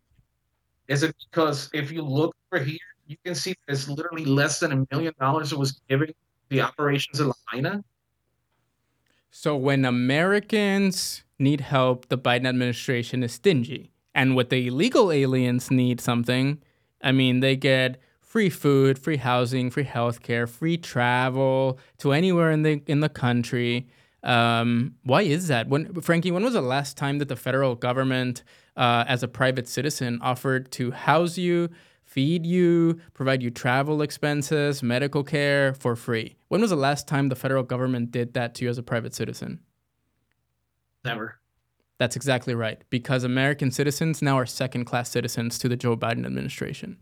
Is 0.87 1.03
it 1.03 1.15
because 1.29 1.69
if 1.73 1.91
you 1.91 2.01
look 2.01 2.35
over 2.51 2.63
here, 2.63 2.77
you 3.07 3.17
can 3.23 3.35
see 3.35 3.55
it's 3.67 3.87
literally 3.87 4.25
less 4.25 4.59
than 4.59 4.71
a 4.71 4.85
million 4.91 5.13
dollars 5.19 5.49
that 5.51 5.57
was 5.57 5.79
given 5.89 6.07
to 6.07 6.13
the 6.49 6.61
operations 6.61 7.19
in 7.19 7.31
Lahaina? 7.31 7.83
So 9.31 9.55
when 9.55 9.83
Americans 9.85 11.23
need 11.39 11.61
help, 11.61 12.07
the 12.07 12.17
Biden 12.17 12.47
administration 12.47 13.23
is 13.23 13.33
stingy. 13.33 13.91
And 14.13 14.35
when 14.35 14.47
the 14.47 14.67
illegal 14.67 15.11
aliens 15.11 15.69
need 15.69 15.99
something, 15.99 16.61
I 17.01 17.11
mean, 17.11 17.41
they 17.41 17.55
get 17.57 17.99
free 18.21 18.49
food, 18.49 18.97
free 18.97 19.17
housing, 19.17 19.69
free 19.69 19.83
healthcare, 19.83 20.47
free 20.47 20.77
travel 20.77 21.77
to 21.97 22.13
anywhere 22.13 22.51
in 22.51 22.63
the 22.63 22.81
in 22.87 23.01
the 23.01 23.09
country. 23.09 23.87
Um, 24.25 24.95
why 25.03 25.21
is 25.21 25.47
that? 25.47 25.69
When 25.69 26.01
Frankie, 26.01 26.31
when 26.31 26.43
was 26.43 26.53
the 26.53 26.61
last 26.61 26.97
time 26.97 27.19
that 27.19 27.29
the 27.29 27.35
federal 27.35 27.75
government, 27.75 28.43
uh, 28.75 29.05
as 29.07 29.21
a 29.21 29.27
private 29.27 29.67
citizen, 29.67 30.19
offered 30.21 30.71
to 30.73 30.91
house 30.91 31.37
you, 31.37 31.69
feed 32.03 32.45
you, 32.45 32.99
provide 33.13 33.43
you 33.43 33.51
travel 33.51 34.01
expenses, 34.01 34.81
medical 34.81 35.23
care 35.23 35.75
for 35.75 35.95
free? 35.95 36.35
When 36.47 36.59
was 36.59 36.71
the 36.71 36.75
last 36.75 37.07
time 37.07 37.29
the 37.29 37.35
federal 37.35 37.63
government 37.63 38.11
did 38.11 38.33
that 38.33 38.55
to 38.55 38.65
you 38.65 38.69
as 38.69 38.79
a 38.79 38.83
private 38.83 39.13
citizen? 39.13 39.59
Never. 41.03 41.39
That's 41.99 42.15
exactly 42.15 42.55
right. 42.55 42.81
Because 42.89 43.23
American 43.23 43.69
citizens 43.69 44.23
now 44.23 44.37
are 44.39 44.47
second 44.47 44.85
class 44.85 45.11
citizens 45.11 45.59
to 45.59 45.69
the 45.69 45.77
Joe 45.77 45.95
Biden 45.95 46.25
administration. 46.25 46.97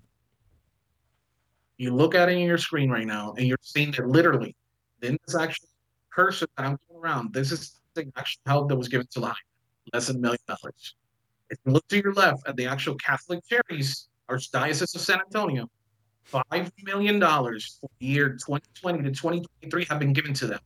You 1.77 1.95
look 1.95 2.15
at 2.15 2.29
it 2.29 2.33
in 2.33 2.45
your 2.45 2.57
screen 2.57 2.89
right 2.89 3.07
now, 3.07 3.33
and 3.37 3.47
you're 3.47 3.57
seeing 3.61 3.91
that 3.91 4.07
literally, 4.07 4.55
in 5.01 5.17
this 5.25 5.35
actual 5.35 5.67
person 6.11 6.47
that 6.57 6.65
I'm 6.65 6.77
around, 7.03 7.33
this 7.33 7.51
is 7.51 7.79
the 7.93 8.11
actual 8.15 8.41
help 8.45 8.69
that 8.69 8.75
was 8.75 8.87
given 8.87 9.07
to 9.11 9.19
Lahaina, 9.19 9.37
less 9.93 10.07
than 10.07 10.17
a 10.17 10.19
million 10.19 10.39
dollars. 10.47 10.95
If 11.49 11.59
you 11.65 11.73
look 11.73 11.87
to 11.89 11.97
your 11.97 12.13
left 12.13 12.47
at 12.47 12.55
the 12.55 12.65
actual 12.65 12.95
Catholic 12.95 13.41
Charities, 13.47 14.07
Archdiocese 14.29 14.95
of 14.95 15.01
San 15.01 15.19
Antonio, 15.19 15.67
$5 16.31 16.71
million 16.83 17.19
for 17.19 17.89
the 17.99 18.05
year 18.05 18.29
2020 18.29 19.03
to 19.03 19.11
2023 19.11 19.85
have 19.85 19.99
been 19.99 20.13
given 20.13 20.33
to 20.33 20.47
them 20.47 20.59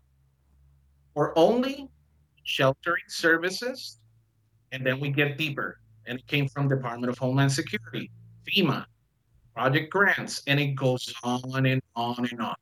for 1.13 1.37
only 1.37 1.89
sheltering 2.43 3.03
services. 3.07 3.97
And 4.71 4.85
then 4.85 4.99
we 4.99 5.09
get 5.09 5.37
deeper. 5.37 5.79
And 6.05 6.19
it 6.19 6.27
came 6.27 6.47
from 6.47 6.69
Department 6.69 7.09
of 7.11 7.17
Homeland 7.17 7.51
Security, 7.51 8.11
FEMA, 8.47 8.85
project 9.55 9.91
grants, 9.91 10.43
and 10.47 10.59
it 10.59 10.75
goes 10.75 11.13
on 11.23 11.65
and 11.65 11.81
on 11.95 12.27
and 12.29 12.39
on. 12.39 12.55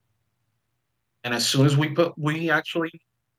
And 1.26 1.34
as 1.34 1.46
soon 1.46 1.66
as 1.66 1.76
we 1.76 1.90
put 1.90 2.18
we 2.18 2.50
actually 2.50 2.92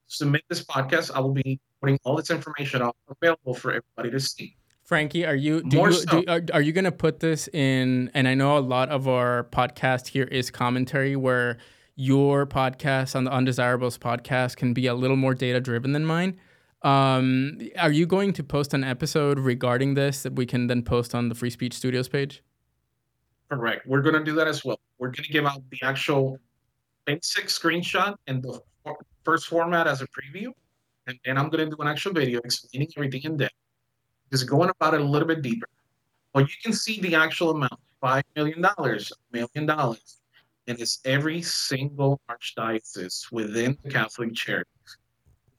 submit 0.07 0.43
this 0.49 0.65
podcast, 0.65 1.11
I 1.15 1.21
will 1.21 1.35
be 1.35 1.61
putting 1.81 1.99
all 2.05 2.17
this 2.17 2.31
information 2.31 2.83
out 2.83 2.97
available 3.09 3.55
for 3.55 3.71
everybody 3.71 4.11
to 4.11 4.21
see. 4.21 4.57
Frankie, 4.85 5.27
are 5.27 5.35
you 5.35 5.63
do 5.63 5.79
More 5.79 5.91
you 5.91 5.97
so. 5.97 6.23
do, 6.23 6.29
are, 6.29 6.43
are 6.55 6.61
you 6.61 6.73
going 6.73 6.85
to 6.85 6.93
put 6.93 7.19
this 7.19 7.49
in 7.49 8.11
and 8.15 8.29
I 8.29 8.35
know 8.35 8.57
a 8.57 8.61
lot 8.61 8.89
of 8.91 9.09
our 9.09 9.45
podcast 9.51 10.07
here 10.07 10.25
is 10.25 10.51
commentary 10.51 11.17
where 11.17 11.59
your 11.97 12.47
podcast 12.47 13.17
on 13.17 13.25
the 13.25 13.33
Undesirables 13.33 13.99
podcast 13.99 14.57
can 14.57 14.75
be 14.75 14.87
a 14.87 14.95
little 14.95 15.17
more 15.17 15.35
data 15.35 15.61
driven 15.61 15.93
than 15.93 16.05
mine. 16.05 16.39
Um, 16.83 17.59
are 17.79 17.91
you 17.91 18.07
going 18.07 18.33
to 18.35 18.45
post 18.45 18.75
an 18.75 18.85
episode 18.85 19.41
regarding 19.41 19.95
this 19.95 20.23
that 20.23 20.35
we 20.35 20.47
can 20.47 20.67
then 20.69 20.83
post 20.83 21.15
on 21.15 21.31
the 21.31 21.35
Free 21.35 21.51
Speech 21.51 21.75
Studios 21.75 22.07
page? 22.07 22.43
Correct. 23.51 23.87
We're 23.87 24.03
going 24.03 24.15
to 24.15 24.23
do 24.23 24.35
that 24.37 24.47
as 24.47 24.65
well. 24.65 24.79
We're 24.99 25.09
going 25.09 25.25
to 25.25 25.33
give 25.33 25.47
out 25.47 25.63
the 25.71 25.79
actual 25.83 26.39
basic 27.07 27.47
screenshot 27.47 28.15
and 28.27 28.43
the 28.43 28.61
first 29.27 29.49
format 29.49 29.87
as 29.87 30.01
a 30.01 30.07
preview. 30.07 30.49
And 31.07 31.19
then 31.25 31.37
I'm 31.37 31.51
going 31.51 31.69
to 31.69 31.77
do 31.77 31.83
an 31.83 31.89
actual 31.89 32.13
video 32.13 32.39
explaining 32.45 32.89
everything 32.97 33.23
in 33.25 33.37
depth. 33.37 33.55
Just 34.33 34.49
going 34.49 34.71
about 34.71 34.95
it 34.95 35.01
a 35.01 35.05
little 35.05 35.29
bit 35.29 35.43
deeper. 35.43 35.69
But 36.33 36.49
you 36.51 36.57
can 36.63 36.73
see 36.73 37.01
the 37.01 37.15
actual 37.15 37.51
amount 37.51 37.81
$5 38.03 38.23
million, 38.37 38.63
$1 38.63 39.13
million. 39.33 39.97
And 40.69 40.81
it's 40.81 41.01
every 41.05 41.43
single 41.43 42.21
archdiocese 42.31 43.31
within 43.31 43.77
the 43.83 43.91
Catholic 43.91 44.35
Church. 44.35 44.67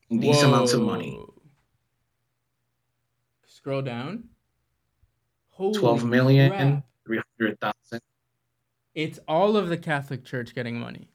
These 0.09 0.43
amounts 0.43 0.73
of 0.73 0.81
money. 0.81 1.19
Scroll 3.45 3.81
down. 3.81 4.25
Holy 5.49 5.77
12 5.79 6.05
million, 6.05 6.83
300,000. 7.05 8.01
It's 8.93 9.19
all 9.27 9.57
of 9.57 9.69
the 9.69 9.77
Catholic 9.77 10.23
Church 10.23 10.53
getting 10.53 10.79
money. 10.79 11.09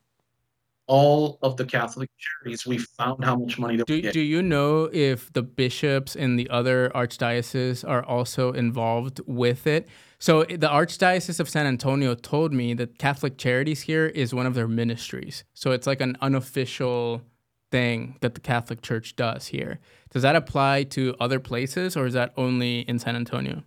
All 0.88 1.38
of 1.42 1.56
the 1.56 1.64
Catholic 1.64 2.10
charities, 2.18 2.66
we 2.66 2.78
found 2.78 3.24
how 3.24 3.36
much 3.36 3.58
money 3.58 3.76
that 3.76 3.88
we 3.88 3.96
Do, 3.96 4.02
get. 4.02 4.12
do 4.12 4.20
you 4.20 4.42
know 4.42 4.90
if 4.92 5.32
the 5.32 5.42
bishops 5.42 6.16
in 6.16 6.36
the 6.36 6.50
other 6.50 6.90
archdioceses 6.94 7.88
are 7.88 8.04
also 8.04 8.52
involved 8.52 9.20
with 9.26 9.66
it? 9.66 9.88
So 10.18 10.42
eh, 10.42 10.56
the 10.56 10.68
Archdiocese 10.68 11.40
of 11.40 11.48
San 11.48 11.66
Antonio 11.66 12.14
told 12.14 12.52
me 12.52 12.74
that 12.74 12.98
Catholic 12.98 13.38
Charities 13.38 13.82
here 13.82 14.06
is 14.06 14.34
one 14.34 14.44
of 14.46 14.54
their 14.54 14.68
ministries. 14.68 15.44
So 15.54 15.70
it's 15.70 15.86
like 15.86 16.00
an 16.00 16.16
unofficial 16.20 17.22
thing 17.70 18.16
that 18.20 18.34
the 18.34 18.40
Catholic 18.40 18.82
Church 18.82 19.16
does 19.16 19.46
here. 19.46 19.78
Does 20.10 20.22
that 20.22 20.36
apply 20.36 20.84
to 20.84 21.16
other 21.20 21.40
places 21.40 21.96
or 21.96 22.06
is 22.06 22.14
that 22.14 22.32
only 22.36 22.80
in 22.80 22.98
San 22.98 23.16
Antonio? 23.16 23.62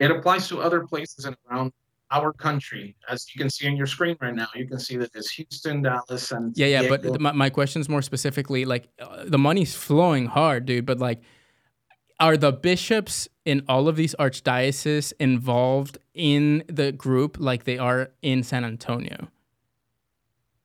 It 0.00 0.10
applies 0.10 0.48
to 0.48 0.60
other 0.60 0.86
places 0.86 1.24
and 1.24 1.36
around 1.48 1.72
our 2.12 2.32
country. 2.32 2.94
As 3.08 3.26
you 3.34 3.38
can 3.40 3.50
see 3.50 3.66
on 3.66 3.76
your 3.76 3.86
screen 3.86 4.16
right 4.20 4.34
now, 4.34 4.48
you 4.54 4.68
can 4.68 4.78
see 4.78 4.96
that 4.98 5.12
there's 5.12 5.30
Houston, 5.32 5.82
Dallas, 5.82 6.30
and 6.30 6.56
Yeah, 6.56 6.66
yeah, 6.66 6.82
Diego. 6.82 7.12
but 7.12 7.20
my, 7.20 7.32
my 7.32 7.50
question's 7.50 7.88
more 7.88 8.02
specifically 8.02 8.64
like 8.64 8.88
uh, 9.00 9.24
the 9.24 9.38
money's 9.38 9.74
flowing 9.74 10.26
hard, 10.26 10.66
dude, 10.66 10.86
but 10.86 10.98
like 10.98 11.22
are 12.20 12.36
the 12.36 12.52
bishops 12.52 13.28
in 13.44 13.64
all 13.68 13.88
of 13.88 13.96
these 13.96 14.14
archdioceses 14.20 15.12
involved 15.18 15.98
in 16.14 16.62
the 16.68 16.92
group 16.92 17.36
like 17.40 17.64
they 17.64 17.78
are 17.78 18.12
in 18.22 18.44
San 18.44 18.64
Antonio? 18.64 19.28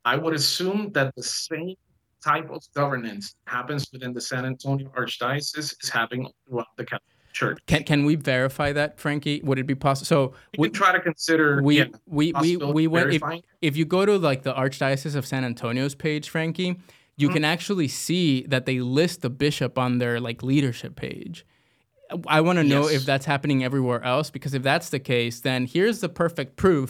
I 0.06 0.18
would 0.18 0.36
assume 0.36 0.92
that 0.92 1.16
the 1.16 1.24
same 1.24 1.76
type 2.24 2.50
of 2.52 2.62
governance 2.76 3.36
happens 3.46 3.88
within 3.92 4.14
the 4.14 4.22
San 4.22 4.46
Antonio 4.46 4.90
Archdiocese 4.98 5.58
is 5.84 5.90
happening 5.90 6.28
throughout 6.48 6.68
the 6.78 6.86
Catholic 6.86 7.17
Church. 7.38 7.60
Can 7.68 7.84
can 7.84 8.06
we 8.06 8.16
verify 8.16 8.70
that, 8.74 9.00
Frankie? 9.00 9.42
Would 9.44 9.60
it 9.60 9.68
be 9.68 9.76
possible? 9.76 10.06
So 10.06 10.34
We 10.58 10.70
can 10.70 10.74
try 10.74 10.92
to 10.92 11.00
consider 11.00 11.62
we 11.62 11.78
yeah, 11.80 11.86
we 12.08 12.34
we 12.42 12.58
we 12.58 12.88
went 12.88 13.14
if, 13.14 13.22
if 13.62 13.78
you 13.78 13.86
go 13.86 14.06
to 14.06 14.18
like 14.30 14.42
the 14.44 14.54
archdiocese 14.64 15.16
of 15.16 15.24
san 15.26 15.44
antonio's 15.44 15.96
page 15.96 16.30
frankie 16.30 16.72
you 17.20 17.28
Mm-hmm. 17.28 17.34
can 17.34 17.46
actually 17.56 17.88
see 17.88 18.44
that 18.54 18.66
they 18.68 18.80
list 18.80 19.22
the 19.22 19.30
bishop 19.30 19.78
on 19.86 19.98
their 20.02 20.20
like 20.28 20.40
leadership 20.52 20.96
page 20.96 21.46
i 22.28 22.40
want 22.42 22.58
to 22.58 22.64
know 22.64 22.84
Yes. 22.88 23.02
if 23.02 23.06
that's 23.06 23.26
happening 23.34 23.64
everywhere 23.64 24.02
else 24.14 24.28
because 24.30 24.54
if 24.54 24.64
that's 24.64 24.90
the 24.90 25.00
case 25.00 25.36
then 25.42 25.66
here's 25.76 26.00
the 26.06 26.10
perfect 26.10 26.56
proof 26.64 26.90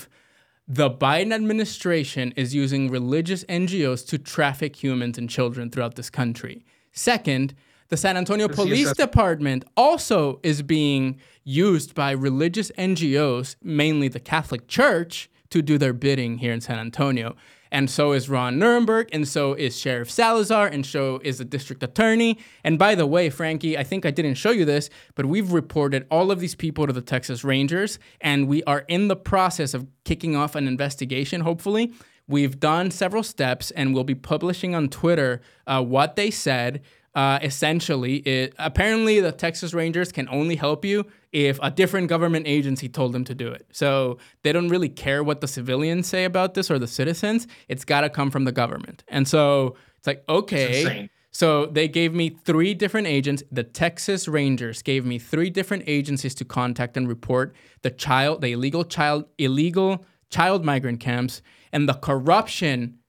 the 0.82 0.90
biden 0.90 1.32
administration 1.34 2.26
is 2.36 2.54
using 2.64 2.90
religious 3.00 3.44
ngos 3.46 4.06
to 4.12 4.18
traffic 4.36 4.74
humans 4.84 5.18
and 5.18 5.30
children 5.30 5.70
throughout 5.72 5.96
this 5.96 6.10
country 6.22 6.64
second 6.92 7.54
the 7.90 7.98
San 7.98 8.18
Antonio 8.18 8.48
Police 8.48 8.94
Department 8.94 9.64
also 9.78 10.40
is 10.44 10.62
being 10.62 11.20
used 11.44 11.96
by 11.96 12.12
religious 12.12 12.72
NGOs, 12.78 13.56
mainly 13.62 14.08
the 14.08 14.20
Catholic 14.20 14.68
Church, 14.68 15.30
to 15.50 15.62
do 15.62 15.78
their 15.78 15.94
bidding 15.94 16.40
here 16.40 16.52
in 16.52 16.60
San 16.60 16.80
Antonio. 16.80 17.36
And 17.72 17.90
so 17.90 18.14
is 18.14 18.30
Ron 18.30 18.58
Nirenberg, 18.60 19.10
and 19.12 19.28
so 19.28 19.54
is 19.54 19.78
Sheriff 19.78 20.10
Salazar, 20.10 20.68
and 20.68 20.86
so 20.86 21.20
is 21.24 21.38
the 21.38 21.46
district 21.46 21.84
attorney. 21.84 22.38
And 22.64 22.80
by 22.80 22.96
the 22.96 23.06
way, 23.06 23.30
Frankie, 23.30 23.78
I 23.78 23.84
think 23.84 24.06
I 24.06 24.12
didn't 24.12 24.36
show 24.36 24.52
you 24.52 24.66
this, 24.66 24.90
but 25.16 25.26
we've 25.26 25.52
reported 25.52 26.06
all 26.10 26.32
of 26.32 26.40
these 26.40 26.56
people 26.56 26.88
to 26.88 26.94
the 26.94 27.02
Texas 27.02 27.44
Rangers, 27.44 28.00
and 28.22 28.48
we 28.48 28.64
are 28.64 28.86
in 28.88 29.08
the 29.08 29.16
process 29.16 29.74
of 29.74 29.88
kicking 30.06 30.36
off 30.36 30.56
an 30.56 30.68
investigation, 30.68 31.42
hopefully. 31.42 31.94
We've 32.30 32.60
done 32.60 32.92
several 32.92 33.24
steps, 33.24 33.72
and 33.72 33.94
we'll 33.94 34.04
be 34.04 34.16
publishing 34.16 34.76
on 34.76 34.90
Twitter 34.90 35.42
uh, 35.66 35.82
what 35.82 36.16
they 36.18 36.30
said 36.30 36.82
uh, 37.18 37.40
essentially, 37.42 38.18
it, 38.18 38.54
apparently 38.60 39.20
the 39.20 39.32
Texas 39.32 39.74
Rangers 39.74 40.12
can 40.12 40.30
only 40.30 40.56
help 40.56 40.86
you 40.86 41.04
if 41.32 41.58
a 41.64 41.72
different 41.72 42.10
government 42.10 42.46
agency 42.48 42.88
told 42.88 43.12
them 43.12 43.24
to 43.24 43.34
do 43.34 43.48
it. 43.48 43.66
So 43.72 44.20
they 44.44 44.52
don't 44.52 44.70
really 44.70 44.88
care 44.88 45.24
what 45.24 45.42
the 45.42 45.48
civilians 45.48 46.06
say 46.06 46.26
about 46.26 46.54
this 46.54 46.70
or 46.70 46.78
the 46.78 46.86
citizens. 46.86 47.48
It's 47.70 47.84
got 47.84 48.02
to 48.02 48.12
come 48.12 48.30
from 48.30 48.44
the 48.44 48.52
government. 48.52 49.04
And 49.08 49.28
so 49.28 49.78
it's 49.98 50.06
like, 50.06 50.24
okay. 50.30 51.10
So 51.32 51.66
they 51.66 51.88
gave 51.88 52.14
me 52.14 52.38
three 52.46 52.76
different 52.76 53.08
agents. 53.08 53.42
The 53.52 53.64
Texas 53.64 54.28
Rangers 54.28 54.84
gave 54.84 55.04
me 55.04 55.18
three 55.18 55.50
different 55.50 55.86
agencies 55.88 56.36
to 56.36 56.46
contact 56.46 56.98
and 56.98 57.08
report 57.08 57.56
the 57.82 57.90
child, 57.90 58.42
the 58.42 58.52
illegal 58.52 58.84
child, 58.84 59.26
illegal 59.40 60.06
child 60.30 60.64
migrant 60.64 61.00
camps, 61.00 61.42
and 61.72 61.90
the 61.90 61.96
corruption 61.96 63.00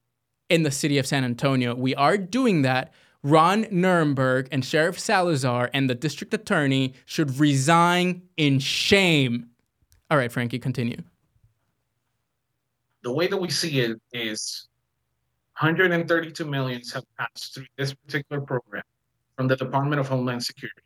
in 0.48 0.62
the 0.62 0.70
city 0.70 0.96
of 0.96 1.06
San 1.06 1.24
Antonio. 1.24 1.74
We 1.74 1.94
are 1.94 2.16
doing 2.16 2.62
that. 2.62 2.94
Ron 3.22 3.64
Nirenberg 3.64 4.48
and 4.52 4.64
Sheriff 4.64 4.98
Salazar 4.98 5.70
and 5.74 5.90
the 5.90 5.94
district 5.94 6.32
attorney 6.34 6.94
should 7.04 7.38
resign 7.38 8.22
in 8.36 8.58
shame. 8.58 9.48
All 10.10 10.16
right, 10.18 10.30
Frankie, 10.32 10.58
continue. 10.58 10.98
the 13.02 13.12
way 13.12 13.26
that 13.26 13.36
we 13.36 13.48
see 13.48 13.80
it 13.80 13.96
is 14.12 14.68
132 15.60 16.44
millions 16.44 16.92
have 16.92 17.04
passed 17.18 17.54
through 17.54 17.66
this 17.76 17.94
particular 17.94 18.40
program 18.42 18.82
from 19.36 19.48
the 19.48 19.56
Department 19.56 20.00
of 20.00 20.08
Homeland 20.08 20.42
Security. 20.44 20.82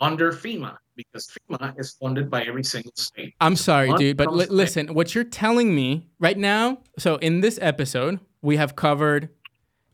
under 0.00 0.30
FEMA 0.30 0.76
because 0.94 1.30
FEMA 1.48 1.78
is 1.78 1.92
funded 1.92 2.30
by 2.30 2.42
every 2.42 2.62
single 2.64 2.92
state. 2.96 3.34
I'm 3.40 3.56
sorry, 3.56 3.92
dude, 3.94 4.16
but 4.18 4.26
to- 4.26 4.52
listen, 4.52 4.88
what 4.92 5.14
you're 5.14 5.24
telling 5.24 5.74
me 5.74 6.06
right 6.18 6.36
now. 6.36 6.78
So 6.98 7.16
in 7.16 7.40
this 7.40 7.58
episode, 7.62 8.20
we 8.42 8.56
have 8.58 8.76
covered 8.76 9.30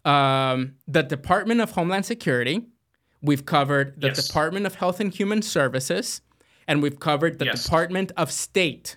um, 0.04 0.74
the 0.86 1.02
Department 1.02 1.60
of 1.60 1.72
Homeland 1.72 2.04
Security, 2.06 2.66
we've 3.20 3.44
covered 3.46 4.00
the 4.00 4.08
Yes. 4.08 4.26
Department 4.26 4.66
of 4.66 4.74
Health 4.76 5.00
and 5.00 5.12
Human 5.14 5.42
Services, 5.42 6.20
and 6.66 6.82
we've 6.82 6.98
covered 6.98 7.38
the 7.38 7.46
Yes. 7.46 7.64
Department 7.64 8.12
of 8.16 8.30
State. 8.32 8.96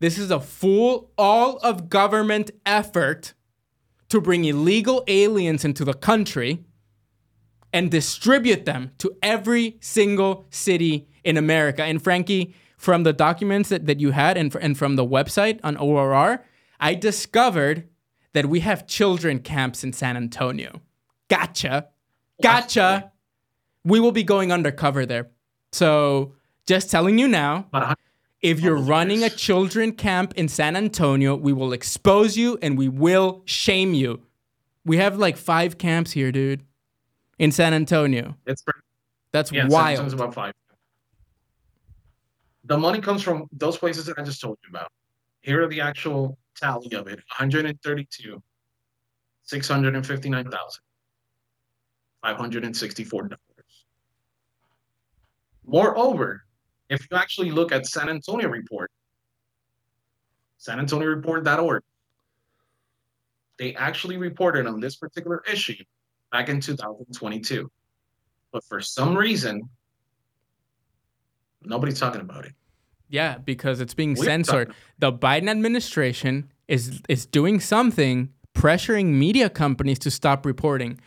This 0.00 0.18
is 0.18 0.30
a 0.30 0.40
full, 0.40 1.10
all 1.18 1.56
of 1.58 1.88
government 1.88 2.50
effort 2.64 3.34
to 4.08 4.20
bring 4.20 4.44
illegal 4.44 5.02
aliens 5.08 5.64
into 5.64 5.84
the 5.84 5.94
country 5.94 6.64
and 7.72 7.90
distribute 7.90 8.64
them 8.64 8.92
to 8.98 9.10
every 9.22 9.76
single 9.80 10.46
city 10.50 11.08
in 11.24 11.36
America. 11.36 11.82
And 11.84 12.02
Frankie, 12.02 12.54
from 12.78 13.02
the 13.02 13.12
documents 13.12 13.68
that, 13.68 13.86
that 13.86 14.00
you 14.00 14.12
had 14.12 14.36
and, 14.38 14.54
and 14.56 14.78
from 14.78 14.96
the 14.96 15.04
website 15.04 15.60
on 15.62 15.76
ORR, 15.76 16.42
I 16.80 16.94
discovered 16.94 17.88
that 18.32 18.46
we 18.46 18.60
have 18.60 18.86
children 18.86 19.38
camps 19.40 19.82
in 19.84 19.92
San 19.92 20.16
Antonio. 20.16 20.80
Gotcha. 21.28 21.88
Gotcha. 22.42 23.12
We 23.84 24.00
will 24.00 24.12
be 24.12 24.22
going 24.22 24.52
undercover 24.52 25.06
there. 25.06 25.28
So 25.72 26.34
just 26.66 26.90
telling 26.90 27.18
you 27.18 27.28
now, 27.28 27.68
if 28.40 28.60
you're 28.60 28.76
running 28.76 29.22
a 29.24 29.30
children 29.30 29.92
camp 29.92 30.34
in 30.36 30.48
San 30.48 30.76
Antonio, 30.76 31.34
we 31.34 31.52
will 31.52 31.72
expose 31.72 32.36
you 32.36 32.58
and 32.62 32.78
we 32.78 32.88
will 32.88 33.42
shame 33.44 33.94
you. 33.94 34.22
We 34.84 34.98
have 34.98 35.18
like 35.18 35.36
five 35.36 35.78
camps 35.78 36.12
here, 36.12 36.30
dude, 36.32 36.62
in 37.38 37.52
San 37.52 37.74
Antonio. 37.74 38.36
it's 38.46 38.62
pretty 38.62 38.80
That's 39.32 39.52
Yeah, 39.52 39.66
wild. 39.68 39.98
Samsung's 40.00 40.12
about 40.14 40.34
five. 40.34 40.54
The 42.64 42.78
money 42.78 43.00
comes 43.00 43.22
from 43.22 43.46
those 43.52 43.76
places 43.78 44.06
that 44.06 44.18
I 44.18 44.22
just 44.22 44.40
told 44.40 44.58
you 44.62 44.70
about. 44.70 44.90
Here 45.40 45.62
are 45.62 45.68
the 45.68 45.80
actual 45.80 46.38
tally 46.58 46.92
of 46.94 47.06
it: 47.08 47.16
132, 47.38 48.42
659,000, 49.44 50.82
564 52.22 53.22
dollars. 53.22 53.38
Moreover, 55.66 56.44
if 56.88 57.06
you 57.10 57.16
actually 57.16 57.50
look 57.50 57.72
at 57.72 57.86
San 57.86 58.08
Antonio 58.08 58.48
report, 58.48 58.90
San 60.56 60.78
Antonio 60.78 61.08
report.org, 61.08 61.82
they 63.58 63.74
actually 63.74 64.16
reported 64.16 64.66
on 64.66 64.80
this 64.80 64.96
particular 64.96 65.42
issue 65.50 65.82
back 66.32 66.48
in 66.48 66.60
2022. 66.60 67.70
But 68.52 68.64
for 68.64 68.80
some 68.80 69.16
reason, 69.16 69.68
nobody's 71.62 72.00
talking 72.00 72.20
about 72.20 72.46
it. 72.46 72.52
Yeah, 73.08 73.38
because 73.38 73.80
it's 73.80 73.94
being 73.94 74.14
We're 74.14 74.24
censored. 74.24 74.68
talking- 74.68 74.82
The 74.98 75.12
Biden 75.12 75.48
administration 75.48 76.50
is 76.68 77.00
is 77.08 77.24
doing 77.26 77.60
something 77.60 78.28
pressuring 78.54 79.06
media 79.06 79.48
companies 79.48 79.98
to 80.00 80.10
stop 80.10 80.44
reporting. 80.44 80.98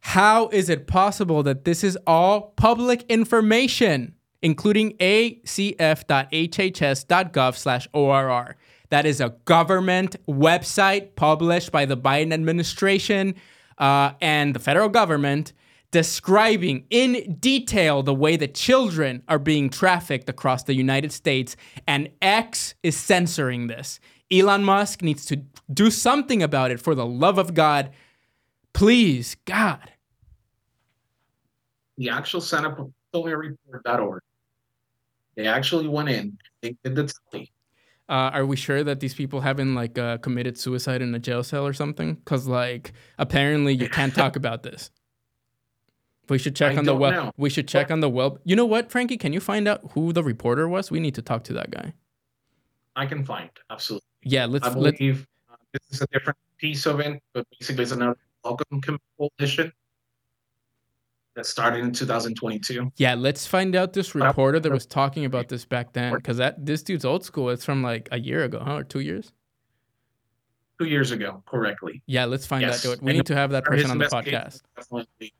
How 0.00 0.48
is 0.48 0.68
it 0.68 0.86
possible 0.86 1.42
that 1.42 1.64
this 1.64 1.84
is 1.84 1.96
all 2.06 2.52
public 2.56 3.04
information, 3.08 4.14
including 4.40 4.92
acf.hhs.gov/orr? 7.22 8.54
That 8.90 9.06
is 9.06 9.20
a 9.20 9.30
government 9.46 10.16
website 10.28 11.14
published 11.16 11.72
by 11.72 11.84
the 11.86 11.96
Biden 11.96 12.32
administration 12.32 13.34
uh, 13.78 14.12
and 14.20 14.54
the 14.54 14.58
federal 14.60 14.88
government 14.88 15.52
describing 15.92 16.84
in 16.90 17.36
detail 17.38 18.02
the 18.02 18.14
way 18.14 18.36
that 18.36 18.54
children 18.54 19.22
are 19.28 19.38
being 19.38 19.70
trafficked 19.70 20.28
across 20.28 20.64
the 20.64 20.74
United 20.74 21.12
States, 21.12 21.54
and 21.86 22.08
X 22.20 22.74
is 22.82 22.96
censoring 22.96 23.68
this. 23.68 24.00
Elon 24.32 24.64
Musk 24.64 25.02
needs 25.02 25.24
to 25.26 25.42
do 25.72 25.90
something 25.90 26.42
about 26.42 26.70
it 26.70 26.80
for 26.80 26.94
the 26.94 27.06
love 27.06 27.38
of 27.38 27.54
God. 27.54 27.90
Please, 28.72 29.36
God. 29.44 29.92
The 31.98 32.08
actual 32.08 32.40
San 32.40 32.64
Antonio 32.64 33.36
report.org, 33.36 34.22
they 35.36 35.46
actually 35.46 35.88
went 35.88 36.08
in, 36.08 36.38
they 36.62 36.74
did 36.82 36.96
the 36.96 37.12
tally. 37.30 37.52
Uh, 38.08 38.30
are 38.32 38.46
we 38.46 38.56
sure 38.56 38.82
that 38.82 39.00
these 39.00 39.14
people 39.14 39.42
haven't 39.42 39.74
like 39.74 39.96
uh, 39.98 40.18
committed 40.18 40.58
suicide 40.58 41.02
in 41.02 41.14
a 41.14 41.18
jail 41.18 41.42
cell 41.42 41.66
or 41.66 41.72
something? 41.72 42.14
Because 42.14 42.46
like 42.46 42.92
apparently 43.18 43.74
you 43.74 43.88
can't 43.88 44.14
talk 44.14 44.36
about 44.36 44.62
this. 44.62 44.90
We 46.32 46.38
should 46.38 46.56
check 46.56 46.72
I 46.72 46.76
on 46.78 46.84
the 46.84 46.94
web. 46.94 47.12
know. 47.12 47.30
We 47.36 47.50
should 47.50 47.68
check 47.68 47.90
on 47.90 48.00
the 48.00 48.08
web. 48.08 48.40
You 48.44 48.56
know 48.56 48.64
what, 48.64 48.90
Frankie? 48.90 49.18
Can 49.18 49.34
you 49.34 49.40
find 49.40 49.68
out 49.68 49.82
who 49.92 50.14
the 50.14 50.22
reporter 50.22 50.66
was? 50.66 50.90
We 50.90 50.98
need 50.98 51.14
to 51.16 51.20
talk 51.22 51.44
to 51.44 51.52
that 51.52 51.70
guy. 51.70 51.92
I 52.96 53.04
can 53.04 53.22
find, 53.22 53.50
absolutely. 53.68 54.06
Yeah, 54.22 54.46
let's 54.46 54.66
I 54.66 54.72
believe 54.72 55.26
uh, 55.50 55.56
this 55.74 55.82
is 55.90 56.00
a 56.00 56.06
different 56.06 56.38
piece 56.56 56.86
of 56.86 57.00
it, 57.00 57.22
but 57.34 57.46
basically 57.58 57.82
it's 57.82 57.92
another 57.92 58.16
welcome 58.42 58.80
coalition 59.18 59.70
that 61.36 61.44
started 61.44 61.80
in 61.80 61.92
2022. 61.92 62.90
yeah, 62.96 63.14
let's 63.14 63.46
find 63.46 63.76
out 63.76 63.92
this 63.92 64.14
reporter 64.14 64.58
that 64.58 64.72
was 64.72 64.86
talking 64.86 65.26
about 65.26 65.50
this 65.50 65.66
back 65.66 65.92
then. 65.92 66.14
Because 66.14 66.38
that 66.38 66.64
this 66.64 66.82
dude's 66.82 67.04
old 67.04 67.26
school. 67.26 67.50
It's 67.50 67.64
from 67.66 67.82
like 67.82 68.08
a 68.10 68.18
year 68.18 68.44
ago, 68.44 68.62
huh? 68.64 68.76
Or 68.76 68.84
two 68.84 69.00
years? 69.00 69.32
Two 70.80 70.86
years 70.86 71.10
ago, 71.10 71.42
correctly. 71.44 72.02
Yeah, 72.06 72.24
let's 72.24 72.46
find 72.46 72.62
Yes. 72.62 72.82
that. 72.84 73.02
We 73.02 73.10
And 73.10 73.18
need 73.18 73.26
to 73.26 73.34
have 73.34 73.50
that 73.50 73.64
person 73.64 73.90
on 73.90 73.98
the 73.98 74.06
podcast. 74.06 74.62
Definitely 74.76 75.34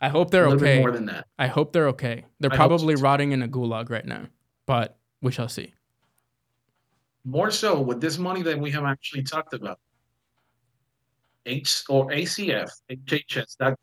I 0.00 0.08
hope 0.08 0.30
they're 0.30 0.46
okay. 0.48 0.78
more 0.78 0.92
than 0.92 1.06
that. 1.06 1.26
I 1.38 1.48
hope 1.48 1.72
they're 1.72 1.88
okay. 1.88 2.24
They're 2.40 2.52
I 2.52 2.56
hope 2.56 2.64
so 2.64 2.68
probably 2.68 2.94
rotting 2.94 3.32
in 3.32 3.42
a 3.42 3.48
gulag 3.48 3.90
right 3.90 4.06
now, 4.06 4.26
but 4.66 4.96
we 5.20 5.32
shall 5.32 5.48
see. 5.48 5.74
More 7.24 7.50
so 7.50 7.80
with 7.80 8.00
this 8.00 8.16
money 8.18 8.42
that 8.42 8.58
we 8.58 8.70
have 8.70 8.84
actually 8.84 9.22
talked 9.22 9.54
about. 9.54 9.80
H 11.46 11.82
or 11.88 12.08
ACF, 12.10 12.70
HHS, 12.90 13.56
that 13.58 13.78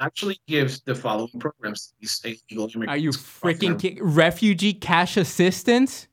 actually 0.00 0.40
gives 0.46 0.80
the 0.82 0.94
following 0.94 1.38
programs 1.38 1.92
these 2.00 2.20
illegal 2.24 2.68
immigrants. 2.74 2.88
Are 2.92 2.96
you 2.96 3.10
freaking 3.10 3.78
ki- 3.78 3.98
refugee 4.00 4.74
cash 4.74 5.16
assistance? 5.16 6.08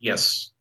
Yes. 0.00 0.52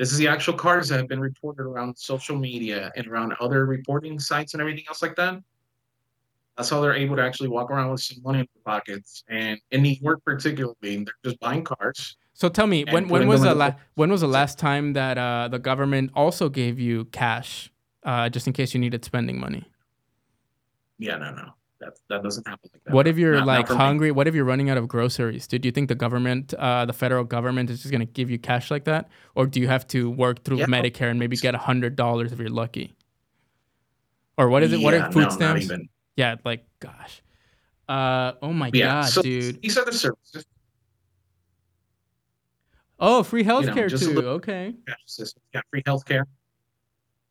This 0.00 0.12
is 0.12 0.16
the 0.16 0.28
actual 0.28 0.54
cars 0.54 0.88
that 0.88 0.96
have 0.96 1.08
been 1.08 1.20
reported 1.20 1.64
around 1.64 1.94
social 1.98 2.34
media 2.34 2.90
and 2.96 3.06
around 3.06 3.34
other 3.38 3.66
reporting 3.66 4.18
sites 4.18 4.54
and 4.54 4.60
everything 4.62 4.84
else 4.88 5.02
like 5.02 5.14
that. 5.16 5.38
That's 6.56 6.70
how 6.70 6.80
they're 6.80 6.94
able 6.94 7.16
to 7.16 7.22
actually 7.22 7.50
walk 7.50 7.70
around 7.70 7.90
with 7.90 8.00
some 8.00 8.22
money 8.22 8.38
in 8.38 8.46
their 8.54 8.62
pockets. 8.64 9.22
And 9.28 9.60
in 9.72 9.82
New 9.82 9.94
York, 10.00 10.24
particularly, 10.24 10.74
they're 10.80 11.12
just 11.22 11.38
buying 11.38 11.64
cars. 11.64 12.16
So 12.32 12.48
tell 12.48 12.66
me, 12.66 12.86
when, 12.86 13.08
when 13.08 13.28
was 13.28 13.42
the 13.42 13.54
la- 13.54 13.74
when 13.94 14.10
was 14.10 14.22
the 14.22 14.26
last 14.26 14.58
time 14.58 14.94
that 14.94 15.18
uh, 15.18 15.48
the 15.48 15.58
government 15.58 16.12
also 16.14 16.48
gave 16.48 16.80
you 16.80 17.04
cash, 17.04 17.70
uh, 18.02 18.30
just 18.30 18.46
in 18.46 18.54
case 18.54 18.72
you 18.72 18.80
needed 18.80 19.04
spending 19.04 19.38
money? 19.38 19.70
Yeah, 20.98 21.18
no, 21.18 21.30
no, 21.34 21.50
that 21.90 21.98
that 22.08 22.22
doesn't 22.22 22.46
happen 22.46 22.70
like 22.72 22.82
that. 22.84 22.94
What 22.94 23.06
if 23.06 23.18
you're 23.18 23.32
Not- 23.34 23.46
not 23.46 23.46
like 23.46 23.70
me. 23.70 23.76
hungry? 23.76 24.10
What 24.12 24.26
if 24.28 24.34
you're 24.34 24.44
running 24.44 24.70
out 24.70 24.76
of 24.78 24.88
groceries? 24.88 25.46
Do 25.46 25.58
you 25.62 25.70
think 25.72 25.88
the 25.88 25.94
government, 25.94 26.54
uh, 26.54 26.84
the 26.86 26.92
federal 26.92 27.24
government, 27.24 27.70
is 27.70 27.80
just 27.82 27.92
gonna 27.92 28.04
give 28.06 28.30
you 28.30 28.38
cash 28.38 28.70
like 28.70 28.84
that, 28.84 29.08
or 29.34 29.46
do 29.46 29.60
you 29.60 29.68
have 29.68 29.86
to 29.88 30.10
work 30.10 30.44
through 30.44 30.58
Yeah. 30.58 30.66
Medicare 30.66 31.10
and 31.10 31.18
maybe 31.18 31.36
get 31.36 31.54
a 31.54 31.58
hundred 31.58 31.96
dollars 31.96 32.32
if 32.32 32.38
you're 32.38 32.48
lucky? 32.48 32.94
Or 34.38 34.48
what 34.48 34.62
is 34.62 34.72
it? 34.72 34.80
what 34.80 34.94
are 34.94 35.10
food 35.12 35.16
no, 35.16 35.28
not 35.28 35.32
stamps? 35.32 35.68
Yeah, 36.16 36.36
like 36.44 36.64
gosh. 36.80 37.22
Uh, 37.88 38.32
oh 38.42 38.52
my 38.52 38.70
Yeah, 38.72 39.02
god, 39.02 39.08
so 39.10 39.22
dude. 39.22 39.60
these 39.62 39.76
are 39.76 39.84
the 39.84 39.92
services. 39.92 40.44
Oh, 42.98 43.22
free 43.22 43.40
you 43.42 43.46
know, 43.48 43.60
healthcare 43.62 43.88
too. 43.98 44.12
little- 44.14 44.30
Okay. 44.32 44.74
yeah, 45.54 45.60
free 45.70 45.82
healthcare. 45.82 46.24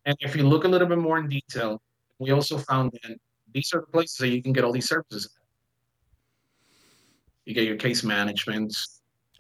And 0.05 0.15
if 0.21 0.35
you 0.35 0.43
look 0.47 0.63
a 0.63 0.67
little 0.67 0.87
bit 0.87 0.97
more 0.97 1.19
in 1.19 1.29
detail, 1.29 1.81
we 2.17 2.31
also 2.31 2.57
found 2.57 2.91
that 3.03 3.17
these 3.53 3.73
are 3.73 3.81
the 3.81 3.87
places 3.87 4.17
that 4.17 4.29
you 4.29 4.41
can 4.41 4.53
get 4.53 4.63
all 4.63 4.71
these 4.71 4.87
services. 4.87 5.29
You 7.45 7.53
get 7.53 7.65
your 7.65 7.77
case 7.77 8.03
management. 8.03 8.75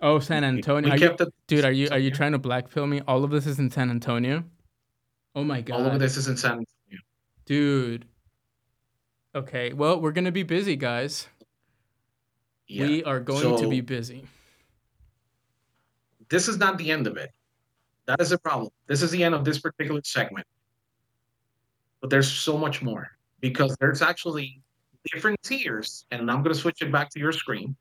Oh, 0.01 0.19
San 0.19 0.43
Antonio. 0.43 0.91
Are 0.91 0.97
you, 0.97 1.11
it, 1.11 1.33
dude, 1.47 1.65
are 1.65 1.71
you 1.71 1.89
are 1.91 1.99
you 1.99 2.11
trying 2.11 2.31
to 2.31 2.39
blackpill 2.39 2.87
me? 2.87 3.01
All 3.07 3.23
of 3.23 3.31
this 3.31 3.45
is 3.45 3.59
in 3.59 3.69
San 3.69 3.89
Antonio. 3.89 4.43
Oh 5.35 5.43
my 5.43 5.61
god, 5.61 5.81
all 5.81 5.85
of 5.87 5.99
this 5.99 6.17
is 6.17 6.27
in 6.27 6.37
San 6.37 6.51
Antonio. 6.51 7.01
dude. 7.45 8.05
Okay, 9.35 9.73
well, 9.73 10.01
we're 10.01 10.11
gonna 10.11 10.31
be 10.31 10.43
busy, 10.43 10.75
guys. 10.75 11.27
Yeah. 12.67 12.87
We 12.87 13.03
are 13.03 13.19
going 13.19 13.57
to 13.57 13.67
be 13.67 13.81
busy. 13.81 14.25
this 16.29 16.47
is 16.47 16.57
not 16.57 16.77
the 16.77 16.91
end 16.91 17.07
of 17.07 17.17
it. 17.17 17.31
That 18.05 18.21
is 18.21 18.29
the 18.29 18.37
problem. 18.37 18.69
This 18.87 19.01
is 19.01 19.09
the 19.11 19.23
end 19.23 19.33
of 19.35 19.43
this 19.43 19.59
particular 19.59 20.01
segment. 20.03 20.45
But 21.99 22.09
there's 22.09 22.31
so 22.31 22.57
much 22.57 22.81
more 22.81 23.09
because 23.41 23.75
there's 23.79 24.01
actually 24.01 24.61
different 25.13 25.41
tiers, 25.43 26.05
and 26.11 26.29
I'm 26.29 26.43
going 26.43 26.53
to 26.53 26.59
switch 26.59 26.81
it 26.81 26.91
back 26.91 27.09
to 27.11 27.19
your 27.19 27.31
screen. 27.31 27.75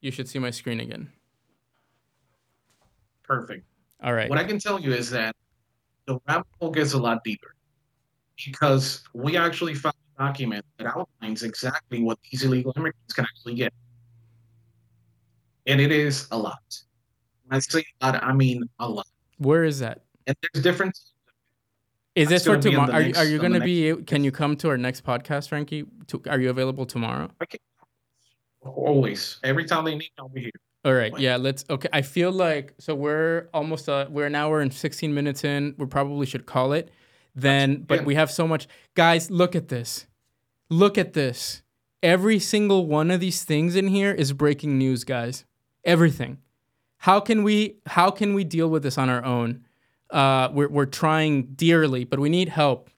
You 0.00 0.10
should 0.10 0.28
see 0.28 0.38
my 0.38 0.50
screen 0.50 0.80
again. 0.80 1.10
Perfect. 3.22 3.64
All 4.02 4.12
right. 4.12 4.28
What 4.28 4.38
I 4.38 4.44
can 4.44 4.58
tell 4.58 4.78
you 4.78 4.92
is 4.92 5.08
that 5.10 5.34
the 6.06 6.18
rabbit 6.28 6.46
hole 6.60 6.70
gets 6.70 6.92
a 6.92 6.98
lot 6.98 7.24
deeper 7.24 7.54
because 8.44 9.02
we 9.14 9.36
actually 9.36 9.74
found 9.74 9.94
a 10.18 10.22
document 10.22 10.64
that 10.76 10.86
outlines 10.86 11.42
exactly 11.42 12.02
what 12.02 12.18
these 12.30 12.42
illegal 12.44 12.72
immigrants 12.76 13.14
can 13.14 13.24
actually 13.24 13.54
get. 13.54 13.72
And 15.66 15.80
it 15.80 15.90
is 15.90 16.28
a 16.30 16.36
lot. 16.36 16.60
When 17.46 17.56
I 17.56 17.60
say 17.60 17.84
a 18.02 18.12
lot, 18.12 18.22
I 18.22 18.34
mean 18.34 18.68
a 18.78 18.88
lot. 18.88 19.06
Where 19.38 19.64
is 19.64 19.78
that? 19.80 20.02
And 20.26 20.36
there's 20.42 20.62
different. 20.62 20.98
Is 22.14 22.28
this 22.28 22.44
for 22.44 22.50
gonna 22.50 22.62
be 22.62 22.68
in 22.68 22.74
tomorrow? 22.74 22.92
Are 22.92 23.00
you, 23.00 23.06
next- 23.08 23.18
are 23.18 23.24
you 23.24 23.38
going 23.38 23.52
to 23.52 23.58
next- 23.58 23.66
be? 23.98 24.04
Can 24.04 24.24
you 24.24 24.30
come 24.30 24.56
to 24.58 24.68
our 24.68 24.76
next 24.78 25.04
podcast, 25.04 25.48
Frankie? 25.48 25.84
To, 26.08 26.22
are 26.28 26.38
you 26.40 26.50
available 26.50 26.86
tomorrow? 26.86 27.28
Always. 28.62 29.38
Every 29.42 29.64
time 29.64 29.84
they 29.84 29.94
need, 29.94 30.10
I'll 30.18 30.28
be 30.28 30.42
here. 30.42 30.50
All 30.84 30.94
right. 30.94 31.12
Yeah. 31.18 31.36
Let's. 31.36 31.64
Okay. 31.68 31.88
I 31.92 32.02
feel 32.02 32.30
like 32.30 32.74
so 32.78 32.94
we're 32.94 33.48
almost. 33.54 33.88
Uh, 33.88 34.06
we're 34.10 34.26
an 34.26 34.34
hour 34.34 34.60
and 34.60 34.72
sixteen 34.72 35.14
minutes 35.14 35.42
in. 35.44 35.74
We 35.78 35.86
probably 35.86 36.26
should 36.26 36.46
call 36.46 36.72
it. 36.72 36.90
Then, 37.34 37.82
but 37.82 38.04
we 38.04 38.14
have 38.14 38.30
so 38.30 38.46
much. 38.46 38.68
Guys, 38.94 39.30
look 39.30 39.56
at 39.56 39.68
this. 39.68 40.06
Look 40.70 40.96
at 40.98 41.14
this. 41.14 41.62
Every 42.02 42.38
single 42.38 42.86
one 42.86 43.10
of 43.10 43.18
these 43.20 43.44
things 43.44 43.76
in 43.76 43.88
here 43.88 44.12
is 44.12 44.32
breaking 44.32 44.78
news, 44.78 45.04
guys. 45.04 45.44
Everything. 45.84 46.38
How 46.98 47.18
can 47.18 47.42
we? 47.42 47.78
How 47.86 48.10
can 48.10 48.34
we 48.34 48.44
deal 48.44 48.68
with 48.68 48.82
this 48.82 48.96
on 48.98 49.08
our 49.10 49.24
own? 49.24 49.63
Uh, 50.10 50.48
we're 50.52 50.68
we're 50.68 50.86
trying 50.86 51.42
dearly, 51.54 52.04
but 52.04 52.20
we 52.20 52.28
need 52.28 52.48
help. 52.48 52.90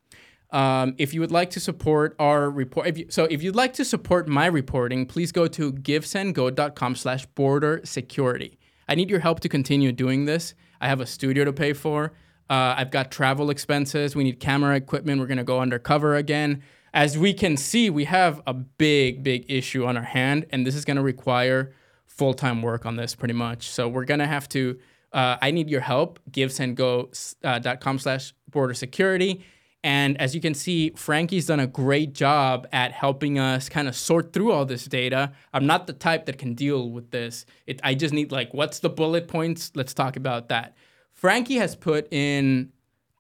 Um, 0.50 0.94
if 0.98 1.12
you 1.12 1.20
would 1.20 1.32
like 1.32 1.50
to 1.50 1.60
support 1.60 2.14
our 2.18 2.50
report, 2.50 2.86
if 2.86 2.98
you, 2.98 3.06
so 3.08 3.24
if 3.24 3.42
you'd 3.42 3.56
like 3.56 3.72
to 3.74 3.84
support 3.84 4.28
my 4.28 4.46
reporting, 4.46 5.04
please 5.06 5.32
go 5.32 5.46
to 5.48 5.72
givesendgo.com 5.72 6.94
slash 6.94 7.26
border 7.26 7.80
security. 7.84 8.58
I 8.88 8.94
need 8.94 9.10
your 9.10 9.20
help 9.20 9.40
to 9.40 9.48
continue 9.48 9.92
doing 9.92 10.24
this. 10.24 10.54
I 10.80 10.88
have 10.88 11.00
a 11.00 11.06
studio 11.06 11.44
to 11.44 11.52
pay 11.52 11.72
for. 11.72 12.12
Uh, 12.48 12.74
I've 12.76 12.90
got 12.92 13.10
travel 13.10 13.50
expenses. 13.50 14.14
We 14.14 14.22
need 14.22 14.38
camera 14.38 14.76
equipment. 14.76 15.20
We're 15.20 15.26
going 15.26 15.38
to 15.38 15.44
go 15.44 15.60
undercover 15.60 16.14
again. 16.14 16.62
As 16.94 17.18
we 17.18 17.34
can 17.34 17.56
see, 17.56 17.90
we 17.90 18.04
have 18.04 18.40
a 18.46 18.54
big, 18.54 19.22
big 19.22 19.44
issue 19.50 19.84
on 19.84 19.96
our 19.96 20.02
hand, 20.02 20.46
and 20.50 20.66
this 20.66 20.74
is 20.74 20.84
going 20.84 20.96
to 20.96 21.02
require 21.02 21.74
full 22.06 22.32
time 22.32 22.62
work 22.62 22.86
on 22.86 22.96
this 22.96 23.14
pretty 23.14 23.34
much. 23.34 23.68
So 23.68 23.88
we're 23.88 24.04
going 24.04 24.20
to 24.20 24.26
have 24.26 24.48
to, 24.50 24.78
uh, 25.16 25.38
I 25.40 25.50
need 25.50 25.70
your 25.70 25.80
help. 25.80 26.20
Givesendgo.com 26.30 27.98
slash 27.98 28.34
border 28.50 28.74
security. 28.74 29.42
And 29.82 30.20
as 30.20 30.34
you 30.34 30.40
can 30.40 30.52
see, 30.52 30.90
Frankie's 30.90 31.46
done 31.46 31.60
a 31.60 31.66
great 31.66 32.12
job 32.12 32.66
at 32.72 32.92
helping 32.92 33.38
us 33.38 33.68
kind 33.68 33.88
of 33.88 33.96
sort 33.96 34.32
through 34.32 34.52
all 34.52 34.66
this 34.66 34.84
data. 34.84 35.32
I'm 35.54 35.66
not 35.66 35.86
the 35.86 35.92
type 35.94 36.26
that 36.26 36.38
can 36.38 36.54
deal 36.54 36.90
with 36.90 37.12
this. 37.12 37.46
It, 37.66 37.80
I 37.82 37.94
just 37.94 38.12
need 38.12 38.30
like, 38.30 38.52
what's 38.52 38.80
the 38.80 38.90
bullet 38.90 39.26
points? 39.26 39.72
Let's 39.74 39.94
talk 39.94 40.16
about 40.16 40.50
that. 40.50 40.76
Frankie 41.12 41.56
has 41.56 41.74
put 41.74 42.12
in 42.12 42.72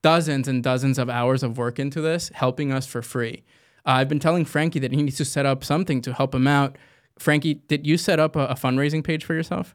dozens 0.02 0.48
and 0.48 0.62
dozens 0.62 0.98
of 0.98 1.08
hours 1.08 1.42
of 1.42 1.56
work 1.56 1.78
into 1.78 2.02
this, 2.02 2.30
helping 2.34 2.72
us 2.72 2.86
for 2.86 3.00
free. 3.00 3.42
Uh, 3.86 3.92
I've 3.92 4.08
been 4.08 4.20
telling 4.20 4.44
Frankie 4.44 4.80
that 4.80 4.92
he 4.92 5.02
needs 5.02 5.16
to 5.16 5.24
set 5.24 5.46
up 5.46 5.64
something 5.64 6.02
to 6.02 6.12
help 6.12 6.34
him 6.34 6.46
out. 6.46 6.76
Frankie, 7.18 7.54
did 7.54 7.86
you 7.86 7.96
set 7.96 8.18
up 8.18 8.36
a, 8.36 8.46
a 8.48 8.54
fundraising 8.54 9.02
page 9.02 9.24
for 9.24 9.32
yourself? 9.32 9.74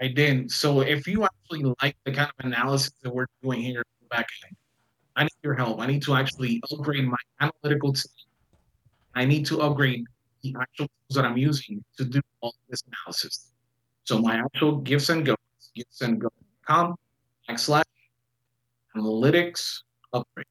I 0.00 0.08
didn't. 0.08 0.50
So 0.50 0.80
if 0.80 1.06
you 1.06 1.24
actually 1.24 1.74
like 1.82 1.96
the 2.04 2.12
kind 2.12 2.30
of 2.38 2.46
analysis 2.46 2.92
that 3.02 3.14
we're 3.14 3.26
doing 3.42 3.60
here 3.60 3.84
back 4.10 4.26
end, 4.46 4.56
I 5.16 5.24
need 5.24 5.32
your 5.42 5.54
help. 5.54 5.80
I 5.80 5.86
need 5.86 6.02
to 6.04 6.14
actually 6.14 6.62
upgrade 6.72 7.06
my 7.06 7.18
analytical 7.40 7.92
team. 7.92 8.12
I 9.14 9.24
need 9.24 9.44
to 9.46 9.60
upgrade 9.60 10.04
the 10.42 10.56
actual 10.58 10.86
tools 10.86 11.16
that 11.16 11.24
I'm 11.24 11.36
using 11.36 11.84
to 11.98 12.04
do 12.04 12.20
all 12.40 12.54
this 12.70 12.82
analysis. 12.86 13.50
So 14.04 14.18
my 14.18 14.38
actual 14.38 14.76
gifts 14.76 15.10
and 15.10 15.26
go, 15.26 15.36
givesendgo.com 15.76 16.94
backslash 17.48 17.82
analytics 18.96 19.82
upgrade. 20.12 20.46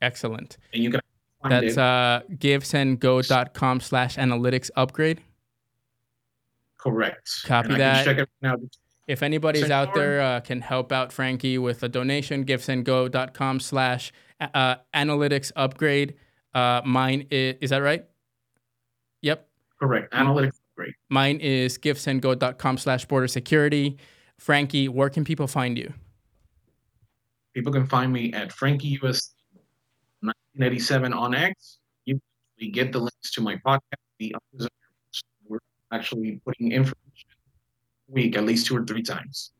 Excellent. 0.00 0.56
And 0.72 0.82
you 0.82 0.90
can 0.90 1.00
find 1.42 1.52
That's 1.52 1.76
uh, 1.76 2.22
givesendgo.com 2.32 3.80
slash 3.80 4.16
analytics 4.16 4.70
upgrade. 4.76 5.20
Correct. 6.84 7.30
Copy 7.44 7.70
And 7.70 7.80
that. 7.80 8.04
check 8.04 8.18
it 8.18 8.28
now. 8.42 8.56
If 9.08 9.22
anybody's 9.22 9.62
Send 9.62 9.72
out 9.72 9.88
forward. 9.94 10.00
there 10.02 10.20
uh, 10.20 10.40
can 10.40 10.60
help 10.60 10.92
out 10.92 11.12
Frankie 11.12 11.58
with 11.58 11.82
a 11.82 11.88
donation, 11.88 12.44
givesendgo.com 12.44 13.60
slash 13.60 14.12
uh, 14.40 14.76
analytics 14.94 15.50
upgrade. 15.56 16.14
Uh, 16.54 16.80
mine 16.84 17.26
is, 17.30 17.56
is 17.60 17.70
that 17.70 17.78
right? 17.78 18.04
Yep. 19.22 19.46
Correct. 19.80 20.12
Analytics 20.12 20.52
upgrade. 20.72 20.94
Mine 21.10 21.38
is 21.40 21.76
givesendgo.com 21.78 22.78
slash 22.78 23.04
border 23.06 23.28
security. 23.28 23.98
Frankie, 24.38 24.88
where 24.88 25.10
can 25.10 25.24
people 25.24 25.46
find 25.46 25.76
you? 25.78 25.92
People 27.54 27.72
can 27.72 27.86
find 27.86 28.12
me 28.12 28.32
at 28.32 28.52
Frankie 28.52 28.98
US 29.02 29.34
1987 30.20 31.12
on 31.12 31.34
X. 31.34 31.78
You 32.06 32.20
can 32.58 32.70
get 32.72 32.92
the 32.92 32.98
links 33.00 33.32
to 33.32 33.40
my 33.42 33.56
podcast. 33.56 33.80
The 34.18 34.34
others 34.34 34.66
are- 34.66 34.70
we're 34.70 34.83
actually 35.92 36.40
putting 36.44 36.72
information 36.72 36.94
week 38.08 38.36
at 38.36 38.44
least 38.44 38.66
two 38.66 38.76
or 38.76 38.84
three 38.84 39.02
times. 39.02 39.50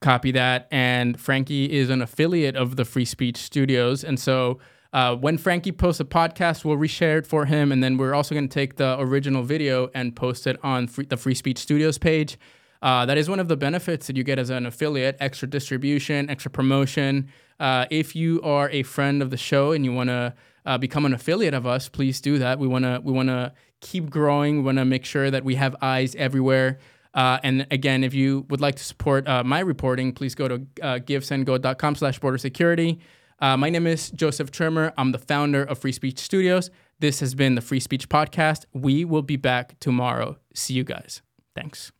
Copy 0.00 0.32
that. 0.32 0.68
And 0.70 1.18
Frankie 1.18 1.72
is 1.72 1.90
an 1.90 2.02
affiliate 2.02 2.56
of 2.56 2.76
the 2.76 2.84
Free 2.84 3.04
Speech 3.04 3.36
Studios. 3.36 4.04
And 4.04 4.18
so 4.18 4.58
uh, 4.92 5.16
when 5.16 5.38
Frankie 5.38 5.72
posts 5.72 6.00
a 6.00 6.04
podcast, 6.04 6.64
we'll 6.64 6.76
reshare 6.76 7.18
it 7.18 7.26
for 7.26 7.46
him. 7.46 7.72
And 7.72 7.82
then 7.82 7.96
we're 7.96 8.14
also 8.14 8.34
going 8.34 8.48
to 8.48 8.52
take 8.52 8.76
the 8.76 8.98
original 9.00 9.42
video 9.42 9.90
and 9.94 10.14
post 10.14 10.46
it 10.46 10.58
on 10.62 10.86
free, 10.88 11.06
the 11.06 11.16
Free 11.16 11.34
Speech 11.34 11.58
Studios 11.58 11.98
page. 11.98 12.38
Uh, 12.82 13.06
that 13.06 13.16
is 13.16 13.30
one 13.30 13.40
of 13.40 13.48
the 13.48 13.56
benefits 13.56 14.06
that 14.08 14.16
you 14.16 14.22
get 14.22 14.38
as 14.38 14.50
an 14.50 14.66
affiliate 14.66 15.16
extra 15.18 15.48
distribution, 15.48 16.28
extra 16.28 16.50
promotion. 16.50 17.28
Uh, 17.58 17.86
if 17.90 18.14
you 18.14 18.42
are 18.42 18.68
a 18.70 18.82
friend 18.82 19.22
of 19.22 19.30
the 19.30 19.36
show 19.38 19.72
and 19.72 19.84
you 19.84 19.92
want 19.92 20.10
to 20.10 20.34
uh, 20.64 20.78
become 20.78 21.04
an 21.04 21.12
affiliate 21.12 21.54
of 21.54 21.66
us, 21.66 21.88
please 21.88 22.20
do 22.20 22.38
that. 22.38 22.58
We 22.58 22.66
want 22.66 22.84
to 22.84 23.00
we 23.02 23.12
want 23.12 23.28
to 23.28 23.52
keep 23.80 24.10
growing. 24.10 24.58
We 24.58 24.62
want 24.62 24.78
to 24.78 24.84
make 24.84 25.04
sure 25.04 25.30
that 25.30 25.44
we 25.44 25.56
have 25.56 25.76
eyes 25.82 26.14
everywhere. 26.16 26.78
Uh, 27.12 27.38
and 27.42 27.66
again, 27.70 28.02
if 28.02 28.12
you 28.12 28.44
would 28.48 28.60
like 28.60 28.74
to 28.74 28.84
support 28.84 29.28
uh, 29.28 29.44
my 29.44 29.60
reporting, 29.60 30.12
please 30.12 30.34
go 30.34 30.48
to 30.48 30.54
uh, 30.82 30.98
givesendgo.com 30.98 31.94
slash 31.94 32.18
border 32.18 32.38
security. 32.38 32.98
Uh, 33.40 33.56
my 33.56 33.70
name 33.70 33.86
is 33.86 34.10
Joseph 34.10 34.50
Trimmer. 34.50 34.92
I'm 34.98 35.12
the 35.12 35.18
founder 35.18 35.62
of 35.62 35.78
Free 35.78 35.92
Speech 35.92 36.18
Studios. 36.18 36.70
This 37.00 37.20
has 37.20 37.34
been 37.34 37.54
the 37.54 37.60
Free 37.60 37.80
Speech 37.80 38.08
Podcast. 38.08 38.64
We 38.72 39.04
will 39.04 39.22
be 39.22 39.36
back 39.36 39.78
tomorrow. 39.80 40.38
See 40.54 40.74
you 40.74 40.84
guys. 40.84 41.22
Thanks. 41.54 41.92